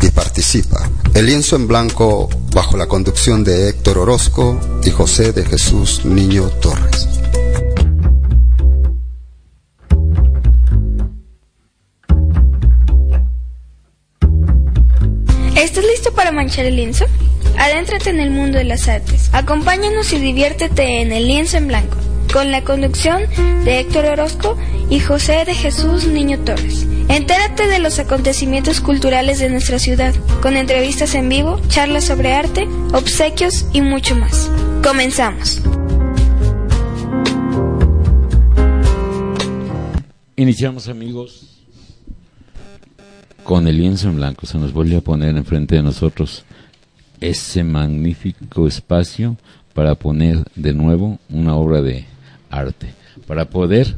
Y 0.00 0.08
participa. 0.10 0.88
El 1.12 1.26
lienzo 1.26 1.56
en 1.56 1.68
blanco 1.68 2.30
bajo 2.54 2.78
la 2.78 2.86
conducción 2.86 3.44
de 3.44 3.68
Héctor 3.68 3.98
Orozco 3.98 4.58
y 4.82 4.90
José 4.90 5.32
de 5.32 5.44
Jesús 5.44 6.02
Niño 6.06 6.48
Torres. 6.62 7.08
¿Estás 15.54 15.84
listo 15.84 16.10
para 16.14 16.32
manchar 16.32 16.64
el 16.64 16.76
lienzo? 16.76 17.04
Adéntrate 17.58 18.08
en 18.10 18.20
el 18.20 18.30
mundo 18.30 18.56
de 18.56 18.64
las 18.64 18.88
artes. 18.88 19.28
Acompáñanos 19.32 20.10
y 20.14 20.20
diviértete 20.20 21.02
en 21.02 21.12
el 21.12 21.26
lienzo 21.26 21.58
en 21.58 21.68
blanco, 21.68 21.98
con 22.34 22.50
la 22.50 22.64
conducción 22.64 23.22
de 23.64 23.78
Héctor 23.78 24.06
Orozco 24.06 24.58
y 24.90 24.98
José 24.98 25.44
de 25.44 25.54
Jesús 25.54 26.08
Niño 26.08 26.40
Torres. 26.40 26.84
Entérate 27.08 27.68
de 27.68 27.78
los 27.78 28.00
acontecimientos 28.00 28.80
culturales 28.80 29.38
de 29.38 29.50
nuestra 29.50 29.78
ciudad, 29.78 30.12
con 30.42 30.56
entrevistas 30.56 31.14
en 31.14 31.28
vivo, 31.28 31.60
charlas 31.68 32.06
sobre 32.06 32.32
arte, 32.32 32.66
obsequios 32.92 33.66
y 33.72 33.82
mucho 33.82 34.16
más. 34.16 34.50
Comenzamos. 34.82 35.62
Iniciamos 40.34 40.88
amigos 40.88 41.62
con 43.44 43.68
el 43.68 43.76
lienzo 43.76 44.08
en 44.08 44.16
blanco. 44.16 44.44
Se 44.44 44.58
nos 44.58 44.72
vuelve 44.72 44.96
a 44.96 45.00
poner 45.00 45.36
enfrente 45.36 45.76
de 45.76 45.82
nosotros 45.84 46.44
ese 47.20 47.62
magnífico 47.62 48.66
espacio 48.66 49.36
para 49.72 49.94
poner 49.94 50.42
de 50.56 50.74
nuevo 50.74 51.20
una 51.30 51.54
obra 51.54 51.80
de 51.80 52.12
arte, 52.58 52.94
para 53.26 53.44
poder 53.44 53.96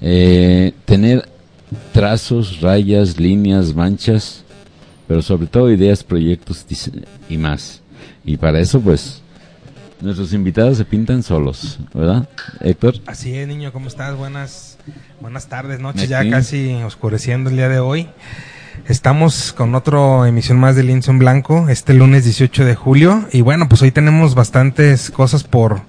eh, 0.00 0.72
tener 0.84 1.28
trazos, 1.92 2.60
rayas, 2.60 3.18
líneas, 3.18 3.74
manchas, 3.74 4.44
pero 5.06 5.22
sobre 5.22 5.46
todo 5.46 5.70
ideas, 5.70 6.02
proyectos 6.04 6.64
y 7.28 7.38
más. 7.38 7.80
Y 8.24 8.36
para 8.36 8.60
eso, 8.60 8.80
pues, 8.80 9.22
nuestros 10.00 10.32
invitados 10.32 10.78
se 10.78 10.84
pintan 10.84 11.22
solos, 11.22 11.78
¿verdad, 11.94 12.28
Héctor? 12.60 12.94
Así 13.06 13.34
es, 13.34 13.46
niño, 13.46 13.72
¿cómo 13.72 13.88
estás? 13.88 14.16
Buenas, 14.16 14.78
buenas 15.20 15.48
tardes, 15.48 15.80
noches, 15.80 16.08
ya 16.08 16.28
casi 16.28 16.74
oscureciendo 16.82 17.50
el 17.50 17.56
día 17.56 17.68
de 17.68 17.80
hoy. 17.80 18.08
Estamos 18.88 19.52
con 19.52 19.74
otra 19.74 20.26
emisión 20.26 20.58
más 20.58 20.74
de 20.74 20.82
Lienzo 20.82 21.12
en 21.12 21.18
Blanco, 21.18 21.68
este 21.68 21.94
lunes 21.94 22.24
18 22.24 22.64
de 22.64 22.74
julio. 22.74 23.28
Y 23.30 23.42
bueno, 23.42 23.68
pues 23.68 23.82
hoy 23.82 23.92
tenemos 23.92 24.34
bastantes 24.34 25.10
cosas 25.10 25.44
por, 25.44 25.82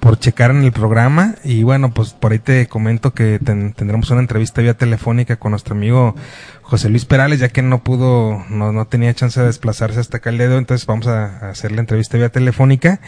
por 0.00 0.18
checar 0.18 0.50
en 0.50 0.64
el 0.64 0.72
programa. 0.72 1.34
Y 1.44 1.62
bueno, 1.62 1.92
pues 1.92 2.12
por 2.12 2.32
ahí 2.32 2.38
te 2.38 2.66
comento 2.66 3.12
que 3.12 3.38
tendremos 3.38 4.10
una 4.10 4.20
entrevista 4.20 4.62
vía 4.62 4.74
telefónica 4.74 5.36
con 5.36 5.52
nuestro 5.52 5.74
amigo 5.74 6.16
José 6.62 6.88
Luis 6.88 7.04
Perales, 7.04 7.40
ya 7.40 7.50
que 7.50 7.62
no 7.62 7.84
pudo, 7.84 8.44
no, 8.48 8.72
no 8.72 8.86
tenía 8.86 9.14
chance 9.14 9.38
de 9.38 9.46
desplazarse 9.46 10.00
hasta 10.00 10.16
acá 10.16 10.30
el 10.30 10.38
dedo. 10.38 10.58
Entonces 10.58 10.86
vamos 10.86 11.06
a, 11.06 11.50
hacer 11.50 11.72
la 11.72 11.80
entrevista 11.80 12.16
vía 12.16 12.30
telefónica 12.30 13.00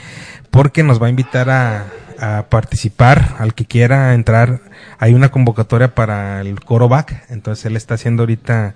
porque 0.50 0.82
nos 0.82 1.02
va 1.02 1.06
a 1.06 1.10
invitar 1.10 1.50
a, 1.50 1.86
a 2.20 2.46
participar, 2.48 3.36
al 3.38 3.54
que 3.54 3.64
quiera 3.64 4.14
entrar. 4.14 4.60
Hay 4.98 5.14
una 5.14 5.30
convocatoria 5.30 5.94
para 5.94 6.40
el 6.40 6.60
coro 6.60 6.88
back. 6.88 7.24
Entonces 7.30 7.64
él 7.64 7.76
está 7.76 7.94
haciendo 7.94 8.22
ahorita 8.22 8.74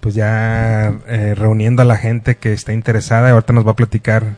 pues 0.00 0.14
ya 0.14 0.94
eh, 1.06 1.34
reuniendo 1.36 1.82
a 1.82 1.84
la 1.84 1.96
gente 1.96 2.36
que 2.36 2.52
está 2.52 2.72
interesada 2.72 3.30
ahorita 3.30 3.52
nos 3.52 3.66
va 3.66 3.72
a 3.72 3.76
platicar 3.76 4.36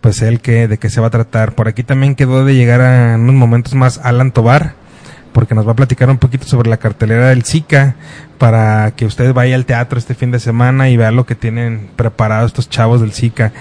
pues 0.00 0.20
él 0.22 0.40
que 0.40 0.68
de 0.68 0.78
qué 0.78 0.90
se 0.90 1.00
va 1.00 1.08
a 1.08 1.10
tratar. 1.10 1.54
Por 1.54 1.68
aquí 1.68 1.82
también 1.82 2.14
quedó 2.14 2.44
de 2.44 2.54
llegar 2.54 2.80
a 2.80 3.14
unos 3.16 3.34
momentos 3.34 3.74
más 3.74 3.98
Alan 3.98 4.32
Tobar 4.32 4.74
porque 5.32 5.54
nos 5.54 5.66
va 5.66 5.72
a 5.72 5.76
platicar 5.76 6.10
un 6.10 6.18
poquito 6.18 6.46
sobre 6.46 6.68
la 6.68 6.76
cartelera 6.76 7.28
del 7.28 7.44
SICA 7.44 7.94
para 8.38 8.92
que 8.96 9.06
usted 9.06 9.32
vaya 9.32 9.54
al 9.54 9.64
teatro 9.64 9.98
este 9.98 10.14
fin 10.14 10.30
de 10.30 10.40
semana 10.40 10.90
y 10.90 10.96
vea 10.96 11.10
lo 11.10 11.24
que 11.24 11.34
tienen 11.34 11.88
preparado 11.96 12.46
estos 12.46 12.68
chavos 12.68 13.00
del 13.00 13.12
SICA. 13.12 13.52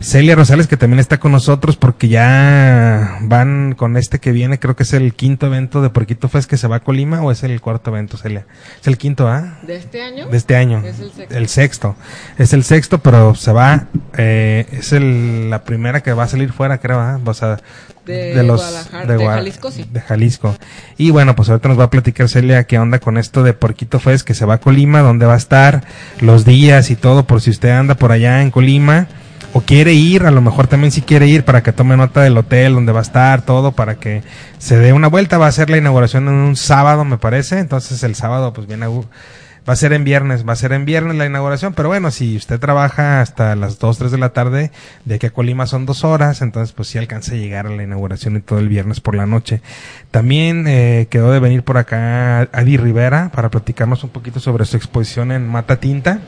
Celia 0.00 0.34
Rosales, 0.34 0.66
que 0.66 0.76
también 0.76 1.00
está 1.00 1.18
con 1.18 1.32
nosotros 1.32 1.76
porque 1.76 2.08
ya 2.08 3.18
van 3.22 3.74
con 3.74 3.96
este 3.96 4.18
que 4.18 4.32
viene, 4.32 4.58
creo 4.58 4.76
que 4.76 4.82
es 4.82 4.92
el 4.92 5.14
quinto 5.14 5.46
evento 5.46 5.80
de 5.80 5.90
Porquito 5.90 6.28
Fest 6.28 6.48
que 6.48 6.58
se 6.58 6.68
va 6.68 6.76
a 6.76 6.80
Colima 6.80 7.22
o 7.22 7.30
es 7.30 7.42
el 7.42 7.60
cuarto 7.60 7.90
evento, 7.90 8.16
Celia. 8.16 8.46
Es 8.80 8.86
el 8.86 8.98
quinto, 8.98 9.26
¿ah? 9.26 9.58
¿De 9.62 9.76
este 9.76 10.02
año? 10.02 10.28
De 10.28 10.36
este 10.36 10.56
año. 10.56 10.82
Es 10.84 11.00
el 11.00 11.10
sexto. 11.10 11.34
El 11.34 11.48
sexto. 11.48 11.96
Es 12.38 12.52
el 12.52 12.64
sexto, 12.64 12.98
pero 12.98 13.34
se 13.34 13.52
va, 13.52 13.86
eh, 14.18 14.66
es 14.70 14.92
el, 14.92 15.48
la 15.48 15.64
primera 15.64 16.02
que 16.02 16.12
va 16.12 16.24
a 16.24 16.28
salir 16.28 16.52
fuera, 16.52 16.78
creo, 16.78 17.00
¿ah? 17.00 17.18
O 17.24 17.34
sea, 17.34 17.58
de, 18.04 18.42
los 18.44 18.60
de, 19.06 19.26
Jalisco, 19.26 19.70
sí. 19.70 19.86
De 19.90 20.00
Jalisco. 20.00 20.56
Y 20.96 21.10
bueno, 21.10 21.34
pues 21.34 21.48
ahorita 21.48 21.68
nos 21.68 21.80
va 21.80 21.84
a 21.84 21.90
platicar 21.90 22.28
Celia 22.28 22.64
qué 22.64 22.78
onda 22.78 23.00
con 23.00 23.16
esto 23.16 23.42
de 23.42 23.54
Porquito 23.54 23.98
Fest 23.98 24.26
que 24.26 24.34
se 24.34 24.44
va 24.44 24.54
a 24.54 24.60
Colima, 24.60 25.00
dónde 25.00 25.26
va 25.26 25.34
a 25.34 25.38
estar, 25.38 25.84
los 26.20 26.44
días 26.44 26.90
y 26.90 26.96
todo, 26.96 27.26
por 27.26 27.40
si 27.40 27.50
usted 27.50 27.70
anda 27.70 27.96
por 27.96 28.12
allá 28.12 28.42
en 28.42 28.50
Colima 28.50 29.08
o 29.56 29.62
quiere 29.62 29.94
ir, 29.94 30.24
a 30.26 30.30
lo 30.30 30.42
mejor 30.42 30.66
también 30.66 30.92
si 30.92 31.00
quiere 31.00 31.26
ir 31.28 31.42
para 31.46 31.62
que 31.62 31.72
tome 31.72 31.96
nota 31.96 32.20
del 32.20 32.36
hotel 32.36 32.74
donde 32.74 32.92
va 32.92 32.98
a 32.98 33.02
estar, 33.02 33.40
todo, 33.40 33.72
para 33.72 33.94
que 33.94 34.22
se 34.58 34.76
dé 34.76 34.92
una 34.92 35.08
vuelta. 35.08 35.38
Va 35.38 35.46
a 35.46 35.52
ser 35.52 35.70
la 35.70 35.78
inauguración 35.78 36.28
en 36.28 36.34
un 36.34 36.56
sábado, 36.56 37.06
me 37.06 37.16
parece. 37.16 37.58
Entonces 37.58 38.02
el 38.02 38.14
sábado, 38.14 38.52
pues 38.52 38.66
viene, 38.66 38.86
va 38.86 39.72
a 39.72 39.76
ser 39.76 39.94
en 39.94 40.04
viernes, 40.04 40.46
va 40.46 40.52
a 40.52 40.56
ser 40.56 40.74
en 40.74 40.84
viernes 40.84 41.16
la 41.16 41.24
inauguración. 41.24 41.72
Pero 41.72 41.88
bueno, 41.88 42.10
si 42.10 42.36
usted 42.36 42.60
trabaja 42.60 43.22
hasta 43.22 43.56
las 43.56 43.78
2, 43.78 43.96
3 43.96 44.10
de 44.10 44.18
la 44.18 44.34
tarde, 44.34 44.72
de 45.06 45.14
aquí 45.14 45.24
a 45.24 45.30
Colima 45.30 45.66
son 45.66 45.86
dos 45.86 46.04
horas, 46.04 46.42
entonces 46.42 46.74
pues 46.74 46.88
sí 46.88 46.98
alcanza 46.98 47.32
a 47.32 47.36
llegar 47.36 47.66
a 47.66 47.70
la 47.70 47.82
inauguración 47.82 48.36
y 48.36 48.40
todo 48.40 48.58
el 48.58 48.68
viernes 48.68 49.00
por 49.00 49.14
la 49.14 49.24
noche. 49.24 49.62
También 50.10 50.66
eh, 50.68 51.06
quedó 51.08 51.32
de 51.32 51.40
venir 51.40 51.62
por 51.62 51.78
acá 51.78 52.40
Adi 52.52 52.76
Rivera 52.76 53.30
para 53.34 53.48
platicarnos 53.48 54.04
un 54.04 54.10
poquito 54.10 54.38
sobre 54.38 54.66
su 54.66 54.76
exposición 54.76 55.32
en 55.32 55.48
Mata 55.48 55.80
Tinta 55.80 56.20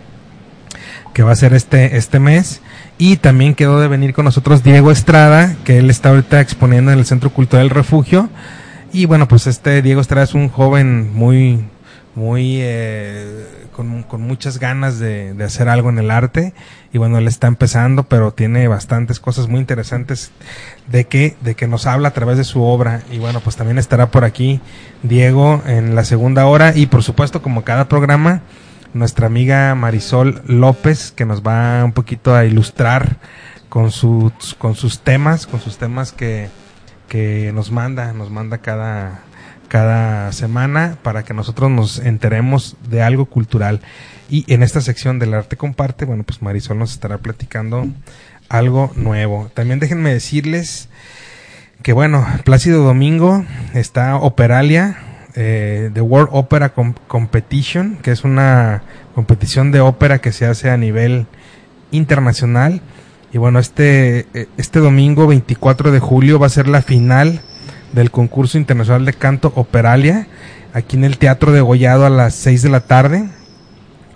que 1.13 1.23
va 1.25 1.33
a 1.33 1.37
ser 1.37 1.53
este, 1.53 1.97
este 1.97 2.21
mes. 2.21 2.61
Y 3.01 3.17
también 3.17 3.55
quedó 3.55 3.81
de 3.81 3.87
venir 3.87 4.13
con 4.13 4.25
nosotros 4.25 4.65
Diego 4.65 4.91
Estrada, 4.91 5.55
que 5.65 5.79
él 5.79 5.89
está 5.89 6.09
ahorita 6.09 6.41
exponiendo 6.41 6.91
en 6.91 6.99
el 6.99 7.07
Centro 7.07 7.31
Cultural 7.31 7.71
Refugio. 7.71 8.29
Y 8.93 9.07
bueno, 9.07 9.29
pues 9.29 9.47
este 9.47 9.83
Diego 9.83 10.01
Estrada 10.01 10.25
es 10.25 10.35
un 10.35 10.49
joven 10.49 11.15
muy, 11.15 11.65
muy, 12.17 12.57
eh, 12.61 13.69
con, 13.73 14.03
con, 14.03 14.23
muchas 14.23 14.59
ganas 14.59 14.99
de, 14.99 15.33
de, 15.35 15.45
hacer 15.45 15.69
algo 15.69 15.91
en 15.91 15.99
el 15.99 16.11
arte. 16.11 16.55
Y 16.93 16.99
bueno, 16.99 17.19
él 17.19 17.29
está 17.29 17.47
empezando, 17.47 18.03
pero 18.03 18.33
tiene 18.33 18.67
bastantes 18.67 19.21
cosas 19.21 19.47
muy 19.47 19.61
interesantes 19.61 20.33
de 20.89 21.05
que, 21.05 21.37
de 21.41 21.55
que 21.55 21.69
nos 21.69 21.87
habla 21.87 22.09
a 22.09 22.15
través 22.15 22.37
de 22.37 22.43
su 22.43 22.63
obra. 22.63 23.03
Y 23.13 23.19
bueno, 23.19 23.39
pues 23.39 23.55
también 23.55 23.79
estará 23.79 24.11
por 24.11 24.25
aquí 24.25 24.61
Diego 25.05 25.63
en 25.67 25.95
la 25.95 26.05
segunda 26.05 26.47
hora. 26.47 26.77
Y 26.77 26.87
por 26.87 27.05
supuesto, 27.05 27.43
como 27.43 27.63
cada 27.63 27.89
programa, 27.89 28.43
nuestra 28.95 29.27
amiga 29.27 29.75
Marisol 29.75 30.43
López, 30.47 31.13
que 31.13 31.25
nos 31.25 31.43
va 31.43 31.85
un 31.85 31.93
poquito 31.93 32.35
a 32.35 32.45
ilustrar 32.45 33.17
con 33.69 33.91
sus, 33.91 34.55
con 34.59 34.75
sus 34.75 35.01
temas, 35.01 35.47
con 35.47 35.61
sus 35.61 35.79
temas 35.79 36.13
que, 36.13 36.49
que 37.09 37.53
nos 37.55 37.71
manda, 37.71 38.13
nos 38.13 38.31
manda 38.31 38.59
cada, 38.59 39.21
cada 39.69 40.33
semana 40.33 40.97
para 41.03 41.23
que 41.23 41.35
nosotros 41.35 41.71
nos 41.71 41.99
enteremos 41.99 42.77
de 42.89 43.03
algo 43.03 43.27
cultural. 43.27 43.81
Y 44.31 44.45
en 44.53 44.63
esta 44.63 44.81
sección 44.81 45.19
del 45.19 45.35
arte 45.35 45.57
comparte, 45.57 46.05
bueno, 46.05 46.23
pues 46.23 46.43
Marisol 46.43 46.79
nos 46.79 46.93
estará 46.93 47.19
platicando 47.19 47.87
algo 48.49 48.93
nuevo. 48.95 49.51
También 49.55 49.79
déjenme 49.79 50.13
decirles 50.13 50.89
que 51.83 51.93
bueno, 51.93 52.27
Plácido 52.45 52.83
Domingo 52.83 53.45
está 53.75 54.17
Operalia, 54.17 54.99
eh, 55.41 55.91
The 55.95 56.01
World 56.01 56.31
Opera 56.33 56.73
Competition, 56.73 57.99
que 58.03 58.11
es 58.11 58.25
una 58.25 58.83
competición 59.15 59.71
de 59.71 59.79
ópera 59.79 60.19
que 60.19 60.33
se 60.33 60.47
hace 60.47 60.69
a 60.69 60.77
nivel 60.77 61.27
internacional. 61.93 62.81
Y 63.33 63.39
bueno, 63.39 63.61
este, 63.61 64.27
eh, 64.35 64.49
este 64.57 64.81
domingo 64.81 65.29
24 65.29 65.93
de 65.93 66.01
julio 66.01 66.41
va 66.41 66.47
a 66.47 66.51
ser 66.51 66.67
la 66.67 66.83
final 66.83 67.41
del 67.93 68.11
concurso 68.11 68.59
internacional 68.59 69.05
de 69.05 69.13
canto 69.13 69.53
Operalia, 69.55 70.27
aquí 70.73 70.97
en 70.97 71.05
el 71.05 71.19
Teatro 71.19 71.53
de 71.53 71.61
Gollado 71.61 72.05
a 72.05 72.11
las 72.11 72.35
6 72.35 72.63
de 72.63 72.71
la 72.71 72.81
tarde. 72.81 73.29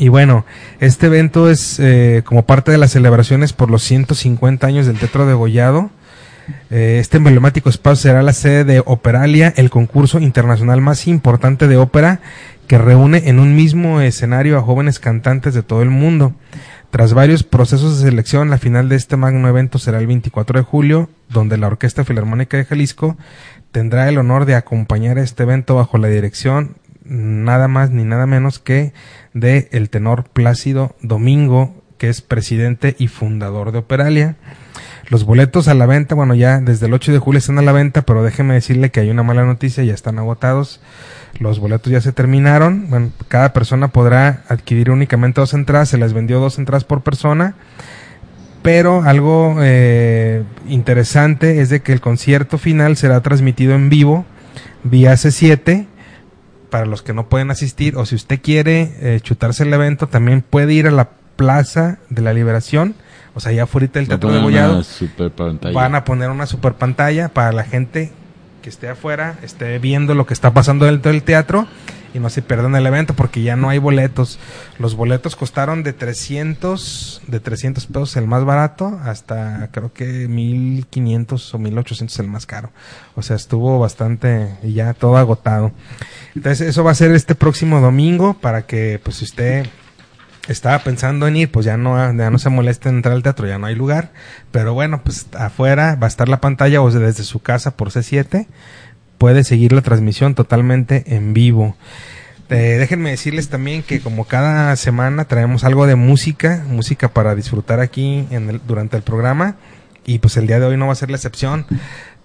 Y 0.01 0.09
bueno, 0.09 0.45
este 0.81 1.07
evento 1.07 1.49
es 1.49 1.79
eh, 1.79 2.23
como 2.25 2.43
parte 2.47 2.73
de 2.73 2.79
las 2.79 2.91
celebraciones 2.91 3.53
por 3.53 3.71
los 3.71 3.85
150 3.85 4.67
años 4.67 4.87
del 4.87 4.99
Teatro 4.99 5.25
de 5.25 5.35
Gollado 5.35 5.91
este 6.71 7.19
emblemático 7.19 7.69
espacio 7.69 8.11
será 8.11 8.23
la 8.23 8.33
sede 8.33 8.65
de 8.65 8.83
Operalia, 8.85 9.53
el 9.57 9.71
concurso 9.71 10.19
internacional 10.21 10.81
más 10.81 11.07
importante 11.07 11.69
de 11.69 11.77
ópera 11.77 12.21
que 12.67 12.79
reúne 12.79 13.29
en 13.29 13.39
un 13.39 13.55
mismo 13.55 14.01
escenario 14.01 14.59
a 14.59 14.63
jóvenes 14.63 14.99
cantantes 14.99 15.55
de 15.55 15.63
todo 15.63 15.83
el 15.83 15.91
mundo. 15.91 16.35
Tras 16.91 17.15
varios 17.15 17.43
procesos 17.43 17.99
de 17.99 18.11
selección, 18.11 18.51
la 18.51 18.59
final 18.59 18.89
de 18.89 18.97
este 18.97 19.17
magno 19.17 19.49
evento 19.49 19.79
será 19.79 19.99
el 19.99 20.07
24 20.07 20.59
de 20.59 20.65
julio, 20.65 21.09
donde 21.29 21.57
la 21.57 21.67
Orquesta 21.67 22.05
Filarmónica 22.05 22.57
de 22.57 22.65
Jalisco 22.65 23.17
tendrá 23.71 24.09
el 24.09 24.19
honor 24.19 24.45
de 24.45 24.55
acompañar 24.55 25.19
este 25.19 25.45
evento 25.45 25.77
bajo 25.77 25.97
la 25.97 26.09
dirección 26.09 26.77
nada 27.05 27.69
más 27.69 27.91
ni 27.91 28.05
nada 28.05 28.27
menos 28.27 28.59
que 28.59 28.93
de 29.35 29.69
el 29.73 29.91
tenor 29.91 30.25
Plácido 30.25 30.97
Domingo, 31.01 31.75
que 31.99 32.09
es 32.09 32.21
presidente 32.21 32.95
y 32.99 33.09
fundador 33.09 33.73
de 33.73 33.79
Operalia. 33.79 34.37
Los 35.13 35.27
boletos 35.27 35.69
a 35.69 35.75
la 35.75 35.85
venta, 35.85 36.15
bueno, 36.15 36.35
ya 36.35 36.59
desde 36.63 36.87
el 36.87 36.95
8 36.95 37.13
de 37.13 37.19
julio 37.19 37.37
están 37.37 37.59
a 37.59 37.63
la 37.63 37.73
venta, 37.73 38.01
pero 38.01 38.23
déjeme 38.23 38.55
decirle 38.55 38.91
que 38.91 39.01
hay 39.01 39.11
una 39.11 39.23
mala 39.23 39.45
noticia, 39.45 39.85
ya 39.85 39.93
están 39.93 40.19
agotados. 40.19 40.81
los 41.39 41.59
boletos 41.59 41.93
ya 41.93 42.01
se 42.01 42.13
terminaron. 42.13 42.89
Bueno, 42.89 43.11
cada 43.29 43.53
persona 43.53 43.89
podrá 43.89 44.43
adquirir 44.49 44.91
únicamente 44.91 45.43
dos 45.43 45.53
entradas, 45.53 45.91
se 45.91 45.99
les 45.99 46.15
vendió 46.15 46.41
dos 46.41 46.59
entradas 46.59 46.85
por 46.85 47.03
persona. 47.03 47.57
Pero 48.63 49.03
algo 49.03 49.57
eh, 49.61 50.45
interesante 50.67 51.61
es 51.61 51.69
de 51.69 51.83
que 51.83 51.93
el 51.93 52.01
concierto 52.01 52.57
final 52.57 52.97
será 52.97 53.21
transmitido 53.21 53.75
en 53.75 53.91
vivo 53.91 54.25
vía 54.83 55.13
C7 55.13 55.89
para 56.71 56.87
los 56.87 57.03
que 57.03 57.13
no 57.13 57.29
pueden 57.29 57.51
asistir 57.51 57.99
o 57.99 58.07
si 58.07 58.15
usted 58.15 58.41
quiere 58.41 58.95
eh, 59.01 59.21
chutarse 59.21 59.65
el 59.65 59.75
evento 59.75 60.07
también 60.07 60.41
puede 60.41 60.73
ir 60.73 60.87
a 60.87 60.91
la 60.91 61.11
Plaza 61.37 61.99
de 62.09 62.23
la 62.23 62.33
Liberación 62.33 62.95
o 63.35 63.41
sea, 63.41 63.53
ya 63.53 63.65
afuera 63.65 63.89
del 63.93 64.09
Teatro 64.09 64.33
de 64.33 64.41
Gollado 64.41 64.83
van 65.73 65.95
a 65.95 66.05
poner 66.05 66.31
una 66.31 66.47
super 66.47 66.75
pantalla 66.75 67.29
para 67.29 67.53
la 67.53 67.65
gente 67.65 68.13
que 68.63 68.71
esté 68.71 68.89
afuera, 68.89 69.39
esté 69.43 69.79
viendo 69.79 70.15
lo 70.15 70.27
que 70.27 70.35
está 70.35 70.53
pasando 70.53 70.87
dentro 70.87 71.11
del 71.11 71.23
teatro 71.23 71.67
y 72.15 72.19
no 72.19 72.29
se 72.31 72.43
pierdan 72.43 72.75
el 72.75 72.87
evento 72.87 73.15
porque 73.15 73.43
ya 73.43 73.57
no 73.57 73.71
hay 73.71 73.79
boletos. 73.79 74.39
Los 74.79 74.95
boletos 74.95 75.37
costaron 75.37 75.83
de 75.83 75.93
300, 75.93 77.23
de 77.27 77.41
300 77.41 77.87
pesos 77.87 78.17
el 78.17 78.27
más 78.27 78.45
barato 78.45 79.01
hasta 79.05 79.69
creo 79.73 79.93
que 79.93 80.29
1500 80.29 81.55
o 81.55 81.59
1800 81.59 82.19
el 82.21 82.29
más 82.29 82.47
caro. 82.47 82.71
O 83.15 83.23
sea, 83.23 83.37
estuvo 83.37 83.79
bastante 83.79 84.57
y 84.63 84.75
ya 84.75 84.95
todo 84.95 85.17
agotado. 85.17 85.73
Entonces, 86.35 86.69
eso 86.69 86.85
va 86.85 86.93
a 86.93 86.95
ser 86.95 87.13
este 87.13 87.35
próximo 87.35 87.81
domingo 87.81 88.35
para 88.35 88.63
que 88.67 89.01
pues 89.03 89.23
usted 89.23 89.67
estaba 90.49 90.79
pensando 90.81 91.27
en 91.27 91.37
ir, 91.37 91.51
pues 91.51 91.67
ya 91.67 91.77
no, 91.77 91.97
ya 91.97 92.31
no 92.31 92.39
se 92.39 92.51
moleste 92.51 92.89
en 92.89 92.97
entrar 92.97 93.15
al 93.15 93.23
teatro, 93.23 93.47
ya 93.47 93.59
no 93.59 93.67
hay 93.67 93.75
lugar. 93.75 94.13
Pero 94.51 94.75
bueno, 94.75 95.03
pues 95.05 95.27
afuera 95.39 95.97
va 95.97 96.07
a 96.07 96.09
estar 96.09 96.29
la 96.29 96.41
pantalla 96.41 96.83
o 96.83 96.91
desde 96.91 97.25
su 97.25 97.41
casa 97.41 97.77
por 97.77 97.91
C7 97.91 98.47
puede 99.19 99.45
seguir 99.45 99.73
la 99.73 99.83
transmisión 99.83 100.35
totalmente 100.35 101.15
en 101.15 101.33
vivo. 101.33 101.77
Eh, 102.51 102.77
déjenme 102.79 103.11
decirles 103.11 103.49
también 103.49 103.85
que 103.85 104.01
como 104.01 104.25
cada 104.25 104.75
semana 104.75 105.27
traemos 105.27 105.63
algo 105.63 105.87
de 105.87 105.95
música, 105.95 106.65
música 106.69 107.09
para 107.09 107.37
disfrutar 107.37 107.79
aquí 107.79 108.27
en 108.31 108.51
el, 108.51 108.61
durante 108.67 108.97
el 108.97 109.05
programa 109.05 109.57
y 110.05 110.19
pues 110.19 110.37
el 110.37 110.49
día 110.49 110.59
de 110.59 110.67
hoy 110.67 110.77
no 110.77 110.89
va 110.89 110.93
a 110.93 110.97
ser 110.97 111.09
la 111.09 111.17
excepción. 111.17 111.67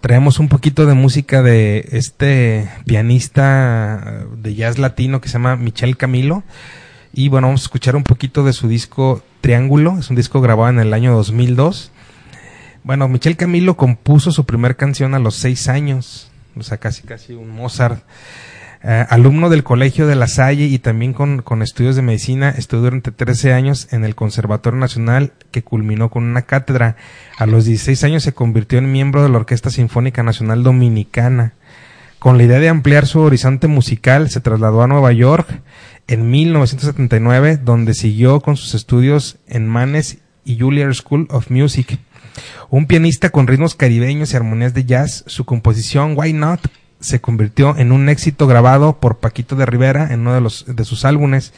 Traemos 0.02 0.40
un 0.40 0.50
poquito 0.50 0.88
de 0.88 0.96
música 0.96 1.44
de 1.44 1.88
este 1.92 2.68
pianista 2.86 4.26
de 4.36 4.56
jazz 4.56 4.80
latino 4.80 5.22
que 5.22 5.30
se 5.30 5.34
llama 5.34 5.56
Michel 5.56 5.98
Camilo 5.98 6.44
y 7.18 7.30
bueno, 7.30 7.48
vamos 7.48 7.62
a 7.62 7.66
escuchar 7.66 7.96
un 7.96 8.04
poquito 8.04 8.44
de 8.44 8.54
su 8.54 8.68
disco 8.68 9.24
Triángulo, 9.42 9.98
es 10.00 10.10
un 10.12 10.16
disco 10.16 10.40
grabado 10.40 10.70
en 10.70 10.80
el 10.80 10.94
año 10.94 11.16
2002. 11.16 11.92
Bueno, 12.84 13.08
Michel 13.08 13.36
Camilo 13.36 13.76
compuso 13.76 14.32
su 14.32 14.46
primer 14.46 14.76
canción 14.76 15.16
a 15.16 15.20
los 15.20 15.36
seis 15.36 15.68
años 15.68 16.32
o 16.60 16.64
sea, 16.64 16.78
casi 16.78 17.04
casi 17.04 17.34
un 17.34 17.50
Mozart. 17.50 18.04
Eh, 18.84 19.06
alumno 19.10 19.50
del 19.50 19.64
Colegio 19.64 20.06
de 20.06 20.16
La 20.16 20.28
Salle 20.28 20.66
y 20.66 20.78
también 20.78 21.14
con, 21.14 21.42
con, 21.42 21.64
estudios 21.64 21.96
de 21.96 22.04
medicina, 22.04 22.50
estudió 22.50 22.84
durante 22.84 23.12
13 23.12 23.54
años 23.54 23.88
en 23.92 24.06
el 24.06 24.14
Conservatorio 24.14 24.80
Nacional 24.80 25.34
que 25.50 25.64
culminó 25.64 26.10
con 26.10 26.24
una 26.24 26.44
cátedra. 26.44 26.96
A 27.38 27.48
los 27.48 27.66
16 27.66 28.04
años 28.04 28.24
se 28.24 28.34
convirtió 28.34 28.78
en 28.78 28.92
miembro 28.92 29.24
de 29.24 29.30
la 29.30 29.38
Orquesta 29.38 29.72
Sinfónica 29.72 30.22
Nacional 30.22 30.62
Dominicana. 30.62 31.54
Con 32.20 32.38
la 32.38 32.44
idea 32.44 32.60
de 32.60 32.70
ampliar 32.70 33.08
su 33.08 33.20
horizonte 33.20 33.68
musical, 33.68 34.30
se 34.30 34.42
trasladó 34.42 34.84
a 34.84 34.88
Nueva 34.88 35.12
York 35.12 35.48
en 36.08 36.30
1979, 36.30 37.58
donde 37.58 37.94
siguió 37.94 38.40
con 38.40 38.58
sus 38.58 38.74
estudios 38.76 39.38
en 39.48 39.68
Manes 39.68 40.20
y 40.46 40.58
Juilliard 40.58 40.94
School 40.94 41.28
of 41.30 41.50
Music. 41.52 42.00
Un 42.70 42.86
pianista 42.86 43.30
con 43.30 43.48
ritmos 43.48 43.76
caribeños 43.76 44.34
y 44.34 44.36
armonías 44.36 44.74
de 44.74 44.86
jazz, 44.86 45.24
su 45.28 45.46
composición 45.46 46.14
Why 46.18 46.34
Not 46.34 46.70
se 47.00 47.22
convirtió 47.22 47.78
en 47.78 47.92
un 47.92 48.10
éxito 48.10 48.48
grabado 48.48 49.00
por 49.00 49.18
Paquito 49.18 49.56
de 49.56 49.66
Rivera 49.66 50.12
en 50.12 50.22
uno 50.22 50.34
de, 50.34 50.42
los, 50.42 50.66
de 50.68 50.84
sus 50.84 51.06
álbumes, 51.06 51.54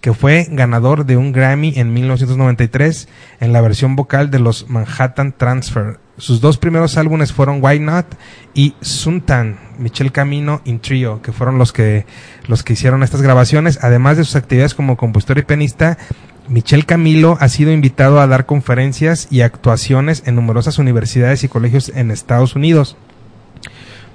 que 0.00 0.12
fue 0.12 0.46
ganador 0.50 1.06
de 1.06 1.16
un 1.16 1.32
Grammy 1.32 1.72
en 1.76 1.92
1993 1.92 3.08
en 3.40 3.52
la 3.52 3.60
versión 3.60 3.96
vocal 3.96 4.30
de 4.30 4.38
los 4.38 4.68
Manhattan 4.68 5.32
Transfer. 5.36 5.98
Sus 6.16 6.40
dos 6.40 6.58
primeros 6.58 6.96
álbumes 6.96 7.32
fueron 7.32 7.58
Why 7.60 7.80
Not 7.80 8.06
y 8.54 8.74
Suntan, 8.80 9.58
Michel 9.78 10.12
Camino 10.12 10.60
in 10.64 10.78
Trio, 10.78 11.20
que 11.22 11.32
fueron 11.32 11.58
los 11.58 11.72
que, 11.72 12.06
los 12.46 12.62
que 12.62 12.74
hicieron 12.74 13.02
estas 13.02 13.20
grabaciones, 13.20 13.80
además 13.82 14.16
de 14.16 14.24
sus 14.24 14.36
actividades 14.36 14.74
como 14.74 14.96
compositor 14.96 15.38
y 15.38 15.42
pianista, 15.42 15.98
Michel 16.46 16.86
Camilo 16.86 17.36
ha 17.40 17.48
sido 17.48 17.72
invitado 17.72 18.20
a 18.20 18.28
dar 18.28 18.46
conferencias 18.46 19.26
y 19.30 19.40
actuaciones 19.40 20.22
en 20.26 20.36
numerosas 20.36 20.78
universidades 20.78 21.42
y 21.42 21.48
colegios 21.48 21.88
en 21.88 22.12
Estados 22.12 22.54
Unidos. 22.54 22.96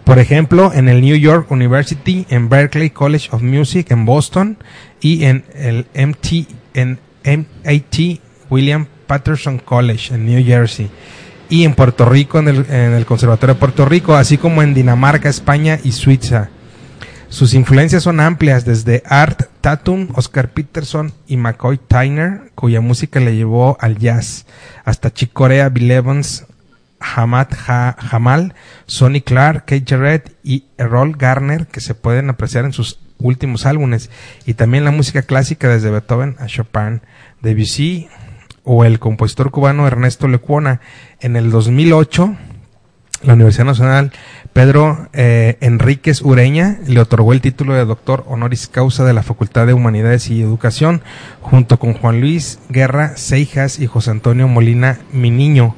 Por 0.06 0.20
ejemplo, 0.20 0.72
en 0.74 0.88
el 0.88 1.02
New 1.02 1.18
York 1.18 1.52
University, 1.52 2.26
en 2.30 2.48
Berklee 2.48 2.92
College 2.92 3.30
of 3.32 3.42
Music 3.42 3.92
en 3.92 4.06
Boston 4.06 4.58
y 5.02 5.26
en 5.26 5.44
el 5.54 5.86
MT, 5.94 6.48
en 6.74 7.00
William 8.50 8.88
Patterson 9.06 9.60
College 9.60 10.14
en 10.16 10.26
New 10.26 10.44
Jersey 10.46 10.90
y 11.50 11.66
en 11.66 11.74
Puerto 11.74 12.06
Rico 12.06 12.40
en 12.40 12.48
el, 12.48 12.66
en 12.70 12.94
el 12.94 13.06
Conservatorio 13.06 13.56
de 13.56 13.60
Puerto 13.60 13.86
Rico, 13.86 14.16
así 14.16 14.38
como 14.38 14.62
en 14.62 14.74
Dinamarca, 14.74 15.30
España 15.30 15.80
y 15.84 15.92
Suiza. 15.92 16.50
Sus 17.30 17.54
influencias 17.54 18.04
son 18.04 18.20
amplias, 18.20 18.66
desde 18.66 19.04
Art 19.06 19.44
Tatum, 19.62 20.08
Oscar 20.16 20.50
Peterson 20.50 21.14
y 21.28 21.38
McCoy 21.38 21.78
Tyner, 21.78 22.52
cuya 22.56 22.82
música 22.82 23.20
le 23.20 23.36
llevó 23.36 23.78
al 23.80 23.98
jazz, 23.98 24.46
hasta 24.84 25.14
Chick 25.14 25.32
Corea, 25.34 25.70
Bill 25.70 25.92
Evans, 25.92 26.46
Hamad 27.00 27.48
Jamal, 27.52 28.56
Sonny 28.88 29.22
Clark, 29.22 29.66
Kate 29.66 29.86
Jarrett 29.86 30.36
y 30.44 30.66
Errol 30.78 31.16
Garner, 31.16 31.68
que 31.68 31.82
se 31.82 31.94
pueden 31.94 32.30
apreciar 32.30 32.66
en 32.66 32.74
sus 32.74 33.00
últimos 33.20 33.66
álbumes, 33.66 34.10
y 34.46 34.56
también 34.56 34.84
la 34.84 34.92
música 34.92 35.22
clásica 35.22 35.70
desde 35.70 35.92
Beethoven 35.92 36.36
a 36.40 36.48
Chopin, 36.48 37.02
Debussy 37.42 38.10
o 38.64 38.86
el 38.86 39.00
compositor 39.00 39.52
cubano 39.52 39.88
Ernesto 39.88 40.28
Lecuona. 40.28 40.82
En 41.20 41.36
el 41.36 41.52
2008, 41.52 42.36
la 43.24 43.34
Universidad 43.34 43.66
Nacional 43.66 44.12
Pedro 44.54 45.10
eh, 45.14 45.58
Enríquez 45.62 46.22
Ureña 46.22 46.80
le 46.88 47.02
otorgó 47.02 47.34
el 47.34 47.42
título 47.42 47.74
de 47.74 47.86
doctor 47.86 48.24
honoris 48.28 48.68
causa 48.68 49.04
de 49.04 49.14
la 49.14 49.24
Facultad 49.24 49.68
de 49.68 49.74
Humanidades 49.74 50.30
y 50.30 50.42
Educación, 50.42 51.02
junto 51.42 51.80
con 51.80 51.94
Juan 51.94 52.22
Luis 52.22 52.60
Guerra 52.70 53.18
Seijas 53.18 53.80
y 53.80 53.88
José 53.88 54.12
Antonio 54.12 54.48
Molina 54.48 55.00
Miniño. 55.12 55.76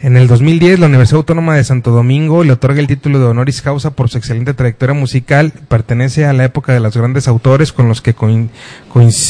En 0.00 0.16
el 0.16 0.28
2010, 0.28 0.78
la 0.78 0.86
Universidad 0.86 1.18
Autónoma 1.18 1.56
de 1.56 1.64
Santo 1.64 1.90
Domingo 1.90 2.44
le 2.44 2.52
otorga 2.52 2.78
el 2.78 2.86
título 2.86 3.18
de 3.18 3.26
honoris 3.26 3.62
causa 3.62 3.90
por 3.90 4.08
su 4.08 4.18
excelente 4.18 4.54
trayectoria 4.54 4.94
musical. 4.94 5.52
Pertenece 5.68 6.24
a 6.24 6.32
la 6.32 6.44
época 6.44 6.72
de 6.72 6.78
los 6.78 6.96
grandes 6.96 7.26
autores 7.26 7.72
con 7.72 7.88
los 7.88 8.00
que 8.00 8.14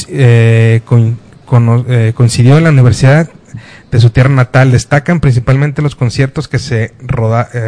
eh, 0.09 0.81
eh, 1.87 2.13
coincidió 2.15 2.57
en 2.57 2.63
la 2.63 2.69
universidad 2.69 3.29
de 3.91 3.99
su 3.99 4.09
tierra 4.09 4.29
natal. 4.29 4.71
Destacan 4.71 5.19
principalmente 5.19 5.81
los 5.81 5.95
conciertos 5.95 6.47
que 6.47 6.59
se 6.59 6.83
eh, 6.83 6.93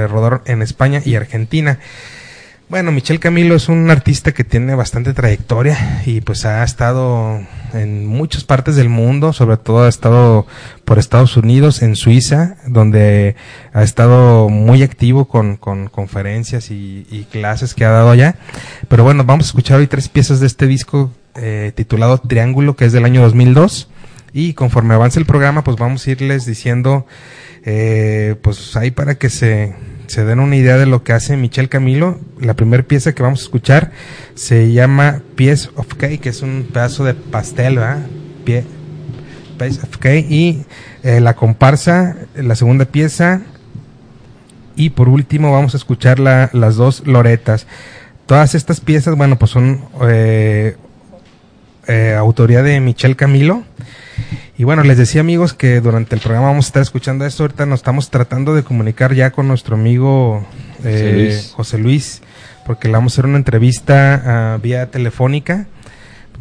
rodaron 0.07 0.41
en 0.45 0.61
España 0.61 1.01
y 1.03 1.15
Argentina. 1.15 1.79
Bueno, 2.71 2.93
Michel 2.93 3.19
Camilo 3.19 3.55
es 3.55 3.67
un 3.67 3.91
artista 3.91 4.31
que 4.31 4.45
tiene 4.45 4.75
bastante 4.75 5.13
trayectoria 5.13 6.03
y 6.05 6.21
pues 6.21 6.45
ha 6.45 6.63
estado 6.63 7.41
en 7.73 8.07
muchas 8.07 8.45
partes 8.45 8.77
del 8.77 8.87
mundo, 8.87 9.33
sobre 9.33 9.57
todo 9.57 9.83
ha 9.83 9.89
estado 9.89 10.47
por 10.85 10.97
Estados 10.97 11.35
Unidos, 11.35 11.81
en 11.81 11.97
Suiza, 11.97 12.55
donde 12.65 13.35
ha 13.73 13.83
estado 13.83 14.47
muy 14.47 14.83
activo 14.83 15.25
con, 15.25 15.57
conferencias 15.57 16.71
y, 16.71 17.27
clases 17.29 17.73
que 17.73 17.83
ha 17.83 17.91
dado 17.91 18.09
allá. 18.09 18.35
Pero 18.87 19.03
bueno, 19.03 19.25
vamos 19.25 19.47
a 19.47 19.49
escuchar 19.49 19.79
hoy 19.79 19.87
tres 19.87 20.07
piezas 20.07 20.39
de 20.39 20.47
este 20.47 20.65
disco 20.65 21.11
eh, 21.35 21.71
titulado 21.75 22.17
Triángulo, 22.17 22.75
que 22.75 22.85
es 22.85 22.91
del 22.91 23.05
año 23.05 23.21
2002. 23.21 23.89
Y 24.33 24.53
conforme 24.53 24.93
avance 24.93 25.19
el 25.19 25.25
programa, 25.25 25.63
pues 25.63 25.77
vamos 25.77 26.05
a 26.05 26.11
irles 26.11 26.45
diciendo, 26.45 27.05
eh, 27.63 28.35
pues 28.41 28.75
ahí 28.77 28.91
para 28.91 29.15
que 29.15 29.29
se, 29.29 29.75
se 30.07 30.23
den 30.23 30.39
una 30.39 30.55
idea 30.55 30.77
de 30.77 30.85
lo 30.85 31.03
que 31.03 31.13
hace 31.13 31.35
Michel 31.35 31.69
Camilo. 31.69 32.19
La 32.39 32.53
primera 32.53 32.83
pieza 32.83 33.13
que 33.13 33.23
vamos 33.23 33.41
a 33.41 33.43
escuchar 33.43 33.91
se 34.35 34.71
llama 34.71 35.21
Piece 35.35 35.69
of 35.75 35.93
Cake, 35.95 36.19
que 36.21 36.29
es 36.29 36.41
un 36.41 36.69
pedazo 36.71 37.03
de 37.03 37.13
pastel, 37.13 37.75
¿verdad? 37.75 38.05
Pie, 38.45 38.63
Piece 39.57 39.81
of 39.81 39.97
Cake. 39.97 40.27
Y 40.29 40.65
eh, 41.03 41.19
la 41.19 41.35
comparsa, 41.35 42.15
la 42.35 42.55
segunda 42.55 42.85
pieza. 42.85 43.41
Y 44.77 44.91
por 44.91 45.09
último 45.09 45.51
vamos 45.51 45.73
a 45.73 45.77
escuchar 45.77 46.19
la, 46.19 46.49
las 46.53 46.77
dos 46.77 47.05
loretas. 47.05 47.67
Todas 48.25 48.55
estas 48.55 48.79
piezas, 48.79 49.17
bueno, 49.17 49.37
pues 49.37 49.51
son 49.51 49.81
eh 51.91 52.15
autoría 52.15 52.63
de 52.63 52.79
Michel 52.79 53.15
Camilo. 53.15 53.63
Y 54.57 54.63
bueno, 54.63 54.83
les 54.83 54.97
decía 54.97 55.21
amigos 55.21 55.53
que 55.53 55.81
durante 55.81 56.13
el 56.13 56.21
programa 56.21 56.47
vamos 56.47 56.65
a 56.65 56.67
estar 56.67 56.81
escuchando 56.83 57.25
esto. 57.25 57.43
Ahorita 57.43 57.65
nos 57.65 57.79
estamos 57.79 58.09
tratando 58.09 58.53
de 58.53 58.63
comunicar 58.63 59.13
ya 59.13 59.31
con 59.31 59.47
nuestro 59.47 59.75
amigo 59.75 60.45
eh, 60.83 61.41
José, 61.53 61.79
Luis. 61.79 62.21
porque 62.65 62.87
le 62.87 62.93
vamos 62.93 63.13
a 63.13 63.15
hacer 63.15 63.25
una 63.25 63.37
entrevista 63.37 64.53
ah, 64.53 64.59
vía 64.61 64.91
telefónica. 64.91 65.65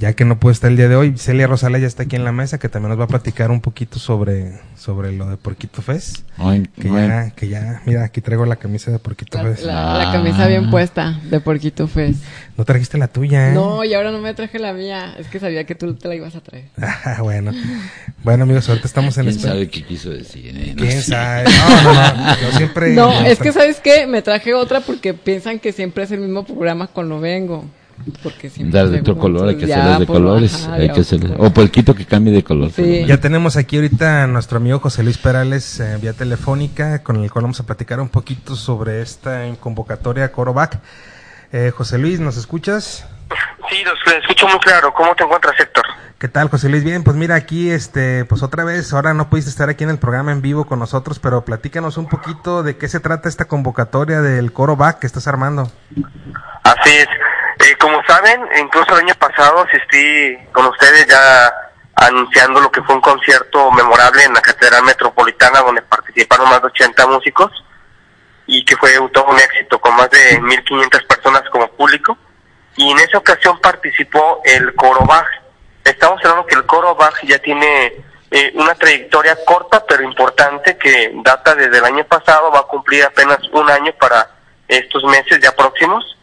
Ya 0.00 0.14
que 0.14 0.24
no 0.24 0.40
puede 0.40 0.54
estar 0.54 0.70
el 0.70 0.78
día 0.78 0.88
de 0.88 0.96
hoy. 0.96 1.18
Celia 1.18 1.46
Rosales 1.46 1.82
ya 1.82 1.86
está 1.86 2.04
aquí 2.04 2.16
en 2.16 2.24
la 2.24 2.32
mesa, 2.32 2.58
que 2.58 2.70
también 2.70 2.88
nos 2.88 2.98
va 2.98 3.04
a 3.04 3.08
platicar 3.08 3.50
un 3.50 3.60
poquito 3.60 3.98
sobre, 3.98 4.58
sobre 4.74 5.12
lo 5.12 5.26
de 5.26 5.36
Porquito 5.36 5.82
Fest. 5.82 6.20
que, 6.80 6.88
ya, 6.88 7.30
que 7.36 7.48
ya, 7.48 7.82
mira, 7.84 8.04
aquí 8.04 8.22
traigo 8.22 8.46
la 8.46 8.56
camisa 8.56 8.90
de 8.90 8.98
Porquito 8.98 9.38
Fest. 9.38 9.62
La, 9.62 10.08
camisa 10.10 10.48
bien 10.48 10.64
ah. 10.66 10.70
puesta 10.70 11.20
de 11.24 11.38
Porquito 11.40 11.86
Fest. 11.86 12.24
No 12.56 12.64
trajiste 12.64 12.96
la 12.96 13.08
tuya, 13.08 13.50
¿eh? 13.50 13.52
No, 13.52 13.84
y 13.84 13.92
ahora 13.92 14.10
no 14.10 14.20
me 14.20 14.32
traje 14.32 14.58
la 14.58 14.72
mía. 14.72 15.14
Es 15.18 15.26
que 15.28 15.38
sabía 15.38 15.64
que 15.64 15.74
tú 15.74 15.92
te 15.94 16.08
la 16.08 16.14
ibas 16.14 16.34
a 16.34 16.40
traer. 16.40 16.64
Ah, 17.02 17.22
bueno. 17.22 17.52
Bueno, 18.22 18.44
amigos, 18.44 18.68
ahorita 18.68 18.86
estamos 18.86 19.16
en 19.18 19.26
¿Quién 19.26 19.38
sabe 19.38 19.68
qué 19.68 19.82
quiso 19.84 20.10
decir? 20.10 20.54
Eh? 20.56 20.74
¿Quién 20.76 21.02
sabe? 21.02 21.44
No, 21.44 21.82
no, 21.82 21.92
no. 21.94 22.40
Yo 22.40 22.52
siempre... 22.56 22.94
No, 22.94 23.20
es 23.20 23.38
que, 23.38 23.52
¿sabes 23.52 23.80
qué? 23.80 24.06
Me 24.06 24.22
traje 24.22 24.54
otra 24.54 24.80
porque 24.80 25.14
piensan 25.14 25.58
que 25.58 25.72
siempre 25.72 26.04
es 26.04 26.10
el 26.10 26.20
mismo 26.20 26.44
programa 26.44 26.88
cuando 26.88 27.20
vengo. 27.20 27.64
Porque 28.22 28.50
Dar 28.58 28.88
de 28.88 29.00
otro 29.00 29.18
color, 29.18 29.48
hay 29.48 29.56
que 29.56 29.64
hacerlas 29.64 30.00
de 30.00 30.06
colores. 30.06 30.66
hay 30.68 30.90
que 30.90 31.02
o 31.38 31.50
puerquito 31.50 31.94
que 31.94 32.04
cambie 32.04 32.32
de 32.32 32.42
color. 32.42 32.70
Ya 33.06 33.20
tenemos 33.20 33.56
aquí 33.56 33.76
ahorita 33.76 34.24
a 34.24 34.26
nuestro 34.26 34.58
amigo 34.58 34.78
José 34.78 35.02
Luis 35.02 35.18
Perales 35.18 35.80
eh, 35.80 35.98
vía 36.00 36.12
telefónica, 36.12 37.02
con 37.02 37.22
el 37.22 37.30
cual 37.30 37.44
vamos 37.44 37.60
a 37.60 37.66
platicar 37.66 38.00
un 38.00 38.08
poquito 38.08 38.56
sobre 38.56 39.02
esta 39.02 39.44
convocatoria 39.60 40.32
Corovac. 40.32 40.80
Eh, 41.52 41.72
José 41.74 41.98
Luis, 41.98 42.20
¿nos 42.20 42.36
escuchas? 42.36 43.06
Sí, 43.68 43.84
los 43.84 43.98
escucho 44.14 44.48
muy 44.48 44.58
claro. 44.60 44.92
¿Cómo 44.92 45.14
te 45.14 45.24
encuentras, 45.24 45.58
Héctor? 45.58 45.84
¿Qué 46.18 46.28
tal, 46.28 46.48
José 46.50 46.68
Luis? 46.68 46.84
Bien, 46.84 47.02
pues 47.02 47.16
mira, 47.16 47.34
aquí, 47.34 47.70
este, 47.70 48.24
pues 48.26 48.42
otra 48.42 48.64
vez, 48.64 48.92
ahora 48.92 49.14
no 49.14 49.30
pudiste 49.30 49.50
estar 49.50 49.70
aquí 49.70 49.84
en 49.84 49.90
el 49.90 49.98
programa 49.98 50.32
en 50.32 50.42
vivo 50.42 50.66
con 50.66 50.78
nosotros, 50.78 51.18
pero 51.18 51.44
platícanos 51.44 51.96
un 51.96 52.08
poquito 52.08 52.62
de 52.62 52.76
qué 52.76 52.88
se 52.88 53.00
trata 53.00 53.28
esta 53.28 53.46
convocatoria 53.46 54.20
del 54.20 54.52
Coro 54.52 54.76
que 55.00 55.06
estás 55.06 55.26
armando. 55.26 55.70
Así 56.62 56.90
es. 56.90 57.08
Eh, 57.60 57.76
como 57.78 58.02
saben, 58.06 58.40
incluso 58.58 58.92
el 58.94 59.04
año 59.04 59.14
pasado 59.14 59.64
asistí 59.66 60.36
con 60.52 60.66
ustedes 60.66 61.06
ya 61.06 61.52
anunciando 61.94 62.60
lo 62.60 62.70
que 62.70 62.82
fue 62.82 62.94
un 62.94 63.00
concierto 63.02 63.70
memorable 63.72 64.24
en 64.24 64.32
la 64.32 64.40
Catedral 64.40 64.82
Metropolitana 64.84 65.60
donde 65.60 65.82
participaron 65.82 66.48
más 66.48 66.60
de 66.62 66.68
80 66.68 67.06
músicos 67.06 67.50
y 68.46 68.64
que 68.64 68.76
fue 68.76 68.92
todo 69.12 69.26
un 69.26 69.38
éxito 69.38 69.78
con 69.78 69.94
más 69.96 70.10
de 70.10 70.40
1.500 70.40 71.06
personas 71.06 71.42
como 71.52 71.68
público. 71.68 72.16
Y 72.80 72.90
en 72.90 72.98
esa 72.98 73.18
ocasión 73.18 73.60
participó 73.60 74.40
el 74.42 74.74
Coro 74.74 75.04
Bach. 75.04 75.28
Estamos 75.84 76.18
hablando 76.24 76.46
que 76.46 76.54
el 76.54 76.64
Coro 76.64 76.94
Bach 76.94 77.14
ya 77.24 77.38
tiene 77.38 77.92
eh, 78.30 78.52
una 78.54 78.74
trayectoria 78.74 79.36
corta 79.44 79.84
pero 79.86 80.02
importante 80.02 80.78
que 80.78 81.12
data 81.16 81.54
desde 81.54 81.76
el 81.76 81.84
año 81.84 82.04
pasado, 82.04 82.50
va 82.50 82.60
a 82.60 82.62
cumplir 82.62 83.04
apenas 83.04 83.38
un 83.52 83.68
año 83.68 83.92
para 84.00 84.30
estos 84.66 85.04
meses 85.04 85.40
ya 85.42 85.54
próximos 85.54 86.16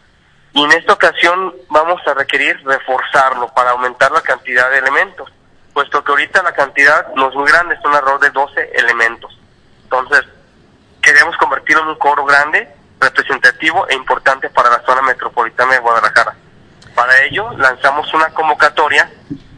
y 0.53 0.63
en 0.63 0.71
esta 0.71 0.93
ocasión 0.93 1.53
vamos 1.69 2.01
a 2.07 2.15
requerir 2.15 2.59
reforzarlo 2.65 3.49
para 3.49 3.69
aumentar 3.69 4.11
la 4.11 4.21
cantidad 4.21 4.71
de 4.71 4.79
elementos, 4.79 5.31
puesto 5.75 6.03
que 6.03 6.11
ahorita 6.11 6.41
la 6.41 6.53
cantidad 6.53 7.13
no 7.13 7.29
es 7.29 7.35
muy 7.35 7.51
grande, 7.51 7.75
es 7.75 7.85
un 7.85 7.93
error 7.93 8.19
de 8.19 8.31
12 8.31 8.71
elementos. 8.73 9.39
Entonces, 9.83 10.23
queremos 11.03 11.37
convertirlo 11.37 11.83
en 11.83 11.89
un 11.89 11.99
coro 11.99 12.25
grande, 12.25 12.67
representativo 12.99 13.87
e 13.89 13.93
importante 13.93 14.49
para 14.49 14.71
la 14.71 14.81
zona 14.87 15.03
metropolitana 15.03 15.73
de 15.73 15.79
Guadalajara. 15.81 16.35
Para 16.98 17.16
ello, 17.25 17.51
lanzamos 17.60 18.12
una 18.12 18.30
convocatoria 18.30 19.08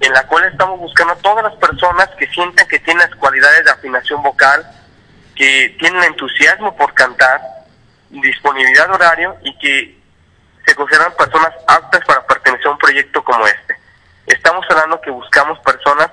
en 0.01 0.11
la 0.11 0.27
cual 0.27 0.43
estamos 0.43 0.77
buscando 0.77 1.13
a 1.13 1.19
todas 1.19 1.41
las 1.41 1.55
personas 1.55 2.09
que 2.17 2.27
sientan 2.27 2.67
que 2.67 2.79
tienen 2.79 3.09
las 3.09 3.17
cualidades 3.17 3.63
de 3.63 3.71
afinación 3.71 4.21
vocal, 4.21 4.69
que 5.37 5.73
tienen 5.79 6.03
entusiasmo 6.03 6.75
por 6.75 6.93
cantar, 6.93 7.39
disponibilidad 8.09 8.87
de 8.89 8.93
horario 8.93 9.37
y 9.41 9.57
que 9.57 9.97
se 10.65 10.75
consideran 10.75 11.15
personas 11.15 11.53
aptas 11.65 12.03
para 12.05 12.27
pertenecer 12.27 12.67
a 12.67 12.71
un 12.71 12.77
proyecto 12.77 13.23
como 13.23 13.47
este. 13.47 13.73
Estamos 14.25 14.65
hablando 14.69 14.99
que 14.99 15.09
buscamos 15.09 15.57
personas 15.59 16.11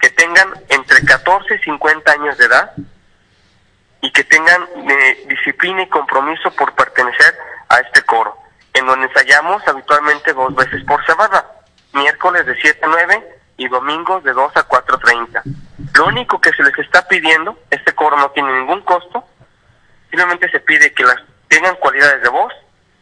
que 0.00 0.10
tengan 0.10 0.48
entre 0.68 1.04
14 1.04 1.56
y 1.56 1.58
50 1.58 2.12
años 2.12 2.38
de 2.38 2.44
edad 2.44 2.72
y 4.00 4.12
que 4.12 4.22
tengan 4.22 4.62
eh, 4.88 5.26
disciplina 5.28 5.82
y 5.82 5.88
compromiso 5.88 6.52
por 6.52 6.72
pertenecer 6.76 7.36
a 7.68 7.80
este 7.80 8.00
coro, 8.02 8.38
en 8.78 8.86
donde 8.86 9.06
ensayamos 9.06 9.66
habitualmente 9.66 10.32
dos 10.32 10.54
veces 10.54 10.82
por 10.84 11.04
semana, 11.04 11.44
miércoles 11.92 12.46
de 12.46 12.54
7 12.60 12.80
a 12.82 12.88
9 12.88 13.36
y 13.56 13.68
domingos 13.68 14.22
de 14.24 14.32
2 14.32 14.56
a 14.56 14.68
4.30. 14.68 15.42
Lo 15.94 16.06
único 16.06 16.40
que 16.40 16.52
se 16.52 16.62
les 16.62 16.78
está 16.78 17.06
pidiendo, 17.06 17.58
este 17.70 17.92
coro 17.94 18.16
no 18.16 18.30
tiene 18.30 18.52
ningún 18.52 18.82
costo, 18.82 19.24
simplemente 20.10 20.48
se 20.50 20.60
pide 20.60 20.92
que 20.92 21.04
las 21.04 21.16
tengan 21.48 21.76
cualidades 21.76 22.22
de 22.22 22.28
voz, 22.28 22.52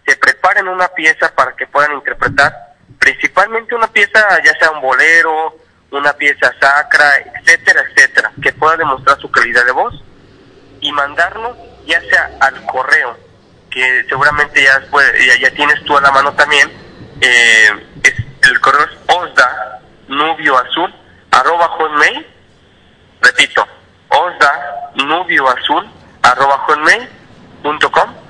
se 0.06 0.16
preparen 0.16 0.68
una 0.68 0.88
pieza 0.88 1.34
para 1.34 1.54
que 1.54 1.66
puedan 1.66 1.92
interpretar 1.92 2.74
principalmente 2.98 3.74
una 3.74 3.88
pieza, 3.88 4.20
ya 4.42 4.56
sea 4.58 4.70
un 4.70 4.80
bolero, 4.80 5.56
una 5.90 6.12
pieza 6.14 6.52
sacra, 6.58 7.10
etcétera, 7.34 7.82
etcétera, 7.90 8.32
que 8.42 8.52
pueda 8.52 8.76
demostrar 8.76 9.18
su 9.20 9.30
calidad 9.30 9.64
de 9.64 9.72
voz 9.72 9.94
y 10.80 10.92
mandarlo 10.92 11.56
ya 11.86 12.00
sea 12.00 12.30
al 12.40 12.64
correo, 12.66 13.16
seguramente 14.08 14.62
ya, 14.62 14.80
ya, 15.40 15.50
tienes 15.50 15.82
tú 15.84 15.96
a 15.96 16.00
la 16.00 16.10
mano 16.10 16.32
también, 16.34 16.70
eh, 17.20 17.70
el 18.42 18.60
correo 18.60 18.84
es 18.84 19.14
osda 19.14 19.80
nubio 20.08 20.56
azul 20.58 20.94
arroba 21.30 21.68
hotmail, 21.68 22.26
repito, 23.20 23.66
osda 24.08 24.90
nubio 24.94 25.48
azul 25.48 25.88
arroba 26.22 26.58
hotmail.com 26.58 28.26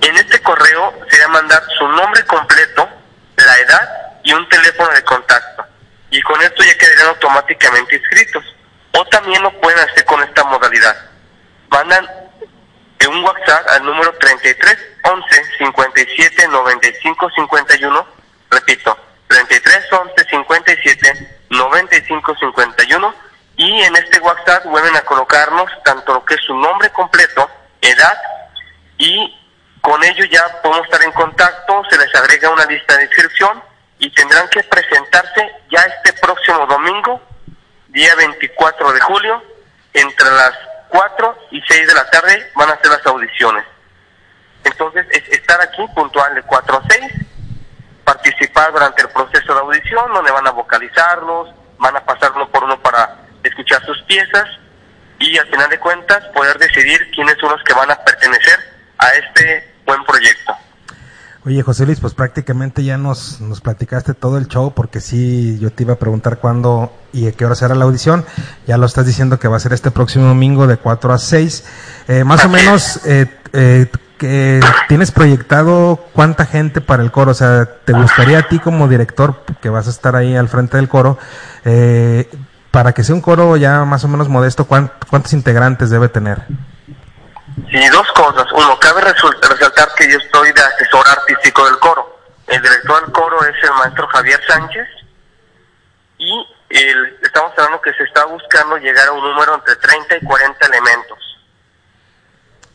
en 0.00 0.16
este 0.16 0.40
correo 0.42 0.94
se 1.10 1.18
va 1.18 1.24
a 1.24 1.28
mandar 1.28 1.62
su 1.76 1.86
nombre 1.88 2.24
completo, 2.24 2.88
la 3.36 3.58
edad 3.58 4.20
y 4.22 4.32
un 4.32 4.48
teléfono 4.48 4.90
de 4.92 5.02
contacto. 5.02 5.64
Y 6.10 6.22
con 6.22 6.40
esto 6.40 6.62
ya 6.62 6.78
quedarían 6.78 7.08
automáticamente 7.08 7.96
inscritos. 7.96 8.44
O 8.92 9.04
también 9.06 9.42
lo 9.42 9.52
pueden 9.60 9.78
hacer 9.80 10.04
con 10.04 10.22
esta 10.22 10.44
modalidad. 10.44 10.96
Mandan 11.68 12.08
un 13.06 13.22
WhatsApp 13.24 13.68
al 13.68 13.84
número 13.84 14.12
33 14.18 14.78
11 15.02 15.42
57 15.58 16.48
95 16.48 17.30
51. 17.36 18.06
Repito, 18.50 18.98
33 19.28 19.92
11 19.92 20.14
57 20.30 21.38
95 21.50 22.34
51. 22.40 23.14
Y 23.56 23.82
en 23.82 23.96
este 23.96 24.20
WhatsApp 24.20 24.64
vuelven 24.66 24.96
a 24.96 25.02
colocarnos 25.02 25.70
tanto 25.84 26.14
lo 26.14 26.24
que 26.24 26.34
es 26.34 26.40
su 26.42 26.54
nombre 26.54 26.90
completo, 26.90 27.50
edad 27.80 28.18
y 28.98 29.34
con 29.80 30.02
ello 30.04 30.24
ya 30.26 30.60
podemos 30.62 30.84
estar 30.84 31.02
en 31.02 31.12
contacto, 31.12 31.82
se 31.88 31.96
les 31.96 32.14
agrega 32.14 32.50
una 32.50 32.66
lista 32.66 32.96
de 32.96 33.04
inscripción 33.04 33.62
y 33.98 34.10
tendrán 34.10 34.48
que 34.48 34.62
presentarse 34.64 35.50
ya 35.70 35.80
este 35.80 36.12
próximo 36.20 36.66
domingo, 36.66 37.20
día 37.88 38.14
24 38.16 38.92
de 38.92 39.00
julio, 39.00 39.42
entre 39.94 40.30
las 40.30 40.52
4 40.88 41.38
y 41.50 41.60
6 41.60 41.86
de 41.86 41.94
la 41.94 42.08
tarde 42.10 42.50
van 42.54 42.70
a 42.70 42.76
ser 42.80 42.90
las 42.90 43.06
audiciones. 43.06 43.64
Entonces, 44.64 45.06
es 45.10 45.28
estar 45.28 45.60
aquí 45.60 45.86
puntual 45.94 46.34
de 46.34 46.42
4 46.42 46.76
a 46.76 46.82
6, 46.88 47.12
participar 48.04 48.72
durante 48.72 49.02
el 49.02 49.08
proceso 49.10 49.54
de 49.54 49.60
audición, 49.60 50.12
donde 50.12 50.30
van 50.30 50.46
a 50.46 50.50
vocalizarlos, 50.50 51.54
van 51.78 51.96
a 51.96 52.04
pasar 52.04 52.32
uno 52.32 52.48
por 52.48 52.64
uno 52.64 52.80
para 52.80 53.16
escuchar 53.42 53.84
sus 53.84 54.02
piezas 54.02 54.48
y 55.18 55.36
al 55.38 55.46
final 55.48 55.68
de 55.70 55.78
cuentas 55.78 56.24
poder 56.34 56.58
decidir 56.58 57.10
quiénes 57.12 57.36
son 57.38 57.50
los 57.50 57.62
que 57.64 57.74
van 57.74 57.90
a 57.90 57.96
pertenecer 58.04 58.58
a 58.98 59.08
este 59.10 59.74
buen 59.84 60.04
proyecto. 60.04 60.47
Oye, 61.48 61.62
José 61.62 61.86
Luis, 61.86 61.98
pues 61.98 62.12
prácticamente 62.12 62.84
ya 62.84 62.98
nos, 62.98 63.40
nos 63.40 63.62
platicaste 63.62 64.12
todo 64.12 64.36
el 64.36 64.48
show, 64.48 64.74
porque 64.74 65.00
sí, 65.00 65.58
yo 65.58 65.72
te 65.72 65.82
iba 65.82 65.94
a 65.94 65.98
preguntar 65.98 66.40
cuándo 66.40 66.92
y 67.10 67.26
a 67.26 67.32
qué 67.32 67.46
hora 67.46 67.54
será 67.54 67.74
la 67.74 67.86
audición. 67.86 68.26
Ya 68.66 68.76
lo 68.76 68.84
estás 68.84 69.06
diciendo 69.06 69.38
que 69.38 69.48
va 69.48 69.56
a 69.56 69.60
ser 69.60 69.72
este 69.72 69.90
próximo 69.90 70.26
domingo 70.26 70.66
de 70.66 70.76
4 70.76 71.10
a 71.10 71.16
6. 71.16 71.64
Eh, 72.08 72.24
más 72.24 72.44
o 72.44 72.50
menos, 72.50 73.00
eh, 73.06 73.30
eh, 73.54 74.60
¿tienes 74.88 75.10
proyectado 75.10 75.98
cuánta 76.12 76.44
gente 76.44 76.82
para 76.82 77.02
el 77.02 77.10
coro? 77.10 77.30
O 77.30 77.34
sea, 77.34 77.66
¿te 77.82 77.94
gustaría 77.94 78.40
a 78.40 78.48
ti 78.48 78.58
como 78.58 78.86
director, 78.86 79.42
que 79.62 79.70
vas 79.70 79.86
a 79.86 79.90
estar 79.90 80.16
ahí 80.16 80.36
al 80.36 80.50
frente 80.50 80.76
del 80.76 80.90
coro, 80.90 81.16
eh, 81.64 82.28
para 82.70 82.92
que 82.92 83.02
sea 83.02 83.14
un 83.14 83.22
coro 83.22 83.56
ya 83.56 83.86
más 83.86 84.04
o 84.04 84.08
menos 84.08 84.28
modesto, 84.28 84.66
¿cuántos 84.66 85.32
integrantes 85.32 85.88
debe 85.88 86.10
tener? 86.10 86.42
Sí, 87.70 87.88
dos 87.88 88.10
cosas. 88.12 88.46
Uno, 88.52 88.78
cabe 88.78 89.00
resaltar 89.02 89.88
que 89.96 90.10
yo 90.10 90.18
estoy 90.18 90.52
de 90.52 90.62
asesor 90.62 91.06
artístico 91.08 91.64
del 91.66 91.78
coro. 91.78 92.18
El 92.46 92.62
director 92.62 93.02
del 93.02 93.12
coro 93.12 93.44
es 93.44 93.62
el 93.62 93.72
maestro 93.72 94.06
Javier 94.08 94.40
Sánchez 94.46 94.88
y 96.18 96.46
el, 96.70 97.18
estamos 97.22 97.52
hablando 97.56 97.80
que 97.80 97.92
se 97.94 98.04
está 98.04 98.24
buscando 98.26 98.76
llegar 98.78 99.08
a 99.08 99.12
un 99.12 99.22
número 99.22 99.54
entre 99.54 99.76
30 99.76 100.16
y 100.16 100.24
40 100.24 100.66
elementos. 100.66 101.18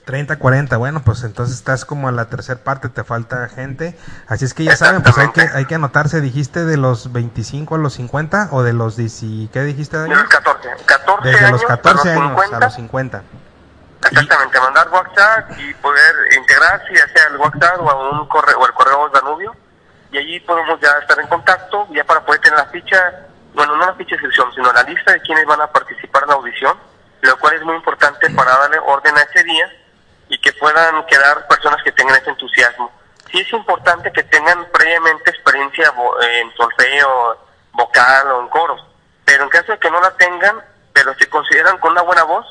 30, 0.06 0.38
40, 0.38 0.78
bueno, 0.78 1.02
pues 1.04 1.24
entonces 1.24 1.56
estás 1.56 1.86
como 1.86 2.10
a 2.10 2.12
la 2.12 2.26
tercera 2.26 2.60
parte, 2.64 2.90
te 2.90 3.04
falta 3.04 3.48
gente. 3.48 3.98
Así 4.28 4.44
es 4.44 4.54
que 4.54 4.66
ya 4.66 4.76
saben, 4.76 5.02
pues 5.02 5.18
hay 5.18 5.30
que, 5.30 5.42
hay 5.42 5.66
que 5.66 5.76
anotarse, 5.76 6.20
dijiste 6.20 6.66
de 6.66 6.78
los 6.78 7.14
25 7.14 7.76
a 7.76 7.78
los 7.78 7.94
50 7.94 8.50
o 8.52 8.64
de 8.64 8.74
los 8.74 8.98
10, 8.98 9.50
¿qué 9.52 9.62
dijiste? 9.62 9.98
De 9.98 10.10
los 10.10 10.24
14, 10.24 10.70
14 10.86 11.30
Desde 11.30 11.52
los 11.52 11.64
14 11.64 12.12
años 12.12 12.54
a 12.54 12.60
los 12.60 12.74
50. 12.74 13.24
Exactamente, 14.12 14.60
mandar 14.60 14.90
WhatsApp 14.90 15.52
y 15.58 15.74
poder 15.76 16.16
integrarse 16.38 16.94
ya 16.94 17.08
sea 17.08 17.28
el 17.30 17.38
WhatsApp 17.38 17.80
o, 17.80 18.10
un 18.12 18.28
correo, 18.28 18.60
o 18.60 18.66
el 18.66 18.74
correo 18.74 19.10
Danubio 19.10 19.56
y 20.12 20.18
allí 20.18 20.40
podemos 20.42 20.80
ya 20.80 20.92
estar 21.00 21.20
en 21.20 21.28
contacto, 21.28 21.88
ya 21.92 22.04
para 22.04 22.22
poder 22.26 22.40
tener 22.42 22.58
la 22.60 22.66
ficha, 22.66 23.12
bueno, 23.54 23.76
no 23.76 23.86
la 23.86 23.94
ficha 23.96 24.10
de 24.12 24.16
inscripción, 24.16 24.54
sino 24.54 24.72
la 24.72 24.84
lista 24.84 25.12
de 25.14 25.22
quienes 25.22 25.46
van 25.46 25.62
a 25.62 25.68
participar 25.68 26.24
en 26.24 26.30
la 26.30 26.36
audición, 26.36 26.78
lo 27.22 27.38
cual 27.40 27.56
es 27.56 27.62
muy 27.64 27.76
importante 27.76 28.30
para 28.32 28.52
darle 28.58 28.78
orden 28.80 29.18
a 29.18 29.22
ese 29.22 29.44
día 29.44 29.72
y 30.30 30.38
que 30.40 30.54
puedan 30.54 31.04
quedar 31.08 31.48
personas 31.48 31.82
que 31.84 31.92
tengan 31.94 32.16
ese 32.18 32.30
entusiasmo. 32.30 32.92
Sí 33.32 33.40
es 33.40 33.52
importante 33.54 34.12
que 34.12 34.22
tengan 34.24 34.66
previamente 34.72 35.32
experiencia 35.32 35.92
vo- 35.96 36.16
en 36.24 36.52
solfeo, 36.56 37.38
vocal 37.72 38.28
o 38.34 38.42
en 38.42 38.50
coros, 38.50 38.86
pero 39.26 39.44
en 39.44 39.50
caso 39.50 39.72
de 39.72 39.80
que 39.80 39.90
no 39.90 40.00
la 40.00 40.12
tengan, 40.12 40.62
pero 40.94 41.16
se 41.16 41.28
consideran 41.28 41.80
con 41.80 41.92
una 41.94 42.04
buena 42.04 42.24
voz, 42.24 42.46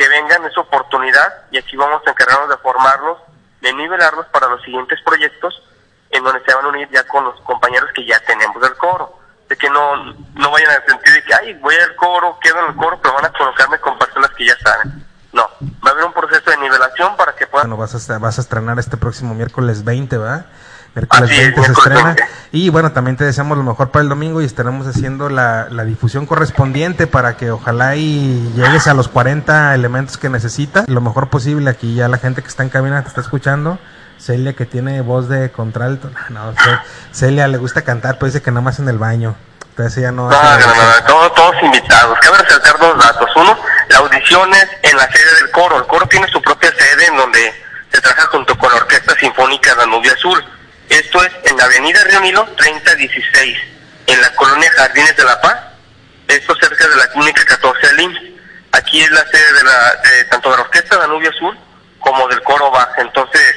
que 0.00 0.08
vengan 0.08 0.42
esa 0.46 0.62
oportunidad 0.62 1.44
y 1.50 1.58
aquí 1.58 1.76
vamos 1.76 2.00
a 2.06 2.10
encargarnos 2.10 2.48
de 2.48 2.56
formarlos, 2.56 3.18
de 3.60 3.70
nivelarlos 3.74 4.24
para 4.28 4.48
los 4.48 4.62
siguientes 4.62 4.98
proyectos 5.04 5.62
en 6.08 6.24
donde 6.24 6.42
se 6.42 6.54
van 6.54 6.64
a 6.64 6.68
unir 6.68 6.88
ya 6.90 7.06
con 7.06 7.22
los 7.22 7.38
compañeros 7.42 7.90
que 7.94 8.06
ya 8.06 8.18
tenemos 8.20 8.62
del 8.62 8.74
coro. 8.78 9.18
De 9.46 9.58
que 9.58 9.68
no, 9.68 10.14
no 10.36 10.50
vayan 10.50 10.70
a 10.70 10.86
sentir 10.86 11.12
de 11.12 11.22
que, 11.22 11.34
ay, 11.34 11.52
voy 11.60 11.74
al 11.74 11.94
coro, 11.96 12.38
quedo 12.40 12.60
en 12.60 12.70
el 12.70 12.76
coro, 12.76 12.98
pero 13.02 13.12
van 13.12 13.26
a 13.26 13.32
colocarme 13.32 13.78
con 13.78 13.98
personas 13.98 14.30
que 14.30 14.46
ya 14.46 14.56
saben. 14.64 15.04
No, 15.34 15.42
va 15.84 15.90
a 15.90 15.92
haber 15.92 16.04
un 16.04 16.14
proceso 16.14 16.50
de 16.50 16.56
nivelación 16.56 17.14
para 17.18 17.36
que 17.36 17.46
puedan... 17.46 17.68
Bueno, 17.68 17.76
vas 17.76 18.08
a, 18.08 18.18
vas 18.18 18.38
a 18.38 18.40
estrenar 18.40 18.78
este 18.78 18.96
próximo 18.96 19.34
miércoles 19.34 19.84
20, 19.84 20.16
¿verdad? 20.16 20.46
Miércoles 20.94 21.30
Así 21.30 21.34
es, 21.40 21.46
20 21.54 21.64
se 21.64 21.72
estrena. 21.72 22.04
20. 22.04 22.24
Y 22.52 22.68
bueno, 22.68 22.90
también 22.92 23.16
te 23.16 23.24
deseamos 23.24 23.56
lo 23.56 23.62
mejor 23.64 23.90
para 23.90 24.02
el 24.02 24.08
domingo 24.08 24.42
y 24.42 24.44
estaremos 24.44 24.86
haciendo 24.86 25.28
la, 25.28 25.68
la 25.70 25.84
difusión 25.84 26.26
correspondiente 26.26 27.06
para 27.06 27.36
que 27.36 27.50
ojalá 27.52 27.94
y 27.96 28.52
llegues 28.56 28.88
a 28.88 28.94
los 28.94 29.06
40 29.08 29.74
elementos 29.74 30.18
que 30.18 30.28
necesitas. 30.28 30.88
Lo 30.88 31.00
mejor 31.00 31.28
posible. 31.28 31.70
Aquí 31.70 31.94
ya 31.94 32.08
la 32.08 32.18
gente 32.18 32.42
que 32.42 32.48
está 32.48 32.64
en 32.64 32.70
cabina 32.70 33.02
te 33.02 33.08
está 33.08 33.20
escuchando. 33.20 33.78
Celia 34.18 34.52
que 34.54 34.66
tiene 34.66 35.00
voz 35.00 35.28
de 35.28 35.50
contralto. 35.50 36.10
No, 36.28 36.52
Celia 37.12 37.46
le 37.48 37.56
gusta 37.58 37.82
cantar, 37.82 38.18
pero 38.18 38.26
dice 38.26 38.42
que 38.42 38.50
nada 38.50 38.60
más 38.62 38.78
en 38.80 38.88
el 38.88 38.98
baño. 38.98 39.34
Entonces 39.70 39.96
ella 39.98 40.12
no... 40.12 40.28
No, 40.28 40.36
hace- 40.36 40.66
no, 40.66 40.74
no, 40.74 40.82
no, 40.82 41.06
todos, 41.06 41.34
todos 41.34 41.54
invitados. 41.62 42.18
Cabe 42.20 42.36
resaltar 42.38 42.78
dos 42.78 42.98
datos. 43.02 43.30
Uno, 43.36 43.56
la 43.88 43.98
audición 43.98 44.52
es 44.54 44.66
en 44.90 44.96
la 44.98 45.04
sede 45.10 45.34
del 45.40 45.50
coro. 45.52 45.78
El 45.78 45.86
coro 45.86 46.06
tiene 46.06 46.26
su 46.28 46.42
propia 46.42 46.70
sede 46.72 47.06
en 47.06 47.16
donde 47.16 47.54
se 47.92 48.00
trabaja 48.00 48.26
junto 48.26 48.58
con 48.58 48.70
la 48.70 48.76
Orquesta 48.78 49.14
Sinfónica 49.14 49.74
Danubio 49.76 50.12
Azul. 50.12 50.44
Esto 50.90 51.24
es 51.24 51.30
en 51.44 51.56
la 51.56 51.64
Avenida 51.66 52.02
Río 52.02 52.20
Nilo 52.20 52.44
3016, 52.56 53.58
en 54.08 54.20
la 54.20 54.34
colonia 54.34 54.68
Jardines 54.72 55.16
de 55.16 55.22
la 55.22 55.40
Paz. 55.40 55.56
Esto 56.26 56.52
cerca 56.56 56.88
de 56.88 56.96
la 56.96 57.06
Clínica 57.12 57.44
14 57.44 57.86
del 57.86 58.00
IMSS. 58.00 58.22
Aquí 58.72 59.00
es 59.00 59.10
la 59.12 59.24
sede 59.28 59.52
de, 59.52 59.62
la, 59.62 59.94
de 59.94 60.24
tanto 60.24 60.50
de 60.50 60.56
la 60.56 60.62
Orquesta 60.62 60.98
Danubio 60.98 61.30
Azul 61.30 61.56
como 62.00 62.26
del 62.26 62.42
coro 62.42 62.72
Bach. 62.72 62.90
Entonces, 62.98 63.54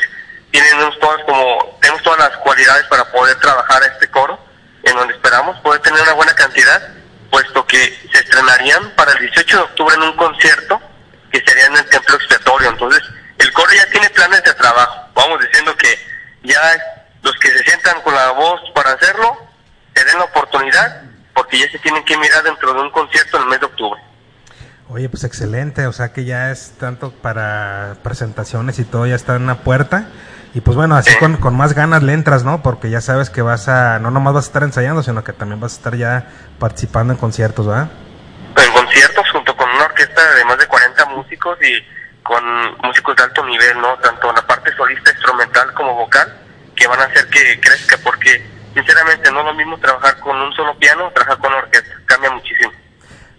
tienen 0.52 0.78
todas 1.02 1.24
como, 1.24 1.80
tenemos 1.82 2.04
todas 2.04 2.20
las 2.20 2.38
cualidades 2.38 2.86
para 2.86 3.12
poder 3.12 3.36
trabajar 3.40 3.82
a 3.82 3.88
este 3.88 4.08
coro 4.12 4.40
en 4.84 4.96
donde 4.96 5.16
esperamos 5.16 5.60
poder 5.62 5.82
tener 5.82 6.04
una 6.04 6.14
buena 6.14 6.36
cantidad, 6.36 6.88
puesto 7.32 7.66
que 7.66 8.00
se 8.12 8.20
estrenarían 8.20 8.92
para 8.92 9.12
el 9.14 9.20
18 9.20 9.58
de 9.58 9.64
octubre 9.64 9.96
en 9.96 10.04
un 10.04 10.18
concierto 10.18 10.80
que 11.32 11.44
sería 11.44 11.66
en 11.66 11.78
el 11.78 11.90
Templo 11.90 12.16
Expiatorio. 12.16 12.70
Entonces, 12.70 13.02
el 13.40 13.52
coro 13.54 13.72
ya 13.74 13.88
tiene 13.88 14.08
planes 14.12 14.44
de 14.44 14.54
trabajo. 14.54 15.10
Vamos 15.16 15.40
diciendo 15.40 15.76
que 15.78 15.98
ya 16.44 16.60
los 17.24 17.34
que 17.40 17.50
se 17.50 17.64
sientan 17.64 18.02
con 18.02 18.14
la 18.14 18.32
voz 18.32 18.62
para 18.76 18.92
hacerlo, 18.92 19.38
se 19.96 20.06
den 20.06 20.18
la 20.18 20.26
oportunidad, 20.26 21.04
porque 21.34 21.60
ya 21.60 21.70
se 21.72 21.80
tienen 21.80 22.04
que 22.04 22.18
mirar 22.18 22.44
dentro 22.44 22.74
de 22.74 22.82
un 22.82 22.92
concierto 22.92 23.38
en 23.38 23.44
el 23.44 23.50
mes 23.50 23.60
de 23.60 23.66
octubre. 23.66 24.02
Oye, 24.90 25.10
pues 25.10 25.24
excelente, 25.24 25.88
o 25.88 25.94
sea 25.94 26.14
que 26.14 26.26
ya 26.26 26.52
es 26.52 26.74
tanto 26.78 27.12
para 27.12 27.96
presentaciones 28.04 28.78
y 28.80 28.84
todo, 28.84 29.08
ya 29.08 29.16
está 29.16 29.36
en 29.36 29.48
la 29.48 29.56
puerta. 29.56 30.08
Y 30.54 30.62
pues 30.62 30.78
bueno, 30.78 30.96
así 30.96 31.16
con, 31.18 31.38
con 31.38 31.58
más 31.58 31.74
ganas 31.74 32.04
le 32.04 32.14
entras, 32.14 32.44
¿no? 32.44 32.62
Porque 32.62 32.92
ya 32.92 33.02
sabes 33.02 33.32
que 33.32 33.42
vas 33.42 33.68
a, 33.68 33.98
no 33.98 34.12
nomás 34.12 34.36
vas 34.36 34.46
a 34.46 34.48
estar 34.48 34.64
ensayando, 34.64 35.02
sino 35.02 35.24
que 35.24 35.34
también 35.34 35.60
vas 35.60 35.74
a 35.74 35.76
estar 35.78 35.96
ya 35.96 36.28
participando 36.60 37.14
en 37.14 37.20
conciertos, 37.20 37.66
¿verdad? 37.66 37.90
en 38.56 38.72
conciertos 38.72 39.28
junto 39.32 39.56
con 39.58 39.68
una 39.70 39.86
orquesta 39.86 40.36
de 40.36 40.46
más 40.46 40.58
de 40.58 40.68
40 40.68 41.06
músicos 41.06 41.58
y 41.62 42.22
con 42.22 42.44
músicos 42.84 43.16
de 43.16 43.24
alto 43.24 43.44
nivel, 43.46 43.82
¿no? 43.82 43.98
Tanto 43.98 44.30
en 44.30 44.36
la 44.36 44.46
parte 44.46 44.72
solista, 44.76 45.12
instrumental 45.12 45.74
como 45.74 45.96
vocal, 45.96 46.32
que 46.84 46.90
van 46.90 47.00
a 47.00 47.06
hacer 47.06 47.26
que 47.30 47.62
crezca, 47.62 47.98
porque 48.04 48.46
sinceramente 48.74 49.32
no 49.32 49.40
es 49.40 49.46
lo 49.46 49.54
mismo 49.54 49.78
trabajar 49.78 50.20
con 50.20 50.36
un 50.36 50.52
solo 50.54 50.78
piano, 50.78 51.10
trabajar 51.16 51.38
con 51.38 51.54
orquesta, 51.54 51.96
cambia 52.06 52.32
muchísimo. 52.32 52.74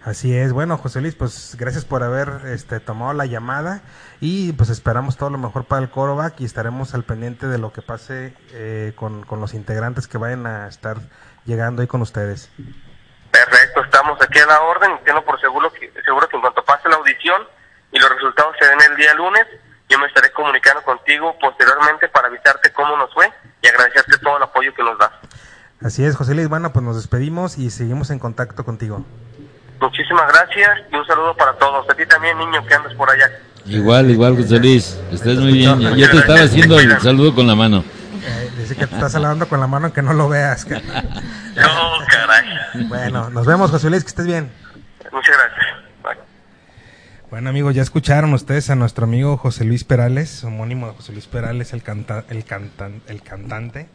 Así 0.03 0.35
es, 0.35 0.55
bueno, 0.55 0.79
José 0.79 1.03
Luis, 1.03 1.15
pues 1.15 1.55
gracias 1.59 1.85
por 1.85 2.03
haber 2.03 2.47
este, 2.47 2.81
tomado 2.81 3.13
la 3.13 3.27
llamada 3.27 3.83
y 4.19 4.55
pues 4.55 4.71
esperamos 4.71 5.19
todo 5.19 5.29
lo 5.29 5.37
mejor 5.37 5.67
para 5.67 5.83
el 5.83 5.91
Corovac 5.91 6.41
y 6.41 6.47
estaremos 6.47 6.95
al 6.95 7.05
pendiente 7.05 7.47
de 7.47 7.59
lo 7.59 7.71
que 7.71 7.83
pase 7.83 8.35
eh, 8.53 8.93
con, 8.97 9.25
con 9.25 9.41
los 9.41 9.53
integrantes 9.53 10.09
que 10.09 10.17
vayan 10.17 10.47
a 10.47 10.67
estar 10.67 10.97
llegando 11.45 11.83
ahí 11.83 11.89
con 11.89 12.01
ustedes. 12.01 12.51
Perfecto, 13.31 13.85
estamos 13.85 14.19
aquí 14.23 14.39
a 14.39 14.47
la 14.47 14.61
orden 14.63 15.01
tengo 15.05 15.23
por 15.23 15.39
seguro 15.39 15.71
que, 15.71 15.93
seguro 16.03 16.27
que 16.29 16.37
en 16.37 16.41
cuanto 16.41 16.65
pase 16.65 16.89
la 16.89 16.97
audición 16.97 17.43
y 17.93 17.99
los 17.99 18.09
resultados 18.09 18.57
se 18.59 18.67
den 18.69 18.81
el 18.91 18.97
día 18.97 19.13
lunes, 19.15 19.47
yo 19.89 19.99
me 19.99 20.07
estaré 20.07 20.33
comunicando 20.33 20.83
contigo 20.83 21.37
posteriormente 21.41 22.09
para 22.09 22.29
avisarte 22.29 22.73
cómo 22.73 22.97
nos 22.97 23.13
fue 23.13 23.31
y 23.63 23.69
agradecerte 23.69 24.19
todo 24.19 24.37
el 24.37 24.43
apoyo 24.43 24.73
que 24.75 24.83
nos 24.83 24.99
das. 24.99 25.11
Así 25.83 26.05
es, 26.05 26.17
José 26.17 26.35
Luis, 26.35 26.49
bueno, 26.49 26.73
pues 26.73 26.85
nos 26.85 26.97
despedimos 26.97 27.59
y 27.59 27.71
seguimos 27.71 28.11
en 28.11 28.19
contacto 28.19 28.65
contigo. 28.65 29.05
Muchísimas 29.81 30.27
gracias 30.29 30.71
y 30.91 30.97
un 30.97 31.07
saludo 31.07 31.37
para 31.37 31.53
todos. 31.55 31.89
A 31.91 31.95
ti 31.95 32.07
también, 32.07 32.39
niño, 32.39 32.65
que 32.67 32.75
andas 32.75 32.95
por 32.95 33.11
allá. 33.11 33.31
Igual, 33.67 34.11
igual, 34.11 34.37
José 34.37 34.59
Luis. 34.59 34.99
Estás 35.13 35.37
muy 35.37 35.53
bien. 35.53 35.79
Yo 35.97 36.11
te 36.11 36.17
estaba 36.19 36.41
haciendo 36.41 36.79
el 36.79 37.01
saludo 37.01 37.35
con 37.35 37.47
la 37.47 37.55
mano. 37.55 37.85
Eh, 38.25 38.51
dice 38.57 38.77
que 38.77 38.87
te 38.87 38.95
estás 38.95 39.13
saludando 39.13 39.47
con 39.47 39.61
la 39.61 39.67
mano 39.67 39.93
que 39.93 40.01
no 40.01 40.13
lo 40.13 40.29
veas. 40.29 40.67
No, 41.55 41.99
caray. 42.09 42.89
Bueno, 42.89 43.31
nos 43.31 43.47
vemos, 43.47 43.71
José 43.71 43.89
Luis, 43.89 44.03
que 44.03 44.09
estés 44.09 44.27
bien. 44.27 44.51
Muchas 45.13 45.37
gracias. 45.37 45.84
Bueno 47.35 47.51
amigos, 47.51 47.75
ya 47.75 47.83
escucharon 47.83 48.33
ustedes 48.33 48.71
a 48.71 48.77
nuestro 48.77 49.07
amigo 49.07 49.37
José 49.37 49.65
Luis 49.65 49.83
Perales, 49.83 50.45
homónimo 50.45 50.87
de 50.87 50.93
José 50.93 51.11
Luis 51.11 51.27
Perales, 51.27 51.73
el, 51.73 51.83
canta, 51.83 52.25
el, 52.31 52.45
cantan, 52.45 53.03
el 53.09 53.23
cantante. 53.23 53.89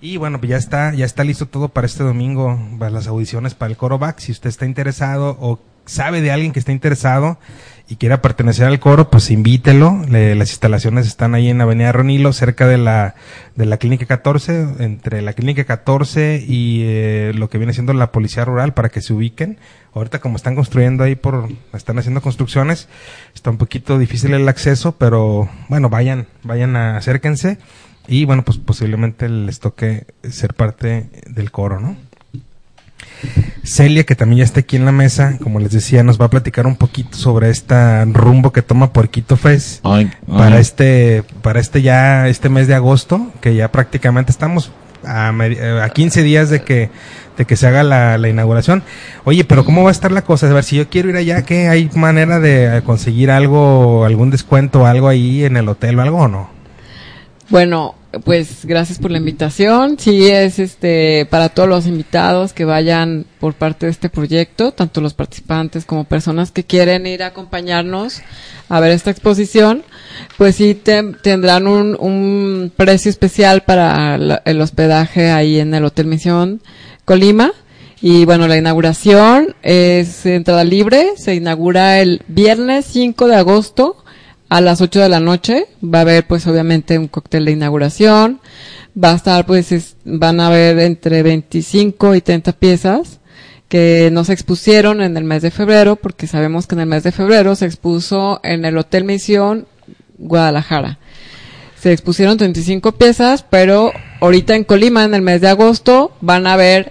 Y 0.00 0.18
bueno, 0.18 0.38
pues 0.38 0.50
ya 0.50 0.56
está, 0.56 0.94
ya 0.94 1.04
está 1.04 1.24
listo 1.24 1.46
todo 1.46 1.68
para 1.68 1.88
este 1.88 2.04
domingo, 2.04 2.56
para 2.78 2.92
las 2.92 3.08
audiciones 3.08 3.56
para 3.56 3.72
el 3.72 3.76
coro 3.76 3.98
back. 3.98 4.20
Si 4.20 4.30
usted 4.30 4.50
está 4.50 4.66
interesado 4.66 5.36
o 5.40 5.58
sabe 5.84 6.20
de 6.20 6.30
alguien 6.30 6.52
que 6.52 6.60
está 6.60 6.70
interesado 6.70 7.40
y 7.88 7.96
quiera 7.96 8.20
pertenecer 8.20 8.66
al 8.66 8.80
coro, 8.80 9.10
pues 9.10 9.30
invítelo. 9.30 10.02
Le- 10.08 10.34
las 10.34 10.50
instalaciones 10.50 11.06
están 11.06 11.34
ahí 11.34 11.48
en 11.48 11.60
Avenida 11.60 11.92
Ronilo, 11.92 12.32
cerca 12.32 12.66
de 12.66 12.78
la, 12.78 13.14
de 13.54 13.64
la 13.66 13.76
Clínica 13.76 14.06
14, 14.06 14.66
entre 14.80 15.22
la 15.22 15.32
Clínica 15.34 15.64
14 15.64 16.44
y 16.46 16.82
eh, 16.84 17.32
lo 17.34 17.48
que 17.48 17.58
viene 17.58 17.72
siendo 17.72 17.92
la 17.92 18.10
Policía 18.10 18.44
Rural, 18.44 18.74
para 18.74 18.88
que 18.88 19.00
se 19.00 19.12
ubiquen. 19.12 19.58
Ahorita 19.94 20.18
como 20.18 20.36
están 20.36 20.56
construyendo 20.56 21.04
ahí 21.04 21.14
por, 21.14 21.48
están 21.72 21.98
haciendo 21.98 22.20
construcciones, 22.20 22.88
está 23.34 23.50
un 23.50 23.56
poquito 23.56 23.98
difícil 23.98 24.34
el 24.34 24.48
acceso, 24.48 24.96
pero 24.98 25.48
bueno, 25.68 25.88
vayan, 25.88 26.26
vayan 26.42 26.74
a, 26.76 26.96
acérquense 26.96 27.58
y 28.08 28.24
bueno, 28.24 28.44
pues 28.44 28.58
posiblemente 28.58 29.28
les 29.28 29.58
toque 29.60 30.06
ser 30.28 30.54
parte 30.54 31.08
del 31.28 31.50
coro, 31.50 31.80
¿no? 31.80 31.96
Celia, 33.66 34.04
que 34.04 34.14
también 34.14 34.38
ya 34.38 34.44
está 34.44 34.60
aquí 34.60 34.76
en 34.76 34.84
la 34.84 34.92
mesa, 34.92 35.38
como 35.42 35.58
les 35.60 35.72
decía, 35.72 36.02
nos 36.02 36.20
va 36.20 36.26
a 36.26 36.30
platicar 36.30 36.66
un 36.66 36.76
poquito 36.76 37.16
sobre 37.16 37.50
este 37.50 38.04
rumbo 38.06 38.52
que 38.52 38.62
toma 38.62 38.92
Puerquito 38.92 39.36
Fest 39.36 39.84
Ay, 39.84 40.10
para 40.26 40.60
este, 40.60 41.24
para 41.42 41.60
este 41.60 41.82
ya, 41.82 42.28
este 42.28 42.48
mes 42.48 42.68
de 42.68 42.74
agosto, 42.74 43.32
que 43.40 43.54
ya 43.54 43.72
prácticamente 43.72 44.30
estamos 44.30 44.70
a, 45.04 45.32
eh, 45.44 45.80
a 45.82 45.88
15 45.88 46.22
días 46.22 46.50
de 46.50 46.62
que, 46.62 46.90
de 47.36 47.44
que 47.44 47.56
se 47.56 47.66
haga 47.66 47.82
la, 47.82 48.18
la 48.18 48.28
inauguración. 48.28 48.82
Oye, 49.24 49.44
pero 49.44 49.64
¿cómo 49.64 49.82
va 49.82 49.90
a 49.90 49.92
estar 49.92 50.12
la 50.12 50.22
cosa? 50.22 50.48
A 50.48 50.52
ver, 50.52 50.64
si 50.64 50.76
yo 50.76 50.88
quiero 50.88 51.10
ir 51.10 51.16
allá, 51.16 51.42
¿qué 51.42 51.68
hay 51.68 51.90
manera 51.94 52.40
de 52.40 52.82
conseguir 52.84 53.30
algo, 53.30 54.04
algún 54.04 54.30
descuento, 54.30 54.86
algo 54.86 55.08
ahí 55.08 55.44
en 55.44 55.56
el 55.56 55.68
hotel 55.68 55.98
o 55.98 56.02
algo 56.02 56.18
o 56.18 56.28
no? 56.28 56.55
Bueno, 57.48 57.94
pues 58.24 58.64
gracias 58.64 58.98
por 58.98 59.10
la 59.12 59.18
invitación. 59.18 59.98
Sí, 60.00 60.26
es 60.26 60.58
este 60.58 61.26
para 61.30 61.48
todos 61.48 61.68
los 61.68 61.86
invitados 61.86 62.52
que 62.52 62.64
vayan 62.64 63.24
por 63.38 63.54
parte 63.54 63.86
de 63.86 63.92
este 63.92 64.08
proyecto, 64.08 64.72
tanto 64.72 65.00
los 65.00 65.14
participantes 65.14 65.84
como 65.84 66.04
personas 66.04 66.50
que 66.50 66.64
quieren 66.64 67.06
ir 67.06 67.22
a 67.22 67.26
acompañarnos 67.28 68.20
a 68.68 68.80
ver 68.80 68.90
esta 68.90 69.10
exposición, 69.12 69.84
pues 70.38 70.56
sí 70.56 70.74
te- 70.74 71.12
tendrán 71.22 71.68
un, 71.68 71.96
un 72.00 72.72
precio 72.76 73.10
especial 73.10 73.62
para 73.62 74.18
la- 74.18 74.42
el 74.44 74.60
hospedaje 74.60 75.30
ahí 75.30 75.60
en 75.60 75.72
el 75.74 75.84
Hotel 75.84 76.06
Misión 76.06 76.62
Colima. 77.04 77.52
Y 78.00 78.24
bueno, 78.24 78.46
la 78.48 78.56
inauguración 78.58 79.54
es 79.62 80.26
entrada 80.26 80.64
libre, 80.64 81.10
se 81.16 81.34
inaugura 81.34 82.00
el 82.00 82.22
viernes 82.28 82.86
5 82.86 83.26
de 83.28 83.36
agosto 83.36 84.04
a 84.48 84.60
las 84.60 84.80
8 84.80 85.00
de 85.00 85.08
la 85.08 85.20
noche. 85.20 85.66
Va 85.82 85.98
a 85.98 86.02
haber 86.02 86.26
pues 86.26 86.46
obviamente 86.46 86.98
un 86.98 87.08
cóctel 87.08 87.44
de 87.44 87.52
inauguración. 87.52 88.40
Va 89.02 89.12
a 89.12 89.16
estar 89.16 89.44
pues, 89.46 89.72
es- 89.72 89.96
van 90.04 90.40
a 90.40 90.46
haber 90.48 90.78
entre 90.80 91.22
25 91.22 92.14
y 92.14 92.20
30 92.20 92.52
piezas 92.52 93.20
que 93.68 94.10
no 94.12 94.24
se 94.24 94.32
expusieron 94.32 95.02
en 95.02 95.16
el 95.16 95.24
mes 95.24 95.42
de 95.42 95.50
febrero, 95.50 95.96
porque 95.96 96.28
sabemos 96.28 96.66
que 96.68 96.76
en 96.76 96.82
el 96.82 96.86
mes 96.86 97.02
de 97.02 97.10
febrero 97.12 97.56
se 97.56 97.66
expuso 97.66 98.40
en 98.44 98.64
el 98.64 98.78
Hotel 98.78 99.02
Misión 99.04 99.66
Guadalajara. 100.18 100.98
se 101.80 101.92
expusieron 101.92 102.36
35 102.38 102.92
piezas, 102.92 103.44
pero 103.48 103.92
ahorita 104.20 104.54
en 104.56 104.64
Colima, 104.64 105.04
en 105.04 105.14
el 105.14 105.22
mes 105.22 105.40
de 105.40 105.48
agosto, 105.48 106.12
van 106.20 106.46
a 106.46 106.54
haber 106.54 106.90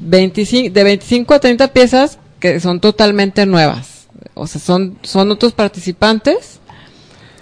25, 0.00 0.72
de 0.74 0.82
25 0.84 1.34
a 1.34 1.40
30 1.40 1.68
piezas 1.68 2.18
que 2.40 2.58
son 2.60 2.80
totalmente 2.80 3.46
nuevas. 3.46 4.08
O 4.34 4.46
sea, 4.46 4.60
son, 4.60 4.98
son 5.02 5.30
otros 5.30 5.52
participantes, 5.52 6.58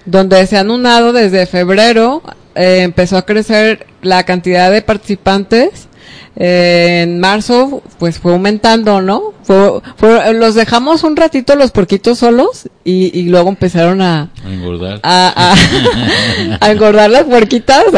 donde 0.04 0.46
se 0.46 0.56
han 0.56 0.70
unado 0.70 1.12
desde 1.12 1.46
febrero, 1.46 2.22
eh, 2.54 2.80
empezó 2.82 3.16
a 3.16 3.26
crecer 3.26 3.86
la 4.02 4.24
cantidad 4.24 4.70
de 4.70 4.82
participantes 4.82 5.88
eh, 6.34 7.00
en 7.02 7.20
marzo 7.20 7.82
pues 7.98 8.18
fue 8.18 8.32
aumentando, 8.32 9.02
¿no? 9.02 9.34
Fue, 9.42 9.80
fue- 9.96 10.32
los 10.32 10.54
dejamos 10.54 11.04
un 11.04 11.14
ratito 11.14 11.54
los 11.56 11.70
porquitos 11.72 12.18
solos 12.18 12.68
y, 12.84 13.16
y 13.18 13.24
luego 13.24 13.50
empezaron 13.50 14.00
a, 14.00 14.30
A 14.44 14.48
engordar. 14.50 15.00
a, 15.02 15.54
a, 15.54 16.56
a 16.66 16.70
engordar 16.70 17.10
las 17.10 17.24
puerquitas. 17.24 17.84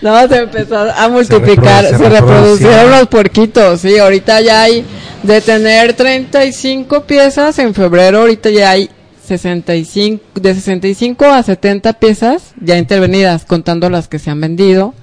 No, 0.00 0.28
se 0.28 0.36
empezó 0.36 0.78
a 0.78 1.08
multiplicar, 1.08 1.84
se 1.86 1.96
se, 1.96 2.08
reproducieron 2.08 2.12
reproducieron. 2.12 2.90
los 2.92 3.08
puerquitos, 3.08 3.80
sí, 3.80 3.98
ahorita 3.98 4.40
ya 4.40 4.62
hay, 4.62 4.84
de 5.24 5.40
tener 5.40 5.94
35 5.94 7.02
piezas 7.04 7.58
en 7.58 7.74
febrero, 7.74 8.20
ahorita 8.20 8.50
ya 8.50 8.70
hay 8.70 8.88
65, 9.26 10.40
de 10.40 10.54
65 10.54 11.24
a 11.26 11.42
70 11.42 11.94
piezas 11.94 12.54
ya 12.60 12.78
intervenidas, 12.78 13.44
contando 13.44 13.90
las 13.90 14.08
que 14.08 14.18
se 14.18 14.30
han 14.30 14.40
vendido. 14.40 14.94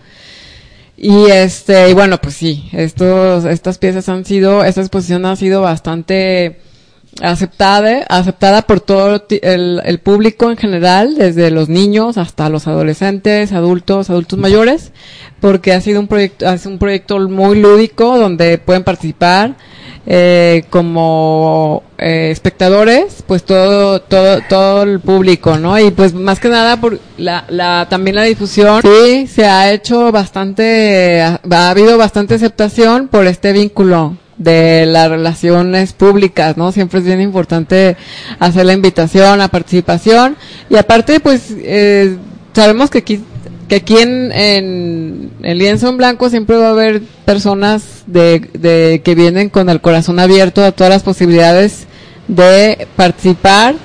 Y 0.98 1.26
este, 1.26 1.90
y 1.90 1.94
bueno, 1.94 2.20
pues 2.22 2.36
sí, 2.36 2.70
estos, 2.72 3.46
estas 3.46 3.78
piezas 3.78 4.08
han 4.10 4.26
sido, 4.26 4.64
esta 4.64 4.82
exposición 4.82 5.26
ha 5.26 5.36
sido 5.36 5.62
bastante 5.62 6.60
aceptada, 7.22 8.06
aceptada 8.10 8.64
por 8.64 8.80
todo 8.80 9.24
el, 9.30 9.82
el 9.84 10.00
público 10.00 10.50
en 10.50 10.58
general, 10.58 11.16
desde 11.16 11.52
los 11.52 11.70
niños 11.70 12.18
hasta 12.18 12.50
los 12.50 12.68
adolescentes, 12.68 13.52
adultos, 13.52 14.10
adultos 14.10 14.40
mayores, 14.40 14.92
porque 15.40 15.74
ha 15.74 15.82
sido 15.82 16.00
un 16.00 16.08
proyecto, 16.08 16.48
ha 16.48 16.58
sido 16.58 16.72
un 16.72 16.80
proyecto 16.80 17.20
muy 17.30 17.60
lúdico 17.60 18.18
donde 18.18 18.58
pueden 18.58 18.84
participar 18.84 19.56
eh, 20.06 20.66
como 20.70 21.84
eh, 21.98 22.30
espectadores, 22.32 23.24
pues 23.26 23.44
todo, 23.44 24.02
todo, 24.02 24.42
todo 24.50 24.84
el 24.84 25.00
público, 25.00 25.58
¿no? 25.58 25.80
Y 25.80 25.92
pues 25.92 26.14
más 26.14 26.40
que 26.40 26.50
nada 26.50 26.82
por 26.82 27.00
la, 27.18 27.46
la, 27.50 27.88
también 27.90 28.16
la 28.16 28.24
difusión, 28.24 28.82
sí, 28.82 29.28
se 29.28 29.46
ha 29.46 29.72
hecho 29.72 30.12
bastante, 30.12 31.22
ha, 31.22 31.40
ha 31.50 31.70
habido 31.70 31.98
bastante 31.98 32.36
aceptación 32.36 33.08
por 33.08 33.28
este 33.28 33.54
vínculo 33.54 34.18
de 34.38 34.86
las 34.88 35.10
relaciones 35.10 35.94
públicas, 35.94 36.58
¿no? 36.58 36.72
Siempre 36.72 37.00
es 37.00 37.06
bien 37.06 37.22
importante 37.22 37.96
hacer 38.40 38.66
la 38.66 38.74
invitación, 38.74 39.38
la 39.40 39.48
participación 39.48 40.36
y 40.70 40.76
aparte, 40.76 41.20
pues, 41.20 41.54
eh, 41.58 42.18
sabemos 42.54 42.90
que 42.90 43.00
aquí 43.00 43.22
que 43.68 43.76
aquí 43.78 43.98
en, 43.98 44.32
en 44.34 45.32
el 45.42 45.58
lienzo 45.58 45.88
en 45.88 45.96
blanco 45.98 46.30
siempre 46.30 46.58
va 46.58 46.68
a 46.68 46.72
haber 46.72 47.02
personas 47.24 48.04
de, 48.08 48.50
de 48.54 49.02
que 49.06 49.16
vienen 49.16 49.48
con 49.50 49.70
el 49.70 49.80
corazón 49.80 50.20
abierto 50.20 50.64
a 50.66 50.74
todas 50.74 50.92
las 50.92 51.02
posibilidades 51.04 51.88
de 52.28 52.88
participar 52.98 53.76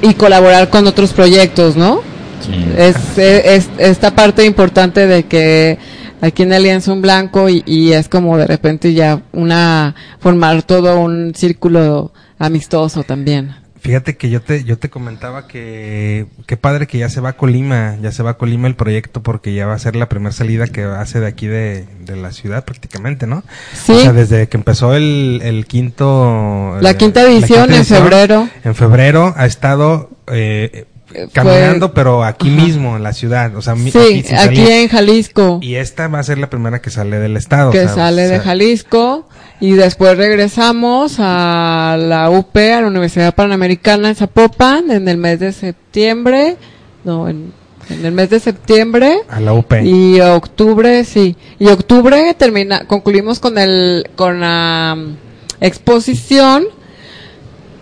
y 0.00 0.14
colaborar 0.14 0.70
con 0.70 0.86
otros 0.86 1.12
proyectos, 1.12 1.76
¿no? 1.76 2.00
Sí. 2.40 2.52
Es, 2.78 2.96
es- 3.18 3.68
esta 3.78 4.14
parte 4.14 4.44
importante 4.46 5.06
de 5.06 5.24
que 5.24 5.76
aquí 6.20 6.42
en 6.42 6.52
el 6.52 6.62
lienzo 6.62 6.92
en 6.92 7.02
blanco 7.02 7.48
y, 7.48 7.62
y 7.66 7.92
es 7.92 8.08
como 8.08 8.36
de 8.36 8.46
repente 8.46 8.94
ya 8.94 9.22
una 9.32 9.94
formar 10.20 10.62
todo 10.62 11.00
un 11.00 11.34
círculo 11.34 12.12
amistoso 12.38 13.02
también. 13.02 13.54
Fíjate 13.80 14.16
que 14.16 14.28
yo 14.28 14.42
te, 14.42 14.64
yo 14.64 14.76
te 14.76 14.90
comentaba 14.90 15.46
que 15.46 16.26
qué 16.46 16.56
padre 16.56 16.88
que 16.88 16.98
ya 16.98 17.08
se 17.08 17.20
va 17.20 17.30
a 17.30 17.32
Colima, 17.34 17.96
ya 18.02 18.10
se 18.10 18.24
va 18.24 18.30
a 18.30 18.34
Colima 18.36 18.66
el 18.66 18.74
proyecto 18.74 19.22
porque 19.22 19.54
ya 19.54 19.66
va 19.66 19.74
a 19.74 19.78
ser 19.78 19.94
la 19.94 20.08
primera 20.08 20.32
salida 20.32 20.66
que 20.66 20.82
hace 20.82 21.20
de 21.20 21.28
aquí 21.28 21.46
de, 21.46 21.86
de 22.04 22.16
la 22.16 22.32
ciudad 22.32 22.64
prácticamente, 22.64 23.28
¿no? 23.28 23.44
Sí. 23.72 23.92
O 23.92 24.00
sea, 24.00 24.12
desde 24.12 24.48
que 24.48 24.56
empezó 24.56 24.94
el, 24.94 25.40
el 25.44 25.66
quinto... 25.66 26.76
La 26.80 26.94
quinta 26.94 27.22
edición 27.22 27.72
en 27.72 27.84
febrero. 27.84 28.48
En 28.64 28.74
febrero 28.74 29.32
ha 29.36 29.46
estado 29.46 30.10
Eh, 30.30 30.86
caminando, 31.32 31.88
fue- 31.88 31.94
pero 31.94 32.24
aquí 32.24 32.48
Ajá. 32.48 32.64
mismo, 32.64 32.96
en 32.96 33.02
la 33.02 33.12
ciudad. 33.12 33.54
O 33.56 33.62
sea, 33.62 33.74
Sí, 33.76 33.90
sin 33.90 34.36
aquí 34.36 34.56
salir. 34.56 34.70
en 34.70 34.88
Jalisco. 34.88 35.58
Y 35.62 35.74
esta 35.76 36.08
va 36.08 36.18
a 36.18 36.22
ser 36.22 36.38
la 36.38 36.50
primera 36.50 36.80
que 36.80 36.90
sale 36.90 37.18
del 37.18 37.36
estado. 37.36 37.70
que 37.70 37.88
sale 37.88 38.26
o 38.26 38.30
de 38.30 38.40
Jalisco 38.40 39.26
y 39.60 39.72
después 39.72 40.16
regresamos 40.16 41.16
a 41.18 41.96
la 41.98 42.30
UP, 42.30 42.56
a 42.72 42.80
la 42.82 42.86
Universidad 42.88 43.34
Panamericana 43.34 44.10
en 44.10 44.14
Zapopan 44.14 44.90
en 44.90 45.08
el 45.08 45.16
mes 45.16 45.40
de 45.40 45.52
septiembre, 45.52 46.56
no, 47.04 47.28
en, 47.28 47.52
en 47.90 48.04
el 48.04 48.12
mes 48.12 48.28
de 48.30 48.38
septiembre 48.38 49.16
A 49.30 49.40
la 49.40 49.54
UP. 49.54 49.72
y 49.82 50.20
octubre, 50.20 51.04
sí, 51.04 51.36
y 51.58 51.68
octubre 51.68 52.34
termina, 52.34 52.86
concluimos 52.86 53.40
con 53.40 53.56
el, 53.58 54.10
con 54.14 54.40
la 54.40 54.94
mm, 54.96 55.16
exposición, 55.64 56.66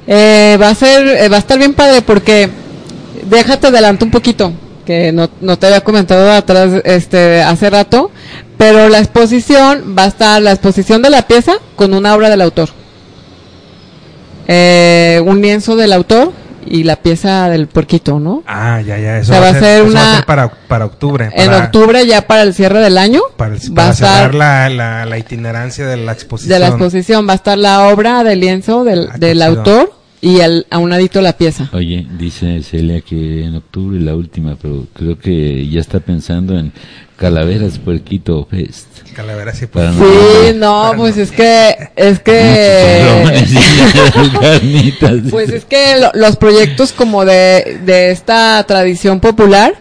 eh, 0.07 0.57
va 0.63 0.71
a 0.71 0.75
ser, 0.75 1.07
eh, 1.09 1.29
va 1.29 1.37
a 1.37 1.41
estar 1.41 1.59
bien 1.59 1.75
padre 1.75 2.01
porque 2.03 2.49
déjate 3.25 3.69
adelanto 3.69 4.05
un 4.05 4.11
poquito, 4.11 4.53
que 4.85 5.13
no, 5.13 5.29
no 5.41 5.59
te 5.59 5.67
había 5.67 5.81
comentado 5.83 6.31
atrás, 6.33 6.81
este, 6.85 7.43
hace 7.43 7.71
rato, 7.71 8.11
pero 8.57 8.89
la 8.89 8.99
exposición 8.99 9.95
va 9.99 10.05
a 10.05 10.09
estar 10.09 10.41
la 10.43 10.53
exposición 10.53 11.03
de 11.03 11.11
la 11.11 11.23
pieza 11.27 11.55
con 11.77 11.93
una 11.95 12.15
obra 12.15 12.31
del 12.31 12.41
autor. 12.43 12.69
Eh, 14.49 15.21
un 15.27 15.41
lienzo 15.43 15.75
del 15.77 15.93
autor 15.93 16.33
y 16.69 16.85
la 16.85 16.97
pieza 16.97 17.49
del 17.49 17.67
puerquito, 17.69 18.19
¿no? 18.21 18.43
Ah, 18.47 18.81
ya, 18.81 18.99
ya. 18.99 19.19
Eso 19.19 19.33
O 19.33 19.35
sea, 19.35 19.41
va, 19.41 19.49
a 19.57 19.61
ser, 19.61 19.83
va 19.83 19.87
a 19.87 19.91
una- 19.91 20.15
ser 20.17 20.25
para, 20.27 20.49
para 20.69 20.85
octubre. 20.85 21.31
En 21.35 21.47
para- 21.47 21.65
octubre 21.65 22.07
ya 22.07 22.27
para 22.27 22.43
el 22.43 22.55
cierre 22.55 22.81
del 22.81 22.99
año 22.99 23.21
Para, 23.37 23.55
el- 23.55 23.61
va 23.71 23.75
para 23.75 23.89
a 23.91 23.93
cerrar 23.95 24.15
estar 24.17 24.35
la, 24.35 24.69
la, 24.71 25.07
la 25.07 25.19
itinerancia 25.19 25.87
de 25.87 25.97
la 25.97 26.13
exposición. 26.13 26.53
de 26.53 26.59
la 26.61 26.69
exposición 26.69 27.27
va 27.29 27.33
a 27.33 27.37
estar 27.37 27.59
la 27.59 27.89
obra 27.89 28.23
del 28.25 28.41
lienzo 28.41 28.85
del, 28.85 29.09
Ah, 29.13 29.17
del 29.19 29.43
autor 29.43 29.93
y 30.21 30.41
al, 30.41 30.67
a 30.71 30.79
un 30.79 30.91
ladito 30.91 31.21
la 31.21 31.37
pieza. 31.37 31.69
Oye, 31.73 32.07
dice 32.19 32.63
Celia 32.63 33.01
que 33.01 33.45
en 33.45 33.55
octubre 33.57 34.01
la 34.01 34.15
última, 34.17 34.57
pero 34.61 34.87
creo 34.95 35.19
que 35.19 35.69
ya 35.69 35.81
está 35.81 36.01
pensando 36.01 36.59
en 36.59 36.73
Calaveras 37.17 37.79
Puerquito 37.79 38.47
Fest. 38.51 38.87
Calavera 39.15 39.55
sí, 39.55 39.67
pues. 39.67 39.87
Para 39.87 39.97
Sí, 39.97 40.55
no, 40.57 40.93
pues 40.97 41.17
no. 41.17 41.23
es 41.23 41.31
que 41.33 41.77
es 41.97 42.21
que 42.21 43.03
y 44.63 44.93
pues 45.31 45.51
es 45.51 45.65
que 45.65 45.97
lo- 45.99 46.11
los 46.15 46.37
proyectos 46.37 46.93
como 46.93 47.25
de, 47.25 47.81
de 47.85 48.11
esta 48.11 48.63
tradición 48.67 49.21
popular 49.21 49.75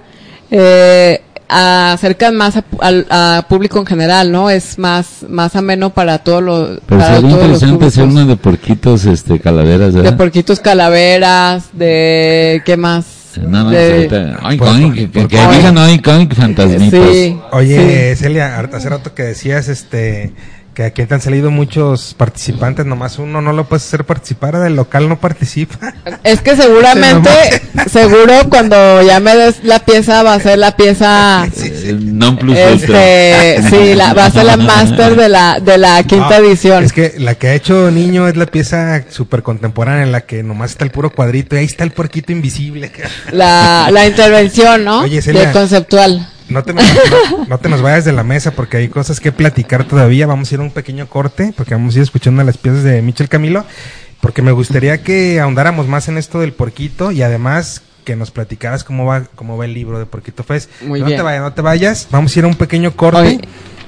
eh, 0.52 1.22
acercan 1.48 2.36
más 2.36 2.58
a, 2.58 2.62
pu- 2.62 2.80
al 2.82 3.06
a 3.10 3.46
público 3.48 3.80
en 3.80 3.86
general, 3.86 4.32
¿no? 4.32 4.50
Es 4.50 4.78
más 4.80 5.26
más 5.30 5.56
ameno 5.56 5.92
para 5.92 6.20
todos 6.20 6.42
los 6.44 6.80
Pero 6.88 7.02
para 7.02 7.16
sería 7.16 7.30
todos 7.30 7.48
los 7.50 7.62
interesante 7.64 7.86
hacer 7.86 8.04
uno 8.06 8.26
de 8.26 8.36
porquitos, 8.38 9.06
este, 9.06 9.40
calaveras, 9.40 9.94
de 9.94 10.02
¿verdad? 10.02 10.18
porquitos 10.18 10.60
calaveras, 10.60 11.70
de 11.74 12.62
qué 12.66 12.78
más, 12.78 13.06
Nada 13.42 13.66
más 13.66 13.74
de- 13.74 13.94
ahorita, 13.94 14.40
oink, 14.48 14.60
Por- 14.60 14.68
oink, 14.70 14.94
que, 14.96 15.08
por- 15.08 15.28
que 15.28 15.38
por- 15.38 15.56
digan 15.56 15.78
oink, 15.78 16.08
oink, 16.08 16.34
fantasmitas. 16.34 17.10
sí, 17.12 17.38
Oye, 17.52 18.16
Celia, 18.16 18.58
hace 18.60 18.90
rato 18.90 19.14
que 19.14 19.24
decías 19.24 19.68
este 19.68 20.34
que 20.76 20.84
aquí 20.84 21.06
te 21.06 21.14
han 21.16 21.22
salido 21.22 21.50
muchos 21.52 22.14
participantes, 22.14 22.86
nomás 22.86 23.18
uno 23.18 23.42
no 23.42 23.54
lo 23.54 23.64
puedes 23.64 23.84
hacer 23.88 24.04
participar, 24.04 24.60
del 24.60 24.76
local 24.76 25.08
no 25.08 25.18
participa. 25.20 25.94
Es 26.24 26.42
que 26.42 26.56
seguramente, 26.56 27.30
seguro 27.90 28.34
cuando 28.50 29.02
ya 29.02 29.20
me 29.22 29.36
des 29.36 29.64
la 29.64 29.80
pieza 29.80 30.22
va 30.22 30.34
a 30.36 30.40
ser 30.40 30.60
la 30.60 30.76
pieza, 30.76 31.48
Eh, 31.48 31.94
non 32.00 32.36
plus 32.38 32.58
ultra. 32.58 33.00
este, 33.54 33.70
sí, 33.70 33.96
la, 33.96 34.14
va 34.14 34.26
a 34.26 34.32
ser 34.32 34.44
la 34.46 34.58
máster 34.58 35.16
de 35.16 35.30
la, 35.30 35.60
de 35.62 35.78
la 35.78 36.04
quinta 36.04 36.40
No, 36.40 36.46
edición. 36.46 36.84
Es 36.84 36.92
que 36.94 37.14
la 37.20 37.36
que 37.36 37.48
ha 37.48 37.54
hecho 37.54 37.90
niño 37.90 38.28
es 38.28 38.36
la 38.36 38.46
pieza 38.46 39.04
súper 39.10 39.44
contemporánea 39.44 40.04
en 40.04 40.12
la 40.12 40.22
que 40.22 40.44
nomás 40.44 40.72
está 40.72 40.84
el 40.84 40.92
puro 40.92 41.10
cuadrito 41.10 41.56
y 41.56 41.60
ahí 41.60 41.66
está 41.66 41.86
el 41.86 41.92
puerquito 41.92 42.34
invisible. 42.34 42.92
La, 43.32 43.88
la 43.92 44.06
intervención, 44.06 44.84
¿no? 44.84 45.00
Oye, 45.02 45.22
Celia. 45.22 45.48
de 45.48 45.52
conceptual. 45.54 46.28
No 46.48 46.64
te, 46.64 46.74
nos, 46.74 46.84
no, 46.84 47.46
no 47.48 47.58
te 47.58 47.70
nos 47.70 47.82
vayas 47.82 48.06
de 48.06 48.12
la 48.12 48.24
mesa 48.24 48.52
porque 48.52 48.78
hay 48.78 48.88
cosas 48.88 49.20
que 49.20 49.32
platicar 49.32 49.86
todavía. 49.86 50.28
Vamos 50.28 50.52
a 50.52 50.56
ir 50.56 50.62
a 50.62 50.64
un 50.64 50.72
pequeño 50.72 51.08
corte 51.08 51.54
porque 51.56 51.74
vamos 51.74 51.96
a 51.96 51.98
ir 51.98 52.04
escuchando 52.04 52.44
las 52.44 52.58
piezas 52.58 52.84
de 52.84 53.02
Michel 53.02 53.30
Camilo. 53.30 53.66
Porque 54.22 54.42
me 54.42 54.52
gustaría 54.52 55.04
que 55.04 55.40
ahondáramos 55.40 55.88
más 55.88 56.08
en 56.08 56.18
esto 56.18 56.40
del 56.40 56.54
porquito 56.54 57.12
y 57.12 57.22
además 57.22 57.82
que 58.06 58.16
nos 58.16 58.32
platicaras 58.32 58.84
cómo 58.84 59.06
va, 59.06 59.24
cómo 59.36 59.58
va 59.58 59.66
el 59.66 59.74
libro 59.74 60.00
de 60.00 60.06
Porquito 60.06 60.44
Fest. 60.44 60.70
Muy 60.82 61.00
no 61.00 61.08
bien. 61.08 61.18
te 61.18 61.24
vayas, 61.24 61.42
no 61.42 61.54
te 61.54 61.62
vayas. 61.62 62.08
Vamos 62.12 62.36
a 62.36 62.40
ir 62.40 62.46
a 62.46 62.48
un 62.48 62.56
pequeño 62.56 62.96
corte. 62.96 63.20
Oye. 63.20 63.42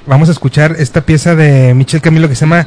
Vamos 0.06 0.28
a 0.28 0.32
escuchar 0.32 0.76
esta 0.78 1.02
pieza 1.02 1.34
de 1.34 1.74
Michel 1.74 2.00
Camilo 2.00 2.28
que 2.28 2.34
se 2.34 2.40
llama 2.40 2.66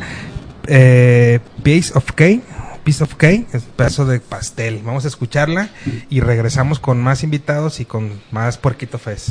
eh, 0.67 1.39
Piece 1.63 1.91
of 1.95 2.05
Cake. 2.13 2.41
Piece 2.83 3.03
of 3.03 3.15
Cake, 3.15 3.47
pedazo 3.75 4.05
de 4.05 4.19
pastel. 4.19 4.81
Vamos 4.83 5.05
a 5.05 5.07
escucharla 5.07 5.69
y 6.09 6.19
regresamos 6.19 6.79
con 6.79 7.01
más 7.01 7.23
invitados 7.23 7.79
y 7.79 7.85
con 7.85 8.21
más 8.31 8.57
Porquito 8.57 8.97
Fest. 8.97 9.29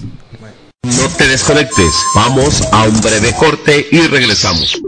No 0.82 1.08
te 1.16 1.28
desconectes, 1.28 1.92
vamos 2.14 2.62
a 2.72 2.84
un 2.84 3.00
breve 3.00 3.32
corte 3.38 3.86
y 3.90 4.00
regresamos. 4.06 4.80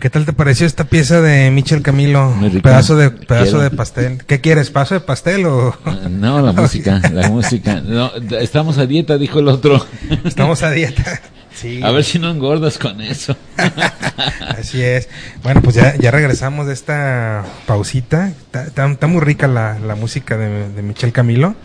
¿Qué 0.00 0.10
tal 0.10 0.24
te 0.24 0.32
pareció 0.32 0.66
esta 0.66 0.84
pieza 0.84 1.20
de 1.20 1.50
Michel 1.50 1.82
Camilo? 1.82 2.32
Pedazo 2.62 2.96
de 2.96 3.10
pedazo 3.10 3.44
Quiero. 3.58 3.60
de 3.62 3.70
pastel. 3.70 4.18
¿Qué 4.26 4.40
quieres? 4.40 4.70
¿Paso 4.70 4.94
de 4.94 5.00
pastel 5.00 5.44
o 5.46 5.76
Ah, 5.84 5.96
No, 6.08 6.40
la 6.40 6.52
música, 6.52 7.00
la 7.12 7.28
música. 7.30 7.80
No, 7.80 8.12
estamos 8.38 8.78
a 8.78 8.86
dieta, 8.86 9.18
dijo 9.18 9.40
el 9.40 9.48
otro. 9.48 9.84
estamos 10.24 10.62
a 10.62 10.70
dieta? 10.70 11.20
Sí. 11.58 11.80
A 11.82 11.90
ver 11.90 12.04
si 12.04 12.20
no 12.20 12.30
engordas 12.30 12.78
con 12.78 13.00
eso. 13.00 13.36
Así 14.56 14.80
es. 14.80 15.08
Bueno, 15.42 15.60
pues 15.60 15.74
ya, 15.74 15.96
ya 15.96 16.12
regresamos 16.12 16.68
de 16.68 16.72
esta 16.72 17.44
pausita. 17.66 18.28
Está, 18.28 18.62
está- 18.62 18.88
está 18.88 19.06
muy 19.08 19.20
rica 19.22 19.48
la, 19.48 19.76
la 19.80 19.96
música 19.96 20.36
de, 20.36 20.68
de 20.68 20.82
Michel 20.82 21.10
Camilo. 21.12 21.56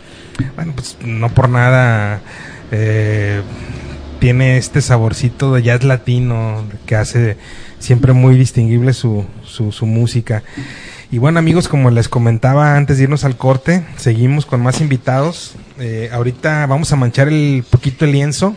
Bueno, 0.56 0.72
pues 0.74 0.96
no 1.04 1.28
por 1.32 1.48
nada 1.48 2.22
eh, 2.72 3.42
tiene 4.18 4.56
este 4.56 4.80
saborcito 4.80 5.54
de 5.54 5.62
jazz 5.62 5.84
latino 5.84 6.64
que 6.86 6.96
hace 6.96 7.36
siempre 7.84 8.14
muy 8.14 8.34
distinguible 8.34 8.94
su, 8.94 9.26
su, 9.44 9.86
música. 9.86 10.42
Y 11.10 11.18
bueno 11.18 11.38
amigos, 11.38 11.68
como 11.68 11.90
les 11.90 12.08
comentaba 12.08 12.76
antes 12.76 12.96
de 12.96 13.04
irnos 13.04 13.24
al 13.24 13.36
corte, 13.36 13.84
seguimos 13.96 14.46
con 14.46 14.62
más 14.62 14.80
invitados. 14.80 15.54
Eh, 15.78 16.08
ahorita 16.10 16.64
vamos 16.66 16.92
a 16.92 16.96
manchar 16.96 17.28
el 17.28 17.62
poquito 17.70 18.06
el 18.06 18.12
lienzo 18.12 18.56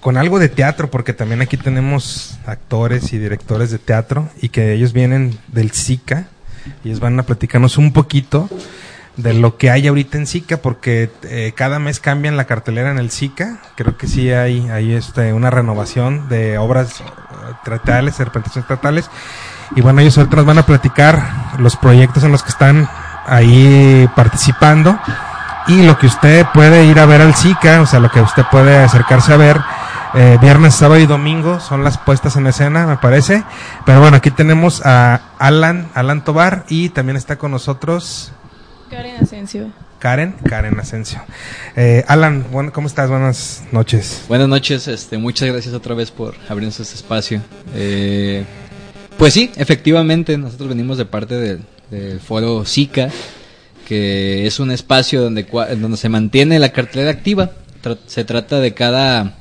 con 0.00 0.16
algo 0.16 0.38
de 0.38 0.48
teatro, 0.48 0.88
porque 0.88 1.12
también 1.12 1.42
aquí 1.42 1.56
tenemos 1.56 2.38
actores 2.46 3.12
y 3.12 3.18
directores 3.18 3.72
de 3.72 3.78
teatro 3.78 4.28
y 4.40 4.50
que 4.50 4.72
ellos 4.72 4.92
vienen 4.92 5.36
del 5.48 5.72
SICA 5.72 6.28
y 6.84 6.88
ellos 6.88 7.00
van 7.00 7.18
a 7.18 7.24
platicarnos 7.24 7.76
un 7.76 7.92
poquito 7.92 8.48
de 9.16 9.34
lo 9.34 9.58
que 9.58 9.70
hay 9.70 9.88
ahorita 9.88 10.16
en 10.16 10.26
SICA, 10.26 10.58
porque 10.58 11.10
eh, 11.24 11.52
cada 11.56 11.80
mes 11.80 11.98
cambian 11.98 12.36
la 12.36 12.46
cartelera 12.46 12.92
en 12.92 12.98
el 12.98 13.10
SICA. 13.10 13.60
Creo 13.76 13.98
que 13.98 14.06
sí 14.06 14.30
hay, 14.30 14.68
hay 14.68 14.92
este, 14.92 15.32
una 15.32 15.50
renovación 15.50 16.28
de 16.28 16.56
obras 16.56 17.02
teatrales, 17.64 18.18
de 18.18 18.24
representaciones 18.24 18.68
teatrales. 18.68 19.10
Y 19.76 19.80
bueno, 19.80 20.00
ellos 20.00 20.16
ahorita 20.18 20.36
nos 20.36 20.46
van 20.46 20.58
a 20.58 20.66
platicar 20.66 21.22
los 21.58 21.76
proyectos 21.76 22.24
en 22.24 22.32
los 22.32 22.42
que 22.42 22.50
están 22.50 22.88
ahí 23.26 24.08
participando 24.16 24.98
y 25.68 25.82
lo 25.82 25.98
que 25.98 26.06
usted 26.06 26.46
puede 26.52 26.84
ir 26.86 26.98
a 26.98 27.06
ver 27.06 27.20
al 27.20 27.34
SICA, 27.34 27.80
o 27.82 27.86
sea, 27.86 28.00
lo 28.00 28.10
que 28.10 28.20
usted 28.20 28.44
puede 28.50 28.78
acercarse 28.78 29.32
a 29.32 29.36
ver 29.36 29.60
eh, 30.14 30.38
viernes, 30.40 30.74
sábado 30.74 31.00
y 31.00 31.06
domingo 31.06 31.60
son 31.60 31.84
las 31.84 31.96
puestas 31.96 32.34
en 32.36 32.46
escena, 32.46 32.86
me 32.86 32.96
parece. 32.96 33.44
Pero 33.86 34.00
bueno, 34.00 34.16
aquí 34.16 34.30
tenemos 34.30 34.84
a 34.84 35.20
Alan, 35.38 35.88
Alan 35.94 36.24
Tobar 36.24 36.64
y 36.68 36.88
también 36.88 37.16
está 37.16 37.36
con 37.36 37.52
nosotros 37.52 38.32
Karen 38.90 39.22
Asensio. 39.22 39.68
Karen, 40.00 40.34
Karen 40.48 40.80
Asensio. 40.80 41.20
Eh, 41.76 42.04
Alan, 42.08 42.46
bueno, 42.50 42.72
¿cómo 42.72 42.88
estás? 42.88 43.10
Buenas 43.10 43.62
noches. 43.70 44.24
Buenas 44.28 44.48
noches, 44.48 44.88
este, 44.88 45.18
muchas 45.18 45.48
gracias 45.50 45.74
otra 45.74 45.94
vez 45.94 46.10
por 46.10 46.34
abrirnos 46.48 46.80
este 46.80 46.94
espacio. 46.94 47.42
Eh, 47.74 48.42
pues 49.18 49.34
sí, 49.34 49.50
efectivamente, 49.56 50.38
nosotros 50.38 50.70
venimos 50.70 50.96
de 50.96 51.04
parte 51.04 51.34
del, 51.36 52.20
foro 52.20 52.64
SICA, 52.64 53.10
que 53.86 54.46
es 54.46 54.58
un 54.58 54.70
espacio 54.70 55.20
donde, 55.20 55.42
donde 55.78 55.98
se 55.98 56.08
mantiene 56.08 56.58
la 56.58 56.72
cartelera 56.72 57.10
activa. 57.10 57.50
Se 58.06 58.24
trata 58.24 58.58
de 58.58 58.72
cada, 58.72 59.34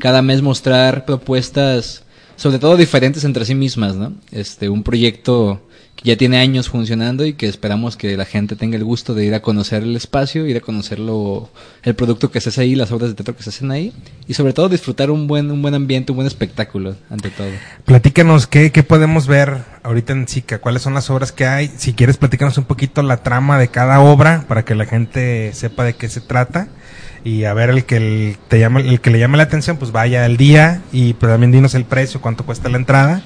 cada 0.00 0.22
mes 0.22 0.42
mostrar 0.42 1.04
propuestas, 1.04 2.02
sobre 2.34 2.58
todo 2.58 2.76
diferentes 2.76 3.22
entre 3.22 3.44
sí 3.44 3.54
mismas, 3.54 3.94
¿no? 3.94 4.14
Este, 4.32 4.68
un 4.68 4.82
proyecto 4.82 5.62
ya 6.02 6.16
tiene 6.16 6.38
años 6.38 6.68
funcionando 6.68 7.26
y 7.26 7.34
que 7.34 7.46
esperamos 7.46 7.96
que 7.96 8.16
la 8.16 8.24
gente 8.24 8.56
tenga 8.56 8.76
el 8.76 8.84
gusto 8.84 9.14
de 9.14 9.24
ir 9.24 9.34
a 9.34 9.42
conocer 9.42 9.82
el 9.82 9.96
espacio, 9.96 10.46
ir 10.46 10.56
a 10.56 10.60
conocer 10.60 10.98
lo, 10.98 11.50
el 11.82 11.94
producto 11.94 12.30
que 12.30 12.40
se 12.40 12.48
hace 12.48 12.62
ahí, 12.62 12.74
las 12.74 12.90
obras 12.92 13.10
de 13.10 13.16
teatro 13.16 13.36
que 13.36 13.42
se 13.42 13.50
hacen 13.50 13.70
ahí 13.70 13.92
y 14.26 14.34
sobre 14.34 14.52
todo 14.52 14.68
disfrutar 14.68 15.10
un 15.10 15.26
buen, 15.26 15.50
un 15.50 15.60
buen 15.60 15.74
ambiente, 15.74 16.12
un 16.12 16.16
buen 16.16 16.26
espectáculo, 16.26 16.96
ante 17.10 17.30
todo. 17.30 17.48
Platícanos, 17.84 18.46
¿qué, 18.46 18.72
¿qué 18.72 18.82
podemos 18.82 19.26
ver 19.26 19.64
ahorita 19.82 20.12
en 20.12 20.26
SICA? 20.26 20.58
¿Cuáles 20.58 20.82
son 20.82 20.94
las 20.94 21.10
obras 21.10 21.32
que 21.32 21.46
hay? 21.46 21.70
Si 21.76 21.92
quieres, 21.92 22.16
platícanos 22.16 22.56
un 22.56 22.64
poquito 22.64 23.02
la 23.02 23.18
trama 23.18 23.58
de 23.58 23.68
cada 23.68 24.00
obra 24.00 24.44
para 24.48 24.64
que 24.64 24.74
la 24.74 24.86
gente 24.86 25.52
sepa 25.52 25.84
de 25.84 25.94
qué 25.94 26.08
se 26.08 26.20
trata. 26.20 26.68
Y 27.22 27.44
a 27.44 27.52
ver, 27.52 27.68
el 27.68 27.84
que, 27.84 28.38
te 28.48 28.58
llama, 28.58 28.80
el 28.80 29.00
que 29.00 29.10
le 29.10 29.18
llame 29.18 29.36
la 29.36 29.42
atención, 29.42 29.76
pues 29.76 29.92
vaya 29.92 30.24
al 30.24 30.38
día 30.38 30.80
y 30.90 31.12
pues 31.12 31.30
también 31.30 31.52
dinos 31.52 31.74
el 31.74 31.84
precio, 31.84 32.22
cuánto 32.22 32.46
cuesta 32.46 32.70
la 32.70 32.78
entrada. 32.78 33.22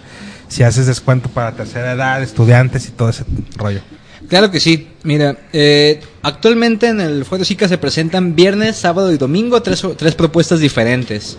Si 0.48 0.62
haces 0.62 0.87
descuento 0.87 1.28
para 1.28 1.52
tercera 1.52 1.92
edad, 1.92 2.22
estudiantes 2.22 2.87
y 2.88 2.90
todo 2.90 3.09
ese 3.09 3.24
rollo. 3.57 3.80
Claro 4.28 4.50
que 4.50 4.61
sí. 4.61 4.88
Mira, 5.02 5.37
eh, 5.52 6.00
actualmente 6.22 6.88
en 6.88 7.00
el 7.00 7.24
Foro 7.24 7.44
SICA 7.44 7.68
se 7.68 7.78
presentan 7.78 8.35
viernes, 8.35 8.76
sábado 8.76 9.12
y 9.12 9.18
domingo 9.18 9.62
tres, 9.62 9.83
tres 9.96 10.14
propuestas 10.14 10.61
diferentes. 10.61 11.37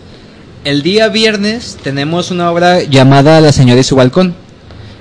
El 0.64 0.82
día 0.82 1.08
viernes 1.08 1.78
tenemos 1.82 2.30
una 2.30 2.50
obra 2.50 2.82
llamada 2.82 3.40
La 3.40 3.52
señora 3.52 3.80
y 3.80 3.84
su 3.84 3.96
balcón. 3.96 4.34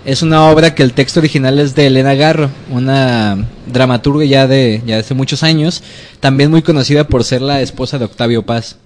Es 0.05 0.21
una 0.21 0.51
obra 0.51 0.75
que 0.75 0.83
el 0.83 0.93
texto 0.93 1.19
original 1.19 1.57
es 1.57 1.73
de 1.73 1.87
Elena 1.87 2.13
Garro, 2.13 2.51
una 2.69 3.47
dramaturga 3.65 4.23
ya 4.25 4.45
de, 4.45 4.83
ya 4.85 4.95
de 4.95 5.01
hace 5.01 5.15
muchos 5.15 5.41
años, 5.41 5.81
también 6.19 6.51
muy 6.51 6.61
conocida 6.61 7.07
por 7.07 7.23
ser 7.23 7.41
la 7.41 7.61
esposa 7.61 7.97
de 7.97 8.05
Octavio 8.05 8.43
Paz. 8.43 8.77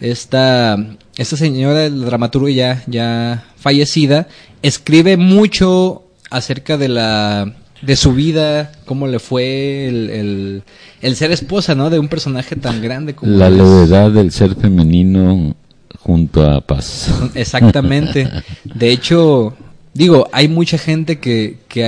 Esta, 0.00 0.76
esta 1.16 1.36
señora, 1.36 1.88
la 1.88 2.06
dramaturga 2.06 2.50
ya, 2.50 2.82
ya 2.86 3.44
fallecida, 3.56 4.28
escribe 4.62 5.16
mucho 5.16 6.02
acerca 6.30 6.76
de 6.76 6.88
la 6.88 7.52
de 7.82 7.94
su 7.96 8.12
vida, 8.14 8.72
cómo 8.86 9.06
le 9.06 9.18
fue 9.18 9.86
el, 9.86 10.10
el, 10.10 10.62
el 11.02 11.16
ser 11.16 11.30
esposa, 11.30 11.74
¿no? 11.74 11.90
De 11.90 11.98
un 11.98 12.08
personaje 12.08 12.56
tan 12.56 12.80
grande 12.82 13.14
como 13.14 13.30
La 13.32 13.50
levedad 13.50 14.10
del 14.10 14.32
ser 14.32 14.54
femenino 14.56 15.54
junto 16.00 16.42
a 16.50 16.60
paz. 16.62 17.10
Exactamente. 17.34 18.28
De 18.64 18.90
hecho, 18.90 19.54
digo, 19.92 20.26
hay 20.32 20.48
mucha 20.48 20.78
gente 20.78 21.18
que, 21.18 21.58
que 21.68 21.82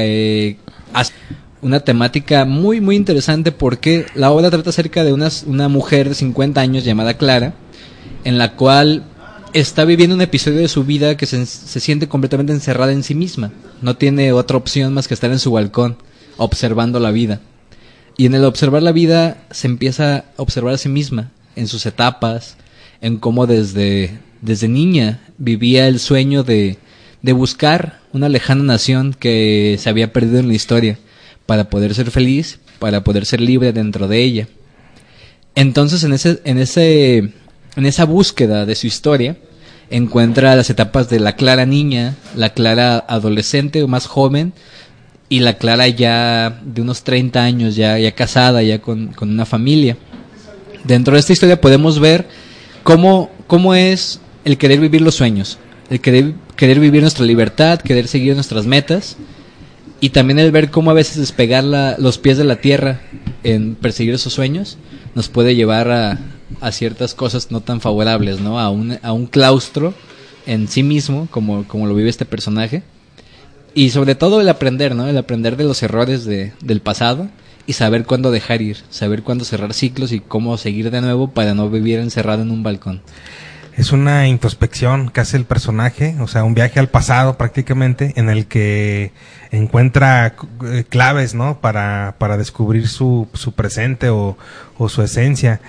eh, 0.51 0.57
hace 0.93 1.13
una 1.63 1.81
temática 1.81 2.45
muy, 2.45 2.81
muy 2.81 2.95
interesante 2.95 3.51
porque 3.51 4.07
la 4.15 4.31
obra 4.31 4.51
trata 4.51 4.71
acerca 4.71 5.05
de 5.05 5.13
unas- 5.13 5.45
una 5.47 5.69
mujer 5.69 6.09
de 6.11 6.15
50 6.15 6.61
años 6.61 6.85
llamada 6.85 7.15
Clara, 7.15 7.55
en 8.25 8.37
la 8.39 8.53
cual 8.57 9.05
está 9.53 9.85
viviendo 9.85 10.15
un 10.15 10.21
episodio 10.21 10.59
de 10.59 10.69
su 10.69 10.85
vida 10.85 11.17
que 11.17 11.27
se, 11.27 11.45
se 11.47 11.81
siente 11.81 12.09
completamente 12.09 12.53
encerrada 12.53 12.93
en 12.93 13.03
sí 13.03 13.15
misma. 13.15 13.53
No 13.83 13.97
tiene 13.97 14.33
otra 14.33 14.57
opción 14.57 14.95
más 14.95 15.09
que 15.09 15.15
estar 15.15 15.31
en 15.31 15.39
su 15.39 15.53
balcón, 15.53 15.97
observando 16.37 17.01
la 17.01 17.11
vida. 17.11 17.41
Y 18.17 18.27
en 18.27 18.35
el 18.35 18.45
observar 18.45 18.83
la 18.83 18.93
vida 18.93 19.45
se 19.51 19.69
empieza 19.69 20.17
a 20.17 20.25
observar 20.37 20.75
a 20.75 20.79
sí 20.79 20.89
misma, 20.89 21.31
en 21.57 21.69
sus 21.69 21.87
etapas, 21.87 22.57
en 23.01 23.19
cómo 23.19 23.47
desde, 23.47 24.19
desde 24.41 24.69
niña 24.69 25.21
vivía 25.39 25.87
el 25.87 26.01
sueño 26.01 26.43
de, 26.43 26.79
de 27.23 27.33
buscar 27.33 28.01
una 28.13 28.29
lejana 28.29 28.65
nación 28.65 29.15
que 29.15 29.77
se 29.79 29.89
había 29.89 30.13
perdido 30.13 30.41
en 30.41 30.49
la 30.49 30.55
historia, 30.55 30.99
para 31.47 31.71
poder 31.71 31.95
ser 31.95 32.11
feliz, 32.11 32.59
para 32.79 33.05
poder 33.05 33.25
ser 33.25 33.41
libre 33.41 33.73
dentro 33.73 34.09
de 34.09 34.23
ella. 34.23 34.49
Entonces 35.55 36.05
en 36.05 36.13
ese, 36.13 36.41
en 36.45 36.59
ese, 36.59 37.33
en 37.79 37.87
esa 37.87 38.05
búsqueda 38.05 38.67
de 38.67 38.75
su 38.75 38.89
historia, 38.89 39.37
encuentra 39.89 40.57
las 40.57 40.69
etapas 40.69 41.09
de 41.09 41.21
la 41.21 41.37
Clara 41.37 41.65
niña, 41.65 42.17
la 42.35 42.51
Clara 42.51 42.99
adolescente 43.09 43.85
o 43.85 43.89
más 43.89 44.07
joven, 44.07 44.53
y 45.29 45.41
la 45.41 45.55
Clara 45.59 45.87
ya 45.87 46.61
de 46.65 46.83
unos 46.83 47.05
30 47.05 47.41
años, 47.43 47.77
ya, 47.77 47.97
ya 47.99 48.13
casada, 48.13 48.63
ya 48.65 48.81
con, 48.81 49.09
con 49.09 49.31
una 49.31 49.47
familia. 49.47 49.97
Dentro 50.83 51.15
de 51.15 51.21
esta 51.21 51.33
historia 51.33 51.61
podemos 51.61 52.01
ver 52.01 52.27
cómo, 52.83 53.31
cómo 53.47 53.75
es 53.75 54.21
el 54.45 54.59
querer 54.59 54.81
vivir 54.81 55.01
los 55.03 55.15
sueños, 55.15 55.59
el 55.89 56.01
querer, 56.01 56.33
querer 56.57 56.81
vivir 56.81 57.03
nuestra 57.03 57.25
libertad, 57.27 57.79
querer 57.81 58.09
seguir 58.09 58.35
nuestras 58.35 58.67
metas, 58.67 59.17
y 60.01 60.11
también 60.11 60.41
el 60.41 60.51
ver 60.51 60.71
cómo 60.71 60.91
a 60.91 60.95
veces 60.95 61.19
despegar 61.19 61.63
la- 61.63 61.95
los 61.97 62.19
pies 62.19 62.39
de 62.39 62.45
la 62.45 62.57
tierra 62.57 63.03
en 63.45 63.77
perseguir 63.77 64.15
esos 64.15 64.33
sueños 64.33 64.79
nos 65.19 65.29
puede 65.29 65.57
llevar 65.57 65.91
a, 65.91 66.17
a 66.61 66.71
ciertas 66.71 67.13
cosas 67.13 67.51
no 67.51 67.61
tan 67.61 67.81
favorables, 67.81 68.39
¿no? 68.39 68.61
A 68.61 68.71
un, 68.71 69.01
a 69.03 69.13
un 69.13 69.27
claustro 69.27 69.93
en 70.47 70.69
sí 70.69 70.85
mismo, 70.85 71.27
como, 71.33 71.67
como 71.67 71.89
lo 71.89 71.95
vive 71.97 72.09
este 72.09 72.25
personaje. 72.25 72.85
Y 73.75 73.91
sobre 73.91 74.15
todo 74.15 74.41
el 74.41 74.49
aprender, 74.49 74.95
¿no? 74.95 75.09
El 75.09 75.19
aprender 75.19 75.57
de 75.57 75.65
los 75.65 75.83
errores 75.83 76.25
de, 76.25 76.53
del 76.63 76.81
pasado 76.81 77.27
y 77.67 77.73
saber 77.73 78.05
cuándo 78.05 78.31
dejar 78.31 78.63
ir, 78.63 78.77
saber 78.91 79.25
cuándo 79.25 79.45
cerrar 79.45 79.75
ciclos 79.75 80.13
y 80.13 80.21
cómo 80.21 80.57
seguir 80.57 80.93
de 80.93 81.01
nuevo 81.01 81.33
para 81.33 81.53
no 81.53 81.69
vivir 81.69 81.99
encerrado 81.99 82.43
en 82.43 82.53
un 82.53 82.63
balcón. 82.63 83.03
Es 83.79 83.93
una 83.93 84.27
introspección 84.27 85.09
que 85.09 85.21
hace 85.21 85.37
el 85.37 85.45
personaje, 85.45 86.17
o 86.19 86.27
sea, 86.27 86.43
un 86.43 86.53
viaje 86.53 86.81
al 86.81 86.89
pasado 86.89 87.39
prácticamente, 87.39 88.13
en 88.17 88.29
el 88.29 88.47
que 88.47 89.13
encuentra 89.53 90.35
eh, 90.65 90.85
claves, 90.89 91.37
¿no? 91.37 91.61
Para, 91.61 92.17
para 92.19 92.37
descubrir 92.37 92.89
su, 92.89 93.29
su 93.35 93.53
presente 93.53 94.11
o, 94.11 94.37
o 94.79 94.89
su 94.89 95.01
esencia. 95.03 95.61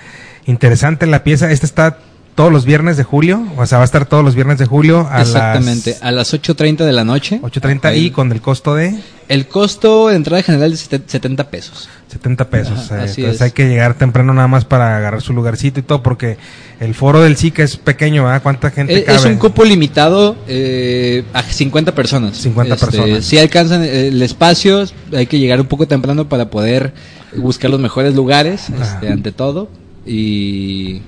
Interesante 0.44 1.06
la 1.06 1.22
pieza. 1.22 1.52
Esta 1.52 1.66
está 1.66 1.98
todos 2.34 2.50
los 2.50 2.64
viernes 2.64 2.96
de 2.96 3.04
julio, 3.04 3.46
o 3.56 3.64
sea, 3.66 3.78
va 3.78 3.84
a 3.84 3.84
estar 3.84 4.06
todos 4.06 4.24
los 4.24 4.34
viernes 4.34 4.58
de 4.58 4.66
julio 4.66 5.06
a 5.08 5.20
Exactamente, 5.20 5.90
las 5.90 6.02
a 6.02 6.10
las 6.10 6.34
8.30 6.34 6.78
de 6.78 6.92
la 6.92 7.04
noche. 7.04 7.38
8.30 7.42 7.96
y 7.96 8.10
con 8.10 8.32
el 8.32 8.40
costo 8.40 8.74
de 8.74 8.98
El 9.28 9.46
costo 9.46 10.08
de 10.08 10.16
entrada 10.16 10.42
general 10.42 10.72
es 10.72 10.88
de 10.88 11.00
70 11.06 11.50
pesos. 11.50 11.88
70 12.10 12.50
pesos. 12.50 12.78
Ajá, 12.90 13.04
eh, 13.04 13.08
entonces 13.08 13.36
es. 13.36 13.42
hay 13.42 13.50
que 13.52 13.68
llegar 13.68 13.94
temprano 13.94 14.34
nada 14.34 14.48
más 14.48 14.64
para 14.64 14.96
agarrar 14.96 15.22
su 15.22 15.32
lugarcito 15.32 15.80
y 15.80 15.82
todo, 15.82 16.02
porque 16.02 16.36
el 16.80 16.94
foro 16.94 17.20
del 17.22 17.36
SICA 17.36 17.62
es 17.62 17.76
pequeño, 17.76 18.24
¿verdad? 18.24 18.42
¿Cuánta 18.42 18.70
gente 18.70 18.98
Es, 18.98 19.04
cabe? 19.04 19.18
es 19.18 19.24
un 19.26 19.36
cupo 19.36 19.64
limitado 19.64 20.36
eh, 20.48 21.24
a 21.32 21.42
50 21.42 21.94
personas. 21.94 22.36
50 22.36 22.74
Este, 22.74 22.86
personas. 22.86 23.24
Si 23.24 23.38
alcanzan 23.38 23.82
el 23.84 24.20
espacio, 24.22 24.84
hay 25.14 25.26
que 25.26 25.38
llegar 25.38 25.60
un 25.60 25.66
poco 25.66 25.86
temprano 25.86 26.28
para 26.28 26.50
poder 26.50 26.92
buscar 27.36 27.70
los 27.70 27.78
mejores 27.80 28.14
lugares, 28.14 28.68
este, 28.70 29.08
ante 29.08 29.30
todo. 29.32 29.68
Y, 30.04 31.02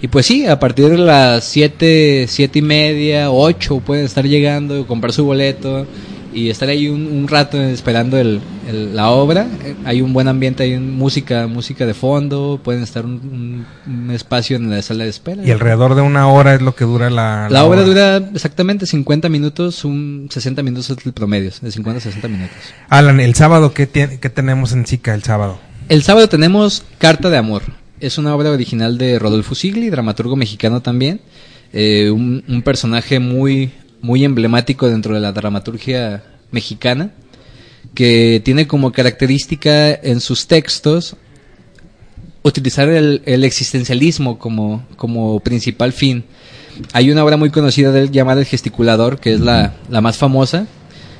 y 0.00 0.08
pues 0.08 0.26
sí, 0.26 0.46
a 0.46 0.58
partir 0.58 0.88
de 0.88 0.98
las 0.98 1.44
7, 1.44 2.26
siete 2.28 2.60
y 2.60 2.62
media, 2.62 3.30
8 3.30 3.80
pueden 3.84 4.04
estar 4.06 4.24
llegando, 4.26 4.86
comprar 4.86 5.12
su 5.12 5.24
boleto 5.24 5.86
y 6.34 6.48
estar 6.50 6.68
ahí 6.68 6.88
un, 6.88 7.06
un 7.06 7.28
rato 7.28 7.60
esperando 7.60 8.16
el, 8.18 8.40
el- 8.68 8.94
la 8.96 9.10
obra. 9.10 9.46
Eh, 9.64 9.74
Hay 9.84 10.00
un 10.02 10.12
buen 10.12 10.28
ambiente, 10.28 10.62
hay 10.62 10.74
un- 10.74 10.96
música, 10.96 11.46
música 11.46 11.84
de 11.86 11.94
fondo, 11.94 12.60
pueden 12.62 12.82
estar 12.82 13.04
un, 13.04 13.64
un- 13.86 14.10
espacio 14.10 14.56
en 14.56 14.70
la 14.70 14.80
sala 14.82 15.04
de 15.04 15.10
espera. 15.10 15.44
Y 15.44 15.50
alrededor 15.50 15.94
de 15.94 16.02
una 16.02 16.28
hora 16.28 16.54
es 16.54 16.62
lo 16.62 16.74
que 16.74 16.84
dura 16.84 17.10
la... 17.10 17.48
La 17.50 17.64
obra 17.64 17.82
dura 17.82 18.16
exactamente 18.34 18.86
50 18.86 19.28
minutos, 19.28 19.84
un 19.84 20.28
60 20.30 20.62
minutos 20.62 20.90
es 20.90 21.06
el 21.06 21.12
promedio, 21.12 21.50
de 21.60 21.70
50 21.70 21.98
a 21.98 22.00
60 22.00 22.28
minutos. 22.28 22.56
Alan, 22.88 23.20
el 23.20 23.34
sábado, 23.34 23.72
¿qué, 23.74 23.86
tiene- 23.86 24.18
qué 24.20 24.30
tenemos 24.30 24.72
en 24.72 24.86
SICA 24.86 25.14
el 25.14 25.22
sábado? 25.22 25.58
El 25.88 26.02
sábado 26.02 26.28
tenemos 26.28 26.84
Carta 26.98 27.28
de 27.30 27.36
Amor. 27.36 27.62
Es 28.00 28.18
una 28.18 28.34
obra 28.34 28.50
original 28.50 28.98
de 28.98 29.18
Rodolfo 29.18 29.54
Sigli, 29.54 29.90
dramaturgo 29.90 30.34
mexicano 30.36 30.80
también. 30.80 31.20
Eh, 31.72 32.10
un, 32.10 32.42
un 32.48 32.62
personaje 32.62 33.18
muy, 33.18 33.70
muy 34.02 34.24
emblemático 34.24 34.88
dentro 34.88 35.14
de 35.14 35.20
la 35.20 35.32
dramaturgia 35.32 36.22
mexicana, 36.50 37.12
que 37.94 38.42
tiene 38.44 38.66
como 38.66 38.92
característica 38.92 39.94
en 39.94 40.20
sus 40.20 40.46
textos 40.46 41.16
utilizar 42.42 42.88
el, 42.88 43.22
existencialismo 43.44 44.38
como, 44.38 44.84
como 44.96 45.40
principal 45.40 45.92
fin. 45.92 46.24
Hay 46.92 47.10
una 47.10 47.24
obra 47.24 47.36
muy 47.36 47.50
conocida 47.50 47.92
de 47.92 48.00
él 48.00 48.10
llamada 48.10 48.40
El 48.40 48.46
Gesticulador, 48.46 49.20
que 49.20 49.34
es 49.34 49.40
la, 49.40 49.74
la 49.88 50.00
más 50.00 50.16
famosa, 50.16 50.66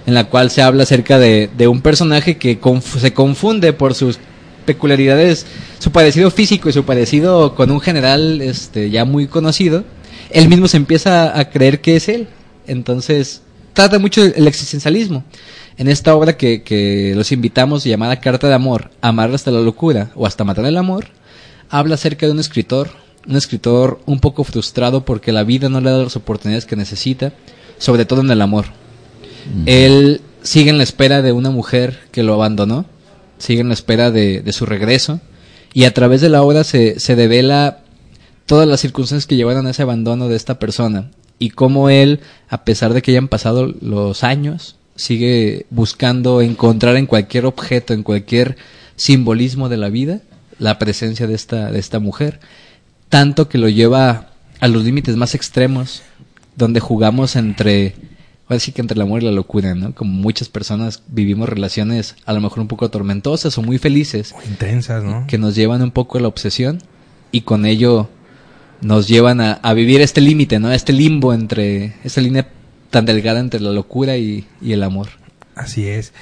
en 0.07 0.15
la 0.15 0.25
cual 0.25 0.51
se 0.51 0.63
habla 0.63 0.83
acerca 0.83 1.19
de, 1.19 1.49
de 1.57 1.69
un 1.69 1.81
personaje 1.81 2.37
que 2.37 2.59
se 2.99 3.13
confunde 3.13 3.73
por 3.73 3.95
sus 3.95 4.19
peculiaridades, 4.65 5.47
su 5.79 5.93
parecido 5.93 6.31
físico 6.31 6.69
y 6.69 6.73
su 6.73 6.85
parecido 6.85 7.55
con 7.55 7.71
un 7.71 7.81
general 7.81 8.41
este, 8.41 8.91
ya 8.91 9.05
muy 9.05 9.27
conocido. 9.27 9.85
Él 10.31 10.49
mismo 10.49 10.67
se 10.67 10.79
empieza 10.79 11.39
a 11.39 11.51
creer 11.51 11.81
que 11.81 11.97
es 11.97 12.09
él. 12.09 12.27
Entonces, 12.67 13.43
trata 13.73 13.99
mucho 13.99 14.23
el 14.23 14.47
existencialismo. 14.47 15.25
En 15.79 15.89
esta 15.89 16.15
obra 16.15 16.37
que, 16.37 16.63
que 16.63 17.15
los 17.17 17.33
invitamos, 17.33 17.85
llamada 17.85 18.21
Carta 18.21 18.49
de 18.49 18.55
Amor, 18.55 18.91
Amar 19.01 19.35
hasta 19.35 19.51
la 19.51 19.61
locura 19.61 20.11
o 20.15 20.27
hasta 20.27 20.45
matar 20.45 20.67
el 20.67 20.77
amor, 20.77 21.07
habla 21.71 21.95
acerca 21.95 22.27
de 22.27 22.33
un 22.33 22.39
escritor, 22.39 22.91
un 23.27 23.37
escritor 23.37 24.01
un 24.05 24.21
poco 24.21 24.45
frustrado 24.45 25.05
porque 25.05 25.33
la 25.33 25.45
vida 25.45 25.69
no 25.69 25.81
le 25.81 25.91
da 25.91 26.03
las 26.03 26.17
oportunidades 26.17 26.67
que 26.67 26.77
necesita, 26.77 27.33
sobre 27.79 28.05
todo 28.05 28.21
en 28.21 28.31
el 28.31 28.43
amor. 28.43 28.67
Él 29.67 30.21
sigue 30.43 30.71
en 30.71 30.79
la 30.79 30.85
espera 30.85 31.23
de 31.23 31.33
una 31.33 31.51
mujer 31.51 31.99
que 32.13 32.23
lo 32.23 32.35
abandonó, 32.35 32.85
sigue 33.39 33.61
en 33.61 33.69
la 33.69 33.75
espera 33.75 34.11
de, 34.11 34.41
de 34.41 34.53
su 34.53 34.67
regreso, 34.67 35.21
y 35.73 35.85
a 35.85 35.95
través 35.95 36.21
de 36.21 36.29
la 36.29 36.43
obra 36.43 36.65
se, 36.65 37.01
se 37.01 37.17
devela 37.17 37.81
todas 38.47 38.69
las 38.69 38.81
circunstancias 38.81 39.27
que 39.27 39.37
llevaron 39.37 39.67
a 39.67 39.71
ese 39.71 39.83
abandono 39.83 40.29
de 40.29 40.37
esta 40.37 40.59
persona, 40.59 41.11
y 41.43 41.51
cómo 41.51 41.91
él, 41.91 42.21
a 42.49 42.63
pesar 42.63 42.95
de 42.95 43.03
que 43.03 43.11
hayan 43.11 43.27
pasado 43.27 43.67
los 43.81 44.23
años, 44.23 44.77
sigue 44.95 45.67
buscando 45.71 46.41
encontrar 46.41 46.97
en 46.97 47.07
cualquier 47.07 47.47
objeto, 47.47 47.95
en 47.95 48.05
cualquier 48.05 48.57
simbolismo 48.95 49.69
de 49.69 49.77
la 49.77 49.89
vida, 49.89 50.21
la 50.61 50.79
presencia 50.79 51.27
de 51.27 51.35
esta, 51.35 51.73
de 51.73 51.81
esta 51.81 51.99
mujer, 51.99 52.39
tanto 53.09 53.49
que 53.49 53.59
lo 53.59 53.69
lleva 53.69 54.29
a 54.61 54.69
los 54.69 54.85
límites 54.85 55.17
más 55.17 55.35
extremos, 55.35 56.03
donde 56.55 56.79
jugamos 56.79 57.35
entre, 57.35 57.97
ahora 58.47 58.61
sí 58.61 58.71
que 58.71 58.81
entre 58.81 58.95
el 58.95 59.03
amor 59.03 59.21
y 59.21 59.25
la 59.25 59.33
locura, 59.33 59.75
¿no? 59.75 59.97
Como 59.97 60.13
muchas 60.13 60.49
personas 60.49 61.03
vivimos 61.09 61.49
relaciones 61.49 62.15
a 62.25 62.35
lo 62.35 62.41
mejor 62.41 62.61
un 62.61 62.69
poco 62.69 62.89
tormentosas 62.89 63.59
o 63.59 63.63
muy 63.63 63.79
felices, 63.79 64.33
Intensas, 64.49 65.03
¿no? 65.03 65.27
que 65.27 65.39
nos 65.39 65.57
llevan 65.57 65.83
un 65.83 65.91
poco 65.91 66.19
a 66.19 66.21
la 66.21 66.29
obsesión 66.29 66.79
y 67.33 67.41
con 67.41 67.67
ello 67.67 68.09
nos 68.83 69.09
llevan 69.09 69.41
a, 69.41 69.53
a 69.55 69.75
vivir 69.75 70.01
este 70.01 70.21
límite, 70.21 70.59
¿no? 70.59 70.71
Este 70.73 70.93
limbo 70.93 71.33
entre, 71.33 71.95
esta 72.05 72.21
línea 72.21 72.49
tan 72.91 73.07
delgada 73.07 73.41
entre 73.41 73.61
la 73.61 73.71
locura 73.71 74.17
y, 74.17 74.47
y 74.61 74.73
el 74.73 74.83
amor. 74.83 75.09
Así 75.55 75.89
es. 75.89 76.13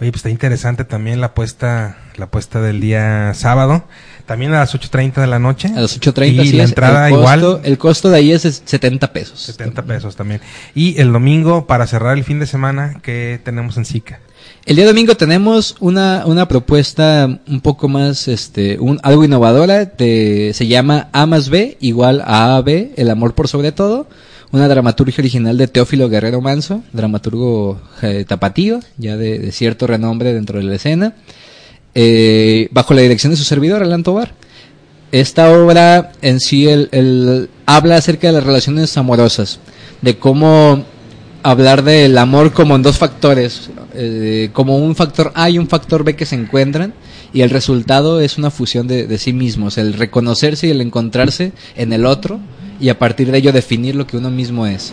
Oye, 0.00 0.10
pues 0.12 0.20
está 0.20 0.30
interesante 0.30 0.84
también 0.84 1.20
la 1.20 1.26
apuesta, 1.28 1.98
la 2.16 2.26
apuesta 2.26 2.62
del 2.62 2.80
día 2.80 3.32
sábado. 3.34 3.84
También 4.24 4.54
a 4.54 4.60
las 4.60 4.74
8.30 4.74 5.20
de 5.20 5.26
la 5.26 5.38
noche. 5.38 5.68
A 5.76 5.80
las 5.80 6.00
8.30 6.00 6.32
Y 6.32 6.38
así 6.40 6.52
la 6.52 6.62
es. 6.64 6.70
entrada 6.70 7.08
el 7.08 7.14
costo, 7.16 7.36
igual. 7.36 7.60
El 7.64 7.78
costo 7.78 8.10
de 8.10 8.16
ahí 8.16 8.32
es 8.32 8.44
de 8.44 8.52
70 8.52 9.12
pesos. 9.12 9.40
70 9.40 9.82
pesos 9.82 10.16
también. 10.16 10.40
Y 10.74 10.98
el 11.00 11.12
domingo, 11.12 11.66
para 11.66 11.86
cerrar 11.86 12.16
el 12.16 12.24
fin 12.24 12.38
de 12.38 12.46
semana, 12.46 13.00
¿qué 13.02 13.40
tenemos 13.44 13.76
en 13.76 13.84
SICA? 13.84 14.20
El 14.66 14.76
día 14.76 14.86
domingo 14.86 15.16
tenemos 15.16 15.76
una, 15.80 16.24
una 16.26 16.46
propuesta 16.46 17.40
un 17.48 17.60
poco 17.60 17.88
más, 17.88 18.28
este, 18.28 18.78
algo 19.02 19.24
innovadora, 19.24 19.84
de, 19.86 20.52
se 20.54 20.66
llama 20.66 21.08
A 21.12 21.26
más 21.26 21.48
B 21.48 21.76
igual 21.80 22.22
a 22.24 22.56
A 22.56 22.60
B, 22.60 22.92
el 22.96 23.10
amor 23.10 23.34
por 23.34 23.48
sobre 23.48 23.72
todo, 23.72 24.06
una 24.52 24.68
dramaturgia 24.68 25.22
original 25.22 25.56
de 25.56 25.66
Teófilo 25.66 26.08
Guerrero 26.08 26.40
Manso, 26.40 26.82
dramaturgo 26.92 27.80
eh, 28.02 28.24
tapatío, 28.28 28.80
ya 28.98 29.16
de, 29.16 29.38
de 29.38 29.50
cierto 29.52 29.86
renombre 29.86 30.34
dentro 30.34 30.58
de 30.58 30.64
la 30.64 30.74
escena, 30.76 31.14
eh, 31.94 32.68
bajo 32.70 32.94
la 32.94 33.00
dirección 33.00 33.30
de 33.32 33.36
su 33.38 33.44
servidor, 33.44 33.82
Alan 33.82 34.02
Tobar. 34.02 34.34
Esta 35.10 35.50
obra 35.50 36.12
en 36.22 36.38
sí 36.38 36.68
el, 36.68 36.88
el- 36.92 37.48
habla 37.66 37.96
acerca 37.96 38.28
de 38.28 38.34
las 38.34 38.44
relaciones 38.44 38.96
amorosas, 38.96 39.58
de 40.02 40.16
cómo 40.18 40.84
hablar 41.42 41.82
del 41.82 42.16
amor 42.18 42.52
como 42.52 42.76
en 42.76 42.82
dos 42.82 42.98
factores, 42.98 43.70
eh, 43.94 44.50
como 44.52 44.76
un 44.76 44.94
factor 44.96 45.32
A 45.34 45.50
y 45.50 45.58
un 45.58 45.68
factor 45.68 46.04
B 46.04 46.16
que 46.16 46.26
se 46.26 46.36
encuentran 46.36 46.94
y 47.32 47.42
el 47.42 47.50
resultado 47.50 48.20
es 48.20 48.38
una 48.38 48.50
fusión 48.50 48.86
de, 48.86 49.06
de 49.06 49.18
sí 49.18 49.32
mismos, 49.32 49.78
el 49.78 49.94
reconocerse 49.94 50.66
y 50.66 50.70
el 50.70 50.80
encontrarse 50.80 51.52
en 51.76 51.92
el 51.92 52.06
otro 52.06 52.40
y 52.80 52.88
a 52.88 52.98
partir 52.98 53.30
de 53.30 53.38
ello 53.38 53.52
definir 53.52 53.94
lo 53.94 54.06
que 54.06 54.16
uno 54.16 54.30
mismo 54.30 54.66
es. 54.66 54.92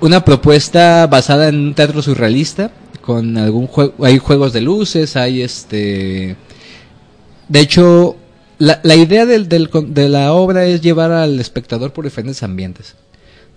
Una 0.00 0.24
propuesta 0.24 1.06
basada 1.06 1.48
en 1.48 1.56
un 1.56 1.74
teatro 1.74 2.02
surrealista 2.02 2.70
con 3.00 3.36
algún 3.36 3.66
juego, 3.66 4.04
hay 4.04 4.18
juegos 4.18 4.52
de 4.52 4.60
luces, 4.60 5.16
hay 5.16 5.42
este 5.42 6.36
de 7.48 7.60
hecho, 7.60 8.16
la, 8.58 8.80
idea 8.94 9.26
del, 9.26 9.48
del 9.48 9.68
de 9.88 10.08
la 10.08 10.32
obra 10.32 10.64
es 10.64 10.80
llevar 10.80 11.12
al 11.12 11.38
espectador 11.40 11.92
por 11.92 12.04
diferentes 12.04 12.42
ambientes. 12.42 12.94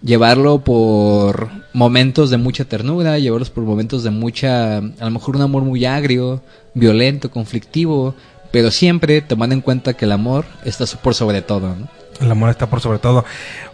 Llevarlo 0.02 0.60
por 0.60 1.50
momentos 1.74 2.30
de 2.30 2.38
mucha 2.38 2.66
ternura, 2.66 3.20
llevarlos 3.20 3.50
por 3.50 3.64
momentos 3.64 4.04
de 4.04 4.12
mucha, 4.12 4.78
a 4.78 4.82
lo 4.82 5.12
mejor 5.12 5.36
un 5.36 5.42
amor 5.42 5.64
muy 5.64 5.86
agrio, 5.86 6.42
violento, 6.74 7.32
conflictivo, 7.32 8.16
pero 8.52 8.72
siempre 8.72 9.22
tomando 9.22 9.56
en 9.56 9.62
cuenta 9.62 9.94
que 9.94 10.06
el 10.06 10.12
amor 10.12 10.46
está 10.66 10.86
por 11.02 11.16
sobre 11.16 11.42
todo. 11.42 11.76
¿no? 11.76 11.97
El 12.22 12.32
amor 12.32 12.50
está 12.50 12.70
por 12.70 12.82
sobre 12.82 13.00
todo. 13.00 13.26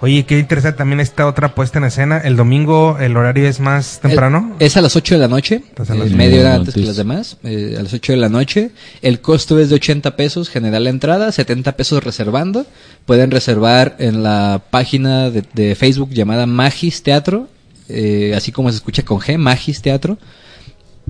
Oye, 0.01 0.25
qué 0.25 0.37
interesante 0.39 0.77
también 0.77 0.99
esta 0.99 1.27
otra 1.27 1.55
puesta 1.55 1.77
en 1.79 1.85
escena. 1.85 2.17
El 2.17 2.35
domingo 2.35 2.97
el 2.99 3.15
horario 3.15 3.47
es 3.47 3.59
más 3.59 3.99
temprano. 4.01 4.55
Es 4.59 4.77
a 4.77 4.81
las 4.81 4.95
8 4.95 5.15
de 5.15 5.21
la 5.21 5.27
noche, 5.27 5.63
nueve. 5.89 6.09
media 6.11 6.41
hora 6.41 6.55
antes 6.55 6.73
que 6.73 6.81
las 6.81 6.97
demás, 6.97 7.37
eh, 7.43 7.75
a 7.79 7.83
las 7.83 7.93
8 7.93 8.13
de 8.13 8.17
la 8.17 8.29
noche. 8.29 8.71
El 9.01 9.21
costo 9.21 9.59
es 9.59 9.69
de 9.69 9.75
80 9.75 10.15
pesos, 10.15 10.49
general 10.49 10.83
la 10.83 10.89
entrada, 10.89 11.31
70 11.31 11.73
pesos 11.73 12.03
reservando. 12.03 12.65
Pueden 13.05 13.31
reservar 13.31 13.95
en 13.99 14.23
la 14.23 14.61
página 14.69 15.29
de, 15.29 15.43
de 15.53 15.75
Facebook 15.75 16.09
llamada 16.11 16.45
Magis 16.45 17.03
Teatro, 17.03 17.47
eh, 17.89 18.33
así 18.35 18.51
como 18.51 18.69
se 18.69 18.77
escucha 18.77 19.03
con 19.03 19.19
G, 19.19 19.37
Magis 19.37 19.81
Teatro, 19.81 20.17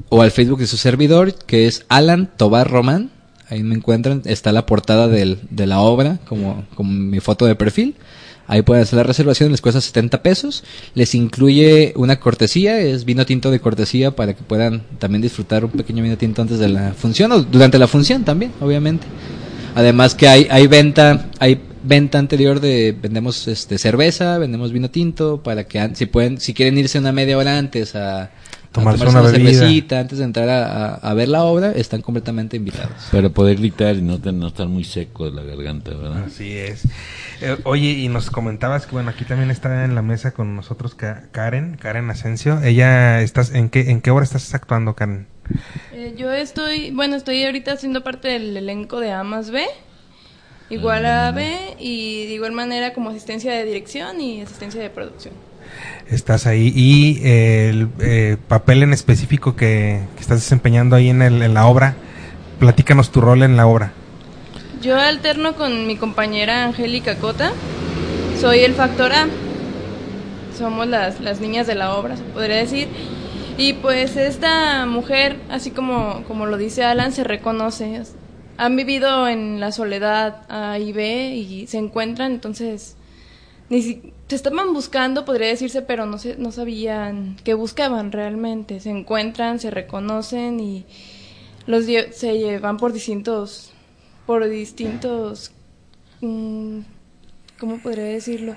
o 0.10 0.22
al 0.22 0.32
Facebook 0.32 0.60
de 0.60 0.68
su 0.68 0.78
servidor, 0.78 1.34
que 1.34 1.68
es 1.68 1.86
Alan 1.90 2.30
Tobar 2.38 2.70
Román. 2.70 3.12
Ahí 3.50 3.64
me 3.64 3.76
encuentran, 3.76 4.22
está 4.26 4.52
la 4.52 4.66
portada 4.66 5.08
de 5.08 5.38
la 5.68 5.80
obra, 5.82 6.20
como, 6.28 6.66
como 6.76 6.92
mi 6.92 7.20
foto 7.20 7.46
de 7.46 7.56
perfil. 7.56 7.96
Ahí 8.46 8.62
pueden 8.62 8.84
hacer 8.84 8.98
la 8.98 9.04
reservación, 9.04 9.52
les 9.52 9.62
cuesta 9.62 9.80
70 9.80 10.22
pesos. 10.22 10.64
Les 10.96 11.16
incluye 11.16 11.94
una 11.96 12.20
cortesía, 12.20 12.80
es 12.80 13.06
vino 13.06 13.26
tinto 13.26 13.52
de 13.52 13.60
cortesía 13.60 14.12
para 14.12 14.34
que 14.34 14.44
puedan 14.44 14.84
también 15.00 15.22
disfrutar 15.22 15.64
un 15.64 15.72
pequeño 15.72 16.04
vino 16.04 16.18
tinto 16.18 16.42
antes 16.42 16.60
de 16.60 16.70
la 16.70 16.94
función 16.94 17.32
o 17.32 17.42
durante 17.42 17.80
la 17.80 17.88
función 17.88 18.24
también, 18.24 18.52
obviamente. 18.60 19.06
Además 19.76 20.14
que 20.14 20.28
hay, 20.28 20.48
hay 20.50 20.68
venta, 20.68 21.30
hay 21.40 21.60
venta 21.84 22.20
anterior 22.20 22.60
de 22.60 22.96
vendemos 23.00 23.48
este 23.48 23.78
cerveza, 23.78 24.38
vendemos 24.38 24.72
vino 24.72 24.90
tinto 24.90 25.42
para 25.42 25.64
que 25.64 25.92
si 25.96 26.06
pueden, 26.06 26.40
si 26.40 26.54
quieren 26.54 26.78
irse 26.78 27.00
una 27.00 27.12
media 27.12 27.38
hora 27.38 27.58
antes 27.58 27.96
a, 27.96 28.30
a 28.82 28.96
Tomarse 28.98 29.06
una 29.08 29.22
bebida. 29.22 29.52
cervecita 29.52 30.00
antes 30.00 30.18
de 30.18 30.24
entrar 30.26 30.50
a, 30.50 30.66
a- 30.66 30.96
a 30.96 31.14
ver 31.14 31.28
la 31.30 31.44
obra, 31.44 31.72
están 31.72 32.02
completamente 32.02 32.58
invitados. 32.58 33.10
Para 33.12 33.30
poder 33.30 33.58
gritar 33.58 33.96
y 33.96 34.02
no, 34.02 34.18
no 34.18 34.48
estar 34.48 34.68
muy 34.68 34.84
seco 34.84 35.26
de 35.30 35.32
la 35.32 35.44
garganta, 35.44 35.92
¿verdad? 35.92 36.24
Así 36.26 36.58
es. 36.58 36.86
Eh, 37.42 37.58
oye, 37.66 37.90
y 37.92 38.08
nos 38.10 38.30
comentabas 38.32 38.86
que 38.86 38.94
bueno, 38.94 39.10
aquí 39.12 39.26
también 39.26 39.52
está 39.52 39.86
en 39.86 39.94
la 39.96 40.02
mesa 40.02 40.32
con 40.32 40.56
nosotros 40.56 40.96
Ka- 40.96 41.26
Karen, 41.32 41.78
Karen 41.80 42.10
Asensio. 42.10 42.62
Ella 42.64 43.22
estás 43.22 43.54
en 43.54 43.70
qué 43.70 43.92
en 43.92 44.02
qué 44.02 44.10
hora 44.12 44.24
estás 44.24 44.54
actuando, 44.54 44.96
Karen? 44.96 45.28
Eh, 45.92 46.16
yo 46.18 46.32
estoy, 46.32 46.92
bueno, 46.92 47.16
estoy 47.16 47.44
ahorita 47.44 47.74
haciendo 47.74 48.04
parte 48.04 48.30
del 48.30 48.56
elenco 48.58 49.00
de 49.00 49.12
Amas 49.12 49.52
B, 49.52 49.64
igual 50.70 51.06
a 51.06 51.32
B, 51.32 51.76
y 51.80 52.26
de 52.28 52.34
igual 52.34 52.54
manera 52.54 52.94
como 52.94 53.10
asistencia 53.10 53.52
de 53.54 53.66
dirección 53.66 54.20
y 54.22 54.42
asistencia 54.42 54.82
de 54.82 54.90
producción. 54.90 55.34
Estás 56.10 56.46
ahí. 56.48 56.72
¿Y 56.76 57.22
el 57.28 57.88
eh, 58.00 58.38
papel 58.48 58.84
en 58.84 58.94
específico 58.94 59.56
que, 59.56 60.02
estás 60.20 60.40
desempeñando 60.40 60.96
ahí 60.96 61.10
en, 61.10 61.22
el- 61.22 61.42
en 61.42 61.54
la 61.54 61.66
obra? 61.68 61.96
Platícanos 62.60 63.12
tu 63.12 63.22
rol 63.22 63.44
en 63.44 63.58
la 63.58 63.68
obra. 63.68 63.94
Yo 64.82 65.00
alterno 65.00 65.56
con 65.56 65.88
mi 65.88 65.96
compañera 65.96 66.66
Angélica 66.66 67.16
Cota, 67.16 67.52
soy 68.40 68.60
el 68.60 68.74
factor 68.74 69.14
A, 69.14 69.28
somos 70.58 70.88
las, 70.88 71.20
las 71.22 71.40
niñas 71.40 71.68
de 71.68 71.76
la 71.76 71.96
obra, 71.96 72.18
se 72.18 72.24
podría 72.24 72.58
decir. 72.58 72.88
Y 73.58 73.74
pues 73.74 74.18
esta 74.18 74.86
mujer, 74.86 75.38
así 75.50 75.72
como, 75.72 76.24
como 76.28 76.46
lo 76.48 76.58
dice 76.58 76.84
Alan, 76.84 77.12
se 77.12 77.24
reconoce. 77.24 78.02
Han 78.58 78.76
vivido 78.76 79.28
en 79.28 79.60
la 79.60 79.72
soledad 79.72 80.42
A 80.50 80.78
y 80.80 80.92
B 80.92 81.36
y 81.36 81.68
se 81.68 81.78
encuentran, 81.78 82.32
entonces 82.34 82.96
ni 83.70 84.13
se 84.28 84.36
estaban 84.36 84.74
buscando, 84.74 85.26
podría 85.26 85.48
decirse, 85.50 85.82
pero 85.82 86.06
no, 86.06 86.18
se, 86.18 86.38
no 86.38 86.52
sabían 86.52 87.36
qué 87.44 87.54
buscaban 87.54 88.12
realmente. 88.12 88.80
Se 88.80 88.90
encuentran, 88.90 89.60
se 89.60 89.70
reconocen 89.70 90.60
y 90.60 90.86
los 91.68 91.86
se 91.86 92.38
llevan 92.38 92.78
por 92.78 92.94
distintos, 92.94 93.72
por 94.26 94.48
distintos, 94.50 95.52
mm, 96.22 96.80
¿cómo 97.60 97.78
podría 97.80 98.06
decirlo? 98.06 98.56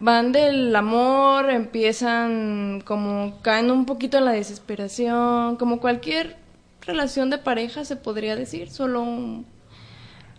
Van 0.00 0.32
del 0.32 0.74
amor, 0.74 1.50
empiezan 1.50 2.82
como 2.86 3.38
caen 3.42 3.70
un 3.70 3.84
poquito 3.84 4.16
en 4.18 4.24
la 4.24 4.32
desesperación, 4.32 5.56
como 5.56 5.78
cualquier 5.78 6.36
relación 6.80 7.28
de 7.28 7.36
pareja 7.38 7.84
se 7.84 7.96
podría 7.96 8.34
decir, 8.34 8.70
solo 8.70 9.02
un- 9.02 9.44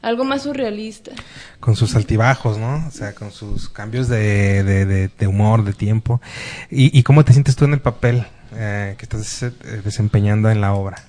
algo 0.02 0.24
más 0.24 0.43
surrealista. 0.43 1.12
Con 1.60 1.76
sus 1.76 1.95
altibajos, 1.95 2.58
¿no? 2.58 2.86
O 2.88 2.91
sea, 2.91 3.14
con 3.14 3.32
sus 3.32 3.70
cambios 3.70 4.08
de, 4.08 4.64
de, 4.64 4.86
de- 4.86 5.08
de 5.10 5.28
humor, 5.28 5.64
de 5.64 5.74
tiempo. 5.74 6.22
¿Y, 6.70 6.97
y 6.97 7.04
cómo 7.04 7.24
te 7.26 7.34
sientes 7.34 7.56
tú 7.56 7.66
en 7.66 7.74
el 7.74 7.82
papel 7.82 8.26
eh, 8.54 8.95
que 8.97 9.06
estás 9.06 9.43
eh, 9.43 9.52
desempeñando 9.84 10.49
en 10.49 10.60
la 10.62 10.74
obra? 10.74 11.04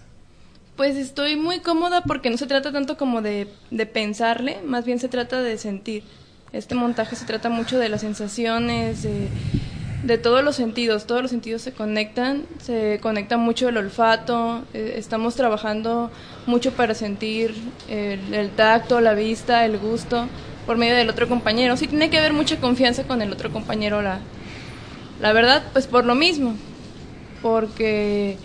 Pues 0.77 0.97
estoy 0.97 1.37
muy 1.37 1.61
cómoda 1.61 2.03
porque 2.03 2.31
no 2.31 2.37
se 2.37 2.47
trata 2.47 2.73
tanto 2.73 2.97
como 2.97 3.23
de, 3.23 3.49
de 3.71 3.87
pensarle, 3.87 4.61
más 4.67 4.85
bien 4.85 4.99
se 4.99 5.09
trata 5.09 5.41
de 5.41 5.59
sentir. 5.59 6.03
Este 6.53 6.75
montaje 6.75 7.17
se 7.17 7.25
trata 7.25 7.49
mucho 7.49 7.79
de 7.79 7.89
las 7.89 8.01
sensaciones, 8.03 9.03
de, 9.03 9.29
de 10.03 10.19
todos 10.19 10.43
los 10.43 10.57
sentidos, 10.57 11.07
todos 11.07 11.23
los 11.23 11.31
sentidos 11.31 11.63
se 11.63 11.73
conectan, 11.73 12.45
se 12.61 12.99
conecta 13.01 13.37
mucho 13.37 13.69
el 13.69 13.77
olfato, 13.77 14.63
eh, 14.75 14.95
estamos 14.97 15.37
trabajando 15.37 16.11
mucho 16.47 16.73
para 16.73 16.95
sentir 16.95 17.55
el, 17.89 18.35
el 18.35 18.51
tacto, 18.51 19.01
la 19.01 19.15
vista, 19.15 19.65
el 19.65 19.79
gusto 19.79 20.27
por 20.67 20.77
medio 20.77 20.97
del 20.97 21.09
otro 21.09 21.29
compañero. 21.29 21.77
Sí 21.77 21.87
tiene 21.87 22.11
que 22.11 22.19
haber 22.19 22.33
mucha 22.33 22.59
confianza 22.59 23.05
con 23.05 23.23
el 23.23 23.33
otro 23.33 23.53
compañero, 23.53 24.03
la, 24.03 24.19
la 25.21 25.33
verdad, 25.33 25.63
pues 25.73 25.87
por 25.87 26.05
lo 26.05 26.15
mismo, 26.15 26.55
porque 27.41 28.37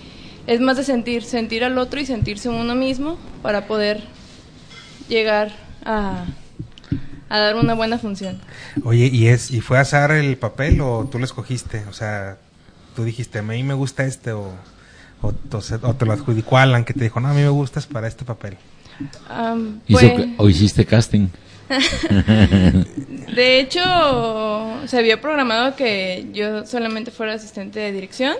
es 0.46 0.60
más 0.60 0.78
de 0.78 0.84
sentir, 0.84 1.24
sentir 1.24 1.64
al 1.64 1.78
otro 1.78 2.00
y 2.00 2.06
sentirse 2.06 2.50
uno 2.50 2.76
mismo 2.76 3.18
para 3.42 3.68
poder 3.68 4.04
llegar 5.10 5.52
a, 5.84 6.26
a 7.30 7.38
dar 7.40 7.56
una 7.56 7.74
buena 7.74 7.98
función. 7.98 8.40
Oye, 8.84 9.10
¿y 9.12 9.28
es 9.28 9.52
y 9.52 9.62
fue 9.62 9.80
azar 9.80 10.12
el 10.12 10.38
papel 10.38 10.82
o 10.82 11.08
tú 11.12 11.20
lo 11.20 11.26
escogiste? 11.26 11.84
O 11.90 11.94
sea, 11.94 12.38
tú 12.96 13.04
dijiste, 13.04 13.40
a 13.40 13.44
mí 13.44 13.64
me 13.64 13.74
gusta 13.74 14.06
este 14.06 14.32
o, 14.32 14.52
o, 15.22 15.34
o 15.82 15.94
te 15.96 16.06
lo 16.06 16.14
adjudicó 16.14 16.58
Alan 16.58 16.86
que 16.86 16.94
te 16.94 17.04
dijo, 17.04 17.20
no, 17.20 17.30
a 17.30 17.34
mí 17.34 17.42
me 17.42 17.50
gustas 17.50 17.86
para 17.88 18.08
este 18.08 18.26
papel. 18.26 18.58
Pues, 19.90 20.06
¿O 20.38 20.50
hiciste 20.50 20.86
casting? 20.86 21.28
de 23.36 23.60
hecho, 23.60 23.82
se 24.86 24.98
había 24.98 25.20
programado 25.22 25.76
que 25.76 26.28
yo 26.34 26.66
solamente 26.66 27.12
fuera 27.12 27.34
asistente 27.34 27.80
de 27.80 27.92
dirección. 27.92 28.36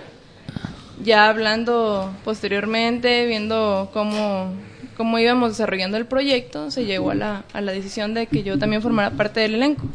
Ya 1.04 1.28
hablando 1.28 2.12
posteriormente, 2.24 3.26
viendo 3.26 3.90
cómo, 3.92 4.52
cómo 4.98 5.18
íbamos 5.18 5.52
desarrollando 5.52 5.96
el 5.96 6.04
proyecto, 6.04 6.70
se 6.70 6.84
llegó 6.84 7.12
a 7.12 7.14
la, 7.14 7.44
a 7.54 7.62
la 7.62 7.72
decisión 7.72 8.12
de 8.12 8.26
que 8.26 8.42
yo 8.42 8.58
también 8.58 8.82
formara 8.82 9.12
parte 9.12 9.40
del 9.40 9.54
elenco. 9.54 9.86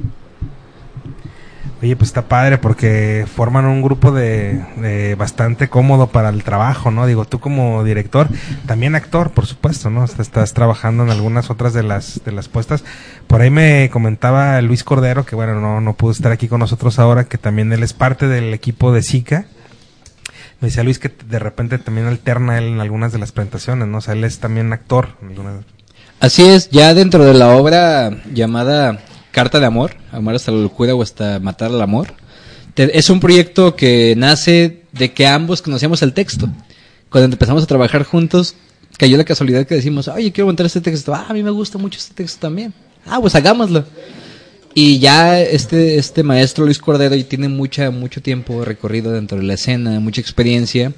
Oye, 1.82 1.98
pues 1.98 2.12
está 2.12 2.30
padre 2.30 2.58
porque 2.58 3.26
forman 3.28 3.66
un 3.66 3.82
grupo 3.82 4.14
de, 4.14 4.64
de 4.78 5.16
bastante 5.16 5.68
cómodo 5.68 6.08
para 6.08 6.30
el 6.30 6.42
trabajo, 6.42 6.92
¿no? 6.92 7.06
Digo, 7.06 7.26
tú 7.26 7.42
como 7.42 7.84
director, 7.84 8.30
también 8.66 8.96
actor, 8.96 9.32
por 9.32 9.46
supuesto, 9.46 9.90
¿no? 9.90 10.06
Estás, 10.06 10.28
estás 10.28 10.54
trabajando 10.54 11.04
en 11.04 11.10
algunas 11.10 11.50
otras 11.50 11.74
de 11.74 11.84
las 11.84 12.22
de 12.24 12.32
las 12.32 12.48
puestas. 12.48 12.86
Por 13.28 13.42
ahí 13.42 13.50
me 13.50 13.90
comentaba 13.92 14.62
Luis 14.62 14.86
Cordero, 14.86 15.26
que 15.26 15.36
bueno, 15.36 15.60
no, 15.60 15.82
no 15.82 15.94
pudo 15.94 16.14
estar 16.14 16.32
aquí 16.32 16.48
con 16.48 16.62
nosotros 16.62 17.00
ahora, 17.00 17.26
que 17.26 17.38
también 17.38 17.74
él 17.74 17.84
es 17.84 17.92
parte 17.92 18.30
del 18.30 18.54
equipo 18.54 18.94
de 18.94 19.02
SICA. 19.02 19.46
Me 20.64 20.70
decía 20.70 20.84
Luis 20.84 20.98
que 20.98 21.12
de 21.28 21.40
repente 21.40 21.78
también 21.78 22.08
alterna 22.08 22.58
él 22.58 22.64
en 22.64 22.80
algunas 22.80 23.12
de 23.12 23.20
las 23.20 23.34
presentaciones, 23.34 23.86
¿no? 23.86 23.98
O 23.98 24.02
sea, 24.02 24.14
él 24.14 24.24
es 24.24 24.40
también 24.40 24.72
actor. 24.72 25.10
Así 26.22 26.42
es, 26.42 26.70
ya 26.70 26.94
dentro 26.94 27.26
de 27.26 27.34
la 27.34 27.50
obra 27.58 28.24
llamada 28.34 29.04
Carta 29.32 29.60
de 29.60 29.66
Amor, 29.66 29.98
Amar 30.14 30.36
hasta 30.36 30.54
la 30.54 30.60
locura 30.60 30.96
o 30.96 31.02
hasta 31.02 31.42
matar 31.42 31.70
al 31.72 31.82
amor, 31.82 32.14
es 32.78 33.10
un 33.10 33.20
proyecto 33.20 33.76
que 33.76 34.14
nace 34.16 34.84
de 34.94 35.12
que 35.12 35.28
ambos 35.28 35.62
conocíamos 35.62 36.02
el 36.02 36.14
texto. 36.14 36.48
Cuando 37.10 37.34
empezamos 37.34 37.62
a 37.62 37.68
trabajar 37.68 38.06
juntos, 38.06 38.56
cayó 38.98 39.18
la 39.18 39.26
casualidad 39.26 39.68
que 39.68 39.76
decimos, 39.76 40.08
oye, 40.08 40.32
quiero 40.32 40.46
montar 40.46 40.66
este 40.66 40.80
texto. 40.80 41.14
Ah, 41.14 41.26
a 41.28 41.34
mí 41.34 41.44
me 41.44 41.52
gusta 41.52 41.78
mucho 41.78 42.00
este 42.00 42.14
texto 42.14 42.40
también. 42.40 42.74
Ah, 43.06 43.20
pues 43.20 43.36
hagámoslo. 43.36 43.84
Y 44.76 45.00
ya 45.00 45.40
este, 45.40 45.98
este 45.98 46.24
maestro 46.24 46.66
Luis 46.66 46.80
Cordero 46.80 47.16
ya 47.16 47.24
tiene 47.28 47.48
mucha, 47.48 47.92
mucho 47.92 48.22
tiempo 48.22 48.66
recorrido 48.66 49.12
dentro 49.12 49.38
de 49.38 49.44
la 49.44 49.54
escena, 49.54 50.00
mucha 50.00 50.22
experiencia. 50.22 50.94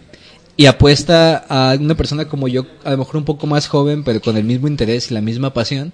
Y 0.56 0.68
apuesta 0.68 1.46
a 1.50 1.76
una 1.78 1.96
persona 1.96 2.26
como 2.30 2.48
yo, 2.48 2.66
a 2.86 2.92
lo 2.92 3.00
mejor 3.00 3.18
un 3.18 3.26
poco 3.26 3.48
más 3.48 3.68
joven, 3.68 4.06
pero 4.06 4.22
con 4.22 4.38
el 4.38 4.46
mismo 4.46 4.70
interés 4.70 5.12
y 5.12 5.14
la 5.14 5.20
misma 5.20 5.54
pasión, 5.54 5.92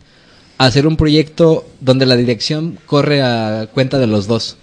a 0.59 0.65
hacer 0.65 0.85
un 0.85 0.95
proyecto 0.95 1.65
donde 1.79 2.05
la 2.05 2.15
dirección 2.15 2.77
corre 2.85 3.23
a 3.23 3.67
cuenta 3.73 3.97
de 3.97 4.05
los 4.05 4.27
dos. 4.27 4.57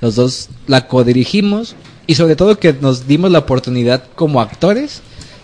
Los 0.00 0.16
dos 0.16 0.48
la 0.66 0.88
codirigimos 0.88 1.76
y 2.08 2.16
sobre 2.16 2.34
todo 2.34 2.58
que 2.58 2.72
nos 2.72 3.06
dimos 3.06 3.30
la 3.30 3.40
oportunidad 3.40 4.02
como 4.16 4.40
actores 4.40 5.02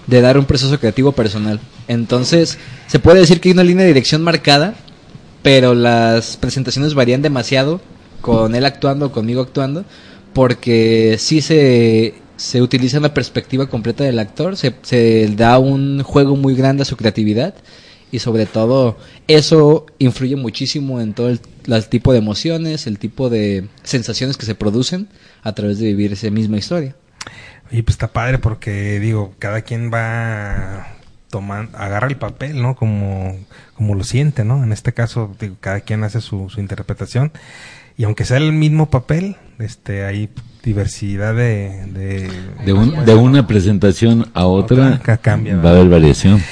de 0.08 0.20
dar 0.20 0.36
un 0.36 0.46
proceso 0.46 0.80
creativo 0.80 1.12
personal. 1.12 1.60
Entonces, 1.86 2.58
se 2.88 2.98
puede 2.98 3.20
decir 3.20 3.40
que 3.40 3.50
hay 3.50 3.52
una 3.52 3.62
línea 3.62 3.84
de 3.84 3.92
dirección 3.92 4.22
marcada, 4.22 4.74
pero 5.44 5.74
las 5.74 6.38
presentaciones 6.38 6.94
varían 6.94 7.20
demasiado 7.20 7.78
con 8.22 8.54
él 8.54 8.64
actuando 8.64 9.12
conmigo 9.12 9.42
actuando, 9.42 9.84
porque 10.32 11.16
sí 11.18 11.42
se, 11.42 12.14
se 12.36 12.62
utiliza 12.62 12.98
una 12.98 13.12
perspectiva 13.12 13.66
completa 13.66 14.04
del 14.04 14.18
actor, 14.18 14.56
se, 14.56 14.74
se 14.80 15.28
da 15.36 15.58
un 15.58 16.02
juego 16.02 16.34
muy 16.34 16.54
grande 16.54 16.80
a 16.80 16.86
su 16.86 16.96
creatividad 16.96 17.54
y 18.10 18.20
sobre 18.20 18.46
todo 18.46 18.96
eso 19.28 19.84
influye 19.98 20.34
muchísimo 20.34 20.98
en 20.98 21.12
todo 21.12 21.28
el, 21.28 21.40
el 21.66 21.88
tipo 21.88 22.12
de 22.12 22.20
emociones, 22.20 22.86
el 22.86 22.98
tipo 22.98 23.28
de 23.28 23.68
sensaciones 23.82 24.38
que 24.38 24.46
se 24.46 24.54
producen 24.54 25.08
a 25.42 25.52
través 25.52 25.78
de 25.78 25.88
vivir 25.88 26.14
esa 26.14 26.30
misma 26.30 26.56
historia. 26.56 26.96
Oye, 27.70 27.82
pues 27.82 27.96
está 27.96 28.08
padre 28.08 28.38
porque, 28.38 28.98
digo, 28.98 29.34
cada 29.38 29.60
quien 29.60 29.92
va 29.92 30.86
tomando, 31.28 31.76
agarra 31.76 32.06
el 32.06 32.16
papel, 32.16 32.62
¿no? 32.62 32.76
Como, 32.76 33.36
como 33.74 33.94
lo 33.94 34.04
siente, 34.04 34.44
¿no? 34.44 34.62
En 34.64 34.72
este 34.72 34.92
caso, 34.92 35.34
digo, 35.40 35.56
cada 35.60 35.80
quien 35.80 36.04
hace 36.04 36.20
su, 36.20 36.48
su 36.50 36.60
interpretación. 36.60 37.32
Y 37.96 38.04
aunque 38.04 38.24
sea 38.24 38.38
el 38.38 38.52
mismo 38.52 38.90
papel, 38.90 39.36
este, 39.60 40.04
hay 40.04 40.28
diversidad 40.64 41.34
de... 41.34 41.84
De, 41.92 42.30
De, 42.64 42.72
un- 42.72 43.04
de 43.04 43.14
una 43.14 43.46
presentación 43.46 44.26
a 44.34 44.46
otra 44.46 44.94
Otra, 45.00 45.16
cambia, 45.18 45.56
va 45.58 45.70
a 45.70 45.72
haber 45.74 45.88
variación. 45.88 46.42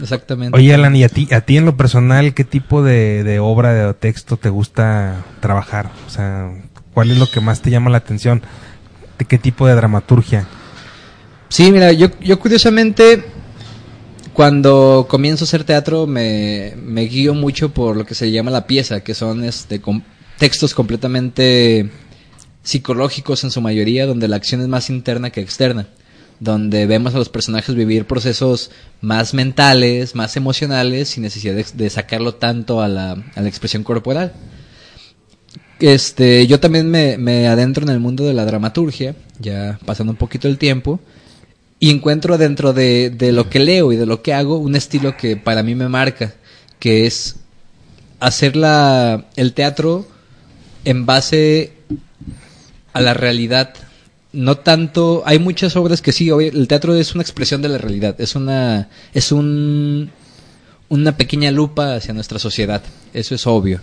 Exactamente. 0.00 0.56
Oye, 0.56 0.74
Alan, 0.74 0.96
¿y 0.96 1.04
a 1.04 1.08
ti, 1.08 1.28
a 1.32 1.42
ti 1.42 1.56
en 1.56 1.64
lo 1.64 1.76
personal, 1.76 2.34
qué 2.34 2.44
tipo 2.44 2.82
de, 2.82 3.22
de 3.24 3.38
obra 3.38 3.72
de 3.72 3.94
texto 3.94 4.36
te 4.36 4.48
gusta 4.48 5.24
trabajar? 5.40 5.90
O 6.06 6.10
sea, 6.10 6.50
¿cuál 6.94 7.10
es 7.10 7.18
lo 7.18 7.30
que 7.30 7.40
más 7.40 7.60
te 7.60 7.70
llama 7.70 7.90
la 7.90 7.98
atención? 7.98 8.42
¿De 9.18 9.24
qué 9.26 9.38
tipo 9.38 9.66
de 9.66 9.74
dramaturgia? 9.74 10.46
Sí, 11.48 11.70
mira, 11.72 11.92
yo, 11.92 12.08
yo 12.20 12.38
curiosamente 12.38 13.24
cuando 14.38 15.06
comienzo 15.10 15.42
a 15.42 15.46
hacer 15.46 15.64
teatro 15.64 16.06
me, 16.06 16.74
me 16.80 17.06
guío 17.06 17.34
mucho 17.34 17.70
por 17.70 17.96
lo 17.96 18.06
que 18.06 18.14
se 18.14 18.30
llama 18.30 18.52
la 18.52 18.68
pieza, 18.68 19.00
que 19.00 19.12
son 19.12 19.42
este 19.42 19.82
textos 20.38 20.74
completamente 20.74 21.90
psicológicos 22.62 23.42
en 23.42 23.50
su 23.50 23.60
mayoría, 23.60 24.06
donde 24.06 24.28
la 24.28 24.36
acción 24.36 24.60
es 24.60 24.68
más 24.68 24.90
interna 24.90 25.30
que 25.30 25.40
externa, 25.40 25.88
donde 26.38 26.86
vemos 26.86 27.16
a 27.16 27.18
los 27.18 27.30
personajes 27.30 27.74
vivir 27.74 28.04
procesos 28.04 28.70
más 29.00 29.34
mentales, 29.34 30.14
más 30.14 30.36
emocionales, 30.36 31.08
sin 31.08 31.24
necesidad 31.24 31.56
de, 31.56 31.90
sacarlo 31.90 32.36
tanto 32.36 32.80
a 32.80 32.86
la, 32.86 33.20
expresión 33.38 33.82
corporal. 33.82 34.34
Este, 35.80 36.46
yo 36.46 36.60
también 36.60 36.88
me 36.92 37.48
adentro 37.48 37.82
en 37.82 37.90
el 37.90 37.98
mundo 37.98 38.24
de 38.24 38.34
la 38.34 38.44
dramaturgia, 38.44 39.16
ya 39.40 39.80
pasando 39.84 40.12
un 40.12 40.16
poquito 40.16 40.46
el 40.46 40.58
tiempo, 40.58 41.00
y 41.80 41.90
encuentro 41.90 42.38
dentro 42.38 42.72
de, 42.72 43.10
de 43.10 43.32
lo 43.32 43.48
que 43.48 43.60
leo 43.60 43.92
y 43.92 43.96
de 43.96 44.06
lo 44.06 44.22
que 44.22 44.34
hago 44.34 44.58
un 44.58 44.74
estilo 44.74 45.16
que 45.16 45.36
para 45.36 45.62
mí 45.62 45.74
me 45.74 45.88
marca, 45.88 46.34
que 46.78 47.06
es 47.06 47.36
hacer 48.20 48.56
la, 48.56 49.26
el 49.36 49.52
teatro 49.52 50.06
en 50.84 51.06
base 51.06 51.72
a 52.92 53.00
la 53.00 53.14
realidad. 53.14 53.74
No 54.32 54.58
tanto, 54.58 55.22
hay 55.24 55.38
muchas 55.38 55.76
obras 55.76 56.02
que 56.02 56.12
sí, 56.12 56.28
el 56.28 56.68
teatro 56.68 56.94
es 56.94 57.14
una 57.14 57.22
expresión 57.22 57.62
de 57.62 57.68
la 57.68 57.78
realidad, 57.78 58.20
es 58.20 58.34
una, 58.34 58.88
es 59.14 59.32
un, 59.32 60.10
una 60.88 61.16
pequeña 61.16 61.50
lupa 61.50 61.94
hacia 61.94 62.12
nuestra 62.14 62.38
sociedad, 62.38 62.82
eso 63.14 63.34
es 63.34 63.46
obvio. 63.46 63.80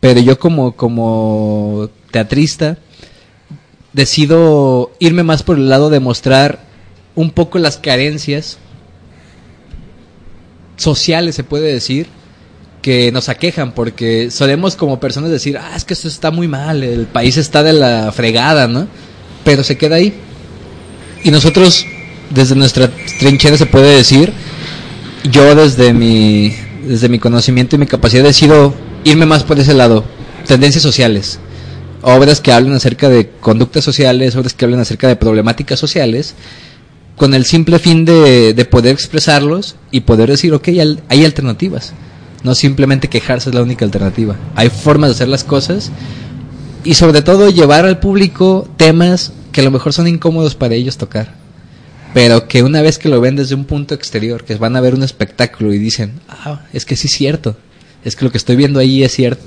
Pero 0.00 0.20
yo 0.20 0.38
como, 0.38 0.76
como 0.76 1.90
teatrista 2.10 2.78
decido 3.92 4.92
irme 4.98 5.22
más 5.22 5.42
por 5.42 5.56
el 5.56 5.68
lado 5.68 5.88
de 5.88 6.00
mostrar 6.00 6.65
un 7.16 7.30
poco 7.30 7.58
las 7.58 7.78
carencias 7.78 8.58
sociales, 10.76 11.34
se 11.34 11.42
puede 11.42 11.72
decir, 11.72 12.06
que 12.82 13.10
nos 13.10 13.28
aquejan, 13.28 13.72
porque 13.72 14.30
solemos 14.30 14.76
como 14.76 15.00
personas 15.00 15.30
decir, 15.30 15.58
ah, 15.58 15.72
es 15.74 15.84
que 15.84 15.94
esto 15.94 16.06
está 16.06 16.30
muy 16.30 16.46
mal, 16.46 16.84
el 16.84 17.06
país 17.06 17.36
está 17.36 17.64
de 17.64 17.72
la 17.72 18.12
fregada, 18.12 18.68
¿no? 18.68 18.86
Pero 19.42 19.64
se 19.64 19.76
queda 19.76 19.96
ahí. 19.96 20.14
Y 21.24 21.32
nosotros, 21.32 21.84
desde 22.30 22.54
nuestra 22.54 22.88
trinchera 23.18 23.56
se 23.56 23.66
puede 23.66 23.96
decir, 23.96 24.32
yo 25.32 25.54
desde 25.56 25.92
mi, 25.92 26.54
desde 26.86 27.08
mi 27.08 27.18
conocimiento 27.18 27.74
y 27.74 27.80
mi 27.80 27.86
capacidad 27.86 28.22
decido 28.22 28.72
irme 29.02 29.26
más 29.26 29.42
por 29.42 29.58
ese 29.58 29.74
lado, 29.74 30.04
tendencias 30.46 30.82
sociales, 30.82 31.40
obras 32.02 32.40
que 32.40 32.52
hablan 32.52 32.74
acerca 32.74 33.08
de 33.08 33.30
conductas 33.40 33.82
sociales, 33.82 34.36
obras 34.36 34.54
que 34.54 34.64
hablan 34.64 34.80
acerca 34.80 35.08
de 35.08 35.16
problemáticas 35.16 35.80
sociales, 35.80 36.34
con 37.16 37.34
el 37.34 37.44
simple 37.44 37.78
fin 37.78 38.04
de, 38.04 38.52
de 38.54 38.64
poder 38.64 38.92
expresarlos 38.94 39.76
y 39.90 40.00
poder 40.00 40.30
decir, 40.30 40.52
ok, 40.54 40.68
al- 40.80 41.02
hay 41.08 41.24
alternativas. 41.24 41.92
No 42.42 42.54
simplemente 42.54 43.08
quejarse 43.08 43.48
es 43.50 43.54
la 43.54 43.62
única 43.62 43.84
alternativa. 43.84 44.36
Hay 44.54 44.68
formas 44.70 45.10
de 45.10 45.14
hacer 45.14 45.28
las 45.28 45.42
cosas 45.44 45.90
y 46.84 46.94
sobre 46.94 47.22
todo 47.22 47.50
llevar 47.50 47.84
al 47.86 47.98
público 47.98 48.68
temas 48.76 49.32
que 49.50 49.62
a 49.62 49.64
lo 49.64 49.70
mejor 49.70 49.92
son 49.92 50.06
incómodos 50.06 50.54
para 50.54 50.74
ellos 50.74 50.96
tocar. 50.98 51.34
Pero 52.14 52.46
que 52.48 52.62
una 52.62 52.82
vez 52.82 52.98
que 52.98 53.08
lo 53.08 53.20
ven 53.20 53.36
desde 53.36 53.54
un 53.54 53.64
punto 53.64 53.94
exterior, 53.94 54.44
que 54.44 54.54
van 54.56 54.76
a 54.76 54.80
ver 54.80 54.94
un 54.94 55.02
espectáculo 55.02 55.72
y 55.74 55.78
dicen, 55.78 56.20
ah, 56.28 56.60
es 56.72 56.84
que 56.84 56.96
sí 56.96 57.08
es 57.08 57.14
cierto, 57.14 57.56
es 58.04 58.14
que 58.16 58.24
lo 58.24 58.30
que 58.30 58.38
estoy 58.38 58.56
viendo 58.56 58.78
ahí 58.78 59.02
es 59.02 59.12
cierto. 59.12 59.42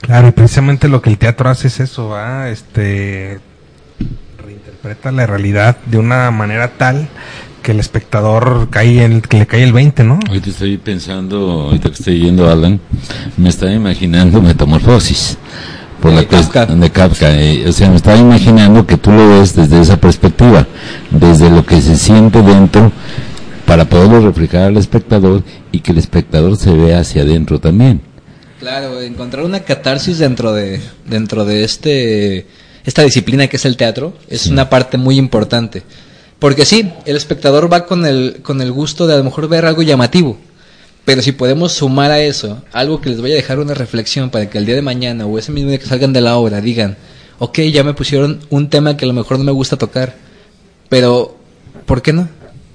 Claro, 0.00 0.28
y 0.28 0.32
precisamente 0.32 0.88
lo 0.88 1.00
que 1.02 1.10
el 1.10 1.18
teatro 1.18 1.48
hace 1.48 1.68
es 1.68 1.80
eso, 1.80 2.08
¿va? 2.08 2.48
Este 2.50 3.38
reinterpreta 4.82 5.12
la 5.12 5.26
realidad 5.26 5.76
de 5.86 5.98
una 5.98 6.30
manera 6.30 6.68
tal 6.76 7.08
que 7.62 7.72
el 7.72 7.80
espectador 7.80 8.68
cae 8.70 9.04
en, 9.04 9.20
que 9.20 9.38
le 9.38 9.46
cae 9.46 9.62
el 9.64 9.72
20, 9.72 10.04
¿no? 10.04 10.18
Ahorita 10.28 10.50
estoy 10.50 10.78
pensando, 10.78 11.36
ahorita 11.66 11.88
que 11.88 11.94
estoy 11.94 12.20
yendo 12.20 12.48
Alan, 12.48 12.80
me 13.36 13.48
estaba 13.48 13.72
imaginando 13.72 14.40
Metamorfosis. 14.40 15.36
Por 16.00 16.12
De 16.12 16.16
la 16.18 16.22
cuest- 16.28 16.50
Kafka. 16.52 16.66
de 16.66 16.90
Kafka. 16.90 17.40
eh, 17.40 17.64
o 17.68 17.72
sea, 17.72 17.90
me 17.90 17.96
estaba 17.96 18.16
imaginando 18.16 18.86
que 18.86 18.96
tú 18.96 19.10
lo 19.10 19.28
ves 19.40 19.56
desde 19.56 19.80
esa 19.80 19.96
perspectiva, 19.96 20.66
desde 21.10 21.50
lo 21.50 21.66
que 21.66 21.80
se 21.80 21.96
siente 21.96 22.40
dentro, 22.40 22.92
para 23.66 23.84
poderlo 23.84 24.20
reflejar 24.20 24.62
al 24.68 24.76
espectador 24.76 25.42
y 25.72 25.80
que 25.80 25.90
el 25.90 25.98
espectador 25.98 26.56
se 26.56 26.72
vea 26.72 27.00
hacia 27.00 27.22
adentro 27.22 27.58
también. 27.58 28.00
Claro, 28.60 29.00
encontrar 29.02 29.44
una 29.44 29.60
catarsis 29.60 30.18
dentro 30.18 30.52
de 30.52 30.80
dentro 31.04 31.44
de 31.44 31.64
este 31.64 32.46
esta 32.84 33.02
disciplina 33.02 33.46
que 33.48 33.56
es 33.56 33.64
el 33.64 33.76
teatro 33.76 34.14
es 34.28 34.42
Sí. 34.42 34.50
una 34.50 34.68
parte 34.70 34.96
muy 34.98 35.16
importante. 35.18 35.82
Porque 36.38 36.64
sí, 36.64 36.90
el 37.04 37.16
espectador 37.16 37.72
va 37.72 37.84
con 37.86 38.06
el 38.06 38.40
con 38.42 38.60
el 38.60 38.70
gusto 38.72 39.06
de 39.06 39.14
a 39.14 39.18
lo 39.18 39.24
mejor 39.24 39.48
ver 39.48 39.64
algo 39.66 39.82
llamativo. 39.82 40.38
Pero 41.04 41.22
si 41.22 41.32
podemos 41.32 41.72
sumar 41.72 42.10
a 42.10 42.20
eso 42.20 42.62
algo 42.72 43.00
que 43.00 43.10
les 43.10 43.20
vaya 43.20 43.34
a 43.34 43.36
dejar 43.36 43.58
una 43.58 43.74
reflexión 43.74 44.30
para 44.30 44.48
que 44.50 44.58
el 44.58 44.66
día 44.66 44.74
de 44.74 44.82
mañana 44.82 45.26
o 45.26 45.38
ese 45.38 45.52
mismo 45.52 45.70
día 45.70 45.78
que 45.78 45.86
salgan 45.86 46.12
de 46.12 46.20
la 46.20 46.36
obra 46.36 46.60
digan, 46.60 46.96
ok, 47.38 47.60
ya 47.72 47.82
me 47.82 47.94
pusieron 47.94 48.40
un 48.50 48.68
tema 48.68 48.96
que 48.96 49.04
a 49.04 49.08
lo 49.08 49.14
mejor 49.14 49.38
no 49.38 49.44
me 49.44 49.52
gusta 49.52 49.76
tocar, 49.76 50.14
pero 50.88 51.36
¿por 51.86 52.02
qué 52.02 52.12
no? 52.12 52.28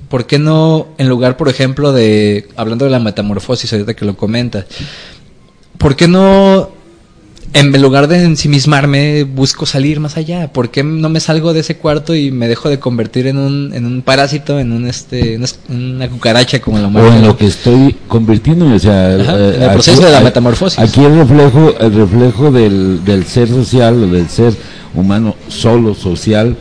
¿Por 0.09 0.25
qué 0.27 0.39
no, 0.39 0.89
en 0.97 1.09
lugar, 1.09 1.37
por 1.37 1.47
ejemplo, 1.49 1.91
de, 1.91 2.47
hablando 2.55 2.85
de 2.85 2.91
la 2.91 2.99
metamorfosis, 2.99 3.71
ahorita 3.73 3.93
que 3.95 4.05
lo 4.05 4.15
comentas, 4.17 4.65
¿por 5.77 5.95
qué 5.95 6.07
no, 6.07 6.69
en 7.53 7.81
lugar 7.81 8.07
de 8.07 8.23
ensimismarme, 8.23 9.23
busco 9.23 9.65
salir 9.65 9.99
más 9.99 10.17
allá? 10.17 10.51
¿Por 10.51 10.71
qué 10.71 10.83
no 10.83 11.09
me 11.09 11.19
salgo 11.19 11.53
de 11.53 11.59
ese 11.59 11.77
cuarto 11.77 12.15
y 12.15 12.31
me 12.31 12.47
dejo 12.47 12.67
de 12.69 12.79
convertir 12.79 13.27
en 13.27 13.37
un, 13.37 13.71
en 13.73 13.85
un 13.85 14.01
parásito, 14.01 14.59
en 14.59 14.71
un 14.71 14.87
este, 14.87 15.37
una, 15.37 15.47
una 15.69 16.09
cucaracha 16.09 16.59
como 16.59 16.79
la 16.79 16.87
o 16.87 17.07
en 17.13 17.21
lo 17.25 17.37
que 17.37 17.45
estoy 17.45 17.95
convirtiéndome, 18.07 18.75
o 18.75 18.79
sea, 18.79 19.15
Ajá, 19.15 19.37
eh, 19.37 19.55
en 19.57 19.61
el 19.63 19.69
proceso 19.71 20.01
de 20.03 20.11
la 20.11 20.17
aquí- 20.17 20.25
metamorfosis. 20.25 20.79
Aquí 20.79 21.01
el 21.03 21.15
reflejo, 21.15 21.75
el 21.79 21.93
reflejo 21.93 22.51
del, 22.51 23.05
del 23.05 23.25
ser 23.25 23.47
social, 23.49 24.11
del 24.11 24.29
ser 24.29 24.53
humano 24.95 25.35
solo, 25.47 25.93
social, 25.93 26.55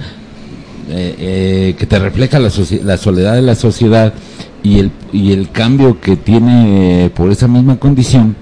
eh, 0.91 1.15
eh, 1.19 1.75
que 1.79 1.87
te 1.87 1.99
refleja 1.99 2.39
la, 2.39 2.51
la 2.85 2.97
soledad 2.99 3.35
de 3.35 3.43
la 3.43 3.55
sociedad 3.55 4.13
y 4.63 4.79
el, 4.79 4.91
y 5.13 5.33
el 5.33 5.51
cambio 5.51 6.01
que 6.01 6.17
tiene 6.17 7.07
eh, 7.07 7.11
por 7.11 7.31
esa 7.33 7.49
misma 7.49 7.77
condición. 7.79 8.37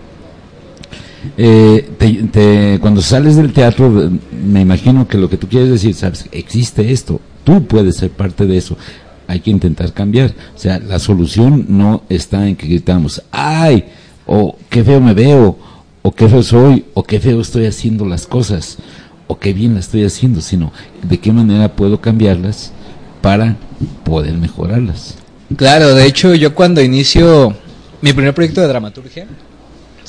Eh, 1.37 1.91
te- 1.99 2.23
te- 2.31 2.79
cuando 2.81 3.03
sales 3.03 3.37
del 3.37 3.53
teatro, 3.53 4.05
eh, 4.05 4.11
me 4.45 4.61
imagino 4.63 5.07
que 5.07 5.19
lo 5.19 5.29
que 5.29 5.37
tú 5.37 5.49
quieres 5.49 5.69
decir, 5.71 5.95
sabes, 5.95 6.27
existe 6.33 6.93
esto, 6.93 7.21
tú 7.45 7.65
puedes 7.67 7.97
ser 7.97 8.11
parte 8.11 8.47
de 8.47 8.57
eso, 8.57 8.77
hay 9.27 9.41
que 9.41 9.51
intentar 9.51 9.93
cambiar. 9.93 10.35
O 10.57 10.59
sea, 10.59 10.79
la 10.79 10.99
solución 10.99 11.67
no 11.69 12.03
está 12.09 12.49
en 12.49 12.57
que 12.57 12.67
gritamos, 12.67 13.23
¡ay! 13.31 13.85
o 14.27 14.57
qué 14.69 14.85
feo 14.85 15.01
me 15.01 15.13
veo, 15.15 15.59
o 16.03 16.13
qué 16.13 16.29
feo 16.29 16.43
soy, 16.43 16.85
o 16.95 17.03
qué 17.03 17.19
feo 17.21 17.41
estoy 17.41 17.67
haciendo 17.67 18.07
las 18.07 18.27
cosas, 18.27 18.79
o 19.27 19.39
qué 19.39 19.53
bien 19.53 19.75
las 19.75 19.87
estoy 19.87 20.05
haciendo, 20.05 20.41
sino 20.41 20.73
de 21.03 21.19
qué 21.19 21.33
manera 21.33 21.75
puedo 21.75 22.01
cambiarlas 22.01 22.73
para 23.21 23.57
poder 24.05 24.35
mejorarlas. 24.39 25.17
Claro, 25.57 25.95
de 25.95 26.07
hecho 26.07 26.35
yo 26.35 26.55
cuando 26.55 26.81
inicio 26.81 27.55
mi 28.03 28.13
primer 28.13 28.33
proyecto 28.35 28.61
de 28.61 28.69
dramaturgia, 28.69 29.27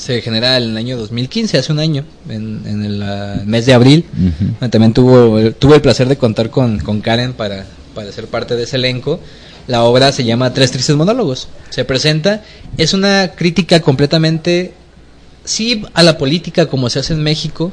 se 0.01 0.19
genera 0.21 0.57
en 0.57 0.63
el 0.63 0.77
año 0.77 0.97
2015, 0.97 1.59
hace 1.59 1.71
un 1.71 1.77
año, 1.77 2.03
en, 2.27 2.61
en 2.65 2.83
el 2.85 3.03
ah, 3.03 3.41
mes 3.45 3.67
de 3.67 3.73
abril. 3.73 4.03
Ujú. 4.13 4.67
También 4.69 4.93
tuvo, 4.93 5.51
tuve 5.51 5.75
el 5.75 5.81
placer 5.81 6.07
de 6.07 6.17
contar 6.17 6.49
con, 6.49 6.79
con 6.79 7.01
Karen 7.01 7.33
para, 7.33 7.65
para 7.93 8.11
ser 8.11 8.25
parte 8.25 8.55
de 8.55 8.63
ese 8.63 8.77
elenco. 8.77 9.19
La 9.67 9.83
obra 9.83 10.11
se 10.11 10.23
llama 10.23 10.53
Tres 10.55 10.71
Tristes 10.71 10.95
Monólogos. 10.95 11.49
Se 11.69 11.85
presenta, 11.85 12.43
es 12.77 12.93
una 12.95 13.29
crítica 13.35 13.79
completamente, 13.81 14.73
sí, 15.45 15.83
a 15.93 16.01
la 16.01 16.17
política 16.17 16.65
como 16.65 16.89
se 16.89 16.97
hace 16.99 17.13
en 17.13 17.21
México, 17.21 17.71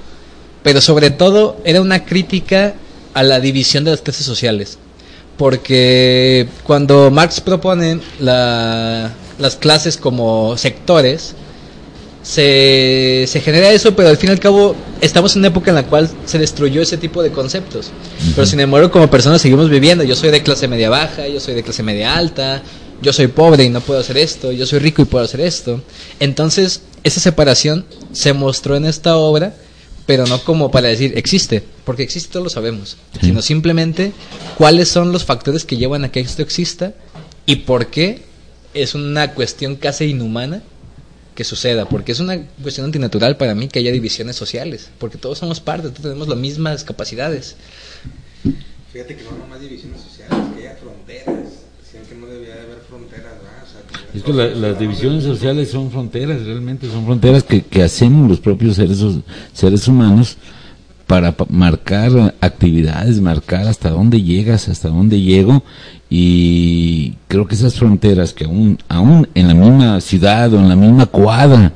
pero 0.63 0.83
sobre 0.83 1.11
todo 1.11 1.57
era 1.65 1.81
una 1.81 2.05
crítica 2.05 2.75
a 3.15 3.23
la 3.23 3.41
división 3.41 3.85
de 3.85 3.93
las 3.93 4.03
clases 4.03 4.27
sociales. 4.27 4.77
Porque 5.39 6.47
cuando 6.65 7.11
Marx 7.11 7.41
propone 7.41 8.01
la- 8.21 9.13
las 9.39 9.57
clases 9.57 9.97
como 9.97 10.57
sectores, 10.59 11.35
se, 12.29 13.25
se 13.27 13.41
genera 13.41 13.71
eso, 13.71 13.97
pero 13.97 14.11
al 14.11 14.19
fin 14.19 14.29
y 14.29 14.33
al 14.33 14.39
cabo 14.39 14.77
estamos 15.01 15.35
en 15.35 15.39
una 15.41 15.49
época 15.49 15.71
en 15.71 15.77
la 15.77 15.87
cual 15.87 16.11
se 16.27 16.39
destruyó 16.39 16.83
ese 16.83 16.99
tipo 16.99 17.23
de 17.23 17.31
conceptos. 17.33 17.91
Pero 18.35 18.47
sin 18.47 18.61
embargo, 18.61 18.91
como 18.91 19.09
personas 19.09 19.41
seguimos 19.41 19.71
viviendo. 19.71 20.05
Yo 20.05 20.15
soy 20.15 20.31
de 20.31 20.43
clase 20.43 20.69
media 20.69 20.91
baja, 20.91 21.27
yo 21.27 21.41
soy 21.41 21.55
de 21.55 21.63
clase 21.63 21.83
media 21.83 22.17
alta, 22.19 22.63
yo 23.01 23.15
soy 23.15 23.29
pobre 23.29 23.65
y 23.65 23.71
no 23.71 23.81
puedo 23.81 24.01
hacer 24.01 24.19
esto, 24.19 24.53
yo 24.53 24.67
soy 24.67 24.79
rico 24.79 25.01
y 25.01 25.07
puedo 25.07 25.25
hacer 25.25 25.41
esto. 25.41 25.81
Entonces, 26.21 26.83
esa 27.03 27.19
separación 27.19 27.87
se 28.13 28.35
mostró 28.35 28.77
en 28.77 28.85
esta 28.85 29.17
obra, 29.17 29.55
pero 30.05 30.27
no 30.27 30.39
como 30.45 30.71
para 30.71 30.89
decir 30.89 31.15
existe, 31.17 31.65
porque 31.87 32.03
existe 32.03 32.31
todos 32.31 32.45
lo 32.45 32.51
sabemos, 32.51 32.99
Sí. 33.15 33.29
sino 33.29 33.41
simplemente 33.41 34.13
cuáles 34.59 34.89
son 34.91 35.13
los 35.13 35.25
factores 35.25 35.65
que 35.65 35.79
llevan 35.79 36.05
a 36.05 36.13
que 36.13 36.21
esto 36.21 36.43
exista 36.43 36.93
y 37.47 37.57
por 37.57 37.87
qué 37.87 38.21
es 38.75 38.95
una 38.95 39.33
cuestión 39.33 39.77
casi 39.77 40.05
inhumana 40.05 40.63
que 41.39 41.45
suceda, 41.45 41.89
porque 41.89 42.11
es 42.11 42.19
una 42.19 42.37
cuestión 42.61 42.87
antinatural 42.87 43.37
para 43.37 43.55
mí 43.55 43.69
que 43.69 43.79
haya 43.79 43.93
divisiones 43.93 44.35
sociales, 44.35 44.91
porque 44.99 45.19
todos 45.19 45.39
somos 45.39 45.61
parte, 45.61 45.91
todos 45.91 46.03
tenemos 46.03 46.27
las 46.27 46.37
mismas 46.37 46.83
capacidades. 46.83 47.55
Fíjate 48.93 49.15
que 49.15 49.23
no 49.23 49.39
nomás 49.39 49.61
divisiones 49.61 50.01
sociales, 50.01 50.37
que 50.57 50.67
haya 50.67 50.77
fronteras. 50.77 51.37
Decían 51.81 52.03
que 52.09 52.15
no 52.17 52.27
debía 52.27 52.57
de 52.57 52.61
haber 52.63 52.79
fronteras, 52.89 53.35
¿verdad? 53.41 53.63
O 53.63 53.71
sea, 53.71 54.11
que 54.11 54.19
Es 54.19 54.25
que 54.25 54.33
la- 54.33 54.49
las 54.49 54.81
divisiones 54.81 55.23
sociales 55.23 55.71
son 55.71 55.93
fronteras, 55.93 56.43
realmente 56.45 56.89
son 56.91 57.05
fronteras 57.05 57.45
que, 57.45 57.63
que 57.63 57.85
hacemos 57.85 58.29
los 58.29 58.41
propios 58.41 58.75
seres, 58.75 58.99
seres 59.53 59.87
humanos 59.87 60.39
para 61.09 61.33
pa- 61.33 61.47
marcar 61.51 62.35
actividades, 62.41 63.21
marcar 63.21 63.67
hasta 63.67 63.91
dónde 63.91 64.23
llegas, 64.23 64.69
hasta 64.69 64.89
dónde 64.91 65.21
llego 65.21 65.65
y 66.09 67.15
creo 67.29 67.47
que 67.47 67.55
esas 67.55 67.75
fronteras 67.75 68.33
que 68.33 68.45
aún, 68.45 68.79
aún 68.89 69.27
en 69.35 69.49
la 69.49 69.55
misma 69.55 70.01
ciudad 70.01 70.53
o 70.55 70.59
en 70.61 70.69
la 70.69 70.77
misma 70.77 71.07
cuadra, 71.07 71.73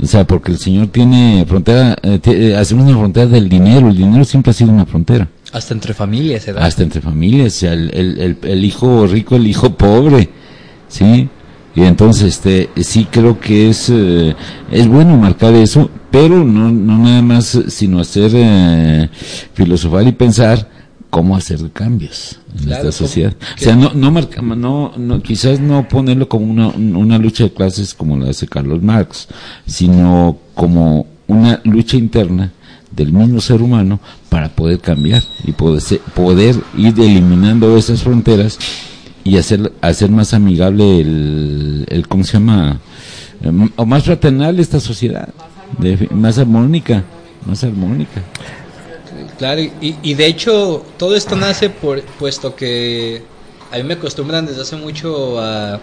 o 0.00 0.06
sea, 0.06 0.24
porque 0.26 0.52
el 0.52 0.58
Señor 0.58 0.86
tiene 0.88 1.44
frontera, 1.46 1.96
eh, 2.02 2.20
eh, 2.24 2.56
hacemos 2.56 2.86
una 2.86 2.98
frontera 2.98 3.26
del 3.26 3.48
dinero, 3.48 3.88
el 3.88 3.96
dinero 3.96 4.24
siempre 4.24 4.50
ha 4.50 4.54
sido 4.54 4.70
una 4.72 4.86
frontera. 4.86 5.28
Hasta 5.52 5.74
entre 5.74 5.92
familias 5.94 6.46
da. 6.46 6.64
hasta 6.64 6.82
entre 6.82 7.00
familias, 7.00 7.56
o 7.56 7.58
sea, 7.60 7.72
el, 7.72 7.90
el, 7.92 8.18
el, 8.20 8.38
el 8.42 8.64
hijo 8.64 9.06
rico, 9.06 9.36
el 9.36 9.46
hijo 9.46 9.70
pobre, 9.74 10.28
¿sí? 10.88 11.28
Y 11.74 11.82
entonces, 11.82 12.28
este, 12.28 12.70
sí 12.82 13.06
creo 13.10 13.38
que 13.38 13.70
es, 13.70 13.88
eh, 13.90 14.34
es 14.70 14.88
bueno 14.88 15.16
marcar 15.16 15.54
eso, 15.54 15.88
pero 16.10 16.44
no, 16.44 16.70
no 16.70 16.98
nada 16.98 17.22
más, 17.22 17.54
eh, 17.54 17.64
sino 17.68 18.00
hacer, 18.00 18.32
eh, 18.34 19.08
filosofar 19.54 20.06
y 20.06 20.12
pensar 20.12 20.68
cómo 21.10 21.36
hacer 21.36 21.58
cambios 21.72 22.40
en 22.58 22.64
Claro, 22.64 22.88
esta 22.88 22.92
sociedad. 22.92 23.34
¿Qué? 23.56 23.64
O 23.64 23.64
sea, 23.64 23.76
no, 23.76 23.92
no 23.94 24.10
marca, 24.10 24.42
no, 24.42 24.92
no, 24.96 25.22
quizás 25.22 25.60
no 25.60 25.88
ponerlo 25.88 26.28
como 26.28 26.46
una, 26.46 26.68
una 26.68 27.18
lucha 27.18 27.44
de 27.44 27.52
clases 27.52 27.94
como 27.94 28.16
la 28.16 28.30
hace 28.30 28.48
Carlos 28.48 28.82
Marx, 28.82 29.28
sino 29.66 30.38
como 30.54 31.06
una 31.28 31.60
lucha 31.64 31.96
interna 31.96 32.52
del 32.90 33.12
mismo 33.12 33.40
ser 33.40 33.62
humano 33.62 34.00
para 34.28 34.48
poder 34.48 34.80
cambiar 34.80 35.22
y 35.44 35.52
poder, 35.52 35.82
poder 36.14 36.56
ir 36.76 36.94
eliminando 36.98 37.76
esas 37.76 38.02
fronteras 38.02 38.58
y 39.24 39.36
hacer, 39.36 39.72
hacer 39.80 40.10
más 40.10 40.32
amigable 40.34 41.00
el, 41.00 41.86
el 41.88 42.08
¿cómo 42.08 42.24
se 42.24 42.34
llama? 42.34 42.80
Em, 43.42 43.70
o 43.76 43.86
más 43.86 44.04
fraternal 44.04 44.58
esta 44.60 44.80
sociedad, 44.80 45.28
más 46.10 46.38
armónica, 46.38 47.04
más 47.46 47.62
armónica. 47.64 48.22
Claro, 49.38 49.60
y, 49.62 49.96
y 50.02 50.14
de 50.14 50.26
hecho 50.26 50.84
todo 50.98 51.16
esto 51.16 51.34
nace 51.36 51.70
por 51.70 52.02
puesto 52.02 52.54
que 52.54 53.22
a 53.72 53.76
mí 53.76 53.82
me 53.84 53.94
acostumbran 53.94 54.46
desde 54.46 54.62
hace 54.62 54.76
mucho 54.76 55.40
a, 55.40 55.80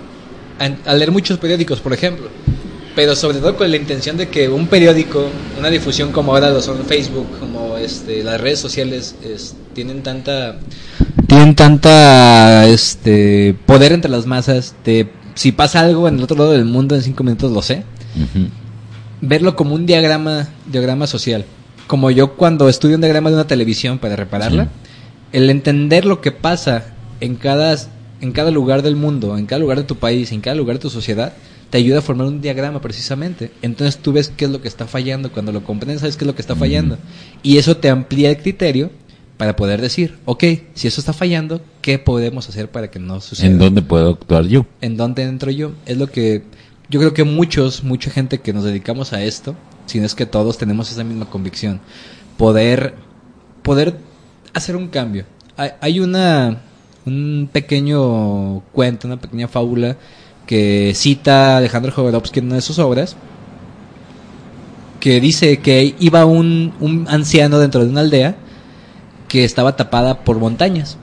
a- 0.86 0.94
leer 0.94 1.12
muchos 1.12 1.38
periódicos, 1.40 1.80
por 1.80 1.94
ejemplo, 1.94 2.28
pero 2.96 3.16
sobre 3.16 3.40
todo 3.40 3.56
con 3.56 3.70
la 3.72 3.78
intención 3.78 4.18
de 4.18 4.30
que 4.30 4.50
un 4.50 4.68
periódico, 4.68 5.26
una 5.58 5.70
difusión 5.70 6.12
como 6.12 6.34
ahora 6.34 6.50
lo 6.52 6.62
son 6.62 6.84
Facebook, 6.86 7.28
como 7.40 7.78
este, 7.78 8.24
las 8.24 8.40
redes 8.40 8.60
sociales, 8.60 9.16
es- 9.24 9.56
tienen 9.74 10.04
tanta 10.04 10.60
tienen 11.28 11.56
tanta 11.56 12.66
este 12.68 13.56
poder 13.66 13.92
entre 13.92 14.10
las 14.10 14.26
masas 14.26 14.76
de 14.86 15.10
si 15.36 15.52
pasa 15.52 15.82
algo 15.82 16.08
en 16.08 16.18
el 16.18 16.24
otro 16.24 16.38
lado 16.38 16.52
del 16.52 16.66
mundo 16.66 16.96
en 16.96 17.02
cinco 17.04 17.24
minutos 17.24 17.52
lo 17.52 17.62
sé 17.62 17.84
verlo 19.22 19.56
como 19.56 19.76
un 19.76 19.86
diagrama, 19.86 20.48
diagrama 20.72 21.08
social. 21.08 21.46
Como 21.88 22.12
yo 22.12 22.36
cuando 22.36 22.70
estudio 22.70 22.96
un 22.96 23.02
diagrama 23.02 23.30
de 23.30 23.36
una 23.36 23.48
televisión 23.48 23.98
para 24.00 24.16
repararla, 24.16 24.66
Sí. 24.66 24.70
el 25.34 25.50
entender 25.50 26.06
lo 26.06 26.22
que 26.22 26.32
pasa 26.32 26.94
en 27.20 27.36
cada, 27.36 27.76
en 28.22 28.32
cada 28.32 28.52
lugar 28.52 28.82
del 28.82 28.96
mundo, 28.96 29.38
en 29.38 29.46
cada 29.46 29.60
lugar 29.60 29.78
de 29.78 29.84
tu 29.84 29.96
país, 29.96 30.32
en 30.32 30.42
cada 30.42 30.56
lugar 30.56 30.76
de 30.78 30.82
tu 30.82 30.90
sociedad, 30.90 31.34
te 31.70 31.78
ayuda 31.78 32.00
a 32.00 32.02
formar 32.02 32.28
un 32.28 32.42
diagrama 32.42 32.82
precisamente. 32.82 33.52
Entonces 33.62 33.98
tú 33.98 34.14
ves 34.14 34.32
qué 34.36 34.46
es 34.46 34.52
lo 34.52 34.62
que 34.62 34.68
está 34.68 34.86
fallando. 34.88 35.32
Cuando 35.32 35.52
lo 35.52 35.64
comprendes, 35.64 36.02
sabes 36.02 36.16
qué 36.18 36.24
es 36.24 36.28
lo 36.28 36.36
que 36.36 36.42
está 36.42 36.56
fallando. 36.56 36.98
Y 37.44 37.58
eso 37.58 37.78
te 37.78 37.90
amplía 37.90 38.30
el 38.30 38.38
criterio 38.38 38.92
para 39.38 39.56
poder 39.56 39.82
decir, 39.82 40.18
ok, 40.26 40.44
si 40.74 40.88
eso 40.88 41.00
está 41.00 41.14
fallando, 41.14 41.62
¿qué 41.82 42.00
podemos 42.00 42.50
hacer 42.50 42.70
para 42.72 42.90
que 42.90 43.00
no 43.00 43.22
suceda? 43.22 43.48
¿En 43.48 43.60
dónde 43.60 43.82
puedo 43.82 44.10
actuar 44.10 44.46
yo? 44.46 44.66
en 44.82 44.98
dónde 44.98 45.24
entro 45.24 45.52
yo. 45.52 45.74
Es 45.86 45.98
lo 45.98 46.08
que 46.08 46.44
yo 46.90 47.00
creo 47.00 47.14
que 47.14 47.24
muchos, 47.24 47.84
mucha 47.84 48.10
gente 48.10 48.40
que 48.40 48.52
nos 48.52 48.64
dedicamos 48.64 49.14
a 49.14 49.24
esto, 49.24 49.56
si 49.86 50.00
no 50.00 50.06
es 50.06 50.16
que 50.16 50.26
todos 50.26 50.58
tenemos 50.58 50.92
esa 50.92 51.04
misma 51.04 51.30
convicción, 51.30 51.80
poder, 52.38 52.96
poder 53.62 53.98
hacer 54.54 54.76
un 54.76 54.88
cambio. 54.88 55.26
Hay, 55.56 55.72
hay 55.82 56.00
una, 56.00 56.62
un 57.06 57.48
pequeño 57.52 58.62
cuento, 58.72 59.08
una 59.08 59.20
pequeña 59.20 59.48
fábula 59.48 59.98
que 60.48 60.94
cita 60.96 61.58
Alejandro 61.58 61.92
Jodorowsky 61.92 62.40
en 62.40 62.46
una 62.48 62.56
de 62.56 62.62
sus 62.62 62.80
obras, 62.80 63.16
que 65.00 65.22
dice 65.22 65.60
que 65.60 65.94
iba 66.00 66.26
un, 66.26 66.74
un 66.80 67.06
anciano 67.08 67.60
dentro 67.60 67.84
de 67.84 67.92
una 67.92 68.02
aldea 68.02 68.36
que 69.28 69.44
estaba 69.44 69.76
tapada 69.76 70.24
por 70.24 70.40
montañas 70.40 70.98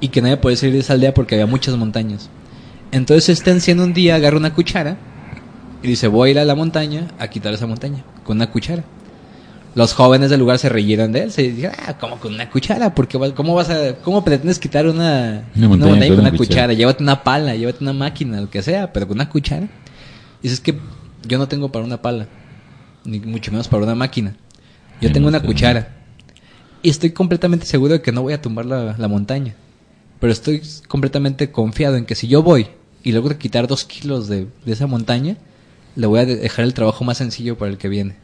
y 0.00 0.08
que 0.08 0.22
nadie 0.22 0.36
podía 0.36 0.56
salir 0.56 0.74
de 0.74 0.80
esa 0.80 0.94
aldea 0.94 1.14
porque 1.14 1.34
había 1.34 1.46
muchas 1.46 1.76
montañas. 1.76 2.28
Entonces 2.92 3.28
este 3.28 3.50
anciano 3.50 3.84
un 3.84 3.92
día 3.92 4.14
agarra 4.14 4.36
una 4.36 4.54
cuchara 4.54 4.96
y 5.82 5.88
dice, 5.88 6.08
voy 6.08 6.28
a 6.28 6.32
ir 6.32 6.38
a 6.38 6.44
la 6.44 6.54
montaña 6.54 7.08
a 7.18 7.28
quitar 7.28 7.52
esa 7.52 7.66
montaña 7.66 8.04
con 8.24 8.36
una 8.38 8.50
cuchara. 8.50 8.84
Los 9.74 9.92
jóvenes 9.92 10.30
del 10.30 10.40
lugar 10.40 10.58
se 10.58 10.70
reyeron 10.70 11.12
de 11.12 11.24
él, 11.24 11.32
se 11.32 11.42
dijeron, 11.42 11.76
ah, 11.86 11.98
¿cómo 11.98 12.18
con 12.18 12.32
una 12.32 12.48
cuchara? 12.48 12.94
Porque 12.94 13.18
¿Cómo 13.34 13.54
vas 13.54 13.68
a, 13.68 13.94
cómo 13.96 14.24
pretendes 14.24 14.58
quitar 14.58 14.86
una, 14.86 15.44
Una 15.54 15.68
una 15.68 15.68
montaña 15.68 15.98
con 15.98 16.08
con 16.08 16.18
una 16.20 16.28
una 16.30 16.30
cuchara? 16.30 16.38
cuchara. 16.38 16.72
Llévate 16.72 17.02
una 17.02 17.22
pala, 17.22 17.54
llévate 17.54 17.84
una 17.84 17.92
máquina, 17.92 18.40
lo 18.40 18.48
que 18.48 18.62
sea, 18.62 18.90
pero 18.92 19.06
con 19.06 19.18
una 19.18 19.28
cuchara. 19.28 19.68
Y 20.40 20.44
dices 20.44 20.60
que 20.60 20.78
yo 21.28 21.36
no 21.36 21.46
tengo 21.46 21.70
para 21.70 21.84
una 21.84 22.00
pala, 22.00 22.26
ni 23.04 23.20
mucho 23.20 23.50
menos 23.50 23.68
para 23.68 23.82
una 23.82 23.94
máquina. 23.94 24.34
Yo 25.02 25.12
tengo 25.12 25.28
una 25.28 25.40
cuchara. 25.40 25.88
Y 26.86 26.90
estoy 26.90 27.10
completamente 27.10 27.66
seguro 27.66 27.94
de 27.94 28.00
que 28.00 28.12
no 28.12 28.22
voy 28.22 28.32
a 28.32 28.40
tumbar 28.40 28.64
la, 28.64 28.94
la 28.96 29.08
montaña. 29.08 29.56
Pero 30.20 30.32
estoy 30.32 30.62
completamente 30.86 31.50
confiado 31.50 31.96
en 31.96 32.04
que 32.06 32.14
si 32.14 32.28
yo 32.28 32.44
voy 32.44 32.68
y 33.02 33.10
logro 33.10 33.36
quitar 33.38 33.66
dos 33.66 33.84
kilos 33.84 34.28
de, 34.28 34.46
de 34.64 34.72
esa 34.72 34.86
montaña, 34.86 35.36
le 35.96 36.06
voy 36.06 36.20
a 36.20 36.26
de- 36.26 36.36
dejar 36.36 36.64
el 36.64 36.74
trabajo 36.74 37.02
más 37.02 37.18
sencillo 37.18 37.58
para 37.58 37.72
el 37.72 37.76
que 37.76 37.88
viene. 37.88 38.14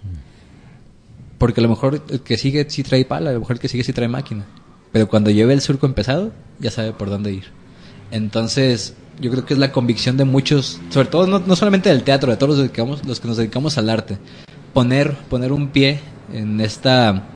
Porque 1.38 1.60
a 1.60 1.64
lo 1.64 1.70
mejor 1.70 2.04
el 2.08 2.20
que 2.20 2.38
sigue 2.38 2.64
sí 2.70 2.84
trae 2.84 3.04
pala, 3.04 3.30
a 3.30 3.32
lo 3.32 3.40
mejor 3.40 3.56
el 3.56 3.60
que 3.60 3.66
sigue 3.66 3.82
sí 3.82 3.92
trae 3.92 4.06
máquina. 4.06 4.44
Pero 4.92 5.08
cuando 5.08 5.30
lleve 5.30 5.54
el 5.54 5.60
surco 5.60 5.86
empezado, 5.86 6.30
ya 6.60 6.70
sabe 6.70 6.92
por 6.92 7.10
dónde 7.10 7.32
ir. 7.32 7.46
Entonces, 8.12 8.94
yo 9.20 9.32
creo 9.32 9.44
que 9.44 9.54
es 9.54 9.58
la 9.58 9.72
convicción 9.72 10.16
de 10.16 10.24
muchos, 10.24 10.78
sobre 10.90 11.08
todo 11.08 11.26
no, 11.26 11.40
no 11.40 11.56
solamente 11.56 11.88
del 11.88 12.04
teatro, 12.04 12.30
de 12.30 12.36
todos 12.36 12.50
los, 12.50 12.58
dedicamos, 12.58 13.04
los 13.04 13.18
que 13.18 13.26
nos 13.26 13.38
dedicamos 13.38 13.76
al 13.76 13.90
arte. 13.90 14.18
Poner, 14.72 15.16
poner 15.28 15.50
un 15.50 15.70
pie 15.70 15.98
en 16.32 16.60
esta, 16.60 17.26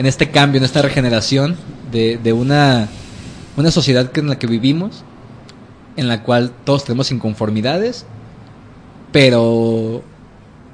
en 0.00 0.06
este 0.06 0.30
cambio, 0.30 0.56
en 0.56 0.64
esta 0.64 0.80
regeneración 0.80 1.56
de, 1.92 2.18
de 2.22 2.32
una, 2.32 2.88
una 3.58 3.70
sociedad 3.70 4.10
que- 4.10 4.20
en 4.20 4.28
la 4.28 4.38
que 4.38 4.46
vivimos, 4.46 5.04
en 5.98 6.08
la 6.08 6.22
cual 6.22 6.52
todos 6.64 6.84
tenemos 6.84 7.10
inconformidades, 7.10 8.06
pero 9.12 10.02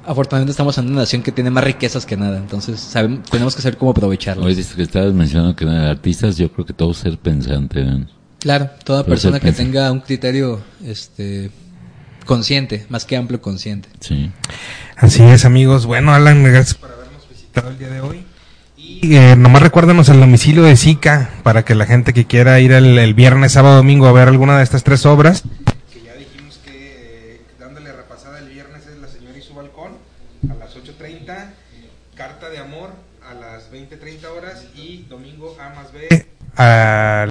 afortunadamente 0.05 0.51
estamos 0.51 0.77
en 0.77 0.87
una 0.87 1.01
nación 1.01 1.23
que 1.23 1.33
tiene 1.33 1.49
más 1.49 1.61
riquezas 1.65 2.05
que 2.05 2.15
nada, 2.15 2.37
entonces 2.37 2.79
sabemos, 2.79 3.29
tenemos 3.29 3.53
que 3.53 3.61
saber 3.61 3.77
cómo 3.77 3.91
aprovecharlas. 3.91 4.45
Hoy 4.45 4.55
dices 4.55 4.75
que 4.75 4.83
estabas 4.83 5.11
mencionando 5.13 5.57
que 5.57 5.65
eran 5.65 5.75
artistas, 5.75 6.37
yo 6.37 6.49
creo 6.49 6.65
que 6.65 6.71
todo 6.71 6.93
ser 6.93 7.17
pensante. 7.17 7.83
¿no? 7.83 8.07
Claro, 8.39 8.69
toda 8.85 9.03
persona 9.05 9.41
que 9.41 9.51
tenga 9.51 9.91
un 9.91 9.99
criterio 9.99 10.61
este 10.85 11.51
consciente, 12.25 12.85
más 12.87 13.03
que 13.03 13.17
amplio 13.17 13.41
consciente. 13.41 13.89
Sí. 13.99 14.31
Así 14.95 15.21
es, 15.23 15.43
amigos. 15.43 15.85
Bueno, 15.85 16.13
Alan, 16.13 16.45
gracias 16.45 16.75
por 16.75 16.91
habernos 16.91 17.27
visitado 17.29 17.69
el 17.71 17.77
día 17.77 17.89
de 17.89 17.99
hoy. 17.99 18.23
Y 19.01 19.15
eh, 19.15 19.35
nomás 19.35 19.61
recuérdanos 19.61 20.09
el 20.09 20.19
domicilio 20.19 20.63
de 20.63 20.75
Zika 20.75 21.29
para 21.43 21.63
que 21.63 21.75
la 21.75 21.85
gente 21.85 22.13
que 22.13 22.25
quiera 22.25 22.59
ir 22.59 22.71
el, 22.71 22.97
el 22.97 23.13
viernes, 23.13 23.53
sábado, 23.53 23.77
domingo 23.77 24.07
a 24.07 24.11
ver 24.11 24.27
alguna 24.27 24.57
de 24.57 24.63
estas 24.63 24.83
tres 24.83 25.05
obras. 25.05 25.43
Que 25.93 26.01
ya 26.01 26.13
dijimos 26.13 26.59
que 26.65 27.35
eh, 27.35 27.41
dándole 27.59 27.91
repasada 27.91 28.39
el 28.39 28.49
viernes 28.49 28.87
es 28.87 28.97
La 28.99 29.07
Señora 29.07 29.37
y 29.37 29.41
su 29.41 29.53
Balcón 29.53 29.93
a 30.49 30.55
las 30.55 30.75
8.30, 30.75 31.51
Carta 32.15 32.49
de 32.49 32.59
Amor 32.59 32.89
a 33.29 33.33
las 33.33 33.71
20.30 33.71 34.25
horas 34.35 34.65
y 34.75 35.05
domingo 35.09 35.55
A 35.59 35.69
más 35.75 35.91
B 35.91 36.25
a 36.57 37.27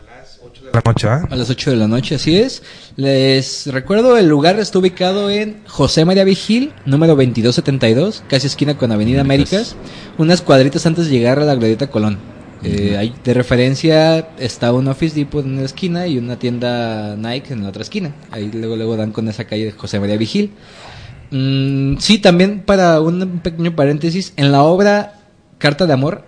8 0.57 0.65
de 0.65 0.73
la 0.73 0.83
noche, 0.85 1.07
¿va? 1.07 1.29
A 1.31 1.37
las 1.37 1.51
8 1.51 1.71
de 1.71 1.77
la 1.77 1.89
noche, 1.89 2.15
así 2.15 2.37
es. 2.37 2.63
Les 2.97 3.67
recuerdo, 3.67 4.17
el 4.17 4.29
lugar 4.29 4.59
está 4.59 4.79
ubicado 4.79 5.31
en 5.31 5.59
José 5.67 6.05
María 6.05 6.25
Vigil, 6.25 6.73
número 6.87 7.15
2272, 7.15 8.25
casi 8.29 8.47
esquina 8.47 8.77
con 8.77 8.93
Avenida 8.93 9.21
Américas. 9.21 9.73
Américas, 9.73 9.77
unas 10.19 10.41
cuadritas 10.41 10.87
antes 10.87 11.07
de 11.07 11.11
llegar 11.13 11.39
a 11.39 11.45
la 11.45 11.55
Glorieta 11.55 11.89
Colón. 11.89 12.19
Eh, 12.63 13.13
de 13.23 13.35
referencia 13.35 14.31
está 14.39 14.73
un 14.73 14.89
Office 14.89 15.15
Depot 15.15 15.45
en 15.45 15.53
una 15.53 15.67
esquina 15.67 16.07
y 16.07 16.19
una 16.19 16.39
tienda 16.39 17.15
Nike 17.17 17.53
en 17.53 17.63
la 17.63 17.69
otra 17.69 17.83
esquina. 17.83 18.15
Ahí 18.31 18.51
luego 18.53 18.77
luego 18.77 18.97
dan 18.97 19.13
con 19.13 19.29
esa 19.29 19.45
calle 19.45 19.67
de 19.67 19.73
José 19.73 20.01
María 20.01 20.17
Vigil. 20.17 20.53
Mm, 21.31 21.99
sí, 21.99 22.19
también 22.19 22.61
para 22.61 23.01
un 23.01 23.41
pequeño 23.41 23.77
paréntesis, 23.77 24.33
en 24.37 24.53
la 24.53 24.63
obra 24.63 25.21
Carta 25.59 25.87
de 25.87 25.93
Amor, 25.93 26.25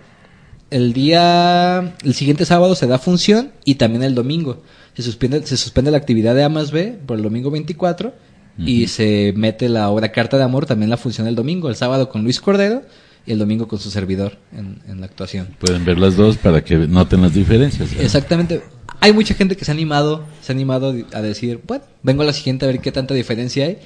el 0.71 0.93
día, 0.93 1.95
el 2.03 2.13
siguiente 2.13 2.45
sábado 2.45 2.75
se 2.75 2.87
da 2.87 2.99
función 2.99 3.51
y 3.65 3.75
también 3.75 4.03
el 4.03 4.15
domingo. 4.15 4.61
Se 4.95 5.03
suspende, 5.03 5.45
se 5.45 5.57
suspende 5.57 5.91
la 5.91 5.97
actividad 5.97 6.35
de 6.35 6.43
A 6.43 6.49
más 6.49 6.71
B 6.71 6.97
por 7.05 7.17
el 7.17 7.23
domingo 7.23 7.51
24 7.51 8.13
y 8.57 8.87
se 8.87 9.33
mete 9.37 9.69
la 9.69 9.87
obra 9.89 10.11
Carta 10.11 10.37
de 10.37 10.43
Amor, 10.43 10.65
también 10.65 10.89
la 10.89 10.97
función 10.97 11.27
el 11.27 11.35
domingo, 11.35 11.69
el 11.69 11.77
sábado 11.77 12.09
con 12.09 12.23
Luis 12.23 12.41
Cordero 12.41 12.81
y 13.25 13.31
el 13.31 13.39
domingo 13.39 13.69
con 13.69 13.79
su 13.79 13.89
servidor 13.89 14.37
en, 14.51 14.81
en 14.87 14.99
la 14.99 15.05
actuación. 15.05 15.47
Pueden 15.59 15.85
ver 15.85 15.97
las 15.97 16.17
dos 16.17 16.35
para 16.35 16.61
que 16.61 16.75
noten 16.75 17.21
las 17.21 17.33
diferencias. 17.33 17.89
Exactamente. 17.97 18.61
Hay 18.99 19.13
mucha 19.13 19.33
gente 19.33 19.55
que 19.55 19.63
se 19.63 19.71
ha 19.71 19.73
animado, 19.73 20.25
se 20.41 20.51
ha 20.51 20.55
animado 20.55 20.93
a 21.13 21.21
decir, 21.21 21.61
bueno, 21.65 21.85
vengo 22.03 22.23
a 22.23 22.25
la 22.25 22.33
siguiente 22.33 22.65
a 22.65 22.67
ver 22.67 22.81
qué 22.81 22.91
tanta 22.91 23.13
diferencia 23.13 23.65
hay. 23.65 23.77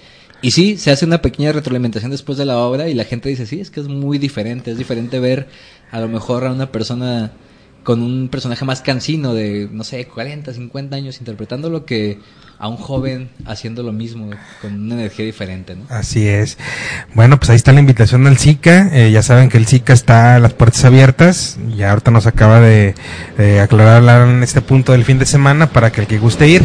Y 0.44 0.52
sí, 0.52 0.78
se 0.78 0.92
hace 0.92 1.06
una 1.06 1.22
pequeña 1.22 1.54
retroalimentación 1.54 2.12
después 2.12 2.38
de 2.38 2.46
la 2.46 2.58
obra 2.58 2.90
y 2.90 2.94
la 2.94 3.06
gente 3.06 3.30
dice, 3.30 3.46
sí, 3.46 3.62
es 3.62 3.70
que 3.70 3.80
es 3.80 3.88
muy 3.88 4.18
diferente, 4.18 4.72
es 4.72 4.78
diferente 4.78 5.20
ver 5.20 5.48
a 5.94 6.00
lo 6.00 6.10
mejor 6.10 6.44
a 6.46 6.52
una 6.52 6.72
persona 6.72 7.32
con 7.84 8.02
un 8.02 8.30
personaje 8.30 8.66
más 8.66 8.82
cansino 8.82 9.34
de, 9.36 9.70
no 9.72 9.84
sé, 9.84 10.06
40, 10.08 10.52
50 10.54 10.96
años 10.96 11.20
interpretándolo 11.20 11.86
que 11.86 12.20
a 12.58 12.68
un 12.68 12.78
joven 12.78 13.30
haciendo 13.46 13.84
lo 13.84 13.92
mismo 13.92 14.32
con 14.62 14.86
una 14.86 14.96
energía 14.96 15.26
diferente, 15.26 15.76
¿no? 15.76 15.86
Así 15.90 16.28
es. 16.28 16.58
Bueno, 17.14 17.38
pues 17.38 17.52
ahí 17.52 17.58
está 17.58 17.74
la 17.74 17.82
invitación 17.82 18.26
al 18.26 18.38
SICA. 18.38 18.90
Eh, 18.92 19.12
ya 19.12 19.22
saben 19.22 19.50
que 19.50 19.58
el 19.58 19.68
SICA 19.68 19.94
está 19.94 20.38
a 20.38 20.40
las 20.40 20.54
puertas 20.54 20.84
abiertas. 20.86 21.60
Ya 21.76 21.92
ahorita 21.92 22.10
nos 22.10 22.26
acaba 22.26 22.60
de, 22.60 22.96
de 23.38 23.60
aclarar 23.60 24.28
en 24.28 24.42
este 24.42 24.62
punto 24.62 24.94
del 24.94 25.06
fin 25.06 25.20
de 25.20 25.28
semana 25.28 25.68
para 25.68 25.92
que 25.92 26.02
el 26.02 26.08
que 26.08 26.18
guste 26.18 26.48
ir. 26.48 26.64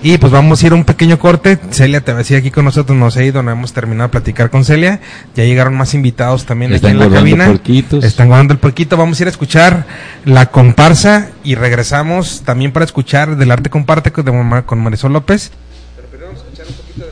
Y 0.00 0.16
pues 0.18 0.32
vamos 0.32 0.62
a 0.62 0.66
ir 0.66 0.72
a 0.72 0.76
un 0.76 0.84
pequeño 0.84 1.18
corte. 1.18 1.58
Celia 1.70 2.00
te 2.00 2.12
va 2.12 2.18
a 2.18 2.20
decir 2.20 2.36
aquí 2.36 2.50
con 2.52 2.64
nosotros, 2.64 2.96
no 2.96 3.10
se 3.10 3.20
ha 3.20 3.24
ido, 3.24 3.42
no 3.42 3.50
hemos 3.50 3.72
terminado 3.72 4.08
de 4.08 4.12
platicar 4.12 4.48
con 4.48 4.64
Celia. 4.64 5.00
Ya 5.34 5.44
llegaron 5.44 5.76
más 5.76 5.92
invitados 5.94 6.46
también 6.46 6.72
Están 6.72 6.92
aquí 6.96 7.02
en 7.02 7.10
la 7.10 7.16
cabina. 7.16 7.46
porquitos. 7.46 8.04
Están 8.04 8.28
guardando 8.28 8.52
el 8.52 8.60
porquito. 8.60 8.96
Vamos 8.96 9.18
a 9.18 9.22
ir 9.24 9.26
a 9.26 9.30
escuchar 9.30 9.86
la 10.24 10.46
comparsa 10.46 11.30
y 11.42 11.56
regresamos 11.56 12.42
también 12.44 12.70
para 12.72 12.84
escuchar 12.84 13.36
del 13.36 13.50
arte 13.50 13.70
comparte 13.70 14.12
con 14.12 14.78
Marisol 14.80 15.12
López. 15.12 15.50
Pero 15.96 16.08
primero 16.08 16.28
vamos 16.28 16.42
a 16.42 16.44
escuchar 16.44 16.66
un 16.68 16.74
poquito 16.74 17.04
de 17.06 17.07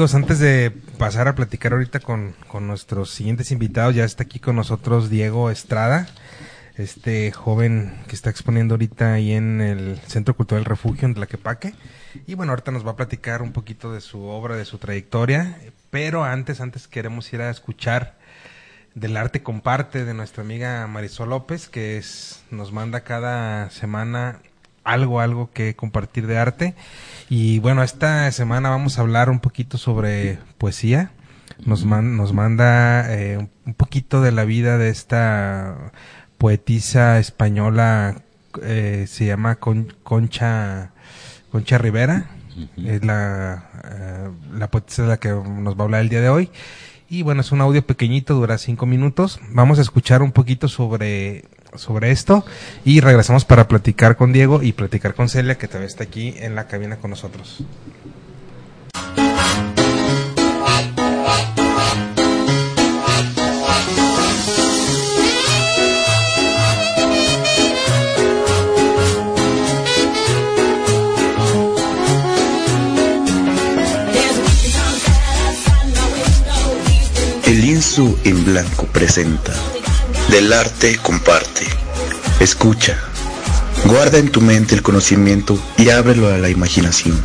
antes 0.00 0.38
de 0.38 0.70
pasar 0.96 1.28
a 1.28 1.34
platicar 1.34 1.74
ahorita 1.74 2.00
con, 2.00 2.34
con 2.48 2.66
nuestros 2.66 3.10
siguientes 3.10 3.50
invitados, 3.50 3.94
ya 3.94 4.04
está 4.04 4.22
aquí 4.22 4.38
con 4.38 4.56
nosotros 4.56 5.10
Diego 5.10 5.50
Estrada, 5.50 6.08
este 6.78 7.30
joven 7.32 7.92
que 8.08 8.16
está 8.16 8.30
exponiendo 8.30 8.74
ahorita 8.74 9.12
ahí 9.12 9.32
en 9.32 9.60
el 9.60 9.98
Centro 10.06 10.34
Cultural 10.34 10.64
Refugio 10.64 11.06
en 11.06 11.12
Tlaquepaque. 11.14 11.74
Y 12.26 12.34
bueno, 12.34 12.52
ahorita 12.52 12.70
nos 12.70 12.86
va 12.86 12.92
a 12.92 12.96
platicar 12.96 13.42
un 13.42 13.52
poquito 13.52 13.92
de 13.92 14.00
su 14.00 14.22
obra, 14.22 14.56
de 14.56 14.64
su 14.64 14.78
trayectoria, 14.78 15.58
pero 15.90 16.24
antes, 16.24 16.62
antes 16.62 16.88
queremos 16.88 17.30
ir 17.34 17.42
a 17.42 17.50
escuchar 17.50 18.16
del 18.94 19.18
arte 19.18 19.42
comparte 19.42 20.06
de 20.06 20.14
nuestra 20.14 20.42
amiga 20.42 20.86
Marisol 20.86 21.28
López, 21.28 21.68
que 21.68 21.98
es, 21.98 22.42
nos 22.50 22.72
manda 22.72 23.02
cada 23.02 23.68
semana 23.68 24.38
algo, 24.84 25.20
algo 25.20 25.50
que 25.52 25.74
compartir 25.74 26.26
de 26.26 26.38
arte. 26.38 26.74
Y 27.28 27.58
bueno, 27.60 27.82
esta 27.82 28.30
semana 28.32 28.70
vamos 28.70 28.98
a 28.98 29.02
hablar 29.02 29.30
un 29.30 29.40
poquito 29.40 29.78
sobre 29.78 30.38
poesía. 30.58 31.12
Nos, 31.64 31.84
man, 31.84 32.16
nos 32.16 32.32
manda 32.32 33.12
eh, 33.14 33.48
un 33.66 33.74
poquito 33.74 34.22
de 34.22 34.32
la 34.32 34.44
vida 34.44 34.78
de 34.78 34.88
esta 34.88 35.92
poetisa 36.38 37.18
española, 37.18 38.22
eh, 38.62 39.04
se 39.06 39.26
llama 39.26 39.56
Con, 39.56 39.94
Concha, 40.02 40.92
Concha 41.52 41.78
Rivera. 41.78 42.30
Es 42.76 43.04
la, 43.04 43.70
eh, 43.84 44.30
la 44.54 44.70
poetisa 44.70 45.02
de 45.02 45.08
la 45.08 45.16
que 45.18 45.28
nos 45.28 45.76
va 45.76 45.80
a 45.80 45.84
hablar 45.84 46.00
el 46.00 46.08
día 46.08 46.20
de 46.20 46.28
hoy. 46.28 46.50
Y 47.08 47.22
bueno, 47.22 47.40
es 47.40 47.52
un 47.52 47.60
audio 47.60 47.84
pequeñito, 47.84 48.34
dura 48.34 48.56
cinco 48.56 48.86
minutos. 48.86 49.40
Vamos 49.50 49.78
a 49.78 49.82
escuchar 49.82 50.22
un 50.22 50.32
poquito 50.32 50.68
sobre 50.68 51.44
sobre 51.76 52.10
esto 52.10 52.44
y 52.84 53.00
regresamos 53.00 53.44
para 53.44 53.68
platicar 53.68 54.16
con 54.16 54.32
Diego 54.32 54.62
y 54.62 54.72
platicar 54.72 55.14
con 55.14 55.28
Celia 55.28 55.56
que 55.58 55.68
también 55.68 55.88
está 55.88 56.04
aquí 56.04 56.34
en 56.38 56.54
la 56.54 56.66
cabina 56.66 56.96
con 56.96 57.10
nosotros. 57.10 57.64
El 77.46 77.60
lienzo 77.62 78.16
en 78.24 78.44
blanco 78.44 78.86
presenta 78.92 79.52
del 80.30 80.52
arte 80.52 80.96
comparte. 81.02 81.66
Escucha. 82.38 82.96
Guarda 83.86 84.18
en 84.18 84.30
tu 84.30 84.40
mente 84.40 84.76
el 84.76 84.82
conocimiento 84.82 85.58
y 85.76 85.90
ábrelo 85.90 86.28
a 86.28 86.38
la 86.38 86.48
imaginación. 86.48 87.20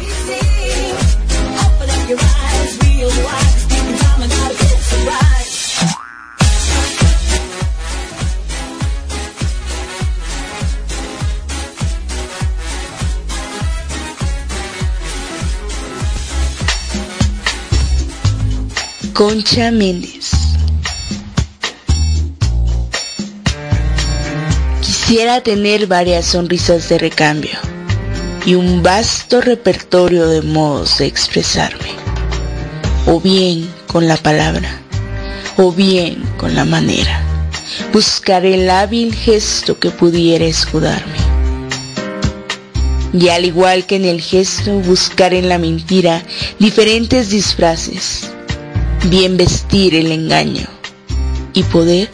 Concha 19.14 19.72
Méndez. 19.72 20.45
Quisiera 25.08 25.39
tener 25.41 25.86
varias 25.86 26.26
sonrisas 26.26 26.89
de 26.89 26.97
recambio 26.97 27.60
y 28.43 28.56
un 28.56 28.82
vasto 28.82 29.39
repertorio 29.39 30.28
de 30.28 30.41
modos 30.41 30.97
de 30.97 31.06
expresarme, 31.06 31.91
o 33.06 33.22
bien 33.22 33.70
con 33.86 34.08
la 34.08 34.18
palabra, 34.18 34.82
o 35.58 35.72
bien 35.72 36.24
con 36.38 36.56
la 36.56 36.66
manera. 36.66 37.22
Buscar 37.93 38.47
el 38.47 38.68
hábil 38.68 39.14
gesto 39.14 39.78
que 39.78 39.91
pudiera 39.91 40.45
escudarme. 40.45 41.20
Y 43.14 43.30
al 43.30 43.45
igual 43.45 43.86
que 43.86 43.97
en 43.97 44.06
el 44.06 44.22
gesto, 44.22 44.80
buscar 44.80 45.36
en 45.36 45.49
la 45.49 45.60
mentira 45.60 46.24
diferentes 46.58 47.30
disfraces, 47.30 48.32
bien 49.03 49.38
vestir 49.38 49.93
el 49.93 50.12
engaño 50.12 50.66
y 51.53 51.62
poder, 51.62 52.10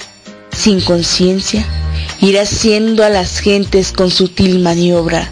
sin 0.52 0.82
conciencia, 0.82 1.66
ir 2.22 2.40
haciendo 2.40 3.04
a 3.04 3.10
las 3.10 3.40
gentes 3.40 3.92
con 3.92 4.12
sutil 4.12 4.60
maniobra 4.60 5.28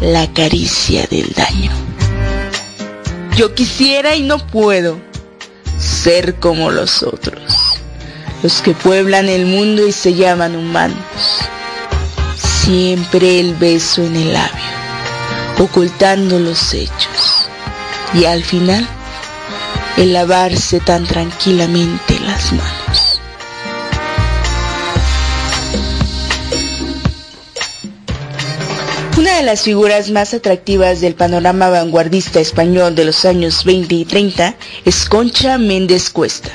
la 0.00 0.32
caricia 0.32 1.06
del 1.06 1.30
daño. 1.34 1.70
Yo 3.36 3.54
quisiera 3.54 4.16
y 4.16 4.22
no 4.22 4.38
puedo 4.46 4.98
ser 5.78 6.36
como 6.36 6.70
los 6.70 7.02
otros, 7.02 7.42
los 8.42 8.62
que 8.62 8.72
pueblan 8.72 9.28
el 9.28 9.44
mundo 9.44 9.86
y 9.86 9.92
se 9.92 10.14
llaman 10.14 10.56
humanos. 10.56 10.96
Siempre 12.36 13.38
el 13.40 13.54
beso 13.54 14.02
en 14.02 14.16
el 14.16 14.32
labio, 14.32 14.64
ocultando 15.58 16.38
los 16.38 16.72
hechos, 16.72 17.48
y 18.14 18.24
al 18.24 18.42
final 18.44 18.86
el 19.98 20.14
lavarse 20.14 20.80
tan 20.80 21.04
tranquilamente 21.04 22.18
las 22.20 22.52
manos. 22.52 22.79
Una 29.30 29.38
de 29.38 29.44
las 29.44 29.62
figuras 29.62 30.10
más 30.10 30.34
atractivas 30.34 31.00
del 31.00 31.14
panorama 31.14 31.68
vanguardista 31.68 32.40
español 32.40 32.96
de 32.96 33.04
los 33.04 33.24
años 33.24 33.64
20 33.64 33.94
y 33.94 34.04
30 34.04 34.56
es 34.84 35.08
Concha 35.08 35.56
Méndez 35.56 36.10
Cuesta. 36.10 36.50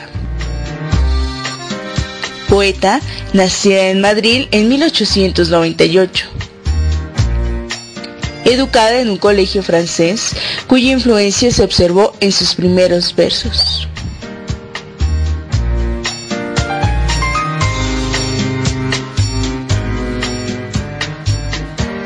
Poeta, 2.49 2.99
nacida 3.31 3.87
en 3.87 4.01
Madrid 4.01 4.47
en 4.51 4.67
1898. 4.67 6.27
Educada 8.43 8.99
en 8.99 9.09
un 9.09 9.17
colegio 9.17 9.63
francés, 9.63 10.31
cuya 10.67 10.91
influencia 10.91 11.51
se 11.51 11.63
observó 11.63 12.13
en 12.19 12.33
sus 12.33 12.55
primeros 12.55 13.15
versos. 13.15 13.87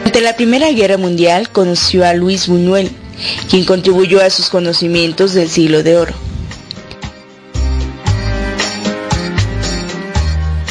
Durante 0.10 0.26
la 0.26 0.36
Primera 0.36 0.72
Guerra 0.72 0.98
Mundial 0.98 1.52
conoció 1.52 2.04
a 2.04 2.16
Luis 2.16 2.48
Buñuel, 2.48 2.90
quien 3.48 3.64
contribuyó 3.64 4.24
a 4.24 4.32
sus 4.32 4.50
conocimientos 4.50 5.36
del 5.36 5.52
siglo 5.52 5.84
de 5.84 5.98
oro. 5.98 6.16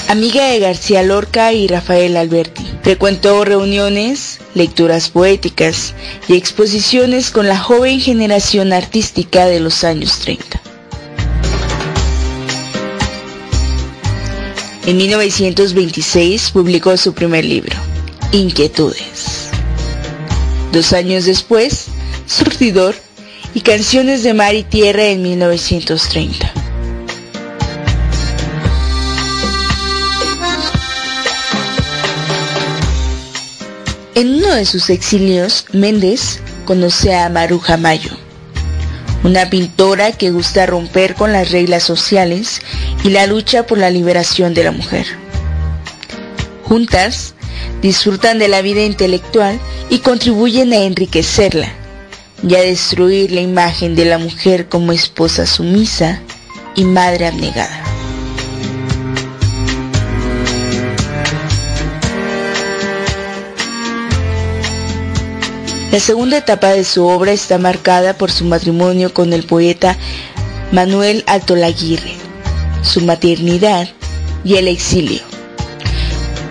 Amiga 0.09 0.45
de 0.49 0.59
García 0.59 1.05
Lorca 1.05 1.53
y 1.53 1.68
Rafael 1.68 2.16
Alberti, 2.16 2.66
frecuentó 2.82 3.45
reuniones, 3.45 4.41
lecturas 4.55 5.09
poéticas 5.09 5.95
y 6.26 6.34
exposiciones 6.34 7.30
con 7.30 7.47
la 7.47 7.61
joven 7.61 8.01
generación 8.01 8.72
artística 8.72 9.47
de 9.47 9.61
los 9.61 9.84
años 9.84 10.18
30. 10.18 10.61
En 14.86 14.97
1926 14.97 16.51
publicó 16.51 16.97
su 16.97 17.12
primer 17.14 17.45
libro, 17.45 17.76
Inquietudes. 18.33 19.49
Dos 20.70 20.93
años 20.93 21.24
después, 21.24 21.87
Surtidor 22.26 22.95
y 23.55 23.62
Canciones 23.62 24.22
de 24.22 24.35
Mar 24.35 24.55
y 24.55 24.64
Tierra 24.64 25.07
en 25.07 25.22
1930. 25.22 26.53
En 34.14 34.35
uno 34.35 34.55
de 34.55 34.66
sus 34.66 34.91
exilios, 34.91 35.64
Méndez 35.72 36.41
conoce 36.66 37.14
a 37.14 37.31
Maruja 37.31 37.79
Mayo, 37.79 38.11
una 39.24 39.49
pintora 39.49 40.12
que 40.12 40.33
gusta 40.33 40.66
romper 40.66 41.14
con 41.14 41.33
las 41.33 41.51
reglas 41.51 41.83
sociales 41.83 42.61
y 43.05 43.09
la 43.09 43.26
lucha 43.26 43.66
por 43.66 43.79
la 43.79 43.89
liberación 43.89 44.53
de 44.53 44.64
la 44.64 44.72
mujer. 44.72 45.07
Juntas, 46.64 47.35
disfrutan 47.83 48.39
de 48.39 48.49
la 48.49 48.63
vida 48.63 48.83
intelectual 48.83 49.59
y 49.91 49.99
contribuyen 49.99 50.73
a 50.73 50.77
enriquecerla 50.77 51.73
y 52.47 52.55
a 52.55 52.61
destruir 52.61 53.33
la 53.33 53.41
imagen 53.41 53.95
de 53.95 54.05
la 54.05 54.19
mujer 54.19 54.69
como 54.69 54.93
esposa 54.93 55.47
sumisa 55.47 56.21
y 56.75 56.85
madre 56.85 57.27
abnegada. 57.27 57.85
La 65.91 66.01
segunda 66.01 66.37
etapa 66.37 66.69
de 66.69 66.85
su 66.85 67.07
obra 67.07 67.33
está 67.33 67.57
marcada 67.59 68.13
por 68.13 68.31
su 68.31 68.45
matrimonio 68.45 69.15
con 69.15 69.33
el 69.33 69.45
poeta 69.45 69.97
Manuel 70.71 71.25
Altolaguirre, 71.27 72.13
su 72.83 73.01
maternidad 73.01 73.89
y 74.45 74.57
el 74.57 74.69
exilio. 74.69 75.38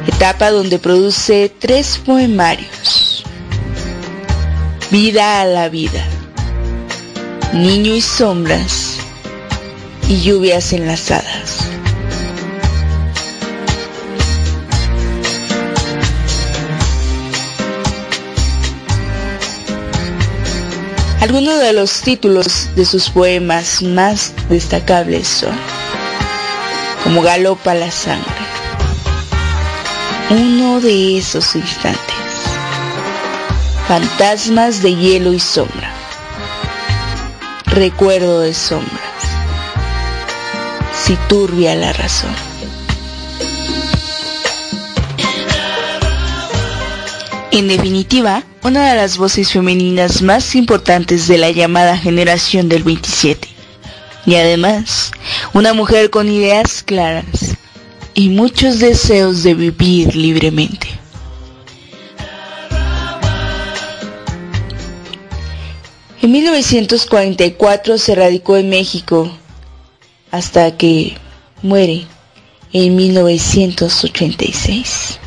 Etapa 0.07 0.51
donde 0.51 0.79
produce 0.79 1.51
tres 1.59 1.99
poemarios. 2.03 3.23
Vida 4.89 5.41
a 5.41 5.45
la 5.45 5.69
vida. 5.69 6.03
Niño 7.53 7.93
y 7.93 8.01
sombras 8.01 8.97
y 10.07 10.21
lluvias 10.21 10.73
enlazadas. 10.73 11.67
Algunos 21.19 21.59
de 21.59 21.73
los 21.73 22.01
títulos 22.01 22.69
de 22.75 22.85
sus 22.85 23.09
poemas 23.09 23.81
más 23.81 24.33
destacables 24.49 25.27
son 25.27 25.57
Como 27.03 27.21
galopa 27.21 27.73
la 27.73 27.91
sangre, 27.91 28.31
uno 30.29 30.81
de 30.81 31.17
esos 31.17 31.55
instantes, 31.55 32.01
Fantasmas 33.87 34.81
de 34.81 34.93
hielo 34.95 35.31
y 35.31 35.39
sombra, 35.39 35.93
Recuerdo 37.65 38.41
de 38.41 38.53
sombras, 38.53 38.91
Si 40.93 41.15
turbia 41.29 41.75
la 41.75 41.93
razón. 41.93 42.35
En 47.51 47.69
definitiva, 47.69 48.43
una 48.63 48.89
de 48.91 48.97
las 48.97 49.17
voces 49.17 49.51
femeninas 49.53 50.21
más 50.21 50.55
importantes 50.55 51.27
de 51.27 51.37
la 51.37 51.51
llamada 51.51 51.97
generación 51.97 52.67
del 52.67 52.83
27. 52.83 53.47
Y 54.25 54.35
además, 54.35 55.11
una 55.53 55.73
mujer 55.73 56.09
con 56.09 56.27
ideas 56.29 56.83
claras 56.83 57.56
y 58.17 58.29
muchos 58.29 58.79
deseos 58.79 59.43
de 59.43 59.53
vivir 59.53 60.15
libremente. 60.15 60.87
En 66.23 66.31
1944 66.31 67.99
se 67.99 68.15
radicó 68.15 68.57
en 68.57 68.69
México 68.69 69.31
hasta 70.31 70.75
que 70.77 71.15
muere 71.61 72.07
en 72.73 72.95
1986. 72.95 75.19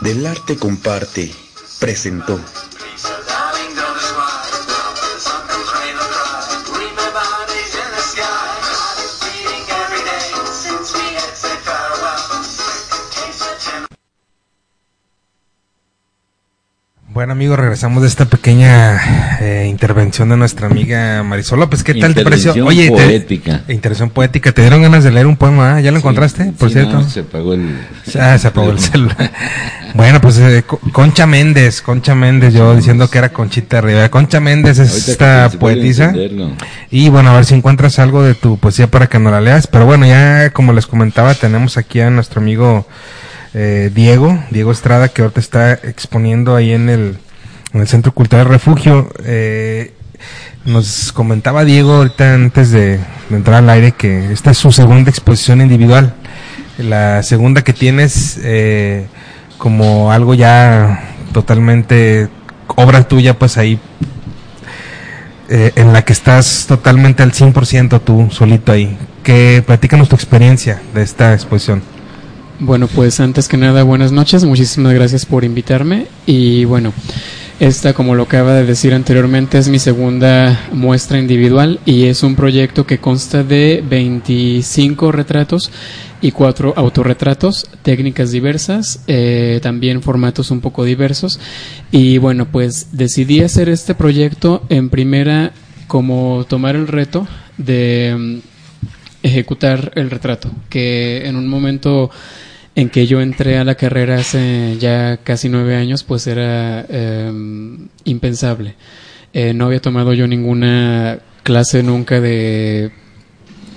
Del 0.00 0.24
arte 0.26 0.56
comparte 0.56 1.32
presentó 1.80 2.38
Bueno 17.14 17.32
amigos, 17.32 17.56
regresamos 17.60 18.02
de 18.02 18.08
esta 18.08 18.24
pequeña 18.24 19.38
eh, 19.40 19.68
intervención 19.70 20.28
de 20.30 20.36
nuestra 20.36 20.66
amiga 20.66 21.22
Marisol 21.22 21.60
López. 21.60 21.84
¿Qué 21.84 21.94
tal 21.94 22.12
te 22.12 22.24
pareció? 22.24 22.52
Oye, 22.66 22.86
te- 22.86 22.90
poética. 22.90 23.62
intervención 23.68 24.10
poética. 24.10 24.50
¿Te 24.50 24.62
dieron 24.62 24.82
ganas 24.82 25.04
de 25.04 25.12
leer 25.12 25.28
un 25.28 25.36
poema? 25.36 25.80
¿Ya 25.80 25.92
lo 25.92 25.98
encontraste, 25.98 26.46
por 26.58 26.70
Sí, 26.70 26.74
cierto? 26.74 26.94
no, 26.94 27.08
se 27.08 27.20
apagó 27.20 27.54
el... 27.54 27.78
Ah, 28.18 28.36
se 28.36 28.48
apagó 28.48 28.72
el 28.72 28.80
celular. 28.80 29.30
bueno, 29.94 30.20
pues 30.20 30.38
eh, 30.38 30.64
Co- 30.66 30.80
Concha 30.92 31.24
Méndez, 31.24 31.82
Concha 31.82 32.16
Méndez, 32.16 32.52
yo 32.52 32.74
diciendo 32.74 33.08
que 33.08 33.18
era 33.18 33.28
Conchita 33.28 33.80
Rivera. 33.80 34.08
Concha 34.10 34.40
Méndez 34.40 34.80
es 34.80 35.06
esta 35.08 35.48
poetisa. 35.50 36.12
Y 36.90 37.10
bueno, 37.10 37.30
a 37.30 37.34
ver 37.36 37.44
si 37.44 37.54
encuentras 37.54 38.00
algo 38.00 38.24
de 38.24 38.34
tu 38.34 38.58
poesía 38.58 38.88
para 38.88 39.06
que 39.06 39.20
nos 39.20 39.30
la 39.30 39.40
leas. 39.40 39.68
Pero 39.68 39.86
bueno, 39.86 40.04
ya 40.04 40.50
como 40.50 40.72
les 40.72 40.88
comentaba, 40.88 41.32
tenemos 41.34 41.76
aquí 41.76 42.00
a 42.00 42.10
nuestro 42.10 42.40
amigo 42.40 42.88
eh, 43.54 43.90
Diego, 43.94 44.38
Diego 44.50 44.72
Estrada, 44.72 45.08
que 45.08 45.22
ahorita 45.22 45.40
está 45.40 45.72
exponiendo 45.72 46.56
ahí 46.56 46.72
en 46.72 46.88
el, 46.88 47.18
en 47.72 47.80
el 47.80 47.88
Centro 47.88 48.12
Cultural 48.12 48.46
Refugio. 48.46 49.08
Eh, 49.24 49.92
nos 50.64 51.12
comentaba 51.12 51.64
Diego 51.64 51.92
ahorita 51.94 52.34
antes 52.34 52.70
de, 52.70 52.98
entrar 53.30 53.56
al 53.56 53.70
aire 53.70 53.92
que 53.92 54.32
esta 54.32 54.50
es 54.50 54.58
su 54.58 54.72
segunda 54.72 55.10
exposición 55.10 55.60
individual. 55.60 56.14
La 56.78 57.22
segunda 57.22 57.62
que 57.62 57.72
tienes 57.72 58.38
eh, 58.42 59.06
como 59.58 60.10
algo 60.10 60.34
ya 60.34 61.14
totalmente 61.32 62.28
obra 62.66 63.06
tuya, 63.06 63.38
pues 63.38 63.58
ahí 63.58 63.78
eh, 65.48 65.72
en 65.76 65.92
la 65.92 66.02
que 66.02 66.12
estás 66.12 66.64
totalmente 66.66 67.22
al 67.22 67.32
100% 67.32 68.00
tú 68.02 68.28
solito 68.30 68.72
ahí. 68.72 68.96
Que 69.22 69.62
platícanos 69.66 70.08
tu 70.08 70.16
experiencia 70.16 70.80
de 70.94 71.02
esta 71.02 71.34
exposición. 71.34 71.93
Bueno, 72.60 72.86
pues 72.86 73.18
antes 73.18 73.48
que 73.48 73.56
nada, 73.56 73.82
buenas 73.82 74.12
noches. 74.12 74.44
Muchísimas 74.44 74.94
gracias 74.94 75.26
por 75.26 75.44
invitarme. 75.44 76.06
Y 76.24 76.64
bueno, 76.64 76.92
esta, 77.58 77.94
como 77.94 78.14
lo 78.14 78.22
acaba 78.22 78.54
de 78.54 78.64
decir 78.64 78.94
anteriormente, 78.94 79.58
es 79.58 79.68
mi 79.68 79.80
segunda 79.80 80.68
muestra 80.72 81.18
individual 81.18 81.80
y 81.84 82.04
es 82.04 82.22
un 82.22 82.36
proyecto 82.36 82.86
que 82.86 82.98
consta 82.98 83.42
de 83.42 83.82
25 83.88 85.10
retratos 85.10 85.72
y 86.20 86.30
cuatro 86.30 86.72
autorretratos, 86.76 87.68
técnicas 87.82 88.30
diversas, 88.30 89.00
eh, 89.08 89.58
también 89.60 90.00
formatos 90.00 90.52
un 90.52 90.60
poco 90.60 90.84
diversos. 90.84 91.40
Y 91.90 92.18
bueno, 92.18 92.46
pues 92.46 92.88
decidí 92.92 93.40
hacer 93.40 93.68
este 93.68 93.96
proyecto 93.96 94.62
en 94.68 94.90
primera 94.90 95.52
como 95.88 96.46
tomar 96.48 96.76
el 96.76 96.86
reto 96.86 97.26
de 97.58 98.14
mm, 98.16 98.53
ejecutar 99.24 99.90
el 99.96 100.10
retrato, 100.10 100.50
que 100.68 101.26
en 101.26 101.34
un 101.36 101.48
momento 101.48 102.10
en 102.76 102.90
que 102.90 103.06
yo 103.06 103.20
entré 103.22 103.56
a 103.56 103.64
la 103.64 103.74
carrera 103.74 104.16
hace 104.16 104.76
ya 104.78 105.16
casi 105.16 105.48
nueve 105.48 105.76
años, 105.76 106.04
pues 106.04 106.26
era 106.26 106.84
eh, 106.88 107.32
impensable. 108.04 108.74
Eh, 109.32 109.54
no 109.54 109.66
había 109.66 109.80
tomado 109.80 110.12
yo 110.12 110.26
ninguna 110.26 111.18
clase 111.42 111.82
nunca 111.82 112.20
de, 112.20 112.90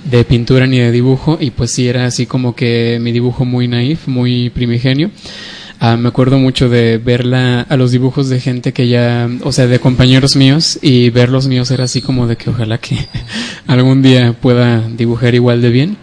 de 0.03 0.23
pintura 0.25 0.67
ni 0.67 0.79
de 0.79 0.91
dibujo 0.91 1.37
y 1.39 1.51
pues 1.51 1.71
sí 1.71 1.87
era 1.87 2.05
así 2.05 2.25
como 2.25 2.53
que 2.53 2.99
mi 3.01 3.13
dibujo 3.13 3.45
muy 3.45 3.69
naif, 3.69 4.07
muy 4.07 4.49
primigenio. 4.49 5.11
Ah, 5.79 5.95
me 5.95 6.07
acuerdo 6.07 6.39
mucho 6.39 6.69
de 6.69 6.97
verla 6.97 7.61
a 7.61 7.77
los 7.77 7.91
dibujos 7.91 8.29
de 8.29 8.39
gente 8.39 8.73
que 8.73 8.87
ya, 8.87 9.29
o 9.43 9.51
sea, 9.51 9.67
de 9.67 9.79
compañeros 9.79 10.35
míos 10.35 10.79
y 10.81 11.11
ver 11.11 11.29
los 11.29 11.47
míos 11.47 11.69
era 11.69 11.83
así 11.83 12.01
como 12.01 12.25
de 12.25 12.35
que 12.35 12.49
ojalá 12.49 12.79
que 12.79 12.97
algún 13.67 14.01
día 14.01 14.33
pueda 14.33 14.81
dibujar 14.81 15.35
igual 15.35 15.61
de 15.61 15.69
bien. 15.69 15.97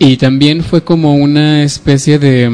Y 0.00 0.16
también 0.16 0.64
fue 0.64 0.82
como 0.82 1.14
una 1.14 1.62
especie 1.62 2.18
de, 2.18 2.48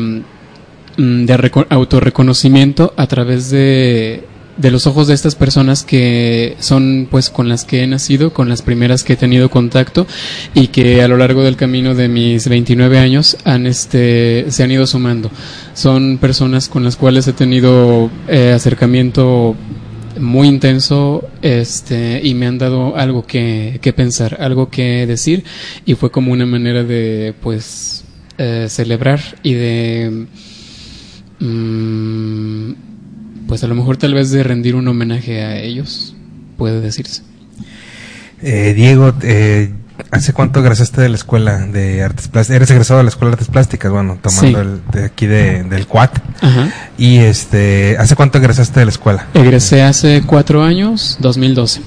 mm, 0.99 1.25
de 1.25 1.37
reco- 1.39 1.66
autorreconocimiento 1.71 2.93
a 2.97 3.07
través 3.07 3.51
de, 3.51 4.25
de 4.56 4.70
los 4.70 4.86
ojos 4.86 5.09
de 5.09 5.14
estas 5.14 5.35
personas 5.35 5.85
que 5.85 6.56
son 6.60 7.09
pues 7.10 7.31
con 7.31 7.48
las 7.48 7.64
que 7.64 7.82
he 7.82 7.86
nacido, 7.86 8.32
con 8.32 8.48
las 8.48 8.62
primeras 8.62 9.05
que 9.05 9.14
he 9.14 9.16
tenido 9.16 9.51
contacto 9.51 10.06
y 10.55 10.68
que 10.68 11.02
a 11.02 11.09
lo 11.09 11.16
largo 11.16 11.43
del 11.43 11.56
camino 11.56 11.94
de 11.94 12.09
mis 12.09 12.48
29 12.48 12.98
años 12.98 13.36
han 13.44 13.66
este 13.66 14.47
se 14.51 14.62
han 14.62 14.70
ido 14.70 14.86
sumando. 14.86 15.31
Son 15.74 16.18
personas 16.18 16.68
con 16.68 16.85
las 16.85 16.97
cuales 16.97 17.26
he 17.26 17.32
tenido 17.32 18.10
eh, 18.28 18.52
acercamiento 18.55 19.56
muy 20.20 20.47
intenso 20.47 21.28
este 21.43 22.20
y 22.22 22.35
me 22.35 22.47
han 22.47 22.59
dado 22.59 22.97
algo 22.97 23.26
que, 23.26 23.78
que 23.82 23.93
pensar, 23.93 24.36
algo 24.40 24.70
que 24.70 25.06
decir 25.06 25.44
y 25.85 25.94
fue 25.94 26.10
como 26.10 26.32
una 26.32 26.47
manera 26.47 26.85
de 26.85 27.35
pues 27.43 28.05
eh, 28.39 28.66
celebrar 28.68 29.20
y 29.43 29.55
de 29.55 30.26
mm, 31.40 32.72
pues 33.55 33.62
a 33.62 33.68
lo 33.68 33.76
mejor 33.76 33.97
tal 33.97 34.14
vez 34.14 34.32
de 34.32 34.43
rendir 34.43 34.74
un 34.74 34.89
homenaje 34.89 35.44
a 35.44 35.60
ellos, 35.60 36.16
puede 36.56 36.81
decirse. 36.81 37.22
Eh, 38.43 38.74
Diego, 38.74 39.14
eh, 39.22 39.72
¿hace 40.11 40.33
cuánto 40.33 40.61
egresaste 40.61 41.01
de 41.01 41.09
la 41.09 41.16
escuela 41.16 41.59
de 41.59 42.03
artes 42.03 42.29
plásticas? 42.29 42.57
Eres 42.57 42.71
egresado 42.71 42.99
de 42.99 43.05
la 43.05 43.11
escuela 43.11 43.31
de 43.31 43.35
artes 43.35 43.49
plásticas, 43.49 43.91
bueno, 43.93 44.19
tomando 44.21 44.47
Sí. 44.49 44.55
el 44.55 44.81
de 44.93 45.05
aquí 45.07 45.27
de, 45.27 45.62
del 45.65 45.87
CUAT. 45.87 46.19
Ajá. 46.41 46.69
Y 46.99 47.19
este, 47.19 47.97
¿hace 47.99 48.16
cuánto 48.16 48.39
egresaste 48.39 48.81
de 48.81 48.87
la 48.87 48.93
escuela? 48.93 49.27
Egresé 49.35 49.83
hace 49.83 50.23
cuatro 50.27 50.62
años, 50.62 51.16
2012. 51.21 51.81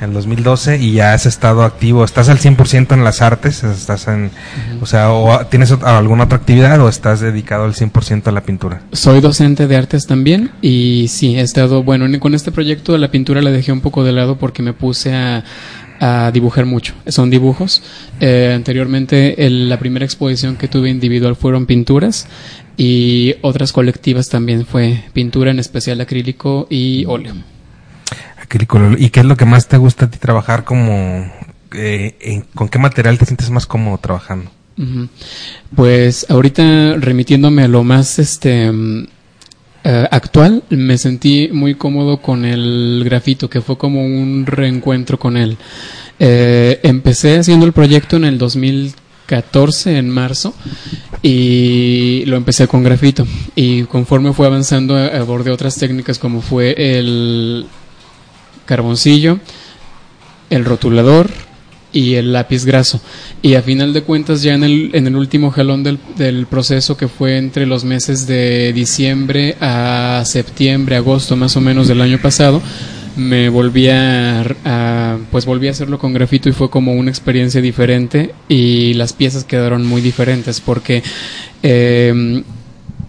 En 0.00 0.12
2012 0.12 0.78
y 0.78 0.92
ya 0.92 1.14
has 1.14 1.24
estado 1.24 1.62
activo, 1.62 2.04
¿estás 2.04 2.28
al 2.28 2.38
100% 2.38 2.92
en 2.92 3.04
las 3.04 3.22
artes? 3.22 3.62
¿Estás 3.64 4.06
en, 4.08 4.30
o 4.82 4.86
sea, 4.86 5.12
o 5.12 5.46
tienes 5.46 5.70
alguna 5.82 6.24
otra 6.24 6.36
actividad 6.38 6.78
o 6.80 6.88
estás 6.88 7.20
dedicado 7.20 7.64
al 7.64 7.74
100% 7.74 8.26
a 8.26 8.32
la 8.32 8.42
pintura? 8.42 8.82
Soy 8.92 9.20
docente 9.20 9.66
de 9.66 9.76
artes 9.76 10.06
también 10.06 10.50
y 10.60 11.06
sí, 11.08 11.36
he 11.36 11.40
estado, 11.40 11.84
bueno, 11.84 12.04
en- 12.06 12.18
con 12.18 12.34
este 12.34 12.50
proyecto 12.52 12.92
de 12.92 12.98
la 12.98 13.10
pintura 13.10 13.40
la 13.40 13.50
dejé 13.50 13.72
un 13.72 13.80
poco 13.80 14.04
de 14.04 14.12
lado 14.12 14.36
porque 14.36 14.62
me 14.62 14.72
puse 14.74 15.14
a, 15.14 15.44
a 16.00 16.30
dibujar 16.32 16.66
mucho. 16.66 16.94
Son 17.06 17.30
dibujos. 17.30 17.82
Eh, 18.20 18.52
anteriormente 18.54 19.46
el- 19.46 19.68
la 19.68 19.78
primera 19.78 20.04
exposición 20.04 20.56
que 20.56 20.68
tuve 20.68 20.90
individual 20.90 21.36
fueron 21.36 21.66
pinturas 21.66 22.26
y 22.76 23.34
otras 23.42 23.72
colectivas 23.72 24.28
también 24.28 24.66
fue 24.66 25.04
pintura, 25.12 25.50
en 25.50 25.58
especial 25.58 26.00
acrílico 26.00 26.66
y 26.70 27.04
óleo. 27.06 27.34
Acrílico, 28.42 28.78
¿Y 28.98 29.10
qué 29.10 29.20
es 29.20 29.26
lo 29.26 29.36
que 29.36 29.44
más 29.46 29.68
te 29.68 29.76
gusta 29.78 30.06
a 30.06 30.10
ti 30.10 30.18
trabajar 30.18 30.64
como, 30.64 31.30
eh, 31.74 32.16
en- 32.20 32.42
con 32.54 32.68
qué 32.68 32.78
material 32.78 33.16
te 33.18 33.24
sientes 33.26 33.50
más 33.50 33.66
cómodo 33.66 33.98
trabajando? 33.98 34.50
Pues 35.74 36.26
ahorita 36.28 36.94
remitiéndome 36.98 37.62
a 37.62 37.68
lo 37.68 37.84
más 37.84 38.18
este 38.18 38.70
eh, 39.84 40.08
actual, 40.10 40.62
me 40.70 40.96
sentí 40.96 41.50
muy 41.52 41.74
cómodo 41.74 42.16
con 42.16 42.46
el 42.46 43.02
grafito, 43.04 43.50
que 43.50 43.60
fue 43.60 43.76
como 43.76 44.02
un 44.02 44.46
reencuentro 44.46 45.18
con 45.18 45.36
él. 45.36 45.58
Eh, 46.18 46.80
empecé 46.82 47.38
haciendo 47.38 47.66
el 47.66 47.72
proyecto 47.72 48.16
en 48.16 48.24
el 48.24 48.38
2014, 48.38 49.98
en 49.98 50.08
marzo, 50.08 50.54
y 51.22 52.24
lo 52.24 52.36
empecé 52.36 52.66
con 52.66 52.82
grafito. 52.82 53.26
Y 53.54 53.82
conforme 53.82 54.32
fue 54.32 54.46
avanzando, 54.46 54.96
abordé 54.96 55.50
otras 55.50 55.76
técnicas 55.76 56.18
como 56.18 56.40
fue 56.40 56.74
el 56.78 57.66
carboncillo, 58.64 59.38
el 60.48 60.64
rotulador, 60.64 61.30
y 61.94 62.16
el 62.16 62.32
lápiz 62.34 62.66
graso. 62.66 63.00
Y 63.40 63.54
a 63.54 63.62
final 63.62 63.94
de 63.94 64.02
cuentas, 64.02 64.42
ya 64.42 64.52
en 64.52 64.64
el, 64.64 64.90
en 64.92 65.06
el 65.06 65.16
último 65.16 65.50
jalón 65.50 65.82
del, 65.82 65.98
del 66.18 66.46
proceso, 66.46 66.98
que 66.98 67.08
fue 67.08 67.38
entre 67.38 67.64
los 67.64 67.84
meses 67.84 68.26
de 68.26 68.74
diciembre 68.74 69.56
a 69.60 70.22
septiembre, 70.26 70.96
agosto 70.96 71.36
más 71.36 71.56
o 71.56 71.62
menos 71.62 71.88
del 71.88 72.02
año 72.02 72.18
pasado, 72.20 72.60
me 73.16 73.48
volví 73.48 73.88
a, 73.88 74.44
pues 75.30 75.46
volví 75.46 75.68
a 75.68 75.70
hacerlo 75.70 75.98
con 75.98 76.12
grafito 76.12 76.48
y 76.48 76.52
fue 76.52 76.68
como 76.68 76.94
una 76.94 77.10
experiencia 77.10 77.60
diferente 77.60 78.34
y 78.48 78.94
las 78.94 79.12
piezas 79.12 79.44
quedaron 79.44 79.86
muy 79.86 80.02
diferentes 80.02 80.60
porque 80.60 81.02
eh, 81.62 82.42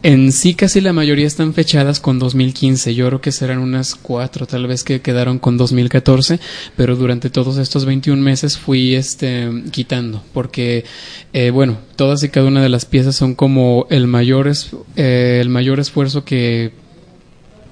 en 0.06 0.32
sí 0.32 0.54
casi 0.54 0.82
la 0.82 0.94
mayoría 0.94 1.26
están 1.26 1.56
fechadas 1.56 2.00
con 2.00 2.20
2015. 2.20 2.94
Yo 2.94 3.08
creo 3.08 3.22
que 3.22 3.32
serán 3.32 3.58
unas 3.58 3.96
cuatro 3.96 4.46
tal 4.46 4.68
vez 4.68 4.84
que 4.84 5.02
quedaron 5.02 5.40
con 5.40 5.58
2014, 5.58 6.40
pero 6.78 6.96
durante 6.96 7.32
todos 7.32 7.58
estos 7.58 7.86
21 7.86 8.22
meses 8.22 8.56
fui 8.56 8.94
este 8.94 9.50
quitando 9.72 10.22
porque 10.32 10.86
eh, 11.34 11.50
bueno, 11.50 11.80
todas 11.96 12.22
y 12.22 12.30
cada 12.30 12.46
una 12.46 12.62
de 12.62 12.70
las 12.70 12.86
piezas 12.86 13.16
son 13.16 13.34
como 13.34 13.88
el 13.90 14.06
mayor 14.06 14.52
eh, 14.96 15.40
el 15.42 15.50
mayor 15.50 15.80
esfuerzo 15.80 16.24
que 16.24 16.72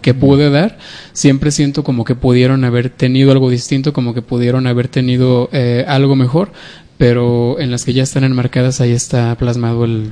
que 0.01 0.15
pude 0.15 0.49
dar, 0.49 0.79
siempre 1.13 1.51
siento 1.51 1.83
como 1.83 2.03
que 2.03 2.15
pudieron 2.15 2.65
haber 2.65 2.89
tenido 2.89 3.31
algo 3.31 3.51
distinto, 3.51 3.93
como 3.93 4.15
que 4.15 4.23
pudieron 4.23 4.65
haber 4.65 4.87
tenido 4.87 5.49
eh, 5.53 5.85
algo 5.87 6.15
mejor, 6.15 6.51
pero 6.97 7.59
en 7.59 7.69
las 7.69 7.85
que 7.85 7.93
ya 7.93 8.01
están 8.01 8.23
enmarcadas 8.23 8.81
ahí 8.81 8.91
está 8.91 9.35
plasmado 9.35 9.85
el 9.85 10.09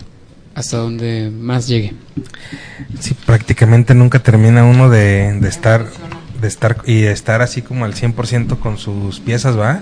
hasta 0.55 0.77
donde 0.77 1.31
más 1.31 1.67
llegue. 1.67 1.93
Sí, 2.99 3.15
prácticamente 3.25 3.95
nunca 3.95 4.19
termina 4.19 4.63
uno 4.63 4.89
de, 4.89 5.37
de 5.39 5.49
estar 5.49 5.85
de 6.41 6.47
estar 6.47 6.77
y 6.85 7.01
de 7.01 7.11
estar 7.11 7.41
así 7.41 7.61
como 7.61 7.85
al 7.85 7.93
100% 7.93 8.57
con 8.59 8.77
sus 8.77 9.19
piezas, 9.19 9.57
¿va? 9.57 9.81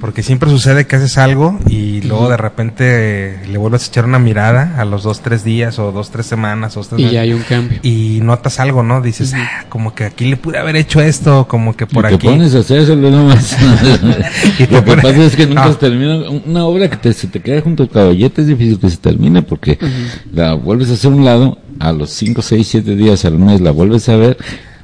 Porque 0.00 0.22
siempre 0.22 0.48
sucede 0.48 0.86
que 0.86 0.94
haces 0.94 1.18
algo 1.18 1.58
y 1.68 2.02
luego 2.02 2.28
de 2.28 2.36
repente 2.36 3.40
le 3.50 3.58
vuelves 3.58 3.82
a 3.82 3.86
echar 3.88 4.04
una 4.04 4.20
mirada 4.20 4.76
a 4.78 4.84
los 4.84 5.02
dos, 5.02 5.22
tres 5.22 5.42
días 5.42 5.80
o 5.80 5.90
dos, 5.90 6.10
tres 6.12 6.24
semanas 6.26 6.76
o 6.76 6.82
tres 6.82 6.92
Y 7.00 7.02
meses, 7.02 7.12
ya 7.14 7.20
hay 7.22 7.32
un 7.32 7.42
cambio. 7.42 7.80
y 7.82 8.20
notas 8.22 8.60
algo, 8.60 8.84
¿no? 8.84 9.00
Dices, 9.02 9.32
"Ah, 9.34 9.64
como 9.68 9.94
que 9.96 10.04
aquí 10.04 10.26
le 10.26 10.36
pude 10.36 10.56
haber 10.58 10.76
hecho 10.76 11.00
esto, 11.00 11.48
como 11.48 11.74
que 11.76 11.86
por 11.86 12.04
y 12.04 12.08
te 12.10 12.14
aquí. 12.14 12.26
pones 12.28 12.54
a 12.54 12.60
hacerlo 12.60 13.10
nomás. 13.10 13.56
Y 14.58 14.66
te 14.66 14.72
Lo 14.72 14.84
que 14.84 14.90
pones- 14.92 15.04
pasa 15.04 15.24
es 15.24 15.34
que 15.36 15.46
nunca 15.46 15.64
No. 15.66 15.72
se 15.72 15.78
termina. 15.78 16.30
Una 16.46 16.64
obra 16.64 16.88
que 16.88 16.96
te, 16.96 17.12
se 17.12 17.26
te 17.26 17.40
queda 17.40 17.60
junto 17.60 17.82
al 17.82 17.88
caballete 17.90 18.42
es 18.42 18.46
difícil 18.46 18.78
que 18.78 18.90
se 18.90 18.96
termine 18.98 19.42
porque 19.42 19.78
la 20.32 20.54
vuelves 20.54 20.90
a 20.90 20.94
hacer 20.94 21.10
un 21.10 21.24
lado, 21.24 21.58
a 21.80 21.92
los 21.92 22.10
5, 22.10 22.40
6, 22.42 22.66
7 22.68 22.94
días 22.96 23.24
al 23.24 23.38
mes 23.38 23.60
la 23.60 23.70
vuelves 23.72 24.08
a 24.08 24.16
ver 24.16 24.36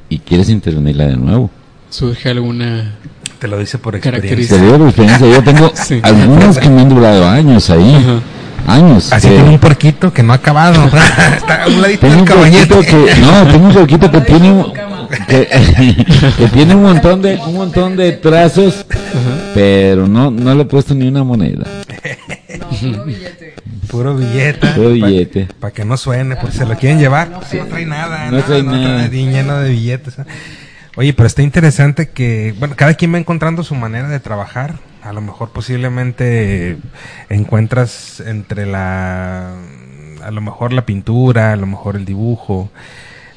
y 0.08 0.18
quieres 0.18 0.48
intervenirla 0.48 1.06
de 1.06 1.16
nuevo. 1.16 1.50
Surge 1.90 2.28
alguna 2.30 2.96
Te 3.38 3.48
lo 3.48 3.58
dice 3.58 3.78
por 3.78 3.94
Te 3.94 4.00
característica. 4.00 4.60
digo 4.60 4.78
por 4.78 4.88
experiencia, 4.88 5.28
yo 5.28 5.42
tengo 5.42 5.72
Sí. 5.74 6.00
algunas 6.02 6.58
que 6.58 6.68
me 6.68 6.80
han 6.82 6.88
durado 6.88 7.28
años 7.28 7.68
ahí. 7.70 8.20
Años. 8.66 9.12
Así 9.12 9.28
que- 9.28 9.34
tiene 9.34 9.50
un 9.50 9.58
puerquito 9.58 10.12
que 10.12 10.22
no 10.22 10.32
ha 10.32 10.36
acabado. 10.36 10.84
Está 11.36 11.64
a 11.64 11.68
un 11.68 11.82
ladito 11.82 12.00
Tengo 12.00 12.12
del 12.14 12.20
un 12.22 12.26
caballete. 12.26 12.74
que, 12.86 13.14
no, 13.20 13.46
tengo 13.46 13.66
un 13.68 13.86
que 13.86 14.20
tiene, 14.26 14.52
un- 14.52 14.72
que, 15.28 15.46
que 16.38 16.48
tiene 16.48 16.74
un 16.74 16.82
montón 16.82 17.20
de, 17.22 17.36
un 17.36 17.54
montón 17.54 17.96
de 17.96 18.12
trazos, 18.12 18.86
pero 19.54 20.08
no, 20.08 20.30
no 20.30 20.54
le 20.54 20.62
he 20.62 20.64
puesto 20.64 20.94
ni 20.94 21.06
una 21.08 21.22
moneda. 21.22 21.64
Puro 23.88 24.16
billete. 24.16 24.66
Puro 24.68 24.90
billete. 24.90 25.48
Para 25.60 25.72
que 25.72 25.84
no 25.84 25.96
suene, 25.96 26.36
porque 26.36 26.56
se 26.56 26.66
lo 26.66 26.76
quieren 26.76 26.98
llevar. 26.98 27.30
No, 27.30 27.40
no 27.40 27.66
trae 27.66 27.86
nada. 27.86 28.30
No 28.30 28.42
trae 28.42 28.62
nada. 28.62 29.08
lleno 29.08 29.58
de 29.60 29.70
billetes. 29.70 30.18
¿eh? 30.18 30.24
Oye, 30.96 31.12
pero 31.12 31.26
está 31.26 31.42
interesante 31.42 32.10
que, 32.10 32.54
bueno, 32.58 32.74
cada 32.76 32.94
quien 32.94 33.12
va 33.12 33.18
encontrando 33.18 33.64
su 33.64 33.74
manera 33.74 34.08
de 34.08 34.20
trabajar. 34.20 34.78
A 35.02 35.12
lo 35.12 35.20
mejor 35.20 35.50
posiblemente 35.50 36.78
encuentras 37.28 38.20
entre 38.24 38.64
la, 38.64 39.54
a 40.22 40.30
lo 40.30 40.40
mejor 40.40 40.72
la 40.72 40.86
pintura, 40.86 41.52
a 41.52 41.56
lo 41.56 41.66
mejor 41.66 41.96
el 41.96 42.04
dibujo, 42.04 42.70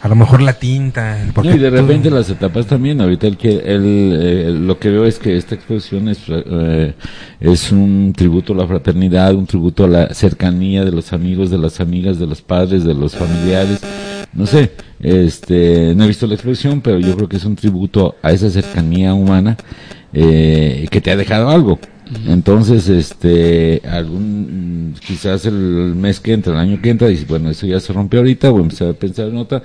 a 0.01 0.07
lo 0.07 0.15
mejor 0.15 0.41
la 0.41 0.53
tinta. 0.53 1.17
porque 1.33 1.49
No, 1.49 1.55
y 1.55 1.59
de 1.59 1.69
tú- 1.69 1.75
repente 1.75 2.09
las 2.11 2.29
etapas 2.29 2.67
también. 2.67 3.01
Ahorita 3.01 3.27
el 3.27 3.37
que, 3.37 3.55
el, 3.57 4.11
eh, 4.21 4.51
lo 4.57 4.77
que 4.79 4.89
veo 4.89 5.05
es 5.05 5.17
que 5.19 5.35
esta 5.37 5.55
exposición 5.55 6.07
es, 6.09 6.19
eh, 6.27 6.93
es 7.39 7.71
un 7.71 8.13
tributo 8.15 8.53
a 8.53 8.57
la 8.57 8.67
fraternidad, 8.67 9.33
un 9.33 9.47
tributo 9.47 9.85
a 9.85 9.87
la 9.87 10.13
cercanía 10.13 10.85
de 10.85 10.91
los 10.91 11.13
amigos, 11.13 11.49
de 11.49 11.57
las 11.57 11.79
amigas, 11.79 12.19
de 12.19 12.27
los 12.27 12.41
padres, 12.41 12.83
de 12.83 12.93
los 12.93 13.15
familiares. 13.15 13.79
No 14.33 14.45
sé, 14.45 14.71
este, 15.01 15.93
no 15.95 16.03
he 16.03 16.07
visto 16.07 16.27
la 16.27 16.35
exposición, 16.35 16.81
pero 16.81 16.99
yo 16.99 17.15
creo 17.15 17.27
que 17.29 17.37
es 17.37 17.45
un 17.45 17.55
tributo 17.55 18.15
a 18.21 18.31
esa 18.31 18.49
cercanía 18.49 19.13
humana 19.15 19.57
eh, 20.13 20.87
que 20.91 21.01
te 21.01 21.11
ha 21.11 21.15
dejado 21.17 21.49
algo. 21.49 21.79
Entonces, 22.27 22.87
este, 22.89 23.81
algún, 23.89 24.91
mm, 24.91 24.99
quizás 25.05 25.45
el 25.45 25.53
mes 25.95 26.19
que 26.19 26.33
entra, 26.33 26.53
el 26.53 26.59
año 26.59 26.81
que 26.81 26.89
entra, 26.89 27.07
dices, 27.07 27.27
bueno, 27.27 27.49
eso 27.49 27.65
ya 27.65 27.79
se 27.79 27.91
rompió 27.93 28.19
ahorita, 28.19 28.49
voy 28.49 28.59
a 28.61 28.63
empezar 28.63 28.89
a 28.89 28.93
pensar 28.93 29.27
en 29.27 29.37
otra. 29.37 29.61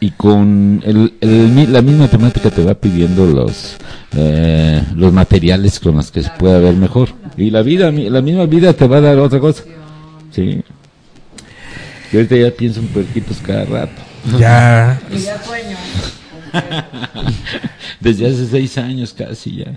Y 0.00 0.10
con 0.12 0.82
el, 0.84 1.12
el 1.20 1.48
mi- 1.48 1.66
la 1.66 1.82
misma 1.82 2.08
temática 2.08 2.50
te 2.50 2.64
va 2.64 2.74
pidiendo 2.74 3.26
los, 3.26 3.76
eh, 4.16 4.82
los 4.96 5.12
materiales 5.12 5.78
con 5.78 5.96
los 5.96 6.10
que 6.10 6.22
se 6.22 6.30
pueda 6.38 6.58
ver 6.58 6.74
mejor. 6.74 7.10
Y 7.36 7.50
la 7.50 7.62
vida, 7.62 7.90
mi- 7.90 8.08
la 8.08 8.22
misma 8.22 8.46
vida 8.46 8.72
te 8.72 8.86
va 8.88 8.96
a 8.98 9.00
dar 9.02 9.18
otra 9.18 9.40
cosa. 9.40 9.62
Sí. 10.32 10.62
Y 12.12 12.16
ahorita 12.16 12.36
ya 12.36 12.50
pienso 12.50 12.80
en 12.80 12.86
puerquitos 12.88 13.38
cada 13.46 13.64
rato. 13.66 14.02
Ya. 14.38 15.00
Y 15.14 15.18
ya 15.18 15.42
sueño. 15.42 15.76
Desde 18.00 18.26
hace 18.26 18.46
seis 18.46 18.76
años 18.78 19.12
casi 19.14 19.56
ya. 19.56 19.76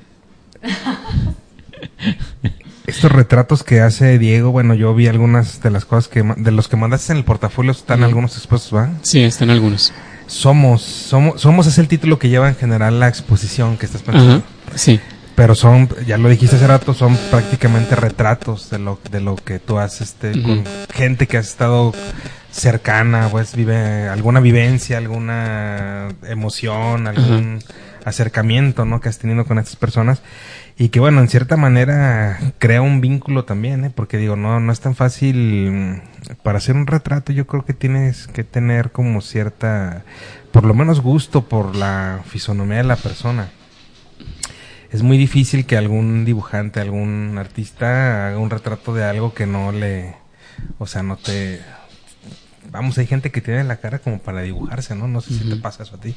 Estos 2.87 3.11
retratos 3.11 3.63
que 3.63 3.79
hace 3.79 4.19
Diego, 4.19 4.51
bueno, 4.51 4.73
yo 4.73 4.93
vi 4.93 5.07
algunas 5.07 5.61
de 5.61 5.71
las 5.71 5.85
cosas 5.85 6.09
que 6.09 6.21
de 6.21 6.51
los 6.51 6.67
que 6.67 6.75
mandaste 6.75 7.13
en 7.13 7.19
el 7.19 7.23
portafolio 7.23 7.71
están 7.71 8.03
algunos 8.03 8.35
expuestos, 8.35 8.75
¿va? 8.75 8.89
Sí, 9.03 9.23
están 9.23 9.49
algunos. 9.49 9.93
Somos, 10.27 10.81
somos, 10.81 11.39
somos 11.39 11.67
es 11.67 11.77
el 11.77 11.87
título 11.87 12.19
que 12.19 12.27
lleva 12.27 12.49
en 12.49 12.55
general 12.55 12.99
la 12.99 13.07
exposición 13.07 13.77
que 13.77 13.85
estás 13.85 14.01
pensando. 14.01 14.35
Ajá, 14.35 14.43
sí. 14.75 14.99
Pero 15.35 15.55
son, 15.55 15.89
ya 16.05 16.17
lo 16.17 16.29
dijiste 16.29 16.57
hace 16.57 16.67
rato, 16.67 16.93
son 16.93 17.17
prácticamente 17.31 17.95
retratos 17.95 18.69
de 18.69 18.79
lo, 18.79 18.99
de 19.09 19.21
lo 19.21 19.35
que 19.35 19.59
tú 19.59 19.79
has, 19.79 20.01
este, 20.01 20.31
con 20.43 20.63
gente 20.93 21.25
que 21.25 21.37
has 21.37 21.47
estado 21.47 21.93
cercana, 22.51 23.29
pues 23.31 23.55
vive 23.55 24.07
alguna 24.09 24.39
vivencia, 24.41 24.97
alguna 24.97 26.09
emoción, 26.23 27.07
algún 27.07 27.59
acercamiento, 28.05 28.85
¿no? 28.85 29.01
Que 29.01 29.09
has 29.09 29.17
tenido 29.17 29.45
con 29.45 29.57
estas 29.57 29.75
personas 29.75 30.21
y 30.77 30.89
que 30.89 30.99
bueno, 30.99 31.21
en 31.21 31.27
cierta 31.27 31.57
manera 31.57 32.39
crea 32.59 32.81
un 32.81 33.01
vínculo 33.01 33.45
también, 33.45 33.85
¿eh? 33.85 33.91
Porque 33.93 34.17
digo, 34.17 34.35
no, 34.35 34.59
no 34.59 34.71
es 34.71 34.79
tan 34.79 34.95
fácil 34.95 35.71
mm, 35.71 36.01
para 36.43 36.57
hacer 36.57 36.75
un 36.75 36.87
retrato. 36.87 37.31
Yo 37.31 37.47
creo 37.47 37.65
que 37.65 37.73
tienes 37.73 38.27
que 38.27 38.43
tener 38.43 38.91
como 38.91 39.21
cierta, 39.21 40.03
por 40.51 40.65
lo 40.65 40.73
menos 40.73 41.01
gusto 41.01 41.47
por 41.47 41.75
la 41.75 42.21
fisonomía 42.25 42.77
de 42.77 42.83
la 42.83 42.95
persona 42.95 43.49
es 44.93 45.01
muy 45.01 45.17
difícil 45.17 45.65
que 45.65 45.75
algún 45.75 46.23
dibujante, 46.23 46.79
algún 46.79 47.35
artista 47.39 48.27
haga 48.27 48.37
un 48.37 48.51
retrato 48.51 48.93
de 48.93 49.03
algo 49.03 49.33
que 49.33 49.47
no 49.47 49.71
le, 49.71 50.15
o 50.77 50.85
sea, 50.85 51.01
no 51.01 51.17
te, 51.17 51.61
vamos, 52.69 52.99
hay 52.99 53.07
gente 53.07 53.31
que 53.31 53.41
tiene 53.41 53.63
la 53.63 53.77
cara 53.77 53.97
como 53.97 54.19
para 54.19 54.41
dibujarse, 54.41 54.95
¿no? 54.95 55.07
No 55.07 55.19
sé 55.19 55.33
si 55.33 55.49
te 55.49 55.55
pasa 55.55 55.81
eso 55.81 55.95
a 55.95 55.99
ti, 55.99 56.15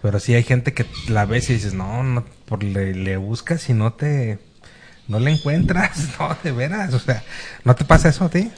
pero 0.00 0.20
sí 0.20 0.32
hay 0.32 0.44
gente 0.44 0.72
que 0.74 0.86
la 1.08 1.26
ves 1.26 1.50
y 1.50 1.54
dices, 1.54 1.74
no, 1.74 2.04
no, 2.04 2.24
por 2.46 2.62
le, 2.62 2.94
le 2.94 3.16
buscas 3.16 3.68
y 3.68 3.74
no 3.74 3.92
te, 3.92 4.38
no 5.08 5.18
le 5.18 5.32
encuentras, 5.32 6.08
no, 6.18 6.36
de 6.42 6.52
veras, 6.52 6.94
o 6.94 6.98
sea, 6.98 7.22
¿no 7.64 7.74
te 7.74 7.84
pasa 7.84 8.08
eso 8.08 8.24
a 8.24 8.30
ti? 8.30 8.50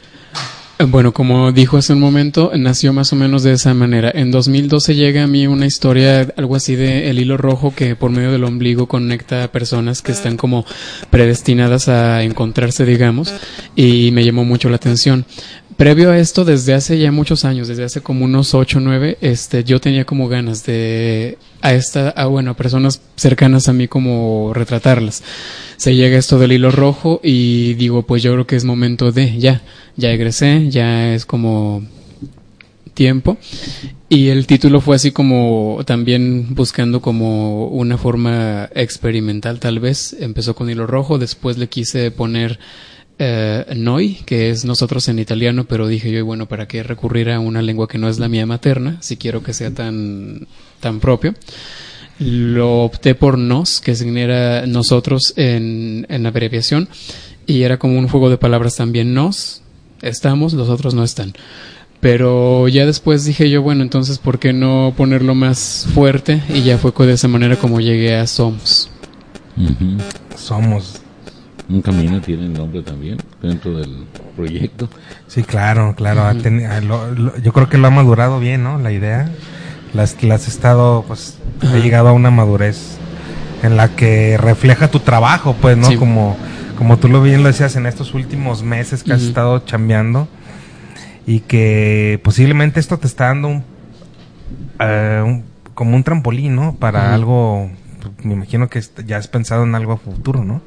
Eh, 0.78 0.84
Bueno, 0.84 1.12
como 1.12 1.52
dijo 1.52 1.78
hace 1.78 1.94
un 1.94 2.00
momento, 2.00 2.52
nació 2.54 2.92
más 2.92 3.12
o 3.12 3.16
menos 3.16 3.42
de 3.42 3.52
esa 3.52 3.72
manera. 3.72 4.10
En 4.14 4.30
2012 4.30 4.94
llega 4.94 5.22
a 5.22 5.26
mí 5.26 5.46
una 5.46 5.66
historia, 5.66 6.28
algo 6.36 6.54
así 6.54 6.76
de 6.76 7.08
el 7.08 7.18
hilo 7.18 7.36
rojo 7.38 7.74
que 7.74 7.96
por 7.96 8.10
medio 8.10 8.30
del 8.30 8.44
ombligo 8.44 8.86
conecta 8.86 9.44
a 9.44 9.52
personas 9.52 10.02
que 10.02 10.12
están 10.12 10.36
como 10.36 10.66
predestinadas 11.10 11.88
a 11.88 12.22
encontrarse, 12.22 12.84
digamos, 12.84 13.32
y 13.74 14.10
me 14.12 14.24
llamó 14.24 14.44
mucho 14.44 14.68
la 14.68 14.76
atención. 14.76 15.24
Previo 15.76 16.10
a 16.10 16.18
esto, 16.18 16.46
desde 16.46 16.72
hace 16.72 16.98
ya 16.98 17.12
muchos 17.12 17.44
años, 17.44 17.68
desde 17.68 17.84
hace 17.84 18.00
como 18.00 18.24
unos 18.24 18.54
8 18.54 18.78
o 18.78 18.80
9, 18.80 19.18
este, 19.20 19.62
yo 19.62 19.78
tenía 19.78 20.06
como 20.06 20.26
ganas 20.26 20.64
de 20.64 21.36
a 21.60 21.74
esta, 21.74 22.08
a, 22.08 22.26
bueno, 22.26 22.52
a 22.52 22.54
personas 22.54 23.02
cercanas 23.14 23.68
a 23.68 23.74
mí 23.74 23.86
como 23.86 24.52
retratarlas. 24.54 25.22
Se 25.76 25.94
llega 25.94 26.16
esto 26.16 26.38
del 26.38 26.52
hilo 26.52 26.70
rojo 26.70 27.20
y 27.22 27.74
digo, 27.74 28.04
pues 28.04 28.22
yo 28.22 28.32
creo 28.32 28.46
que 28.46 28.56
es 28.56 28.64
momento 28.64 29.12
de, 29.12 29.38
ya, 29.38 29.60
ya 29.96 30.10
egresé, 30.12 30.70
ya 30.70 31.12
es 31.12 31.26
como 31.26 31.82
tiempo. 32.94 33.36
Y 34.08 34.28
el 34.28 34.46
título 34.46 34.80
fue 34.80 34.96
así 34.96 35.10
como 35.12 35.80
también 35.84 36.54
buscando 36.54 37.02
como 37.02 37.66
una 37.68 37.98
forma 37.98 38.70
experimental 38.74 39.60
tal 39.60 39.78
vez. 39.78 40.16
Empezó 40.18 40.54
con 40.54 40.70
hilo 40.70 40.86
rojo, 40.86 41.18
después 41.18 41.58
le 41.58 41.68
quise 41.68 42.10
poner 42.10 42.58
eh, 43.18 43.64
Noi, 43.76 44.18
que 44.26 44.50
es 44.50 44.64
nosotros 44.64 45.08
en 45.08 45.18
italiano, 45.18 45.64
pero 45.64 45.86
dije 45.86 46.10
yo, 46.10 46.24
bueno, 46.24 46.46
¿para 46.46 46.68
qué 46.68 46.82
recurrir 46.82 47.30
a 47.30 47.40
una 47.40 47.62
lengua 47.62 47.88
que 47.88 47.98
no 47.98 48.08
es 48.08 48.18
la 48.18 48.28
mía 48.28 48.46
materna? 48.46 48.98
Si 49.00 49.16
quiero 49.16 49.42
que 49.42 49.54
sea 49.54 49.70
tan, 49.72 50.46
tan 50.80 51.00
propio. 51.00 51.34
Lo 52.18 52.84
opté 52.84 53.14
por 53.14 53.38
nos, 53.38 53.80
que 53.80 53.94
significa 53.94 54.66
nosotros 54.66 55.34
en, 55.36 56.06
en 56.08 56.26
abreviación, 56.26 56.88
y 57.46 57.62
era 57.62 57.78
como 57.78 57.98
un 57.98 58.08
juego 58.08 58.30
de 58.30 58.38
palabras 58.38 58.76
también 58.76 59.14
nos, 59.14 59.62
estamos, 60.02 60.52
los 60.54 60.68
otros 60.68 60.94
no 60.94 61.04
están. 61.04 61.34
Pero 62.00 62.68
ya 62.68 62.86
después 62.86 63.24
dije 63.24 63.48
yo, 63.50 63.62
bueno, 63.62 63.82
entonces, 63.82 64.18
¿por 64.18 64.38
qué 64.38 64.52
no 64.52 64.94
ponerlo 64.96 65.34
más 65.34 65.86
fuerte? 65.94 66.42
Y 66.54 66.62
ya 66.62 66.78
fue 66.78 66.92
de 67.06 67.14
esa 67.14 67.28
manera 67.28 67.56
como 67.56 67.80
llegué 67.80 68.16
a 68.16 68.26
Somos. 68.26 68.90
Somos. 70.36 71.00
Un 71.68 71.82
camino 71.82 72.20
tiene 72.20 72.48
nombre 72.48 72.82
también 72.82 73.18
dentro 73.42 73.76
del 73.78 74.04
proyecto. 74.36 74.88
Sí, 75.26 75.42
claro, 75.42 75.94
claro. 75.96 76.22
ah, 76.22 76.80
lo- 76.80 77.10
lo- 77.12 77.36
yo 77.38 77.52
creo 77.52 77.68
que 77.68 77.76
lo 77.78 77.88
ha 77.88 77.90
madurado 77.90 78.38
bien, 78.38 78.62
¿no? 78.62 78.78
La 78.78 78.92
idea. 78.92 79.28
Las, 79.94 80.22
las 80.22 80.46
estado, 80.46 81.04
pues, 81.08 81.38
ha 81.62 81.76
llegado 81.78 82.08
a 82.08 82.12
una 82.12 82.30
madurez 82.30 82.98
en 83.62 83.76
la 83.76 83.88
que 83.96 84.36
refleja 84.38 84.88
tu 84.88 85.00
trabajo, 85.00 85.56
pues, 85.60 85.76
¿no? 85.76 85.88
Sí. 85.88 85.96
Como, 85.96 86.36
como 86.78 86.98
tú 86.98 87.08
lo 87.08 87.20
bien 87.22 87.42
lo 87.42 87.48
decías 87.48 87.74
en 87.76 87.86
estos 87.86 88.14
últimos 88.14 88.62
meses 88.62 89.02
que 89.02 89.12
has 89.14 89.22
estado 89.22 89.60
chambeando 89.60 90.28
y 91.26 91.40
que 91.40 92.20
posiblemente 92.22 92.78
esto 92.78 92.98
te 92.98 93.06
está 93.08 93.26
dando 93.26 93.48
un, 93.48 93.64
eh, 94.78 95.22
un- 95.24 95.44
como 95.74 95.96
un 95.96 96.04
trampolín, 96.04 96.54
¿no? 96.54 96.76
Para 96.76 97.12
algo, 97.14 97.70
me 98.22 98.34
imagino 98.34 98.68
que 98.68 98.80
ya 99.06 99.16
has 99.16 99.28
pensado 99.28 99.64
en 99.64 99.74
algo 99.74 99.92
a 99.92 99.96
futuro, 99.96 100.44
¿no? 100.44 100.60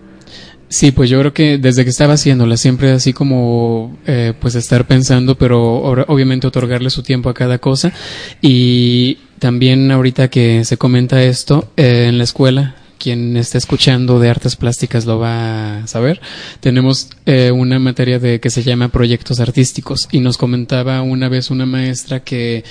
Sí, 0.70 0.92
pues 0.92 1.10
yo 1.10 1.20
creo 1.20 1.34
que 1.34 1.58
desde 1.58 1.84
que 1.84 1.90
estaba 1.90 2.14
haciéndola, 2.14 2.56
siempre 2.56 2.92
así 2.92 3.12
como, 3.12 3.98
eh, 4.06 4.34
pues 4.40 4.54
estar 4.54 4.86
pensando, 4.86 5.36
pero 5.36 5.82
obviamente 6.08 6.46
otorgarle 6.46 6.92
su 6.92 7.02
tiempo 7.02 7.30
a 7.30 7.34
cada 7.34 7.58
cosa. 7.58 7.92
Y 8.40 9.18
también 9.40 9.90
ahorita 9.92 10.30
que 10.30 10.64
se 10.66 10.78
comenta 10.78 11.24
esto, 11.24 11.72
eh, 11.76 12.06
en 12.08 12.20
la 12.20 12.24
escuela, 12.24 12.76
quien 13.00 13.36
esté 13.38 13.58
escuchando 13.58 14.20
de 14.20 14.30
artes 14.30 14.56
plásticas 14.56 15.06
lo 15.06 15.18
va 15.18 15.80
a 15.80 15.88
saber, 15.88 16.22
tenemos 16.60 17.10
eh, 17.26 17.50
una 17.50 17.80
materia 17.80 18.20
de 18.20 18.40
que 18.40 18.52
se 18.52 18.62
llama 18.62 18.90
proyectos 18.90 19.40
artísticos 19.40 20.08
y 20.12 20.20
nos 20.20 20.38
comentaba 20.38 21.02
una 21.02 21.30
vez 21.30 21.50
una 21.50 21.66
maestra 21.66 22.20
que 22.20 22.64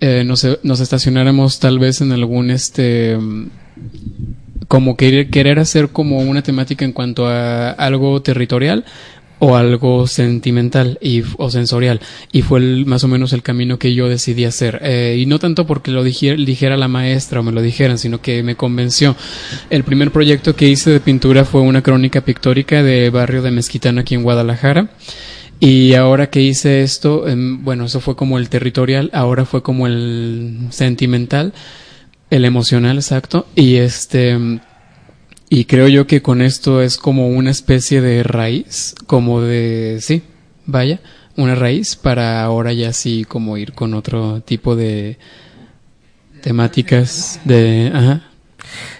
eh, 0.00 0.22
nos, 0.24 0.46
nos 0.62 0.80
estacionáramos 0.80 1.58
tal 1.58 1.78
vez 1.78 2.00
en 2.00 2.12
algún 2.12 2.50
este 2.50 3.18
como 4.68 4.96
querer, 4.96 5.30
querer 5.30 5.58
hacer 5.58 5.88
como 5.90 6.18
una 6.18 6.42
temática 6.42 6.84
en 6.84 6.92
cuanto 6.92 7.26
a 7.26 7.70
algo 7.70 8.20
territorial 8.22 8.84
o 9.40 9.56
algo 9.56 10.06
sentimental 10.06 10.96
y, 11.02 11.22
o 11.36 11.50
sensorial. 11.50 12.00
Y 12.32 12.42
fue 12.42 12.60
el- 12.60 12.86
más 12.86 13.04
o 13.04 13.08
menos 13.08 13.32
el 13.32 13.42
camino 13.42 13.78
que 13.78 13.92
yo 13.94 14.08
decidí 14.08 14.44
hacer. 14.44 14.80
Eh, 14.82 15.16
y 15.20 15.26
no 15.26 15.38
tanto 15.38 15.66
porque 15.66 15.90
lo 15.90 16.02
dijera, 16.04 16.76
la 16.76 16.88
maestra 16.88 17.40
o 17.40 17.42
me 17.42 17.52
lo 17.52 17.60
dijeran 17.60 17.98
sino 17.98 18.20
que 18.22 18.42
me 18.42 18.54
convenció. 18.54 19.16
El 19.70 19.84
primer 19.84 20.12
proyecto 20.12 20.54
que 20.56 20.68
hice 20.68 20.90
de 20.90 21.00
pintura 21.00 21.44
fue 21.44 21.60
una 21.60 21.82
crónica 21.82 22.20
pictórica 22.22 22.82
de 22.82 23.10
barrio 23.10 23.42
de 23.42 23.50
Mezquitán 23.50 23.98
aquí 23.98 24.14
en 24.14 24.22
Guadalajara. 24.22 24.88
Y 25.60 25.94
ahora 25.94 26.30
que 26.30 26.40
hice 26.40 26.82
esto, 26.82 27.28
em, 27.28 27.62
bueno, 27.64 27.84
eso 27.86 28.00
fue 28.00 28.16
como 28.16 28.38
el 28.38 28.48
territorial, 28.48 29.10
ahora 29.12 29.44
fue 29.44 29.62
como 29.62 29.86
el 29.86 30.58
sentimental, 30.70 31.52
el 32.34 32.44
emocional, 32.44 32.96
exacto. 32.96 33.46
Y 33.54 33.76
este, 33.76 34.36
y 35.48 35.64
creo 35.66 35.86
yo 35.86 36.08
que 36.08 36.20
con 36.20 36.42
esto 36.42 36.82
es 36.82 36.96
como 36.96 37.28
una 37.28 37.52
especie 37.52 38.00
de 38.00 38.24
raíz, 38.24 38.96
como 39.06 39.40
de, 39.40 39.98
sí, 40.00 40.22
vaya, 40.66 41.00
una 41.36 41.54
raíz 41.54 41.94
para 41.94 42.42
ahora 42.42 42.72
ya 42.72 42.92
sí 42.92 43.24
como 43.24 43.56
ir 43.56 43.72
con 43.72 43.94
otro 43.94 44.40
tipo 44.40 44.74
de 44.74 45.16
temáticas 46.40 47.40
de, 47.44 47.92
ajá. 47.94 48.24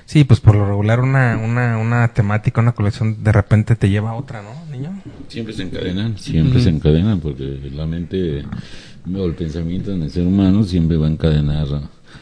Sí, 0.06 0.22
pues 0.22 0.38
por 0.38 0.54
lo 0.54 0.66
regular 0.68 1.00
una, 1.00 1.36
una, 1.36 1.78
una 1.78 2.14
temática, 2.14 2.60
una 2.60 2.72
colección 2.72 3.24
de 3.24 3.32
repente 3.32 3.74
te 3.74 3.88
lleva 3.88 4.10
a 4.10 4.14
otra, 4.14 4.42
¿no, 4.42 4.70
niño? 4.70 5.02
Siempre 5.26 5.54
se 5.54 5.64
encadenan, 5.64 6.18
siempre 6.18 6.62
se 6.62 6.68
encadenan, 6.68 7.18
porque 7.18 7.58
la 7.72 7.84
mente 7.84 8.44
o 9.12 9.24
el 9.24 9.34
pensamiento 9.34 9.90
en 9.90 10.02
el 10.02 10.10
ser 10.10 10.24
humano 10.24 10.62
siempre 10.62 10.96
va 10.96 11.08
a 11.08 11.10
encadenar. 11.10 11.66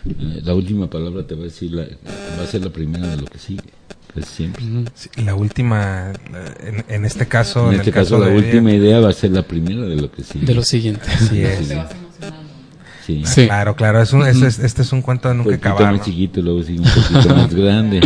Eh, 0.08 0.40
la 0.44 0.54
última 0.54 0.88
palabra 0.88 1.26
te 1.26 1.34
va 1.34 1.42
a 1.42 1.44
decir, 1.44 1.72
la, 1.72 1.82
va 1.82 2.44
a 2.44 2.46
ser 2.46 2.62
la 2.64 2.70
primera 2.70 3.06
de 3.08 3.16
lo 3.18 3.24
que 3.26 3.38
sigue. 3.38 3.62
Pues 4.14 4.26
siempre. 4.26 4.62
Sí, 4.94 5.08
la 5.24 5.34
última, 5.34 6.12
la- 6.30 6.68
en, 6.68 6.84
en 6.88 7.04
este 7.06 7.26
caso, 7.26 7.68
En 7.68 7.74
en, 7.74 7.80
este 7.80 7.90
el 7.90 7.94
caso, 7.94 8.18
caso, 8.18 8.28
la 8.30 8.34
última 8.36 8.70
idea 8.72 9.00
va 9.00 9.08
a 9.08 9.12
ser 9.14 9.30
la 9.30 9.42
primera 9.42 9.82
de 9.82 9.96
lo 9.96 10.10
que 10.12 10.22
sigue. 10.22 10.44
De 10.44 10.54
lo 10.54 10.62
siguiente. 10.62 11.08
Así 11.10 11.42
es. 11.42 11.68
Sí. 13.06 13.22
Sí. 13.24 13.42
Ah, 13.44 13.46
Claro, 13.46 13.74
claro, 13.76 14.02
es 14.02 14.12
un, 14.12 14.26
es- 14.26 14.40
es- 14.42 14.58
este 14.58 14.82
es 14.82 14.92
un 14.92 15.00
cuento 15.02 15.28
de 15.28 15.34
nunca 15.34 15.48
Un 15.50 15.56
poquito 15.56 15.68
acabar. 15.74 15.92
más 15.92 16.00
¿no? 16.00 16.04
chiquito, 16.04 16.40
luego 16.42 16.62
sigue 16.62 16.80
un 16.80 16.84
poquito 16.84 17.34
más 17.34 17.54
grande. 17.54 18.00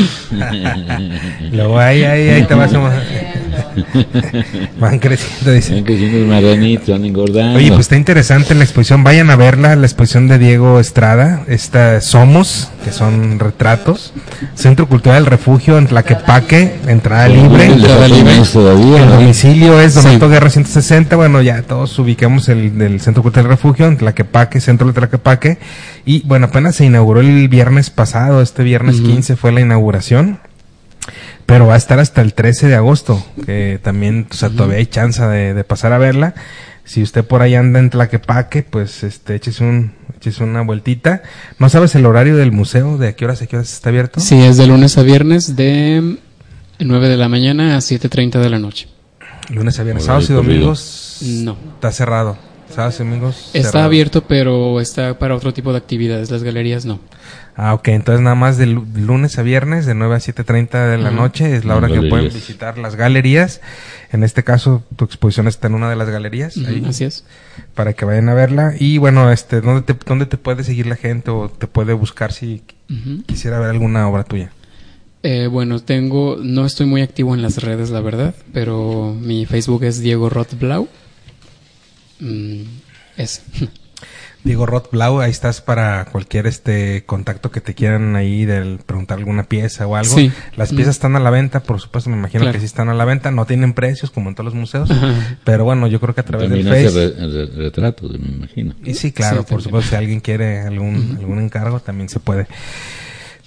Luego 1.53 1.79
ahí, 1.79 2.03
ahí, 2.05 2.29
ahí 2.29 2.45
te 2.47 2.55
vas 2.55 2.73
a... 2.73 2.79
Van 4.81 4.99
creciendo, 4.99 5.53
dice. 5.53 5.75
Van 5.75 5.85
creciendo 5.85 6.19
los 6.19 6.29
marranitos, 6.29 6.89
van 6.89 7.05
engordando. 7.05 7.59
Oye, 7.59 7.69
pues 7.69 7.81
está 7.81 7.97
interesante 7.97 8.55
la 8.55 8.65
exposición. 8.65 9.03
Vayan 9.05 9.31
a 9.31 9.37
verla, 9.37 9.77
la 9.77 9.87
exposición 9.87 10.29
de 10.29 10.39
Diego 10.39 10.79
Estrada. 10.81 11.43
Esta 11.49 12.01
Somos, 12.01 12.71
que 12.85 12.93
son 12.93 13.39
retratos. 13.39 14.13
Centro 14.55 14.87
Cultural 14.89 15.23
del 15.25 15.31
Refugio 15.31 15.79
en 15.79 15.87
Tlaquepaque, 15.87 16.77
entrada 16.87 17.29
libre. 17.29 17.71
Un 17.71 18.25
mes 18.25 18.51
todavía, 18.53 19.03
El 19.03 19.09
domicilio 19.11 19.81
es 19.81 19.95
Sí. 19.95 20.03
Donato 20.03 20.29
Guerra 20.29 20.51
160. 20.51 21.17
Bueno, 21.17 21.41
ya 21.43 21.63
todos 21.63 21.99
ubicamos 21.99 22.49
el 22.49 22.77
del 22.79 23.01
Centro 23.01 23.23
Cultural 23.23 23.45
del 23.45 23.53
Refugio 23.57 23.87
en 23.87 23.97
Tlaquepaque, 23.97 24.61
centro 24.61 24.87
de 24.87 24.93
Tlaquepaque. 24.93 25.59
Y 26.05 26.23
bueno, 26.27 26.47
apenas 26.47 26.77
se 26.77 26.85
inauguró 26.85 27.21
el 27.21 27.49
viernes 27.49 27.91
pasado. 27.91 28.43
Este 28.43 28.63
viernes 28.63 28.97
Ujú. 29.01 29.07
15 29.09 29.37
fue 29.37 29.53
la 29.53 29.61
inauguración. 29.61 30.39
Pero 31.47 31.67
va 31.67 31.75
a 31.75 31.77
estar 31.79 31.99
hasta 32.01 32.21
el 32.23 32.35
13 32.35 32.69
de 32.69 32.75
agosto, 32.75 33.25
que 33.45 33.79
también, 33.83 34.27
o 34.31 34.35
sea, 34.35 34.51
todavía 34.51 34.79
hay 34.79 34.87
chance 34.87 35.23
de, 35.23 35.55
de 35.55 35.65
pasar 35.65 35.93
a 35.93 35.99
verla. 35.99 36.35
Si 36.85 37.03
usted 37.03 37.25
por 37.25 37.43
ahí 37.43 37.55
anda 37.55 37.79
en 37.81 37.91
Tlaquepaque, 37.91 38.63
pues 38.63 39.03
este, 39.03 39.35
échese, 39.35 39.65
un, 39.65 39.93
échese 40.17 40.45
una 40.45 40.63
vueltita. 40.63 41.23
¿No 41.59 41.69
sabes 41.69 41.95
el 41.97 42.07
horario 42.07 42.37
del 42.37 42.53
museo? 42.53 42.97
¿De 42.99 43.09
a 43.09 43.13
qué 43.17 43.25
horas 43.25 43.43
a 43.43 43.47
qué 43.47 43.57
horas 43.57 43.73
está 43.73 43.89
abierto? 43.89 44.21
Sí, 44.21 44.41
es 44.41 44.57
de 44.57 44.67
lunes 44.69 44.97
a 44.99 45.03
viernes 45.03 45.57
de 45.57 46.17
9 46.79 47.09
de 47.09 47.17
la 47.17 47.29
mañana 47.29 47.77
a 47.77 47.79
7.30 47.81 48.41
de 48.41 48.51
la 48.51 48.59
noche. 48.61 48.89
Lunes 49.51 49.79
a 49.81 49.83
viernes. 49.83 50.05
Sábados 50.05 50.31
y 50.31 50.33
domingos 50.33 51.19
No. 51.23 51.57
está 51.75 51.91
cerrado. 51.93 52.37
Sábados 52.73 52.97
y 52.97 52.99
domingos 53.05 53.37
Está 53.53 53.71
cerrado. 53.71 53.87
abierto, 53.87 54.23
pero 54.25 54.81
está 54.81 55.19
para 55.19 55.35
otro 55.37 55.53
tipo 55.55 55.73
de 55.73 55.79
actividades. 55.79 56.31
Las 56.31 56.43
galerías 56.45 56.85
no. 56.85 57.01
Ah, 57.59 57.73
ok. 57.73 57.89
Entonces 57.89 58.21
nada 58.23 58.37
más 58.37 58.59
de 58.59 58.67
lu- 58.67 58.87
lunes 58.95 59.39
a 59.39 59.43
viernes 59.43 59.87
de 59.87 59.95
9 59.95 60.15
a 60.15 60.19
7.30 60.19 60.91
de 60.91 60.99
la 60.99 61.11
noche 61.11 61.57
es 61.57 61.65
la 61.65 61.75
hora 61.77 61.89
que 61.89 62.03
pueden 62.03 62.27
visitar 62.33 62.77
las 62.77 62.97
galerías. 62.97 63.63
En 64.13 64.25
este 64.25 64.45
caso, 64.45 64.85
tu 64.97 65.07
exposición 65.07 65.49
está 65.49 65.67
en 65.69 65.75
una 65.75 65.89
de 65.89 65.97
las 65.97 66.11
galerías. 66.11 66.59
Ahí. 66.59 66.85
Así 66.87 67.05
es. 67.05 67.25
para 67.75 67.95
que 67.95 68.05
vayan 68.05 68.29
a 68.29 68.35
verla. 68.35 68.75
Y 68.79 68.99
bueno, 68.99 69.33
este, 69.33 69.63
¿dónde 69.63 69.81
te, 69.83 69.97
dónde 70.07 70.27
te 70.27 70.37
puede 70.37 70.65
seguir 70.65 70.87
la 70.87 70.97
gente 70.97 71.31
o 71.31 71.49
te 71.49 71.67
puede 71.67 71.95
buscar 71.95 72.31
si 72.33 72.63
quisiera 73.27 73.59
ver 73.59 73.71
alguna 73.71 74.07
obra 74.07 74.25
tuya? 74.25 74.51
Eh, 75.23 75.47
bueno, 75.49 75.81
tengo, 75.81 76.37
no 76.43 76.67
estoy 76.67 76.85
muy 76.87 77.01
activo 77.01 77.35
en 77.35 77.41
las 77.43 77.63
redes, 77.63 77.89
la 77.91 78.01
verdad, 78.01 78.35
pero 78.53 79.17
mi 79.19 79.45
Facebook 79.47 79.83
es 79.85 79.99
Diego 80.01 80.29
Rothblau. 80.29 80.89
Mm, 82.21 82.63
ese. 83.17 83.41
Diego 84.47 84.65
Roth 84.65 84.93
Blau, 84.93 85.21
ahí 85.21 85.31
estás 85.33 85.61
para 85.61 86.05
cualquier 86.05 86.47
este 86.47 87.03
contacto 87.05 87.51
que 87.51 87.61
te 87.61 87.75
quieran 87.75 88.15
ahí 88.15 88.45
del 88.45 88.79
preguntar 88.79 89.19
alguna 89.19 89.43
pieza 89.43 89.89
o 89.89 89.97
algo. 89.97 90.15
Sí. 90.15 90.31
Las 90.57 90.73
Mm. 90.73 90.77
piezas 90.77 90.95
están 90.95 91.17
a 91.17 91.21
la 91.21 91.31
venta, 91.31 91.61
por 91.65 91.81
supuesto, 91.81 92.11
me 92.11 92.17
imagino 92.17 92.43
Claro. 92.43 92.53
que 92.55 92.61
sí 92.61 92.65
están 92.67 92.89
a 92.89 92.95
la 92.95 93.05
venta, 93.05 93.33
no 93.33 93.45
tienen 93.45 93.73
precios 93.73 94.13
como 94.13 94.29
en 94.29 94.37
todos 94.37 94.45
los 94.45 94.55
museos, 94.55 94.89
Ajá. 94.89 95.39
pero 95.43 95.65
bueno, 95.65 95.89
yo 95.89 95.99
creo 95.99 96.15
que 96.15 96.21
a 96.21 96.25
través 96.25 96.49
También 96.49 96.65
del 96.71 96.87
hace 96.87 96.95
Face. 96.97 97.21
re- 97.21 97.47
re- 97.47 97.57
retratos, 97.65 98.11
me 98.21 98.29
imagino. 98.37 98.75
Y 98.85 98.95
sí, 98.95 99.11
claro, 99.11 99.39
Sí, 99.39 99.41
por 99.41 99.47
también. 99.49 99.65
supuesto, 99.65 99.91
si 99.91 99.97
alguien 99.97 100.21
quiere 100.21 100.61
algún, 100.61 101.17
algún 101.19 101.41
encargo, 101.41 101.81
también 101.81 102.09
se 102.09 102.21
puede. 102.21 102.47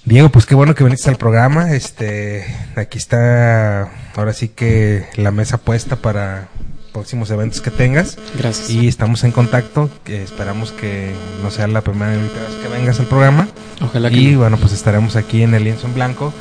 Diego, 0.04 0.28
pues 0.28 0.44
qué 0.44 0.54
bueno 0.54 0.74
que 0.74 0.84
viniste 0.84 1.08
al 1.08 1.16
programa. 1.16 1.72
Este, 1.74 2.44
aquí 2.76 2.98
está, 2.98 3.90
ahora 4.16 4.34
sí 4.34 4.48
que 4.48 5.06
la 5.16 5.30
mesa 5.30 5.56
puesta 5.58 5.96
para 5.96 6.48
próximos 6.92 7.30
eventos 7.30 7.60
que 7.60 7.70
tengas. 7.70 8.18
Gracias. 8.38 8.70
Y 8.70 8.88
estamos 8.88 9.24
en 9.24 9.32
contacto, 9.32 9.88
que 10.04 10.22
esperamos 10.22 10.72
que 10.72 11.12
no 11.42 11.50
sea 11.50 11.66
la 11.68 11.80
primera 11.80 12.12
vez 12.12 12.30
que 12.62 12.68
vengas 12.68 13.00
al 13.00 13.06
programa. 13.06 13.48
Ojalá 13.80 14.10
que 14.10 14.16
Y 14.16 14.32
no. 14.32 14.40
bueno, 14.40 14.56
pues 14.58 14.72
estaremos 14.72 15.16
aquí 15.16 15.42
en 15.42 15.54
el 15.54 15.64
lienzo 15.64 15.86
en 15.86 15.94
blanco 15.94 16.32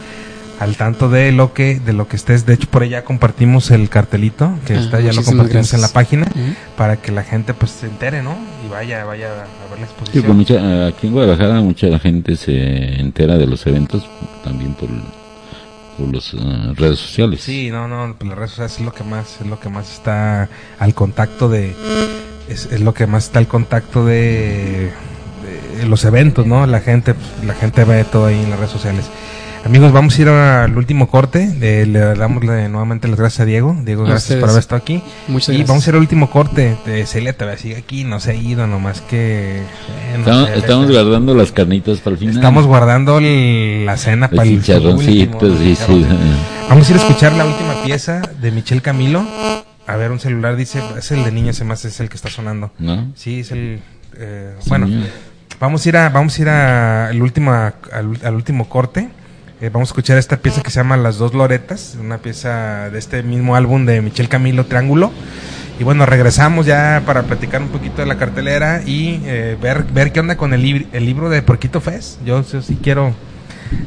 al 0.59 0.75
tanto 0.75 1.09
de 1.09 1.31
lo 1.31 1.53
que 1.53 1.79
de 1.79 1.93
lo 1.93 2.09
que 2.09 2.17
estés. 2.17 2.45
De 2.45 2.53
hecho, 2.55 2.67
por 2.69 2.83
ahí 2.83 2.89
ya 2.89 3.05
compartimos 3.05 3.71
el 3.71 3.87
cartelito 3.87 4.51
que 4.65 4.73
Ah, 4.73 4.79
está 4.79 4.99
ya 4.99 5.13
lo 5.13 5.23
compartimos 5.23 5.73
en 5.73 5.79
la 5.81 5.87
página 5.87 6.27
para 6.75 6.97
que 6.97 7.13
la 7.13 7.23
gente 7.23 7.53
pues 7.53 7.71
se 7.71 7.85
entere, 7.87 8.21
¿no? 8.21 8.35
Y 8.65 8.69
vaya 8.69 9.05
vaya 9.05 9.27
a 9.27 9.69
ver 9.69 9.79
la 9.79 9.85
Sí, 9.87 9.91
exposición. 9.93 10.25
pues 10.25 10.35
mucha- 10.35 10.87
aquí 10.87 11.07
en 11.07 11.13
Guadalajara 11.13 11.61
mucha 11.61 11.87
la 11.87 11.99
gente 11.99 12.35
se 12.35 12.99
entera 12.99 13.37
de 13.37 13.47
los 13.47 13.65
eventos 13.67 14.05
también 14.43 14.73
por, 14.73 14.89
por 15.99 16.13
las 16.13 16.33
redes 16.77 16.99
sociales. 16.99 17.41
Sí, 17.41 17.69
no, 17.69 17.87
no, 17.87 18.15
las 18.23 18.37
redes 18.37 18.51
sociales 18.51 18.79
es 18.79 18.85
lo 18.85 18.93
que 18.93 19.03
más, 19.03 19.41
es 19.41 19.47
lo 19.47 19.59
que 19.59 19.69
más 19.69 19.91
está 19.91 20.49
al 20.79 20.93
contacto 20.93 21.49
de, 21.49 21.75
es, 22.47 22.65
es 22.71 22.81
lo 22.81 22.93
que 22.93 23.05
más 23.07 23.25
está 23.25 23.39
al 23.39 23.47
contacto 23.47 24.05
de, 24.05 24.91
de 25.77 25.85
los 25.85 26.05
eventos, 26.05 26.45
¿no? 26.45 26.65
La 26.65 26.79
gente, 26.79 27.15
la 27.45 27.53
gente 27.53 27.83
ve 27.83 28.03
todo 28.03 28.27
ahí 28.27 28.41
en 28.41 28.49
las 28.49 28.59
redes 28.59 28.71
sociales. 28.71 29.09
Amigos, 29.65 29.91
vamos 29.91 30.17
a 30.17 30.21
ir 30.21 30.29
al 30.29 30.75
último 30.77 31.07
corte. 31.09 31.51
Eh, 31.61 31.85
le 31.85 31.99
damos 31.99 32.43
le- 32.43 32.69
nuevamente 32.69 33.07
las 33.07 33.19
gracias 33.19 33.41
a 33.41 33.45
Diego. 33.45 33.75
Diego, 33.83 34.03
gracias 34.03 34.23
ustedes. 34.23 34.39
por 34.41 34.49
haber 34.49 34.59
estado 34.61 34.81
aquí. 34.81 35.03
Muchas 35.27 35.49
y 35.49 35.51
gracias. 35.51 35.67
vamos 35.67 35.85
a 35.85 35.89
ir 35.89 35.95
al 35.95 36.01
último 36.01 36.29
corte. 36.31 36.77
De 36.85 37.05
Celia 37.05 37.33
todavía 37.37 37.59
sigue 37.59 37.75
aquí, 37.77 38.03
no 38.03 38.19
se 38.19 38.31
ha 38.31 38.33
ido, 38.35 38.65
nomás 38.67 39.01
que... 39.01 39.59
eh, 39.59 39.63
no 40.13 40.19
Estamos, 40.19 40.47
sé, 40.49 40.57
estamos 40.57 40.87
vete. 40.87 41.01
guardando 41.01 41.35
las 41.35 41.51
carnitas 41.51 41.99
para 41.99 42.13
el 42.13 42.17
final. 42.19 42.35
Estamos 42.35 42.65
guardando 42.65 43.17
el- 43.19 43.85
la 43.85 43.97
cena 43.97 44.29
para 44.29 44.43
el 44.43 44.57
último, 44.57 44.99
sí, 45.01 45.75
sí. 45.75 46.05
Vamos 46.69 46.87
a 46.89 46.91
ir 46.93 46.97
a 46.97 47.01
escuchar 47.01 47.33
la 47.33 47.45
última 47.45 47.83
pieza 47.83 48.21
de 48.41 48.51
Michel 48.51 48.81
Camilo. 48.81 49.23
A 49.85 49.95
ver, 49.97 50.11
un 50.11 50.19
celular 50.19 50.55
dice, 50.55 50.81
es 50.97 51.11
el 51.11 51.23
de 51.23 51.31
niño, 51.31 51.51
ese 51.51 51.63
más 51.65 51.83
es 51.85 51.99
el 51.99 52.09
que 52.09 52.15
está 52.15 52.29
sonando. 52.29 52.71
¿No? 52.79 53.11
Sí, 53.15 53.41
es 53.41 53.51
el... 53.51 53.81
eh, 54.17 54.53
bueno, 54.67 54.87
vamos 55.59 55.85
a 55.85 55.89
ir 55.89 55.97
a, 55.97 56.09
vamos 56.09 56.37
a 56.39 56.41
ir 56.41 56.49
a 56.49 57.09
el 57.11 57.21
último, 57.21 57.51
al, 57.51 57.73
al 58.23 58.33
último 58.35 58.67
corte. 58.69 59.09
Eh, 59.61 59.69
vamos 59.73 59.89
a 59.89 59.91
escuchar 59.91 60.17
esta 60.17 60.37
pieza 60.37 60.61
que 60.61 60.71
se 60.71 60.77
llama 60.79 60.95
Las 60.95 61.17
dos 61.17 61.33
Loretas, 61.33 61.97
una 61.99 62.19
pieza 62.19 62.89
de 62.89 62.97
este 62.97 63.23
mismo 63.23 63.55
álbum 63.57 63.85
de 63.85 64.01
Michel 64.01 64.29
Camilo, 64.29 64.65
Triángulo. 64.65 65.11
Y 65.79 65.83
bueno, 65.83 66.05
regresamos 66.05 66.65
ya 66.65 67.03
para 67.05 67.23
platicar 67.23 67.61
un 67.61 67.67
poquito 67.69 68.01
de 68.01 68.07
la 68.07 68.17
cartelera 68.17 68.81
y 68.85 69.21
eh, 69.25 69.57
ver, 69.61 69.83
ver 69.93 70.11
qué 70.13 70.21
onda 70.21 70.37
con 70.37 70.53
el, 70.53 70.61
libr- 70.63 70.87
el 70.93 71.05
libro 71.05 71.29
de 71.29 71.41
Porquito 71.41 71.81
Fest. 71.81 72.19
Yo, 72.25 72.43
yo 72.49 72.61
sí 72.61 72.77
quiero 72.81 73.13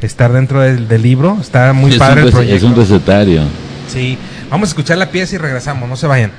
estar 0.03 0.33
dentro 0.33 0.61
del, 0.61 0.89
del 0.89 1.03
libro, 1.03 1.39
está 1.41 1.73
muy 1.73 1.93
es 1.93 1.99
padre 1.99 2.23
el 2.23 2.31
proyecto. 2.31 2.57
Es 2.57 2.63
un 2.63 2.77
recetario. 2.77 3.43
Sí, 3.89 4.19
vamos 4.51 4.69
a 4.69 4.71
escuchar 4.71 4.99
la 4.99 5.11
pieza 5.11 5.35
y 5.35 5.39
regresamos, 5.39 5.89
no 5.89 5.97
se 5.97 6.07
vayan. 6.07 6.31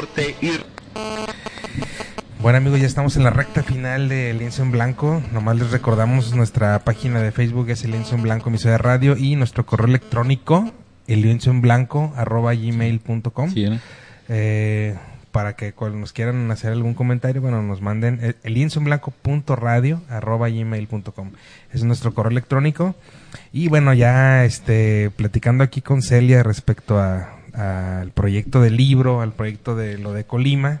Corte 0.00 0.34
y 0.40 0.52
Bueno 2.40 2.56
amigos, 2.56 2.80
ya 2.80 2.86
estamos 2.86 3.16
en 3.16 3.24
la 3.24 3.30
recta 3.30 3.62
final 3.62 4.08
de 4.08 4.32
Lienzo 4.32 4.62
en 4.62 4.70
Blanco. 4.70 5.22
Nomás 5.32 5.56
les 5.58 5.70
recordamos 5.70 6.34
nuestra 6.34 6.78
página 6.84 7.20
de 7.20 7.32
Facebook 7.32 7.68
es 7.68 7.84
el 7.84 7.90
Lienzo 7.90 8.14
en 8.14 8.22
Blanco 8.22 8.48
emisora 8.48 8.72
de 8.72 8.78
radio 8.78 9.16
y 9.16 9.36
nuestro 9.36 9.66
correo 9.66 9.88
electrónico 9.88 10.72
el 11.06 11.22
lienzo 11.22 11.50
en 11.50 11.60
blanco 11.60 12.12
arroba 12.16 12.54
gmail.com 12.54 13.50
Sí, 13.52 13.68
¿no? 13.68 13.78
eh, 14.28 14.96
para 15.32 15.54
que 15.56 15.72
cuando 15.72 15.98
nos 15.98 16.12
quieran 16.12 16.48
hacer 16.52 16.70
algún 16.72 16.94
comentario, 16.94 17.42
bueno, 17.42 17.62
nos 17.62 17.82
manden 17.82 18.20
el, 18.22 18.36
el 18.44 18.54
lienzo 18.54 18.78
en 18.78 18.84
blanco 18.84 19.10
punto 19.10 19.56
radio 19.56 20.00
arroba 20.08 20.48
gmail.com 20.48 21.32
es 21.72 21.82
nuestro 21.82 22.14
correo 22.14 22.30
electrónico 22.30 22.94
y 23.52 23.66
bueno, 23.68 23.92
ya 23.92 24.44
este 24.44 25.10
platicando 25.10 25.64
aquí 25.64 25.80
con 25.82 26.00
Celia 26.00 26.42
respecto 26.44 27.00
a- 27.00 27.39
al 27.54 28.10
proyecto 28.12 28.60
del 28.60 28.76
libro, 28.76 29.20
al 29.20 29.32
proyecto 29.32 29.74
de 29.76 29.98
lo 29.98 30.12
de 30.12 30.24
Colima, 30.24 30.80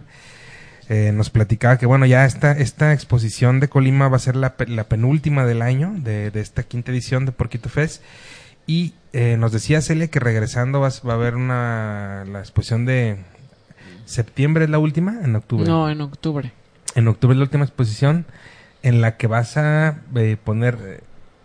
eh, 0.88 1.12
nos 1.14 1.30
platicaba 1.30 1.78
que 1.78 1.86
bueno, 1.86 2.04
ya 2.06 2.24
esta, 2.24 2.52
esta 2.52 2.92
exposición 2.92 3.60
de 3.60 3.68
Colima 3.68 4.08
va 4.08 4.16
a 4.16 4.20
ser 4.20 4.34
la, 4.36 4.54
la 4.66 4.84
penúltima 4.84 5.44
del 5.44 5.62
año 5.62 5.92
de, 5.96 6.30
de 6.30 6.40
esta 6.40 6.64
quinta 6.64 6.90
edición 6.90 7.26
de 7.26 7.32
Porquito 7.32 7.68
Fest. 7.68 8.02
Y 8.66 8.94
eh, 9.12 9.36
nos 9.38 9.52
decía 9.52 9.80
Celia 9.80 10.08
que 10.08 10.20
regresando 10.20 10.80
vas- 10.80 11.02
va 11.06 11.12
a 11.12 11.16
haber 11.16 11.34
una 11.36 12.24
la 12.30 12.40
exposición 12.40 12.86
de 12.86 13.18
septiembre 14.04 14.64
es 14.64 14.70
la 14.70 14.78
última, 14.78 15.18
en 15.22 15.36
octubre. 15.36 15.66
No, 15.66 15.88
en 15.88 16.00
octubre. 16.00 16.52
En 16.94 17.08
octubre 17.08 17.34
es 17.34 17.38
la 17.38 17.44
última 17.44 17.64
exposición 17.64 18.26
en 18.82 19.00
la 19.00 19.16
que 19.16 19.26
vas 19.26 19.56
a 19.56 19.98
eh, 20.16 20.36
poner 20.42 20.78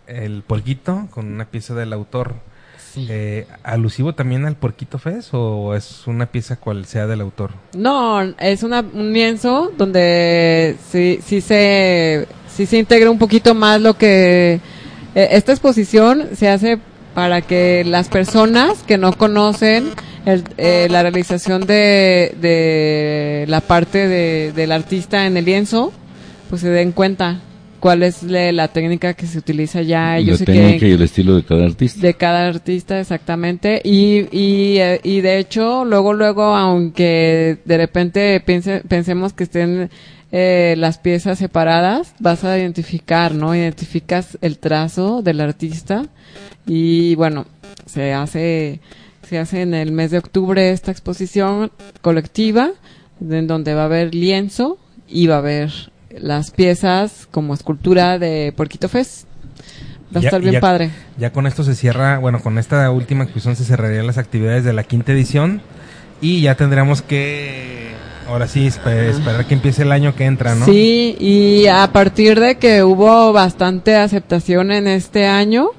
eh, 0.08 0.24
el 0.24 0.42
porquito 0.42 1.08
con 1.10 1.26
una 1.26 1.46
pieza 1.46 1.74
del 1.74 1.92
autor. 1.92 2.34
Eh, 2.96 3.46
¿Alusivo 3.62 4.14
también 4.14 4.46
al 4.46 4.56
Porquito 4.56 4.98
Fest 4.98 5.28
o 5.32 5.74
es 5.74 6.06
una 6.06 6.26
pieza 6.26 6.56
cual 6.56 6.86
sea 6.86 7.06
del 7.06 7.20
autor? 7.20 7.50
No, 7.74 8.22
es 8.22 8.62
una, 8.62 8.80
un 8.80 9.12
lienzo 9.12 9.70
donde 9.76 10.76
sí, 10.90 11.20
sí 11.24 11.40
se, 11.40 12.26
sí 12.48 12.64
se 12.66 12.78
integra 12.78 13.10
un 13.10 13.18
poquito 13.18 13.54
más 13.54 13.80
lo 13.80 13.94
que 13.98 14.60
eh, 15.14 15.28
esta 15.32 15.52
exposición 15.52 16.28
se 16.34 16.48
hace 16.48 16.78
para 17.14 17.40
que 17.42 17.84
las 17.84 18.08
personas 18.08 18.82
que 18.82 18.98
no 18.98 19.12
conocen 19.12 19.90
el- 20.26 20.44
eh, 20.58 20.88
la 20.90 21.02
realización 21.02 21.66
de, 21.66 22.34
de 22.40 23.44
la 23.48 23.60
parte 23.60 24.08
de, 24.08 24.52
del 24.52 24.72
artista 24.72 25.26
en 25.26 25.36
el 25.36 25.44
lienzo, 25.44 25.92
pues 26.50 26.60
se 26.62 26.68
den 26.70 26.92
cuenta 26.92 27.40
cuál 27.86 28.02
es 28.02 28.24
le- 28.24 28.50
la 28.52 28.66
técnica 28.66 29.14
que 29.14 29.28
se 29.28 29.38
utiliza 29.38 29.80
ya. 29.80 30.18
Ellos 30.18 30.40
la 30.40 30.46
técnica 30.46 30.68
quieren- 30.70 30.90
y 30.90 30.94
el 30.94 31.02
estilo 31.02 31.36
de 31.36 31.44
cada 31.44 31.64
artista. 31.66 32.00
de 32.04 32.14
cada 32.14 32.48
artista, 32.48 32.98
exactamente. 32.98 33.80
Y, 33.84 34.26
y, 34.36 34.78
eh, 34.78 35.00
y 35.04 35.20
de 35.20 35.38
hecho, 35.38 35.84
luego, 35.84 36.12
luego, 36.12 36.42
aunque 36.56 37.58
de 37.64 37.76
repente 37.76 38.40
piense- 38.44 38.82
pensemos 38.88 39.32
que 39.34 39.44
estén 39.44 39.88
eh, 40.32 40.74
las 40.78 40.98
piezas 40.98 41.38
separadas, 41.38 42.12
vas 42.18 42.42
a 42.42 42.58
identificar, 42.58 43.32
¿no? 43.36 43.54
Identificas 43.54 44.36
el 44.40 44.58
trazo 44.58 45.22
del 45.22 45.40
artista. 45.40 46.06
Y 46.66 47.14
bueno, 47.14 47.46
se 47.86 48.12
hace, 48.12 48.80
se 49.28 49.38
hace 49.38 49.62
en 49.62 49.74
el 49.74 49.92
mes 49.92 50.10
de 50.10 50.18
octubre 50.18 50.70
esta 50.72 50.90
exposición 50.90 51.70
colectiva, 52.02 52.70
en 53.20 53.46
donde 53.46 53.74
va 53.74 53.82
a 53.82 53.84
haber 53.84 54.12
lienzo 54.12 54.78
y 55.08 55.28
va 55.28 55.36
a 55.36 55.38
haber 55.38 55.70
las 56.10 56.50
piezas 56.50 57.28
como 57.30 57.54
escultura 57.54 58.18
de 58.18 58.52
Porquito 58.56 58.88
Fest. 58.88 59.26
Va 60.14 60.20
a 60.20 60.22
Ya- 60.22 60.28
estar 60.28 60.40
bien 60.40 60.52
ya- 60.54 60.60
padre. 60.60 60.90
Ya 61.18 61.32
con 61.32 61.46
esto 61.46 61.64
se 61.64 61.74
cierra, 61.74 62.18
bueno, 62.18 62.40
con 62.40 62.58
esta 62.58 62.90
última 62.90 63.24
exposición 63.24 63.56
se 63.56 63.64
cerrarían 63.64 64.06
las 64.06 64.18
actividades 64.18 64.64
de 64.64 64.72
la 64.72 64.84
quinta 64.84 65.12
edición 65.12 65.62
y 66.20 66.40
ya 66.42 66.54
tendríamos 66.54 67.02
que, 67.02 67.90
ahora 68.28 68.46
sí, 68.46 68.66
espe- 68.68 69.08
esperar 69.10 69.44
que 69.46 69.54
empiece 69.54 69.82
el 69.82 69.90
año 69.92 70.14
que 70.14 70.24
entra, 70.24 70.54
¿no? 70.54 70.64
Sí, 70.64 71.16
y 71.18 71.66
a 71.66 71.86
partir 71.92 72.38
de 72.38 72.56
que 72.56 72.84
hubo 72.84 73.32
bastante 73.32 73.96
aceptación 73.96 74.70
en 74.70 74.86
este 74.86 75.26
año, 75.26 75.70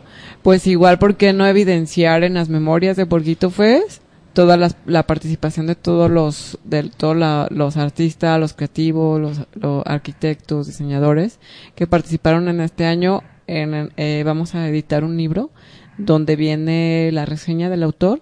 pues 0.44 0.68
igual, 0.68 1.00
¿por 1.00 1.16
qué 1.16 1.32
no 1.34 1.48
evidenciar 1.48 2.24
en 2.24 2.34
las 2.34 2.50
memorias 2.50 2.98
de 2.98 3.06
Porquito 3.06 3.50
Fest 3.50 4.02
toda 4.38 4.56
las- 4.56 4.78
la 4.86 5.02
participación 5.08 5.66
de 5.66 5.74
todos 5.74 6.12
los, 6.12 6.60
de 6.64 6.84
todos 6.96 7.18
la- 7.18 7.48
los 7.50 7.76
artistas, 7.76 8.40
los 8.40 8.54
creativos, 8.54 9.20
los, 9.20 9.40
los 9.56 9.82
arquitectos, 9.88 10.68
diseñadores 10.68 11.40
que 11.74 11.88
participaron 11.88 12.48
en 12.48 12.62
este 12.62 12.86
año? 12.86 13.24
En- 13.48 13.90
eh, 13.98 14.22
vamos 14.24 14.54
a 14.54 14.70
editar 14.70 15.04
un 15.04 15.18
libro 15.18 15.50
donde 15.98 16.36
viene 16.36 17.10
la 17.12 17.26
reseña 17.26 17.68
del 17.72 17.82
autor 17.82 18.22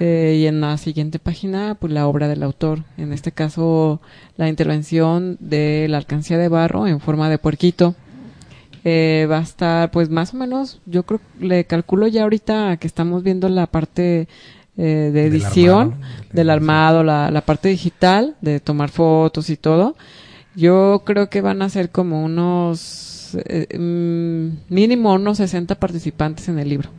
eh, 0.00 0.38
y 0.40 0.46
en 0.48 0.60
la 0.60 0.76
siguiente 0.76 1.20
página, 1.20 1.76
pues 1.78 1.92
la 1.92 2.08
obra 2.08 2.26
del 2.26 2.42
autor. 2.42 2.82
En 2.96 3.12
este 3.12 3.30
caso, 3.30 4.00
la 4.36 4.48
intervención 4.48 5.36
de 5.38 5.86
la 5.88 5.98
alcancía 5.98 6.36
de 6.36 6.48
barro 6.48 6.88
en 6.88 6.98
forma 6.98 7.30
de 7.30 7.38
puerquito. 7.38 7.94
Eh, 8.82 9.28
va 9.30 9.38
a 9.38 9.42
estar, 9.42 9.92
pues 9.92 10.10
más 10.10 10.34
o 10.34 10.36
menos, 10.36 10.80
yo 10.84 11.04
creo, 11.04 11.20
le 11.38 11.64
calculo 11.64 12.08
ya 12.08 12.24
ahorita 12.24 12.76
que 12.78 12.88
estamos 12.88 13.22
viendo 13.22 13.48
la 13.48 13.68
parte 13.68 14.26
eh, 14.76 15.10
de 15.12 15.12
Del 15.12 15.32
edición, 15.32 15.92
armado. 15.92 16.02
del 16.32 16.50
armado, 16.50 17.04
la, 17.04 17.30
la 17.30 17.40
parte 17.42 17.68
digital, 17.68 18.36
de 18.40 18.60
tomar 18.60 18.90
fotos 18.90 19.50
y 19.50 19.56
todo. 19.56 19.96
Yo 20.56 21.02
creo 21.04 21.28
que 21.30 21.40
van 21.40 21.62
a 21.62 21.68
ser 21.68 21.90
como 21.90 22.24
unos, 22.24 23.36
eh, 23.46 23.66
mm, 23.78 24.72
mínimo 24.74 25.14
unos 25.14 25.38
60 25.38 25.74
participantes 25.76 26.48
en 26.48 26.58
el 26.58 26.68
libro. 26.68 26.90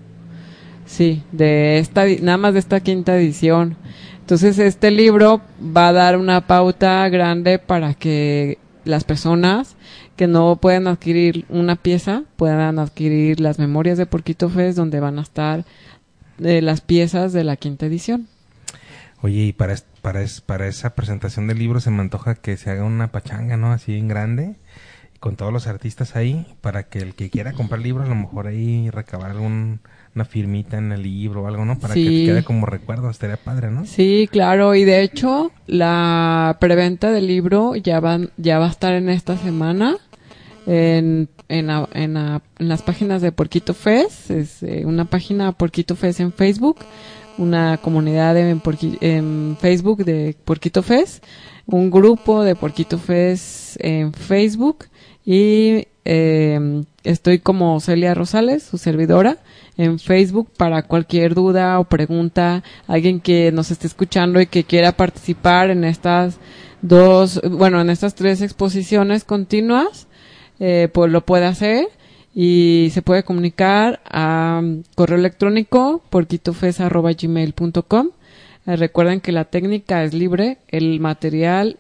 Sí, 0.86 1.24
de 1.32 1.80
esta, 1.80 2.06
nada 2.22 2.38
más 2.38 2.54
de 2.54 2.60
esta 2.60 2.80
quinta 2.80 3.18
edición. 3.18 3.76
Entonces 4.20 4.58
este 4.60 4.92
libro 4.92 5.42
va 5.60 5.90
a 5.90 5.94
dar 5.94 6.18
una 6.18 6.48
pauta 6.48 7.08
grande 7.10 7.60
para 7.60 7.94
que 7.94 8.58
las 8.84 9.04
personas 9.04 9.76
que 10.16 10.28
no 10.28 10.56
pueden 10.56 10.88
adquirir 10.88 11.46
una 11.50 11.76
pieza 11.76 12.24
puedan 12.36 12.80
adquirir 12.80 13.40
las 13.40 13.60
memorias 13.60 13.98
de 13.98 14.06
Porquito 14.06 14.50
Fest 14.50 14.78
donde 14.78 15.00
van 15.00 15.20
a 15.20 15.24
estar 15.24 15.66
eh, 16.44 16.62
las 16.62 16.82
piezas 16.82 17.34
de 17.34 17.44
la 17.44 17.56
quinta 17.56 17.86
edición. 17.86 18.28
Oye, 19.22 19.46
y 19.46 19.54
para, 19.54 19.76
para, 20.02 20.24
para 20.46 20.68
esa 20.68 20.94
presentación 20.94 21.48
del 21.48 21.60
libro 21.60 21.80
se 21.80 21.90
me 21.90 22.02
antoja 22.02 22.36
que 22.36 22.58
se 22.58 22.70
haga 22.70 22.84
una 22.84 23.12
pachanga, 23.12 23.58
¿no? 23.58 23.72
Así 23.72 23.98
en 23.98 24.08
grande, 24.08 24.56
con 25.20 25.36
todos 25.36 25.52
los 25.52 25.68
artistas 25.68 26.16
ahí, 26.16 26.46
para 26.62 26.84
que 26.84 27.00
el 27.00 27.16
que 27.16 27.30
quiera 27.30 27.54
comprar 27.54 27.80
el 27.80 27.86
libro, 27.86 28.04
a 28.04 28.08
lo 28.08 28.16
mejor 28.16 28.48
ahí 28.48 28.90
recabar 28.92 29.32
algún, 29.32 29.80
una 30.14 30.26
firmita 30.26 30.78
en 30.78 30.92
el 30.92 31.02
libro 31.02 31.44
o 31.44 31.48
algo, 31.48 31.66
¿no? 31.66 31.80
Para 31.80 31.96
que 31.96 32.04
quede 32.04 32.44
como 32.44 32.66
recuerdo, 32.66 33.10
estaría 33.10 33.38
padre, 33.38 33.72
¿no? 33.72 33.86
Sí, 33.86 34.30
claro, 34.32 34.76
y 34.76 34.84
de 34.84 35.02
hecho 35.02 35.52
la 35.66 36.58
preventa 36.60 37.12
del 37.12 37.28
libro 37.28 37.76
ya 37.76 38.00
va, 38.00 38.20
ya 38.38 38.60
va 38.60 38.68
a 38.68 38.72
estar 38.72 38.94
en 38.94 39.10
esta 39.10 39.38
semana 39.38 39.98
en, 40.68 41.30
en, 41.50 41.68
la- 41.68 41.88
en, 41.94 42.14
la- 42.16 42.42
en 42.60 42.68
las 42.70 42.82
páginas 42.82 43.22
de 43.22 43.32
Porquito 43.32 43.74
Fest, 43.74 44.32
es 44.32 44.64
eh, 44.64 44.84
una 44.86 45.06
página 45.06 45.52
Porquito 45.52 45.96
Fest 45.96 46.20
en 46.20 46.32
Facebook, 46.34 46.78
una 47.38 47.78
comunidad 47.78 48.38
en, 48.38 48.62
en 49.02 49.58
Facebook 49.60 50.06
de 50.06 50.36
Porquito 50.46 50.82
Fest, 50.84 51.24
un 51.66 51.90
grupo 51.92 52.44
de 52.44 52.56
Porquito 52.56 52.98
Fest 52.98 53.78
en 53.80 54.14
Facebook 54.14 54.86
y 55.26 55.88
eh, 56.06 56.84
estoy 57.04 57.40
como 57.40 57.80
Celia 57.80 58.14
Rosales, 58.14 58.64
su 58.64 58.78
servidora, 58.78 59.40
en 59.78 60.00
Facebook 60.00 60.50
para 60.56 60.84
cualquier 60.84 61.34
duda 61.34 61.80
o 61.80 61.84
pregunta, 61.86 62.64
alguien 62.88 63.20
que 63.20 63.52
nos 63.52 63.72
esté 63.72 63.88
escuchando 63.88 64.40
y 64.40 64.46
que 64.48 64.64
quiera 64.64 64.92
participar 64.94 65.72
en 65.72 65.84
estas 65.84 66.38
dos, 66.82 67.42
bueno, 67.50 67.82
en 67.82 67.90
estas 67.90 68.14
tres 68.16 68.42
exposiciones 68.42 69.24
continuas, 69.24 70.08
eh, 70.60 70.90
pues 70.94 71.12
lo 71.12 71.26
puede 71.26 71.46
hacer 71.46 71.88
y 72.34 72.90
se 72.92 73.02
puede 73.02 73.24
comunicar 73.24 74.02
a 74.06 74.60
um, 74.62 74.84
correo 74.96 75.18
electrónico 75.18 76.02
porquitofes.gmail.com. 76.10 78.10
Eh, 78.68 78.76
recuerden 78.76 79.22
que 79.22 79.32
la 79.32 79.46
técnica 79.46 80.04
es 80.04 80.14
libre, 80.14 80.58
el 80.68 81.00
material 81.00 81.80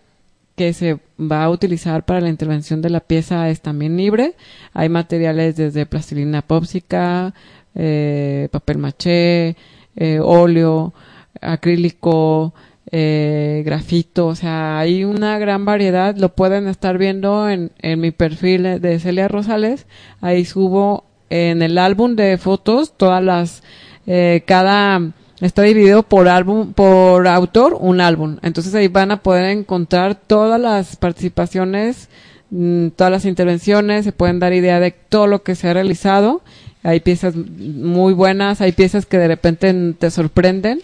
que 0.55 0.73
se 0.73 0.99
va 1.19 1.43
a 1.43 1.49
utilizar 1.49 2.05
para 2.05 2.21
la 2.21 2.29
intervención 2.29 2.81
de 2.81 2.89
la 2.89 3.01
pieza 3.01 3.49
es 3.49 3.61
también 3.61 3.97
libre. 3.97 4.35
Hay 4.73 4.89
materiales 4.89 5.57
desde 5.57 5.85
plastilina 5.85 6.41
pópsica, 6.41 7.33
eh, 7.75 8.47
papel 8.51 8.77
maché, 8.77 9.55
eh, 9.95 10.19
óleo, 10.21 10.93
acrílico, 11.41 12.53
eh, 12.91 13.63
grafito, 13.65 14.27
o 14.27 14.35
sea, 14.35 14.77
hay 14.79 15.03
una 15.03 15.39
gran 15.39 15.65
variedad, 15.65 16.15
lo 16.15 16.29
pueden 16.29 16.67
estar 16.67 16.97
viendo 16.97 17.49
en, 17.49 17.71
en 17.79 17.99
mi 17.99 18.11
perfil 18.11 18.79
de 18.79 18.99
Celia 18.99 19.27
Rosales, 19.27 19.87
ahí 20.21 20.45
subo 20.45 21.03
en 21.29 21.61
el 21.61 21.77
álbum 21.77 22.15
de 22.15 22.37
fotos 22.37 22.95
todas 22.95 23.23
las, 23.23 23.63
eh, 24.05 24.43
cada, 24.45 25.01
está 25.41 25.63
dividido 25.63 26.03
por 26.03 26.27
álbum, 26.27 26.73
por 26.73 27.27
autor, 27.27 27.75
un 27.79 28.01
álbum, 28.01 28.37
entonces 28.43 28.75
ahí 28.75 28.87
van 28.87 29.11
a 29.11 29.23
poder 29.23 29.45
encontrar 29.45 30.13
todas 30.15 30.61
las 30.61 30.95
participaciones, 30.95 32.09
mm, 32.51 32.89
todas 32.89 33.11
las 33.11 33.25
intervenciones, 33.25 34.05
se 34.05 34.11
pueden 34.11 34.39
dar 34.39 34.53
idea 34.53 34.79
de 34.79 34.91
todo 34.91 35.25
lo 35.25 35.41
que 35.41 35.55
se 35.55 35.67
ha 35.67 35.73
realizado, 35.73 36.43
hay 36.83 36.99
piezas 36.99 37.35
muy 37.35 38.13
buenas, 38.13 38.61
hay 38.61 38.73
piezas 38.73 39.07
que 39.07 39.17
de 39.17 39.27
repente 39.27 39.73
te 39.97 40.11
sorprenden, 40.11 40.81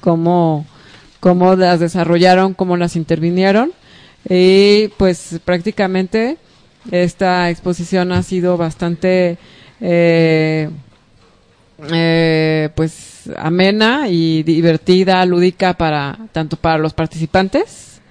como 0.00 0.64
cómo 1.24 1.56
las 1.56 1.80
desarrollaron, 1.80 2.52
cómo 2.52 2.76
las 2.76 2.96
intervinieron. 2.96 3.72
Y 4.28 4.88
pues 4.98 5.40
prácticamente 5.42 6.36
esta 6.90 7.48
exposición 7.48 8.12
ha 8.12 8.22
sido 8.22 8.58
bastante 8.58 9.38
eh, 9.80 10.68
eh, 11.90 12.68
pues 12.74 13.30
amena 13.38 14.08
y 14.10 14.42
divertida, 14.42 15.24
lúdica 15.24 15.72
para 15.72 16.18
tanto 16.32 16.58
para 16.58 16.76
los 16.76 16.92
participantes 16.92 18.02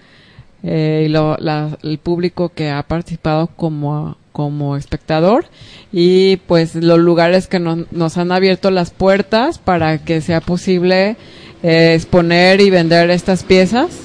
eh, 0.63 1.03
y 1.05 1.09
lo, 1.09 1.37
la, 1.37 1.77
el 1.83 1.99
público 1.99 2.49
que 2.49 2.71
ha 2.71 2.81
participado 2.81 3.45
como 3.55 4.17
como 4.31 4.75
espectador 4.75 5.45
y 5.91 6.37
pues 6.47 6.73
los 6.73 6.97
lugares 6.97 7.47
que 7.47 7.59
nos, 7.59 7.91
nos 7.91 8.17
han 8.17 8.31
abierto 8.31 8.71
las 8.71 8.89
puertas 8.89 9.59
para 9.59 10.03
que 10.03 10.21
sea 10.21 10.41
posible 10.41 11.15
eh, 11.63 11.95
exponer 11.95 12.61
y 12.61 12.69
vender 12.69 13.09
estas 13.09 13.43
piezas. 13.43 14.01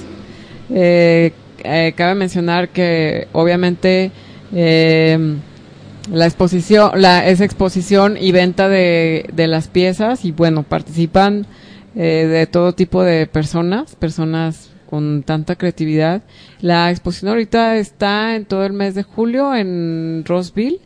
Eh, 0.73 1.33
eh, 1.63 1.93
cabe 1.95 2.15
mencionar 2.15 2.69
que 2.69 3.27
obviamente 3.33 4.11
la 4.51 6.25
exposición, 6.25 6.99
la, 6.99 7.27
esa 7.27 7.45
exposición 7.45 8.17
y 8.19 8.31
venta 8.31 8.67
de, 8.67 9.29
de 9.31 9.47
las 9.47 9.67
piezas 9.67 10.25
y 10.25 10.31
bueno, 10.31 10.63
participan 10.63 11.45
de 11.93 12.47
todo 12.49 12.73
tipo 12.73 13.03
de 13.03 13.27
personas, 13.27 13.95
personas 13.95 14.69
con 14.89 15.21
tanta 15.21 15.55
creatividad. 15.55 16.23
La 16.61 16.89
exposición 16.89 17.29
ahorita 17.29 17.77
está 17.77 18.35
en 18.35 18.45
todo 18.45 18.65
el 18.65 18.73
mes 18.73 18.95
de 18.95 19.03
julio 19.03 19.53
en 19.53 20.23
Roseville, 20.25 20.79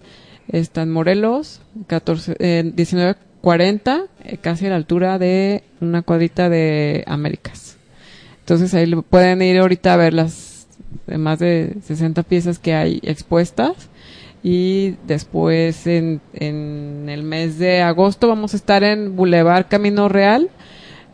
está 0.50 0.82
en 0.82 0.92
Morelos, 0.92 1.62
14, 1.88 2.36
eh, 2.40 2.72
19 2.76 3.16
40, 3.44 4.06
eh, 4.24 4.38
casi 4.38 4.68
a 4.68 4.70
la 4.70 4.78
altura 4.78 5.20
de 5.20 5.64
una 5.82 6.02
cuadrita 6.02 6.48
de 6.48 7.04
Américas. 7.08 7.78
Entonces 8.40 8.74
ahí 8.74 8.90
pueden 8.96 9.42
ir 9.42 9.60
ahorita 9.60 9.94
a 9.94 9.98
ver 9.98 10.14
las 10.14 10.66
más 11.08 11.40
de 11.40 11.76
60 11.84 12.24
piezas 12.24 12.58
que 12.58 12.74
hay 12.74 13.02
expuestas. 13.04 13.90
Y 14.44 14.96
después 15.08 15.88
en, 15.88 16.22
en 16.34 17.10
el 17.10 17.24
mes 17.24 17.60
de 17.60 17.82
agosto 17.82 18.30
vamos 18.30 18.54
a 18.54 18.58
estar 18.58 18.82
en 18.84 19.18
Boulevard 19.18 19.68
Camino 19.68 20.08
Real 20.08 20.50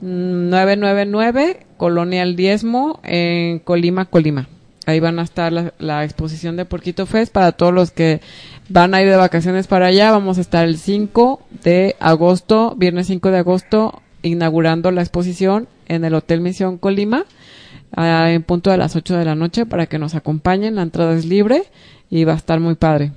999, 0.01 1.65
Colonia 1.77 2.21
El 2.21 2.35
Diezmo, 2.35 2.99
en 3.03 3.57
Colima, 3.57 4.05
Colima. 4.05 4.47
Ahí 4.89 4.99
van 4.99 5.19
a 5.19 5.21
estar 5.21 5.53
la, 5.53 6.03
exposición 6.03 6.55
de 6.55 6.65
Porquito 6.65 7.05
Fest 7.05 7.31
para 7.31 7.51
todos 7.51 7.71
los 7.71 7.91
que 7.91 8.21
van 8.69 8.95
a 8.95 9.01
ir 9.03 9.07
de 9.07 9.17
vacaciones 9.17 9.67
para 9.67 9.85
allá. 9.85 10.09
Vamos 10.09 10.39
a 10.39 10.41
estar 10.41 10.65
el 10.65 10.79
5 10.79 11.43
de 11.63 11.95
agosto, 11.99 12.73
viernes 12.75 13.05
5 13.05 13.29
de 13.29 13.37
agosto, 13.37 14.01
inaugurando 14.23 14.89
la 14.89 15.01
exposición 15.01 15.67
en 15.87 16.05
el 16.05 16.15
Hotel 16.15 16.41
Misión 16.41 16.79
Colima, 16.79 17.25
en 17.95 18.41
punto 18.41 18.71
de 18.71 18.77
las 18.77 18.95
8 18.95 19.15
de 19.15 19.25
la 19.25 19.35
noche 19.35 19.67
para 19.67 19.85
que 19.85 19.99
nos 19.99 20.15
acompañen. 20.15 20.73
La 20.73 20.81
entrada 20.81 21.13
es 21.13 21.25
libre 21.25 21.65
y 22.09 22.23
va 22.23 22.33
a 22.33 22.37
estar 22.37 22.59
muy 22.59 22.73
padre. 22.73 23.11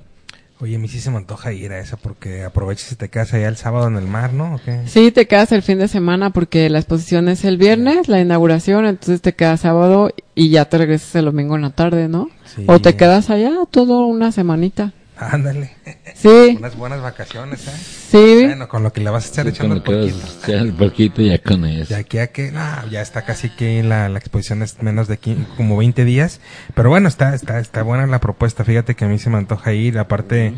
Oye, 0.63 0.77
a 0.77 0.79
mí 0.79 0.87
sí 0.87 1.01
se 1.01 1.11
me 1.11 1.17
antoja 1.17 1.51
ir 1.51 1.73
a 1.73 1.79
esa 1.79 1.97
porque 1.97 2.45
aprovechas 2.45 2.89
y 2.93 2.95
te 2.95 3.09
quedas 3.09 3.33
allá 3.33 3.49
el 3.49 3.57
sábado 3.57 3.85
en 3.87 3.97
el 3.97 4.07
mar, 4.07 4.31
¿no? 4.31 4.61
Sí, 4.85 5.11
te 5.11 5.27
quedas 5.27 5.51
el 5.51 5.61
fin 5.61 5.77
de 5.77 5.89
semana 5.89 6.29
porque 6.29 6.69
la 6.69 6.79
exposición 6.79 7.27
es 7.27 7.43
el 7.43 7.57
viernes, 7.57 8.07
la 8.07 8.21
inauguración, 8.21 8.85
entonces 8.85 9.19
te 9.19 9.33
quedas 9.33 9.59
sábado 9.59 10.11
y 10.35 10.51
ya 10.51 10.63
te 10.63 10.77
regresas 10.77 11.13
el 11.15 11.25
domingo 11.25 11.57
en 11.57 11.63
la 11.63 11.71
tarde, 11.71 12.07
¿no? 12.07 12.29
Sí. 12.45 12.63
O 12.67 12.79
te 12.79 12.95
quedas 12.95 13.29
allá 13.29 13.51
todo 13.71 14.05
una 14.05 14.31
semanita. 14.31 14.93
Ándale. 15.17 15.71
Sí. 16.15 16.55
Unas 16.57 16.75
buenas 16.75 17.01
vacaciones, 17.01 17.67
¿eh? 17.67 17.71
Sí. 18.11 18.45
Bueno, 18.45 18.67
con 18.67 18.83
lo 18.83 18.91
que 18.91 19.01
le 19.01 19.09
vas 19.09 19.25
a 19.25 19.29
echar 19.29 19.47
echando 19.47 19.75
el 19.75 19.81
porquito. 19.81 20.17
Ya 20.47 20.59
el 20.59 20.73
porquito 20.73 21.21
ya 21.21 21.37
con 21.37 21.65
eso. 21.65 21.89
Ya 21.89 21.97
aquí 21.97 22.17
a 22.17 22.27
que, 22.27 22.51
no, 22.51 22.87
ya 22.89 23.01
está 23.01 23.23
casi 23.23 23.49
que 23.49 23.83
la, 23.83 24.09
la 24.09 24.19
exposición 24.19 24.63
es 24.63 24.81
menos 24.81 25.07
de 25.07 25.17
15, 25.17 25.45
como 25.55 25.77
20 25.77 26.05
días. 26.05 26.39
Pero 26.73 26.89
bueno, 26.89 27.07
está, 27.07 27.35
está, 27.35 27.59
está 27.59 27.83
buena 27.83 28.07
la 28.07 28.19
propuesta. 28.19 28.63
Fíjate 28.63 28.95
que 28.95 29.05
a 29.05 29.07
mí 29.07 29.19
se 29.19 29.29
me 29.29 29.37
antoja 29.37 29.73
ir. 29.73 29.99
Aparte, 29.99 30.53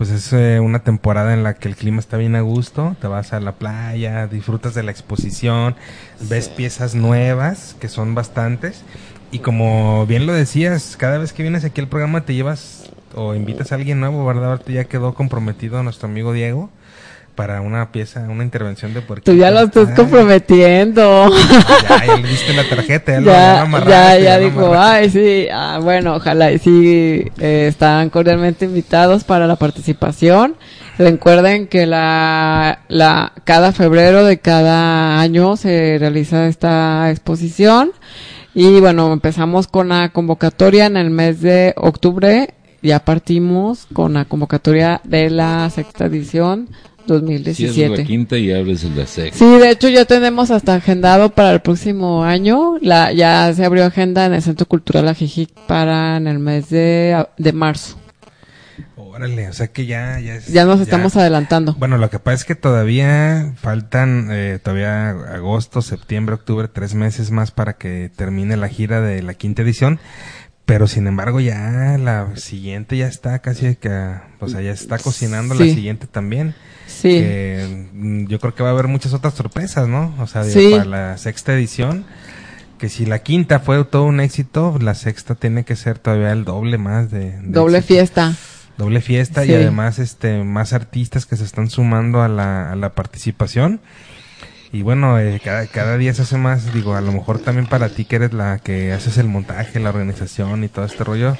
pues 0.00 0.10
es 0.10 0.32
eh, 0.32 0.60
una 0.60 0.78
temporada 0.78 1.34
en 1.34 1.42
la 1.42 1.54
que 1.54 1.68
el 1.68 1.76
clima 1.76 2.00
está 2.00 2.16
bien 2.16 2.34
a 2.34 2.40
gusto. 2.40 2.96
Te 3.00 3.06
vas 3.06 3.32
a 3.34 3.40
la 3.40 3.56
playa, 3.56 4.26
disfrutas 4.26 4.74
de 4.74 4.82
la 4.82 4.90
exposición, 4.92 5.76
ves 6.20 6.48
piezas 6.48 6.94
nuevas, 6.94 7.76
que 7.78 7.88
son 7.88 8.14
bastantes. 8.14 8.82
Y 9.30 9.40
como 9.40 10.06
bien 10.06 10.26
lo 10.26 10.32
decías, 10.32 10.96
cada 10.96 11.18
vez 11.18 11.32
que 11.32 11.42
vienes 11.42 11.64
aquí 11.64 11.80
al 11.80 11.88
programa 11.88 12.24
te 12.24 12.34
llevas 12.34 12.89
o 13.14 13.34
invitas 13.34 13.72
a 13.72 13.76
alguien 13.76 14.00
nuevo, 14.00 14.24
¿verdad? 14.24 14.60
Ya 14.66 14.84
quedó 14.84 15.14
comprometido 15.14 15.82
nuestro 15.82 16.08
amigo 16.08 16.32
Diego 16.32 16.70
para 17.34 17.60
una 17.62 17.90
pieza, 17.90 18.20
una 18.28 18.44
intervención 18.44 18.92
de 18.92 19.00
puerquito. 19.00 19.32
Tú 19.32 19.38
ya 19.38 19.50
lo 19.50 19.60
estás 19.60 19.88
Ay. 19.88 19.94
comprometiendo. 19.94 21.30
Ya, 21.88 22.06
ya 22.06 22.16
le 22.16 22.28
diste 22.28 22.52
la 22.52 22.68
tarjeta, 22.68 23.12
ya, 23.12 23.20
ya, 23.20 23.64
lo, 23.64 23.88
ya, 23.88 24.18
ya 24.18 24.38
dijo, 24.38 24.74
ay, 24.76 25.08
sí, 25.08 25.46
ah, 25.50 25.78
bueno, 25.82 26.16
ojalá 26.16 26.52
y 26.52 26.58
sí 26.58 27.24
eh, 27.38 27.66
están 27.68 28.10
cordialmente 28.10 28.66
invitados 28.66 29.24
para 29.24 29.46
la 29.46 29.56
participación. 29.56 30.56
Recuerden 30.98 31.66
que 31.66 31.86
la, 31.86 32.80
la, 32.88 33.32
cada 33.44 33.72
febrero 33.72 34.24
de 34.24 34.38
cada 34.38 35.18
año 35.18 35.56
se 35.56 35.96
realiza 35.98 36.46
esta 36.46 37.10
exposición. 37.10 37.92
Y 38.52 38.80
bueno, 38.80 39.12
empezamos 39.12 39.66
con 39.66 39.88
la 39.88 40.10
convocatoria 40.10 40.86
en 40.86 40.98
el 40.98 41.08
mes 41.08 41.40
de 41.40 41.72
octubre 41.76 42.52
ya 42.82 43.04
partimos 43.04 43.86
con 43.92 44.14
la 44.14 44.24
convocatoria 44.24 45.00
de 45.04 45.30
la 45.30 45.68
sexta 45.70 46.06
edición 46.06 46.68
2017. 47.06 47.72
Si 47.72 47.82
es 47.82 47.90
la 47.90 48.04
quinta 48.04 48.38
y 48.38 48.52
hables 48.52 48.82
de 48.82 48.90
la 48.90 49.06
sexta. 49.06 49.38
Sí, 49.38 49.58
de 49.58 49.70
hecho 49.70 49.88
ya 49.88 50.04
tenemos 50.04 50.50
hasta 50.50 50.74
agendado 50.74 51.30
para 51.30 51.52
el 51.52 51.60
próximo 51.60 52.24
año. 52.24 52.78
La, 52.80 53.12
ya 53.12 53.52
se 53.54 53.64
abrió 53.64 53.84
agenda 53.84 54.26
en 54.26 54.34
el 54.34 54.42
Centro 54.42 54.66
Cultural 54.66 55.08
Ajijic 55.08 55.50
para 55.66 56.16
en 56.16 56.26
el 56.26 56.38
mes 56.38 56.70
de, 56.70 57.26
de 57.36 57.52
marzo. 57.52 57.96
Órale, 58.96 59.48
o 59.48 59.52
sea 59.52 59.66
que 59.68 59.86
ya... 59.86 60.20
Ya, 60.20 60.36
es, 60.36 60.46
ya 60.46 60.64
nos 60.64 60.80
estamos 60.80 61.16
adelantando. 61.16 61.74
Bueno, 61.74 61.98
lo 61.98 62.08
que 62.10 62.20
pasa 62.20 62.36
es 62.36 62.44
que 62.44 62.54
todavía 62.54 63.54
faltan, 63.56 64.28
eh, 64.30 64.60
todavía 64.62 65.10
agosto, 65.10 65.82
septiembre, 65.82 66.36
octubre, 66.36 66.68
tres 66.68 66.94
meses 66.94 67.30
más 67.30 67.50
para 67.50 67.74
que 67.74 68.10
termine 68.14 68.56
la 68.56 68.68
gira 68.68 69.00
de 69.00 69.22
la 69.22 69.34
quinta 69.34 69.62
edición 69.62 69.98
pero 70.70 70.86
sin 70.86 71.08
embargo 71.08 71.40
ya 71.40 71.98
la 71.98 72.36
siguiente 72.36 72.96
ya 72.96 73.08
está 73.08 73.40
casi 73.40 73.74
que, 73.74 73.90
o 74.38 74.48
sea, 74.48 74.60
ya 74.60 74.70
está 74.70 74.98
cocinando 74.98 75.56
sí. 75.56 75.66
la 75.68 75.74
siguiente 75.74 76.06
también. 76.06 76.54
Sí. 76.86 77.08
Que, 77.08 77.88
mm, 77.92 78.26
yo 78.26 78.38
creo 78.38 78.54
que 78.54 78.62
va 78.62 78.68
a 78.68 78.72
haber 78.72 78.86
muchas 78.86 79.12
otras 79.12 79.34
sorpresas, 79.34 79.88
¿no? 79.88 80.14
O 80.20 80.28
sea, 80.28 80.44
sí. 80.44 80.68
para 80.70 80.84
la 80.84 81.18
sexta 81.18 81.54
edición, 81.54 82.04
que 82.78 82.88
si 82.88 83.04
la 83.04 83.18
quinta 83.18 83.58
fue 83.58 83.84
todo 83.84 84.04
un 84.04 84.20
éxito, 84.20 84.78
la 84.80 84.94
sexta 84.94 85.34
tiene 85.34 85.64
que 85.64 85.74
ser 85.74 85.98
todavía 85.98 86.30
el 86.30 86.44
doble 86.44 86.78
más 86.78 87.10
de... 87.10 87.32
de 87.32 87.48
doble 87.48 87.78
éxito. 87.78 87.94
fiesta. 87.94 88.36
Doble 88.78 89.00
fiesta 89.00 89.42
Sí. 89.42 89.50
y 89.50 89.54
además 89.54 89.98
este 89.98 90.44
más 90.44 90.72
artistas 90.72 91.26
que 91.26 91.36
se 91.36 91.42
están 91.42 91.68
sumando 91.68 92.22
a 92.22 92.28
la, 92.28 92.70
a 92.70 92.76
la 92.76 92.94
participación. 92.94 93.80
Y 94.72 94.82
bueno, 94.82 95.18
eh, 95.18 95.40
cada, 95.42 95.66
cada 95.66 95.96
día 95.96 96.14
se 96.14 96.22
hace 96.22 96.36
más, 96.36 96.72
digo, 96.72 96.94
a 96.94 97.00
lo 97.00 97.10
mejor 97.10 97.40
también 97.40 97.66
para 97.66 97.88
ti 97.88 98.04
que 98.04 98.16
eres 98.16 98.32
la 98.32 98.58
que 98.58 98.92
haces 98.92 99.18
el 99.18 99.26
montaje, 99.26 99.80
la 99.80 99.90
organización 99.90 100.62
y 100.62 100.68
todo 100.68 100.84
este 100.84 101.02
rollo, 101.02 101.36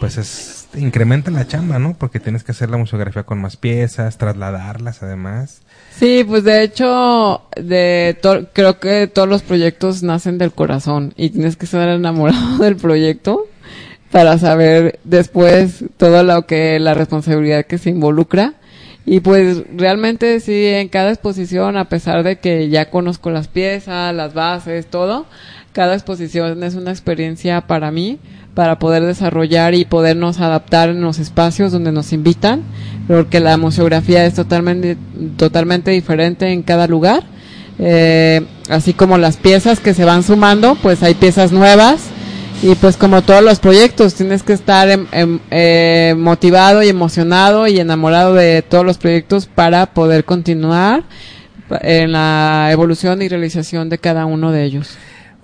pues 0.00 0.18
es, 0.18 0.66
incrementa 0.74 1.30
la 1.30 1.46
chamba, 1.46 1.78
¿no? 1.78 1.94
Porque 1.94 2.18
tienes 2.18 2.42
que 2.42 2.52
hacer 2.52 2.70
la 2.70 2.76
museografía 2.76 3.22
con 3.22 3.40
más 3.40 3.56
piezas, 3.56 4.18
trasladarlas 4.18 5.02
además. 5.02 5.62
Sí, 5.96 6.24
pues 6.26 6.42
de 6.42 6.64
hecho, 6.64 7.42
de 7.56 8.18
creo 8.52 8.80
que 8.80 9.06
todos 9.06 9.28
los 9.28 9.42
proyectos 9.42 10.02
nacen 10.02 10.38
del 10.38 10.52
corazón 10.52 11.14
y 11.16 11.30
tienes 11.30 11.56
que 11.56 11.66
estar 11.66 11.88
enamorado 11.88 12.58
del 12.60 12.76
proyecto 12.76 13.46
para 14.10 14.38
saber 14.38 14.98
después 15.04 15.84
todo 15.96 16.22
lo 16.22 16.46
que 16.46 16.78
la 16.80 16.94
responsabilidad 16.94 17.66
que 17.66 17.78
se 17.78 17.90
involucra. 17.90 18.54
Y 19.06 19.20
pues 19.20 19.64
realmente 19.76 20.40
sí, 20.40 20.66
en 20.66 20.88
cada 20.88 21.10
exposición, 21.10 21.76
a 21.76 21.88
pesar 21.88 22.22
de 22.22 22.38
que 22.38 22.70
ya 22.70 22.88
conozco 22.88 23.30
las 23.30 23.48
piezas, 23.48 24.14
las 24.14 24.32
bases, 24.32 24.86
todo, 24.86 25.26
cada 25.72 25.94
exposición 25.94 26.62
es 26.62 26.74
una 26.74 26.90
experiencia 26.90 27.60
para 27.66 27.90
mí, 27.90 28.18
para 28.54 28.78
poder 28.78 29.02
desarrollar 29.02 29.74
y 29.74 29.84
podernos 29.84 30.40
adaptar 30.40 30.88
en 30.88 31.02
los 31.02 31.18
espacios 31.18 31.72
donde 31.72 31.92
nos 31.92 32.12
invitan, 32.12 32.62
porque 33.06 33.40
la 33.40 33.56
museografía 33.58 34.24
es 34.24 34.34
totalmente, 34.34 34.96
totalmente 35.36 35.90
diferente 35.90 36.52
en 36.52 36.62
cada 36.62 36.86
lugar. 36.86 37.24
eh, 37.80 38.46
así 38.68 38.92
como 38.92 39.18
las 39.18 39.36
piezas 39.36 39.80
que 39.80 39.94
se 39.94 40.04
van 40.04 40.22
sumando, 40.22 40.76
pues 40.76 41.02
hay 41.02 41.14
piezas 41.14 41.50
nuevas 41.50 42.08
y 42.62 42.74
pues 42.76 42.96
como 42.96 43.22
todos 43.22 43.42
los 43.42 43.58
proyectos, 43.60 44.14
tienes 44.14 44.42
que 44.42 44.52
estar 44.52 44.88
em- 44.88 45.06
em- 45.12 45.40
eh, 45.50 46.14
motivado 46.16 46.82
y 46.82 46.88
emocionado 46.88 47.66
y 47.66 47.78
enamorado 47.78 48.34
de 48.34 48.62
todos 48.62 48.84
los 48.84 48.98
proyectos 48.98 49.46
para 49.46 49.86
poder 49.86 50.24
continuar 50.24 51.04
en 51.80 52.12
la 52.12 52.68
evolución 52.70 53.22
y 53.22 53.28
realización 53.28 53.88
de 53.88 53.98
cada 53.98 54.26
uno 54.26 54.52
de 54.52 54.64
ellos. 54.64 54.96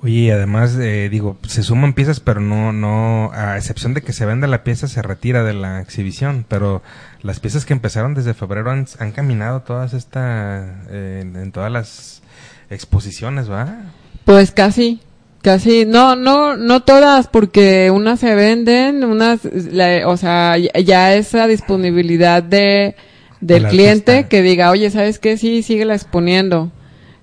Oye, 0.03 0.33
además, 0.33 0.77
eh, 0.81 1.09
digo, 1.11 1.37
se 1.47 1.63
suman 1.63 1.93
piezas, 1.93 2.21
pero 2.21 2.41
no, 2.41 2.73
no, 2.73 3.33
a 3.35 3.59
excepción 3.59 3.93
de 3.93 4.01
que 4.01 4.15
se 4.15 4.25
venda 4.25 4.47
la 4.47 4.65
pieza, 4.65 4.89
se 4.89 5.03
retira 5.03 5.45
de 5.45 5.53
la 5.53 5.81
exhibición. 5.83 6.47
Pero 6.49 6.83
las 7.21 7.39
piezas 7.39 7.67
que 7.67 7.75
empezaron 7.75 8.15
desde 8.15 8.33
febrero 8.33 8.71
han, 8.71 8.87
han 8.99 9.13
caminado 9.13 9.61
todas 9.61 9.93
esta, 9.93 10.85
eh, 10.89 11.19
en, 11.21 11.37
en 11.37 11.53
todas 11.53 11.71
las 11.71 12.23
exposiciones, 12.71 13.51
¿va? 13.51 13.77
Pues 14.25 14.53
casi, 14.53 15.01
casi, 15.43 15.85
no, 15.87 16.17
no, 16.17 16.57
no 16.57 16.81
todas, 16.83 17.29
porque 17.29 17.91
unas 17.91 18.21
se 18.21 18.35
venden, 18.35 19.05
unas, 19.05 19.41
la- 19.73 20.07
o 20.09 20.17
sea, 20.17 20.57
ya- 20.59 21.15
esa 21.15 21.47
disponibilidad 21.47 22.43
de 22.43 22.95
del 23.41 23.67
cliente 23.69 24.13
artista. 24.13 24.29
que 24.29 24.43
diga, 24.43 24.71
oye, 24.71 24.91
¿sabes 24.91 25.19
qué? 25.19 25.37
Sí, 25.39 25.63
síguela 25.63 25.95
exponiendo. 25.95 26.71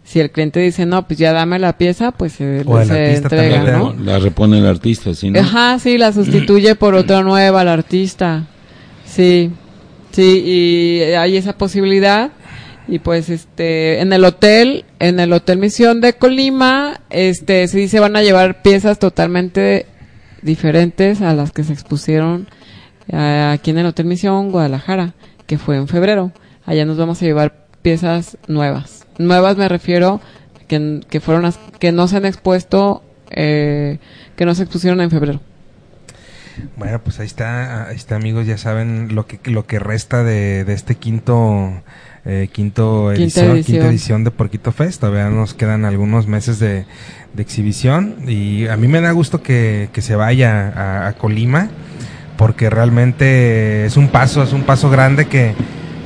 Si 0.04 0.20
el 0.22 0.32
cliente 0.32 0.60
dice, 0.62 0.86
no, 0.86 1.06
pues 1.06 1.20
ya 1.20 1.34
dame 1.34 1.60
la 1.60 1.78
pieza, 1.78 2.12
pues 2.12 2.34
se, 2.34 2.62
entrega, 2.62 3.66
también, 3.66 3.78
¿no? 3.78 3.94
La 4.04 4.18
repone 4.20 4.58
el 4.60 4.66
artista, 4.66 5.14
¿sí? 5.14 5.30
no? 5.30 5.40
Ajá, 5.40 5.78
sí, 5.80 5.98
la 5.98 6.14
sustituye 6.14 6.76
por 6.76 6.96
otra 6.96 7.22
nueva, 7.24 7.62
el 7.62 7.68
artista. 7.68 8.48
Sí, 9.06 9.52
sí, 10.12 10.44
y 10.46 11.02
hay 11.14 11.36
esa 11.38 11.58
posibilidad. 11.58 12.32
Y 12.88 13.00
pues, 13.00 13.30
este, 13.30 14.00
en 14.00 14.14
el 14.14 14.24
hotel, 14.24 14.86
en 15.00 15.20
el 15.20 15.34
Hotel 15.34 15.58
Misión 15.58 16.00
de 16.00 16.14
Colima, 16.14 17.02
este, 17.10 17.68
sí 17.68 17.88
se 17.88 18.00
van 18.00 18.16
a 18.16 18.22
llevar 18.22 18.62
piezas 18.62 18.98
totalmente 18.98 19.86
diferentes 20.42 21.22
a 21.22 21.34
las 21.34 21.52
que 21.52 21.64
se 21.64 21.74
expusieron 21.74 22.48
eh, 23.10 23.52
aquí 23.54 23.72
en 23.72 23.80
el 23.80 23.88
Hotel 23.88 24.06
Misión 24.06 24.52
Guadalajara, 24.52 25.14
que 25.46 25.58
fue 25.58 25.76
en 25.76 25.88
febrero. 25.88 26.32
Allá 26.66 26.86
nos 26.86 26.98
vamos 26.98 27.22
a 27.22 27.26
llevar 27.26 27.68
piezas 27.82 28.38
nuevas. 28.48 29.06
Nuevas 29.18 29.58
me 29.58 29.68
refiero 29.68 30.22
que, 30.68 31.02
que 31.10 31.20
fueron 31.20 31.44
las 31.44 31.58
que 31.80 31.92
no 31.92 32.08
se 32.08 32.18
han 32.18 32.26
expuesto, 32.26 33.04
eh, 33.32 34.00
que 34.36 34.46
no 34.46 34.56
se 34.56 34.64
expusieron 34.64 35.02
en 35.02 35.12
febrero. 35.12 35.42
Bueno, 36.76 37.02
pues 37.04 37.20
ahí 37.20 37.28
está, 37.28 37.88
ahí 37.88 37.96
está 37.96 38.16
amigos, 38.16 38.48
ya 38.48 38.58
saben 38.58 39.14
lo 39.14 39.28
que 39.28 39.40
lo 39.44 39.68
que 39.68 39.78
resta 39.78 40.24
de, 40.24 40.64
de 40.64 40.74
este 40.74 40.96
quinto 40.96 41.84
eh, 42.26 42.50
quinto 42.52 43.12
Quinta 43.16 43.46
edición, 43.46 43.64
quinta 43.64 43.88
edición 43.88 44.24
de 44.24 44.32
Porquito 44.32 44.72
Fest. 44.72 45.02
Todavía 45.02 45.30
nos 45.30 45.54
quedan 45.54 45.86
algunos 45.86 46.28
meses 46.28 46.60
de, 46.60 46.86
de 47.34 47.42
exhibición 47.42 48.16
y 48.28 48.68
a 48.68 48.78
mí 48.78 48.88
me 48.88 49.02
da 49.02 49.12
gusto 49.12 49.42
que, 49.42 49.90
que 49.94 50.02
se 50.02 50.16
vaya 50.16 50.70
a, 50.76 51.08
a 51.08 51.14
Colima 51.14 51.70
porque 52.38 52.70
realmente 52.70 53.86
es 53.86 53.98
un 53.98 54.10
paso, 54.10 54.44
es 54.44 54.54
un 54.54 54.64
paso 54.64 54.90
grande 54.90 55.26
que, 55.26 55.54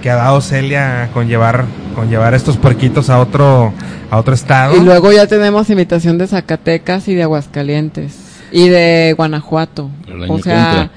que 0.01 0.09
ha 0.09 0.15
dado 0.15 0.41
Celia 0.41 1.09
con 1.13 1.27
llevar 1.27 1.65
con 1.95 2.09
llevar 2.09 2.33
estos 2.33 2.57
puerquitos 2.57 3.09
a 3.09 3.19
otro 3.19 3.73
a 4.09 4.17
otro 4.17 4.33
estado. 4.33 4.75
Y 4.75 4.79
luego 4.81 5.11
ya 5.11 5.27
tenemos 5.27 5.69
invitación 5.69 6.17
de 6.17 6.27
Zacatecas 6.27 7.07
y 7.07 7.15
de 7.15 7.23
Aguascalientes 7.23 8.17
y 8.51 8.69
de 8.69 9.13
Guanajuato. 9.15 9.89
El 10.07 10.23
año 10.23 10.33
O 10.33 10.37
que 10.37 10.43
sea, 10.43 10.71
entra. 10.71 10.91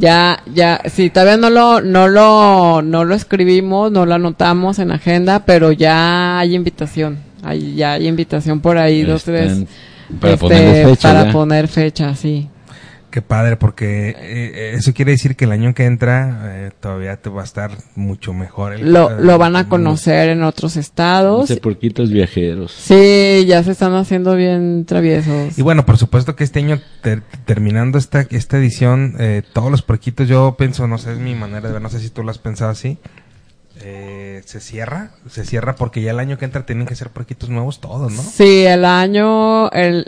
Ya, 0.00 0.42
ya, 0.52 0.80
sí, 0.86 1.10
todavía 1.10 1.36
no 1.36 1.50
lo, 1.50 1.80
no 1.82 2.08
lo, 2.08 2.82
no 2.82 3.04
lo 3.04 3.14
escribimos, 3.14 3.92
no 3.92 4.06
lo 4.06 4.14
anotamos 4.14 4.78
en 4.78 4.90
agenda, 4.90 5.44
pero 5.44 5.72
ya 5.72 6.38
hay 6.38 6.54
invitación. 6.54 7.18
Hay, 7.42 7.74
ya 7.74 7.92
hay 7.92 8.06
invitación 8.08 8.60
por 8.60 8.78
ahí, 8.78 9.02
dos, 9.02 9.26
Están 9.28 9.66
tres. 9.66 9.68
para 10.20 10.32
este, 10.34 10.46
ponerle 10.46 10.84
fecha 10.84 11.08
Para 11.08 11.24
ya. 11.26 11.32
poner 11.32 11.68
fecha, 11.68 12.14
sí. 12.14 12.48
Qué 13.10 13.22
padre, 13.22 13.56
porque 13.56 14.14
eh, 14.16 14.72
eso 14.76 14.94
quiere 14.94 15.10
decir 15.12 15.34
que 15.34 15.44
el 15.44 15.52
año 15.52 15.74
que 15.74 15.84
entra 15.84 16.42
eh, 16.44 16.70
todavía 16.78 17.16
te 17.16 17.28
va 17.28 17.40
a 17.40 17.44
estar 17.44 17.72
mucho 17.96 18.32
mejor. 18.32 18.74
el- 18.74 18.92
Lo, 18.92 19.10
lo 19.20 19.36
van 19.36 19.56
a 19.56 19.68
conocer 19.68 20.28
en 20.28 20.44
otros 20.44 20.76
estados. 20.76 21.50
Ese 21.50 21.60
porquitos 21.60 22.10
viajeros. 22.10 22.70
Sí, 22.72 23.44
ya 23.46 23.62
se 23.64 23.72
están 23.72 23.94
haciendo 23.94 24.36
bien 24.36 24.84
traviesos. 24.86 25.58
Y 25.58 25.62
bueno, 25.62 25.84
por 25.84 25.98
supuesto 25.98 26.36
que 26.36 26.44
este 26.44 26.60
año, 26.60 26.80
ter- 27.02 27.22
terminando 27.46 27.98
esta, 27.98 28.20
esta 28.30 28.58
edición, 28.58 29.16
eh, 29.18 29.42
todos 29.52 29.70
los 29.72 29.82
porquitos, 29.82 30.28
yo 30.28 30.54
pienso, 30.56 30.86
no 30.86 30.96
sé, 30.96 31.12
es 31.14 31.18
mi 31.18 31.34
manera 31.34 31.66
de 31.66 31.72
ver, 31.72 31.82
no 31.82 31.88
sé 31.88 31.98
si 31.98 32.10
tú 32.10 32.22
lo 32.22 32.30
has 32.30 32.38
pensado 32.38 32.70
así, 32.70 32.98
eh, 33.82 34.42
se 34.44 34.60
cierra, 34.60 35.10
se 35.28 35.44
cierra 35.44 35.74
porque 35.76 36.02
ya 36.02 36.10
el 36.10 36.18
año 36.18 36.36
que 36.38 36.44
entra 36.44 36.66
tienen 36.66 36.86
que 36.86 36.94
ser 36.96 37.10
porquitos 37.10 37.48
nuevos 37.48 37.80
todos, 37.80 38.12
¿no? 38.12 38.22
Sí, 38.22 38.64
el 38.66 38.84
año, 38.84 39.72
en 39.72 40.04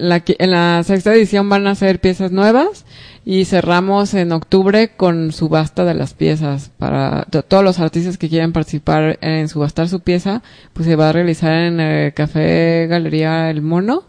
la 0.50 0.82
sexta 0.84 1.12
edición 1.14 1.48
van 1.48 1.66
a 1.66 1.74
ser 1.74 2.00
piezas 2.00 2.32
nuevas 2.32 2.84
y 3.24 3.44
cerramos 3.44 4.14
en 4.14 4.32
octubre 4.32 4.90
con 4.96 5.32
subasta 5.32 5.84
de 5.84 5.94
las 5.94 6.12
piezas 6.12 6.70
para 6.76 7.24
to- 7.30 7.42
todos 7.44 7.62
los 7.64 7.78
artistas 7.78 8.18
que 8.18 8.28
quieran 8.28 8.52
participar 8.52 9.18
en 9.20 9.48
subastar 9.48 9.88
su 9.88 10.00
pieza, 10.00 10.42
pues 10.72 10.86
se 10.86 10.96
va 10.96 11.08
a 11.10 11.12
realizar 11.12 11.52
en 11.52 11.78
el 11.80 12.12
Café 12.14 12.86
Galería 12.88 13.48
El 13.48 13.62
Mono, 13.62 14.04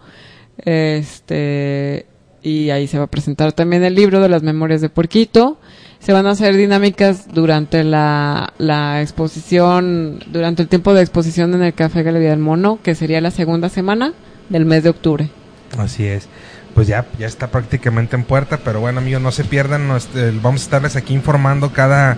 este 0.65 2.07
y 2.41 2.69
ahí 2.71 2.87
se 2.87 2.97
va 2.97 3.05
a 3.05 3.07
presentar 3.07 3.53
también 3.53 3.83
el 3.83 3.95
libro 3.95 4.19
de 4.19 4.27
las 4.29 4.43
memorias 4.43 4.81
de 4.81 4.89
Puerquito. 4.89 5.59
Se 6.03 6.11
van 6.11 6.27
a 6.27 6.31
hacer 6.31 6.57
dinámicas 6.57 7.29
durante 7.33 7.85
la, 7.85 8.51
la 8.57 9.01
exposición, 9.01 10.19
durante 10.27 10.61
el 10.61 10.67
tiempo 10.67 10.93
de 10.93 11.01
exposición 11.01 11.53
en 11.53 11.63
el 11.63 11.73
Café 11.73 12.03
Galería 12.03 12.31
del 12.31 12.39
Mono, 12.39 12.79
que 12.83 12.93
sería 12.93 13.21
la 13.21 13.31
segunda 13.31 13.69
semana 13.69 14.11
del 14.49 14.65
mes 14.65 14.83
de 14.83 14.89
octubre. 14.89 15.29
Así 15.77 16.05
es. 16.05 16.27
Pues 16.75 16.87
ya, 16.87 17.05
ya 17.17 17.25
está 17.25 17.47
prácticamente 17.47 18.17
en 18.17 18.25
puerta, 18.25 18.59
pero 18.65 18.81
bueno 18.81 18.99
amigos, 18.99 19.21
no 19.21 19.31
se 19.31 19.45
pierdan, 19.45 19.89
eh, 20.15 20.37
vamos 20.41 20.61
a 20.61 20.63
estarles 20.65 20.97
aquí 20.97 21.13
informando 21.13 21.71
cada, 21.71 22.17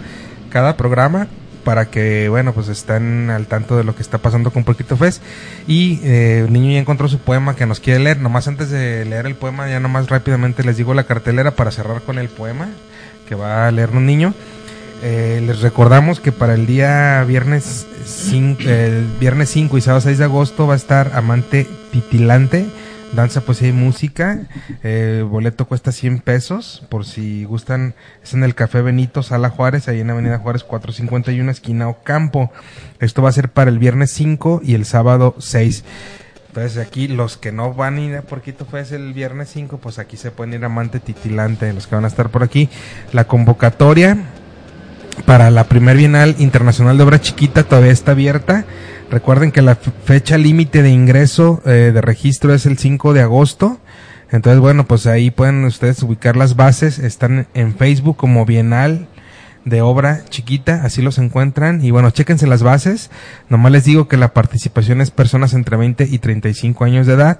cada 0.49 0.77
programa 0.77 1.27
para 1.63 1.85
que, 1.85 2.27
bueno, 2.27 2.53
pues 2.53 2.69
estén 2.69 3.29
al 3.29 3.45
tanto 3.45 3.77
de 3.77 3.83
lo 3.83 3.95
que 3.95 4.01
está 4.01 4.17
pasando 4.17 4.49
con 4.49 4.63
Porquito 4.63 4.97
Fest. 4.97 5.21
Y 5.67 5.99
eh, 6.03 6.45
el 6.47 6.53
niño 6.53 6.71
ya 6.71 6.79
encontró 6.79 7.07
su 7.07 7.19
poema 7.19 7.55
que 7.55 7.67
nos 7.67 7.79
quiere 7.79 7.99
leer. 7.99 8.17
Nomás 8.19 8.47
antes 8.47 8.71
de 8.71 9.05
leer 9.05 9.27
el 9.27 9.35
poema, 9.35 9.69
ya 9.69 9.79
nomás 9.79 10.09
rápidamente 10.09 10.63
les 10.63 10.77
digo 10.77 10.95
la 10.95 11.03
cartelera 11.03 11.51
para 11.51 11.69
cerrar 11.69 12.01
con 12.01 12.17
el 12.17 12.29
poema 12.29 12.69
que 13.27 13.35
va 13.35 13.67
a 13.67 13.71
leer 13.71 13.91
un 13.91 14.05
niño. 14.05 14.33
Eh, 15.03 15.43
les 15.45 15.61
recordamos 15.61 16.19
que 16.19 16.31
para 16.31 16.53
el 16.53 16.65
día 16.65 17.23
viernes 17.25 17.85
5, 18.05 18.61
el 18.63 19.05
viernes 19.19 19.49
5 19.49 19.77
y 19.77 19.81
sábado 19.81 20.01
6 20.01 20.17
de 20.17 20.23
agosto 20.23 20.67
va 20.67 20.73
a 20.73 20.77
estar 20.77 21.11
Amante 21.13 21.67
Titilante, 21.91 22.65
danza, 23.13 23.41
poesía 23.41 23.67
y 23.67 23.73
música. 23.73 24.39
Eh, 24.83 25.23
boleto 25.29 25.65
cuesta 25.65 25.91
100 25.91 26.19
pesos, 26.19 26.83
por 26.89 27.05
si 27.05 27.43
gustan, 27.43 27.93
es 28.23 28.33
en 28.33 28.43
el 28.43 28.55
Café 28.55 28.81
Benito, 28.81 29.21
Sala 29.21 29.49
Juárez, 29.49 29.87
ahí 29.87 29.99
en 29.99 30.09
Avenida 30.09 30.39
Juárez 30.39 30.63
451, 30.63 31.51
esquina 31.51 31.87
Ocampo. 31.87 32.51
Esto 32.99 33.21
va 33.21 33.29
a 33.29 33.33
ser 33.33 33.49
para 33.49 33.69
el 33.69 33.79
viernes 33.79 34.11
5 34.11 34.61
y 34.63 34.75
el 34.75 34.85
sábado 34.85 35.35
6. 35.39 35.83
Entonces 36.55 36.77
aquí 36.77 37.09
los 37.09 37.35
que 37.35 37.51
no 37.51 37.73
van 37.73 37.97
a 37.97 38.01
ir 38.01 38.15
a 38.15 38.21
Porquito 38.21 38.63
Fest 38.63 38.93
el 38.93 39.11
viernes 39.11 39.49
5, 39.51 39.77
pues 39.77 39.99
aquí 39.99 40.15
se 40.15 40.31
pueden 40.31 40.53
ir 40.53 40.63
a 40.63 40.67
Amante 40.67 41.01
Titilante, 41.01 41.73
los 41.73 41.85
que 41.85 41.95
van 41.95 42.05
a 42.05 42.07
estar 42.07 42.29
por 42.29 42.43
aquí. 42.43 42.69
La 43.11 43.25
convocatoria 43.25 44.17
para 45.25 45.51
la 45.51 45.65
primer 45.65 45.97
Bienal 45.97 46.33
Internacional 46.39 46.97
de 46.97 47.03
Obra 47.03 47.19
Chiquita 47.19 47.63
todavía 47.63 47.91
está 47.91 48.11
abierta. 48.11 48.63
Recuerden 49.11 49.51
que 49.51 49.61
la 49.61 49.75
fecha 49.75 50.37
límite 50.37 50.81
de 50.81 50.91
ingreso 50.91 51.61
eh, 51.65 51.91
de 51.93 51.99
registro 51.99 52.53
es 52.53 52.65
el 52.65 52.77
5 52.77 53.11
de 53.11 53.19
agosto. 53.19 53.77
Entonces, 54.31 54.61
bueno, 54.61 54.85
pues 54.87 55.07
ahí 55.07 55.31
pueden 55.31 55.65
ustedes 55.65 56.01
ubicar 56.03 56.37
las 56.37 56.55
bases. 56.55 56.99
Están 56.99 57.47
en 57.53 57.75
Facebook 57.75 58.15
como 58.15 58.45
Bienal 58.45 59.09
de 59.65 59.81
Obra 59.81 60.23
Chiquita, 60.29 60.81
así 60.83 61.01
los 61.01 61.17
encuentran. 61.17 61.83
Y 61.83 61.91
bueno, 61.91 62.11
chéquense 62.11 62.47
las 62.47 62.63
bases. 62.63 63.09
Nomás 63.49 63.71
les 63.71 63.83
digo 63.83 64.07
que 64.07 64.17
la 64.17 64.33
participación 64.33 65.01
es 65.01 65.11
personas 65.11 65.53
entre 65.53 65.75
20 65.75 66.07
y 66.09 66.19
35 66.19 66.85
años 66.85 67.07
de 67.07 67.13
edad. 67.13 67.39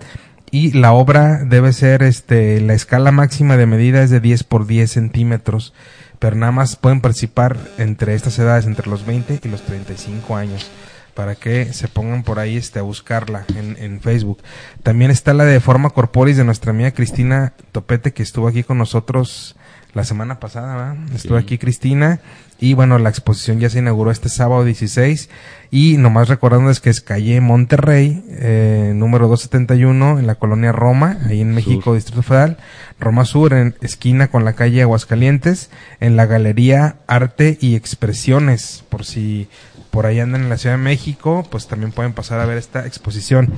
Y 0.52 0.72
la 0.74 0.94
obra 0.94 1.44
debe 1.44 1.74
ser, 1.74 2.04
este, 2.04 2.62
la 2.62 2.74
escala 2.74 3.12
máxima 3.12 3.58
de 3.58 3.66
medida 3.66 4.04
es 4.04 4.10
de 4.10 4.20
10 4.20 4.44
por 4.44 4.68
10 4.68 4.92
centímetros. 4.92 5.74
Pero 6.20 6.36
nada 6.36 6.52
más 6.52 6.76
pueden 6.76 7.02
participar 7.02 7.58
entre 7.78 8.16
estas 8.16 8.38
edades, 8.40 8.66
entre 8.66 8.90
los 8.90 9.06
20 9.06 9.40
y 9.44 9.48
los 9.48 9.62
35 9.62 10.36
años 10.36 10.70
para 11.14 11.36
que 11.36 11.72
se 11.72 11.88
pongan 11.88 12.24
por 12.24 12.40
ahí 12.40 12.58
este 12.58 12.80
a 12.80 12.82
buscarla 12.82 13.46
en, 13.56 13.78
en 13.80 14.02
Facebook. 14.02 14.40
También 14.84 15.12
está 15.12 15.34
la 15.34 15.46
de 15.46 15.62
Forma 15.62 15.90
Corporis 15.90 16.36
de 16.36 16.44
nuestra 16.44 16.72
amiga 16.72 16.92
Cristina 16.92 17.54
Topete 17.72 18.12
que 18.12 18.22
estuvo 18.22 18.50
aquí 18.50 18.64
con 18.64 18.78
nosotros 18.78 19.56
la 19.96 20.04
semana 20.04 20.40
pasada, 20.40 20.76
¿verdad? 20.76 21.16
Estuvo 21.16 21.38
aquí 21.38 21.58
Cristina 21.58 22.20
Y 22.60 22.74
bueno, 22.74 23.00
la 23.00 23.10
exposición 23.10 23.60
ya 23.60 23.70
se 23.70 23.80
inauguró 23.80 24.12
este 24.12 24.30
sábado 24.30 24.66
16 24.66 25.30
y 25.72 25.98
nomás 25.98 26.28
recordándoles 26.28 26.80
que 26.80 26.90
es 26.90 27.02
calle 27.02 27.42
Monterrey, 27.42 28.24
eh, 28.30 28.94
número 28.94 29.28
271 29.28 30.20
en 30.20 30.28
la 30.28 30.36
colonia 30.36 30.72
Roma, 30.72 31.18
ahí 31.26 31.42
en 31.42 31.54
México, 31.54 31.96
Distrito 31.96 32.22
Federal, 32.22 32.58
Roma 33.00 33.26
Sur, 33.26 33.54
en 33.54 33.76
esquina 33.82 34.28
con 34.28 34.46
la 34.46 34.54
calle 34.54 34.82
Aguascalientes, 34.82 35.70
en 36.00 36.16
la 36.16 36.26
Galería 36.28 36.98
Arte 37.08 37.58
y 37.60 37.76
Expresiones, 37.76 38.84
por 38.90 39.06
si 39.06 39.48
por 39.96 40.06
ahí 40.06 40.20
andan 40.20 40.42
en 40.42 40.50
la 40.50 40.58
Ciudad 40.58 40.76
de 40.76 40.84
México, 40.84 41.48
pues 41.50 41.68
también 41.68 41.94
pueden 41.94 42.12
pasar 42.12 42.42
a 42.42 42.46
ver 42.46 42.58
esta 42.58 42.86
exposición. 42.86 43.54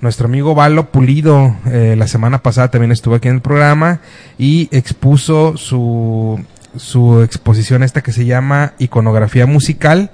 Nuestro 0.00 0.26
amigo 0.26 0.54
Valo 0.54 0.92
Pulido, 0.92 1.56
eh, 1.66 1.96
la 1.98 2.06
semana 2.06 2.44
pasada 2.44 2.70
también 2.70 2.92
estuvo 2.92 3.16
aquí 3.16 3.26
en 3.26 3.34
el 3.34 3.40
programa 3.40 4.00
y 4.38 4.68
expuso 4.70 5.56
su 5.56 6.40
su 6.76 7.22
exposición 7.22 7.82
esta 7.82 8.02
que 8.02 8.12
se 8.12 8.24
llama 8.24 8.74
Iconografía 8.78 9.46
Musical. 9.46 10.12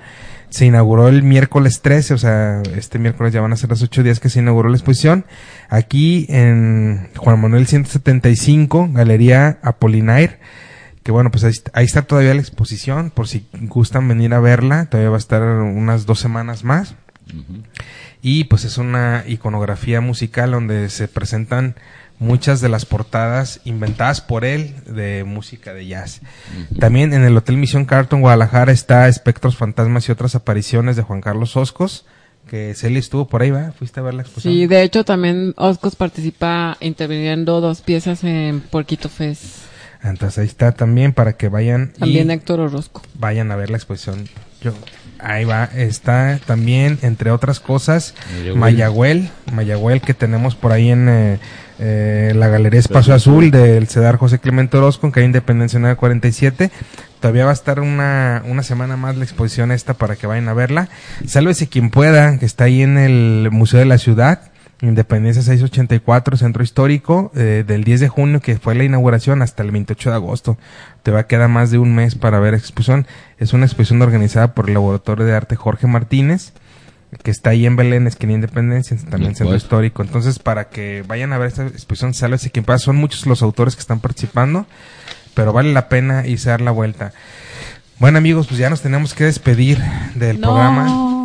Se 0.48 0.64
inauguró 0.64 1.08
el 1.08 1.22
miércoles 1.22 1.82
13, 1.82 2.14
o 2.14 2.18
sea, 2.18 2.62
este 2.74 2.98
miércoles 2.98 3.34
ya 3.34 3.42
van 3.42 3.52
a 3.52 3.56
ser 3.56 3.68
los 3.68 3.82
ocho 3.82 4.02
días 4.02 4.18
que 4.18 4.30
se 4.30 4.38
inauguró 4.38 4.70
la 4.70 4.76
exposición. 4.76 5.26
Aquí 5.68 6.24
en 6.30 7.10
Juan 7.16 7.38
Manuel 7.38 7.66
175, 7.66 8.88
Galería 8.94 9.58
Apolinair. 9.60 10.38
Que 11.06 11.12
bueno, 11.12 11.30
pues 11.30 11.44
ahí, 11.44 11.84
está 11.84 12.02
todavía 12.02 12.34
la 12.34 12.40
exposición, 12.40 13.10
por 13.10 13.28
si 13.28 13.46
gustan 13.52 14.08
venir 14.08 14.34
a 14.34 14.40
verla. 14.40 14.86
Todavía 14.86 15.10
va 15.10 15.14
a 15.14 15.20
estar 15.20 15.40
unas 15.40 16.04
dos 16.04 16.18
semanas 16.18 16.64
más. 16.64 16.96
Y 18.22 18.42
pues 18.42 18.64
es 18.64 18.76
una 18.76 19.22
iconografía 19.28 20.00
musical 20.00 20.50
donde 20.50 20.90
se 20.90 21.06
presentan 21.06 21.76
muchas 22.18 22.60
de 22.60 22.68
las 22.68 22.86
portadas 22.86 23.60
inventadas 23.64 24.20
por 24.20 24.44
él 24.44 24.74
de 24.84 25.22
música 25.22 25.74
de 25.74 25.86
jazz. 25.86 26.22
También 26.80 27.14
en 27.14 27.22
el 27.22 27.36
Hotel 27.36 27.56
Misión 27.56 27.84
Carton 27.84 28.20
Guadalajara 28.20 28.72
está 28.72 29.06
Espectros, 29.06 29.56
Fantasmas 29.56 30.08
y 30.08 30.12
otras 30.12 30.34
apariciones 30.34 30.96
de 30.96 31.02
Juan 31.02 31.20
Carlos 31.20 31.56
Oscos, 31.56 32.04
que 32.48 32.74
Celia 32.74 32.98
estuvo 32.98 33.28
por 33.28 33.42
ahí, 33.42 33.52
¿va? 33.52 33.70
¿Fuiste 33.70 34.00
a 34.00 34.02
ver 34.02 34.14
la 34.14 34.22
exposición? 34.22 34.54
Sí, 34.54 34.66
de 34.66 34.82
hecho 34.82 35.04
también 35.04 35.54
Oscos 35.56 35.94
participa 35.94 36.76
interviniendo 36.80 37.60
dos 37.60 37.80
piezas 37.80 38.24
en 38.24 38.60
Porquito 38.60 39.08
Fest. 39.08 39.75
Entonces 40.02 40.38
ahí 40.38 40.46
está 40.46 40.72
también 40.72 41.12
para 41.12 41.34
que 41.34 41.48
vayan. 41.48 41.92
También 41.98 42.30
Héctor 42.30 42.60
Orozco. 42.60 43.02
Vayan 43.14 43.50
a 43.50 43.56
ver 43.56 43.70
la 43.70 43.76
exposición. 43.76 44.28
Yo, 44.62 44.72
ahí 45.18 45.44
va, 45.44 45.64
está 45.64 46.40
también, 46.46 46.98
entre 47.02 47.30
otras 47.30 47.60
cosas, 47.60 48.14
Mayagüel, 48.54 49.30
Mayagüel 49.52 50.00
que 50.00 50.14
tenemos 50.14 50.54
por 50.54 50.72
ahí 50.72 50.90
en... 50.90 51.08
Eh, 51.08 51.38
eh, 51.78 52.32
la 52.34 52.48
Galería 52.48 52.80
Espacio 52.80 53.12
Azul 53.14 53.50
del 53.50 53.86
CEDAR 53.86 54.16
José 54.16 54.38
Clemente 54.38 54.78
Orozco 54.78 55.06
en 55.06 55.12
calle 55.12 55.26
Independencia 55.26 55.78
947. 55.78 56.70
Todavía 57.20 57.44
va 57.44 57.50
a 57.50 57.54
estar 57.54 57.80
una, 57.80 58.42
una 58.46 58.62
semana 58.62 58.96
más 58.96 59.16
la 59.16 59.24
exposición 59.24 59.70
esta 59.70 59.94
para 59.94 60.16
que 60.16 60.26
vayan 60.26 60.48
a 60.48 60.54
verla. 60.54 60.88
Sálvese 61.26 61.68
quien 61.68 61.90
pueda, 61.90 62.38
que 62.38 62.46
está 62.46 62.64
ahí 62.64 62.82
en 62.82 62.96
el 62.96 63.50
Museo 63.50 63.80
de 63.80 63.86
la 63.86 63.98
Ciudad. 63.98 64.40
Independencia 64.82 65.42
684, 65.42 66.36
Centro 66.36 66.62
Histórico, 66.62 67.32
eh, 67.34 67.64
del 67.66 67.84
10 67.84 68.00
de 68.00 68.08
junio, 68.08 68.40
que 68.40 68.58
fue 68.58 68.74
la 68.74 68.84
inauguración, 68.84 69.40
hasta 69.40 69.62
el 69.62 69.70
28 69.70 70.10
de 70.10 70.16
agosto. 70.16 70.58
Te 71.02 71.10
va 71.10 71.20
a 71.20 71.26
quedar 71.26 71.48
más 71.48 71.70
de 71.70 71.78
un 71.78 71.94
mes 71.94 72.14
para 72.14 72.40
ver 72.40 72.54
exposición. 72.54 73.06
Es 73.38 73.52
una 73.52 73.64
exposición 73.64 74.02
organizada 74.02 74.54
por 74.54 74.68
el 74.68 74.74
Laboratorio 74.74 75.24
de 75.24 75.34
Arte 75.34 75.56
Jorge 75.56 75.86
Martínez 75.86 76.52
que 77.22 77.30
está 77.30 77.50
ahí 77.50 77.66
en 77.66 77.76
Belén, 77.76 78.06
esquina 78.06 78.32
Independencia, 78.32 78.96
también 79.08 79.34
centro 79.34 79.56
histórico. 79.56 80.02
Entonces, 80.02 80.38
para 80.38 80.68
que 80.68 81.04
vayan 81.06 81.32
a 81.32 81.38
ver 81.38 81.48
esta 81.48 81.66
exposición, 81.66 82.14
sálvese 82.14 82.50
quien 82.50 82.64
pasa. 82.64 82.86
Son 82.86 82.96
muchos 82.96 83.26
los 83.26 83.42
autores 83.42 83.74
que 83.74 83.80
están 83.80 84.00
participando, 84.00 84.66
pero 85.34 85.52
vale 85.52 85.72
la 85.72 85.88
pena 85.88 86.26
irse 86.26 86.48
a 86.48 86.52
dar 86.52 86.60
la 86.60 86.70
vuelta. 86.72 87.12
Bueno, 87.98 88.18
amigos, 88.18 88.46
pues 88.46 88.58
ya 88.58 88.70
nos 88.70 88.82
tenemos 88.82 89.14
que 89.14 89.24
despedir 89.24 89.78
del 90.14 90.38
programa. 90.38 91.15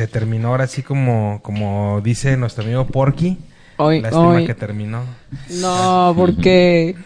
Se 0.00 0.06
terminó 0.06 0.48
ahora 0.48 0.64
así 0.64 0.82
como, 0.82 1.40
como 1.42 2.00
dice 2.02 2.38
nuestro 2.38 2.64
amigo 2.64 2.86
Porky. 2.86 3.36
Hoy, 3.76 4.00
Lástima 4.00 4.46
que 4.46 4.54
terminó. 4.54 5.02
No, 5.60 6.14
porque... 6.16 6.96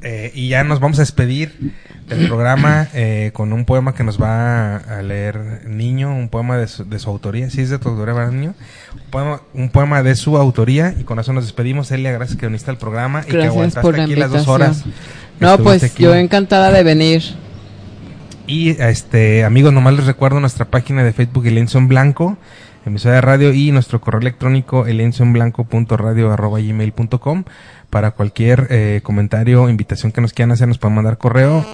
Eh, 0.00 0.32
y 0.34 0.48
ya 0.48 0.64
nos 0.64 0.80
vamos 0.80 0.98
a 1.00 1.02
despedir 1.02 1.74
del 2.08 2.28
programa 2.28 2.88
eh, 2.94 3.30
con 3.34 3.52
un 3.52 3.66
poema 3.66 3.94
que 3.94 4.04
nos 4.04 4.18
va 4.18 4.76
a 4.76 5.02
leer 5.02 5.66
Niño, 5.66 6.16
un 6.16 6.30
poema 6.30 6.56
de 6.56 6.66
su, 6.66 6.88
de 6.88 6.98
su 6.98 7.10
autoría. 7.10 7.50
¿Sí 7.50 7.60
es 7.60 7.68
de 7.68 7.78
tu 7.78 7.90
autoría, 7.90 8.14
¿verdad, 8.14 8.32
Niño? 8.32 8.54
Un 8.94 9.10
poema, 9.10 9.42
un 9.52 9.68
poema 9.68 10.02
de 10.02 10.16
su 10.16 10.38
autoría 10.38 10.94
y 10.98 11.04
con 11.04 11.18
eso 11.18 11.34
nos 11.34 11.44
despedimos. 11.44 11.90
Elia, 11.90 12.10
gracias 12.10 12.38
que 12.38 12.46
viniste 12.46 12.70
al 12.70 12.78
programa 12.78 13.22
y 13.28 13.32
que 13.32 13.44
aguantaste 13.44 14.00
aquí 14.00 14.16
las 14.16 14.30
dos 14.30 14.48
horas. 14.48 14.86
No, 15.40 15.58
pues 15.58 15.94
yo 15.96 16.14
encantada 16.14 16.72
de 16.72 16.84
venir. 16.84 17.22
Y 18.50 18.70
este 18.82 19.44
amigos, 19.44 19.72
nomás 19.72 19.94
les 19.94 20.06
recuerdo 20.06 20.40
nuestra 20.40 20.64
página 20.64 21.04
de 21.04 21.12
Facebook 21.12 21.46
El 21.46 21.56
en 21.56 21.68
Blanco 21.86 22.36
emisora 22.84 23.14
de 23.14 23.20
radio 23.20 23.52
y 23.52 23.70
nuestro 23.70 24.00
correo 24.00 24.20
electrónico 24.20 24.88
elencionblanco.radio.gmail.com 24.88 27.44
para 27.90 28.10
cualquier 28.10 28.66
eh, 28.70 29.02
comentario 29.04 29.62
o 29.62 29.68
invitación 29.68 30.10
que 30.10 30.20
nos 30.20 30.32
quieran 30.32 30.50
hacer 30.50 30.66
nos 30.66 30.78
pueden 30.78 30.96
mandar 30.96 31.16
correo. 31.16 31.64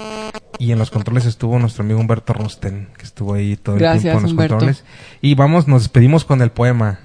Y 0.59 0.73
en 0.73 0.79
los 0.79 0.91
controles 0.91 1.25
estuvo 1.25 1.59
nuestro 1.59 1.83
amigo 1.83 1.99
Humberto 1.99 2.35
Rosten 2.35 2.89
que 2.99 3.05
estuvo 3.05 3.33
ahí 3.33 3.57
todo 3.57 3.77
el 3.77 3.99
tiempo 3.99 4.19
en 4.19 4.25
los 4.25 4.35
controles. 4.35 4.85
Y 5.23 5.35
vamos 5.35 5.67
nos 5.67 5.85
despedimos 5.85 6.27
con 6.27 6.43
el 6.43 6.51
poema. 6.51 6.99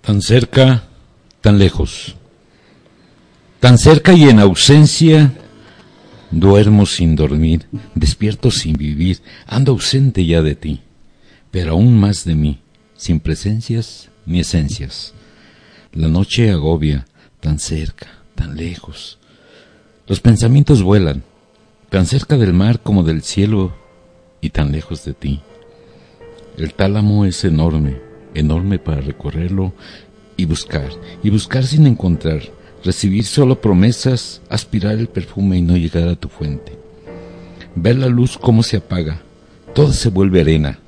Tan 0.00 0.20
cerca 0.20 0.82
tan 1.42 1.60
lejos. 1.60 2.16
Tan 3.60 3.78
cerca 3.78 4.14
y 4.14 4.24
en 4.24 4.40
ausencia 4.40 5.32
duermo 6.30 6.86
sin 6.86 7.16
dormir 7.16 7.66
despierto 7.94 8.50
sin 8.50 8.74
vivir 8.74 9.20
ando 9.46 9.72
ausente 9.72 10.24
ya 10.24 10.42
de 10.42 10.54
ti 10.54 10.80
pero 11.50 11.72
aún 11.72 11.98
más 11.98 12.24
de 12.24 12.34
mí, 12.34 12.60
sin 12.96 13.20
presencias 13.20 14.10
ni 14.26 14.40
esencias. 14.40 15.14
La 15.92 16.08
noche 16.08 16.50
agobia, 16.50 17.06
tan 17.40 17.58
cerca, 17.58 18.08
tan 18.34 18.56
lejos. 18.56 19.18
Los 20.06 20.20
pensamientos 20.20 20.82
vuelan, 20.82 21.22
tan 21.90 22.06
cerca 22.06 22.36
del 22.36 22.52
mar 22.52 22.80
como 22.80 23.02
del 23.02 23.22
cielo 23.22 23.74
y 24.40 24.50
tan 24.50 24.72
lejos 24.72 25.04
de 25.04 25.14
ti. 25.14 25.40
El 26.56 26.74
tálamo 26.74 27.24
es 27.24 27.44
enorme, 27.44 28.00
enorme 28.34 28.78
para 28.78 29.00
recorrerlo 29.00 29.72
y 30.36 30.44
buscar, 30.44 30.90
y 31.22 31.30
buscar 31.30 31.64
sin 31.64 31.86
encontrar, 31.86 32.42
recibir 32.84 33.24
solo 33.24 33.60
promesas, 33.60 34.40
aspirar 34.48 34.98
el 34.98 35.08
perfume 35.08 35.58
y 35.58 35.62
no 35.62 35.76
llegar 35.76 36.08
a 36.08 36.16
tu 36.16 36.28
fuente. 36.28 36.78
Ver 37.74 37.96
la 37.96 38.08
luz 38.08 38.38
cómo 38.38 38.62
se 38.62 38.78
apaga, 38.78 39.20
todo 39.74 39.92
se 39.92 40.10
vuelve 40.10 40.40
arena, 40.40 40.78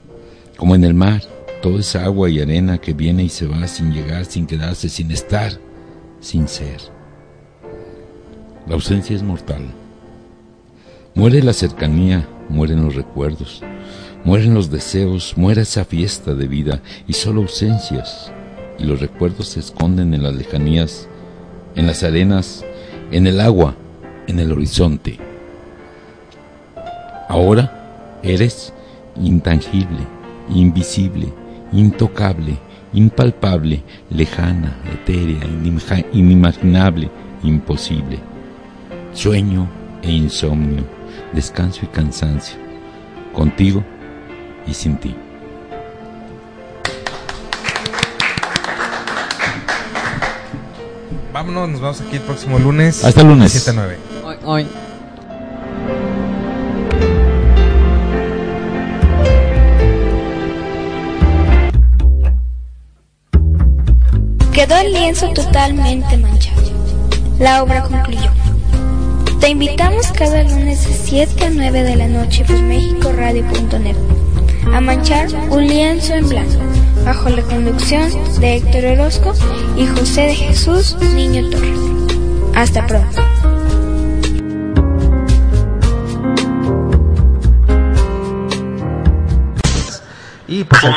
como 0.57 0.75
en 0.75 0.85
el 0.85 0.95
mar, 0.95 1.23
toda 1.63 1.81
esa 1.81 2.05
agua 2.05 2.31
y 2.31 2.41
arena 2.41 2.79
que 2.79 2.93
viene 2.93 3.25
y 3.25 3.29
se 3.29 3.47
va 3.47 3.67
sin 3.67 3.93
llegar, 3.93 4.25
sin 4.25 4.47
quedarse, 4.47 4.89
sin 4.89 5.11
estar, 5.11 5.53
sin 6.21 6.49
ser. 6.49 6.81
La 8.67 8.75
ausencia 8.75 9.15
es 9.15 9.23
mortal. 9.23 9.63
Muere 11.15 11.43
la 11.43 11.53
cercanía, 11.53 12.27
mueren 12.49 12.85
los 12.85 12.95
recuerdos, 12.95 13.63
mueren 14.25 14.55
los 14.55 14.71
deseos, 14.71 15.35
muere 15.37 15.63
esa 15.63 15.85
fiesta 15.85 16.35
de 16.35 16.47
vida 16.47 16.83
y 17.07 17.15
solo 17.15 17.43
ausencias. 17.43 18.33
Y 18.79 18.85
los 18.85 19.01
recuerdos 19.01 19.49
se 19.49 19.61
esconden 19.61 20.15
en 20.15 20.23
las 20.23 20.35
lejanías, 20.35 21.09
en 21.75 21.87
las 21.87 22.03
arenas, 22.03 22.65
en 23.11 23.27
el 23.27 23.41
agua, 23.41 23.75
en 24.27 24.39
el 24.39 24.53
horizonte. 24.53 25.19
Ahora 27.29 28.19
eres 28.23 28.73
intangible 29.17 30.21
invisible, 30.55 31.33
intocable, 31.73 32.57
impalpable, 32.93 33.83
lejana, 34.11 34.77
etérea, 34.93 35.41
inimaginable, 36.13 37.11
imposible. 37.43 38.19
Sueño 39.13 39.69
e 40.03 40.11
insomnio, 40.11 40.85
descanso 41.33 41.85
y 41.85 41.89
cansancio, 41.89 42.59
contigo 43.33 43.85
y 44.67 44.75
sin 44.75 44.97
ti. 44.97 45.15
Vámonos, 51.41 51.71
nos 51.71 51.81
vemos 51.81 52.01
aquí 52.03 52.17
el 52.17 52.23
próximo 52.23 52.59
lunes. 52.59 53.03
Hasta 53.03 53.23
el 53.23 53.29
lunes. 53.29 53.51
7 53.51 53.73
9. 53.75 53.99
Hoy, 54.25 54.37
hoy. 54.45 54.67
Quedó 64.53 64.77
el 64.77 64.93
lienzo 64.93 65.33
totalmente 65.33 66.19
manchado. 66.19 66.61
La 67.39 67.63
obra 67.63 67.85
concluyó. 67.85 68.31
Te 69.41 69.49
invitamos 69.49 70.13
cada 70.13 70.43
lunes 70.43 70.87
de 70.87 70.93
7 70.93 71.47
a 71.47 71.49
9 71.49 71.83
de 71.85 71.97
la 71.97 72.07
noche 72.07 72.45
por 72.45 72.61
mexicoradio.net 72.61 73.97
a 74.75 74.81
manchar 74.83 75.29
un 75.49 75.67
lienzo 75.67 76.13
en 76.13 76.29
blanco 76.29 76.80
bajo 77.05 77.29
la 77.29 77.43
conducción 77.43 78.11
de 78.41 78.57
Héctor 78.57 78.85
Orozco 78.99 79.33
y 79.77 79.87
José 79.87 80.23
de 80.23 80.35
Jesús 80.35 80.97
Niño 81.15 81.49
Torres. 81.51 81.79
Hasta 82.55 82.87
pronto. 82.87 83.21
Y 90.47 90.65
pues 90.65 90.83
el 90.83 90.95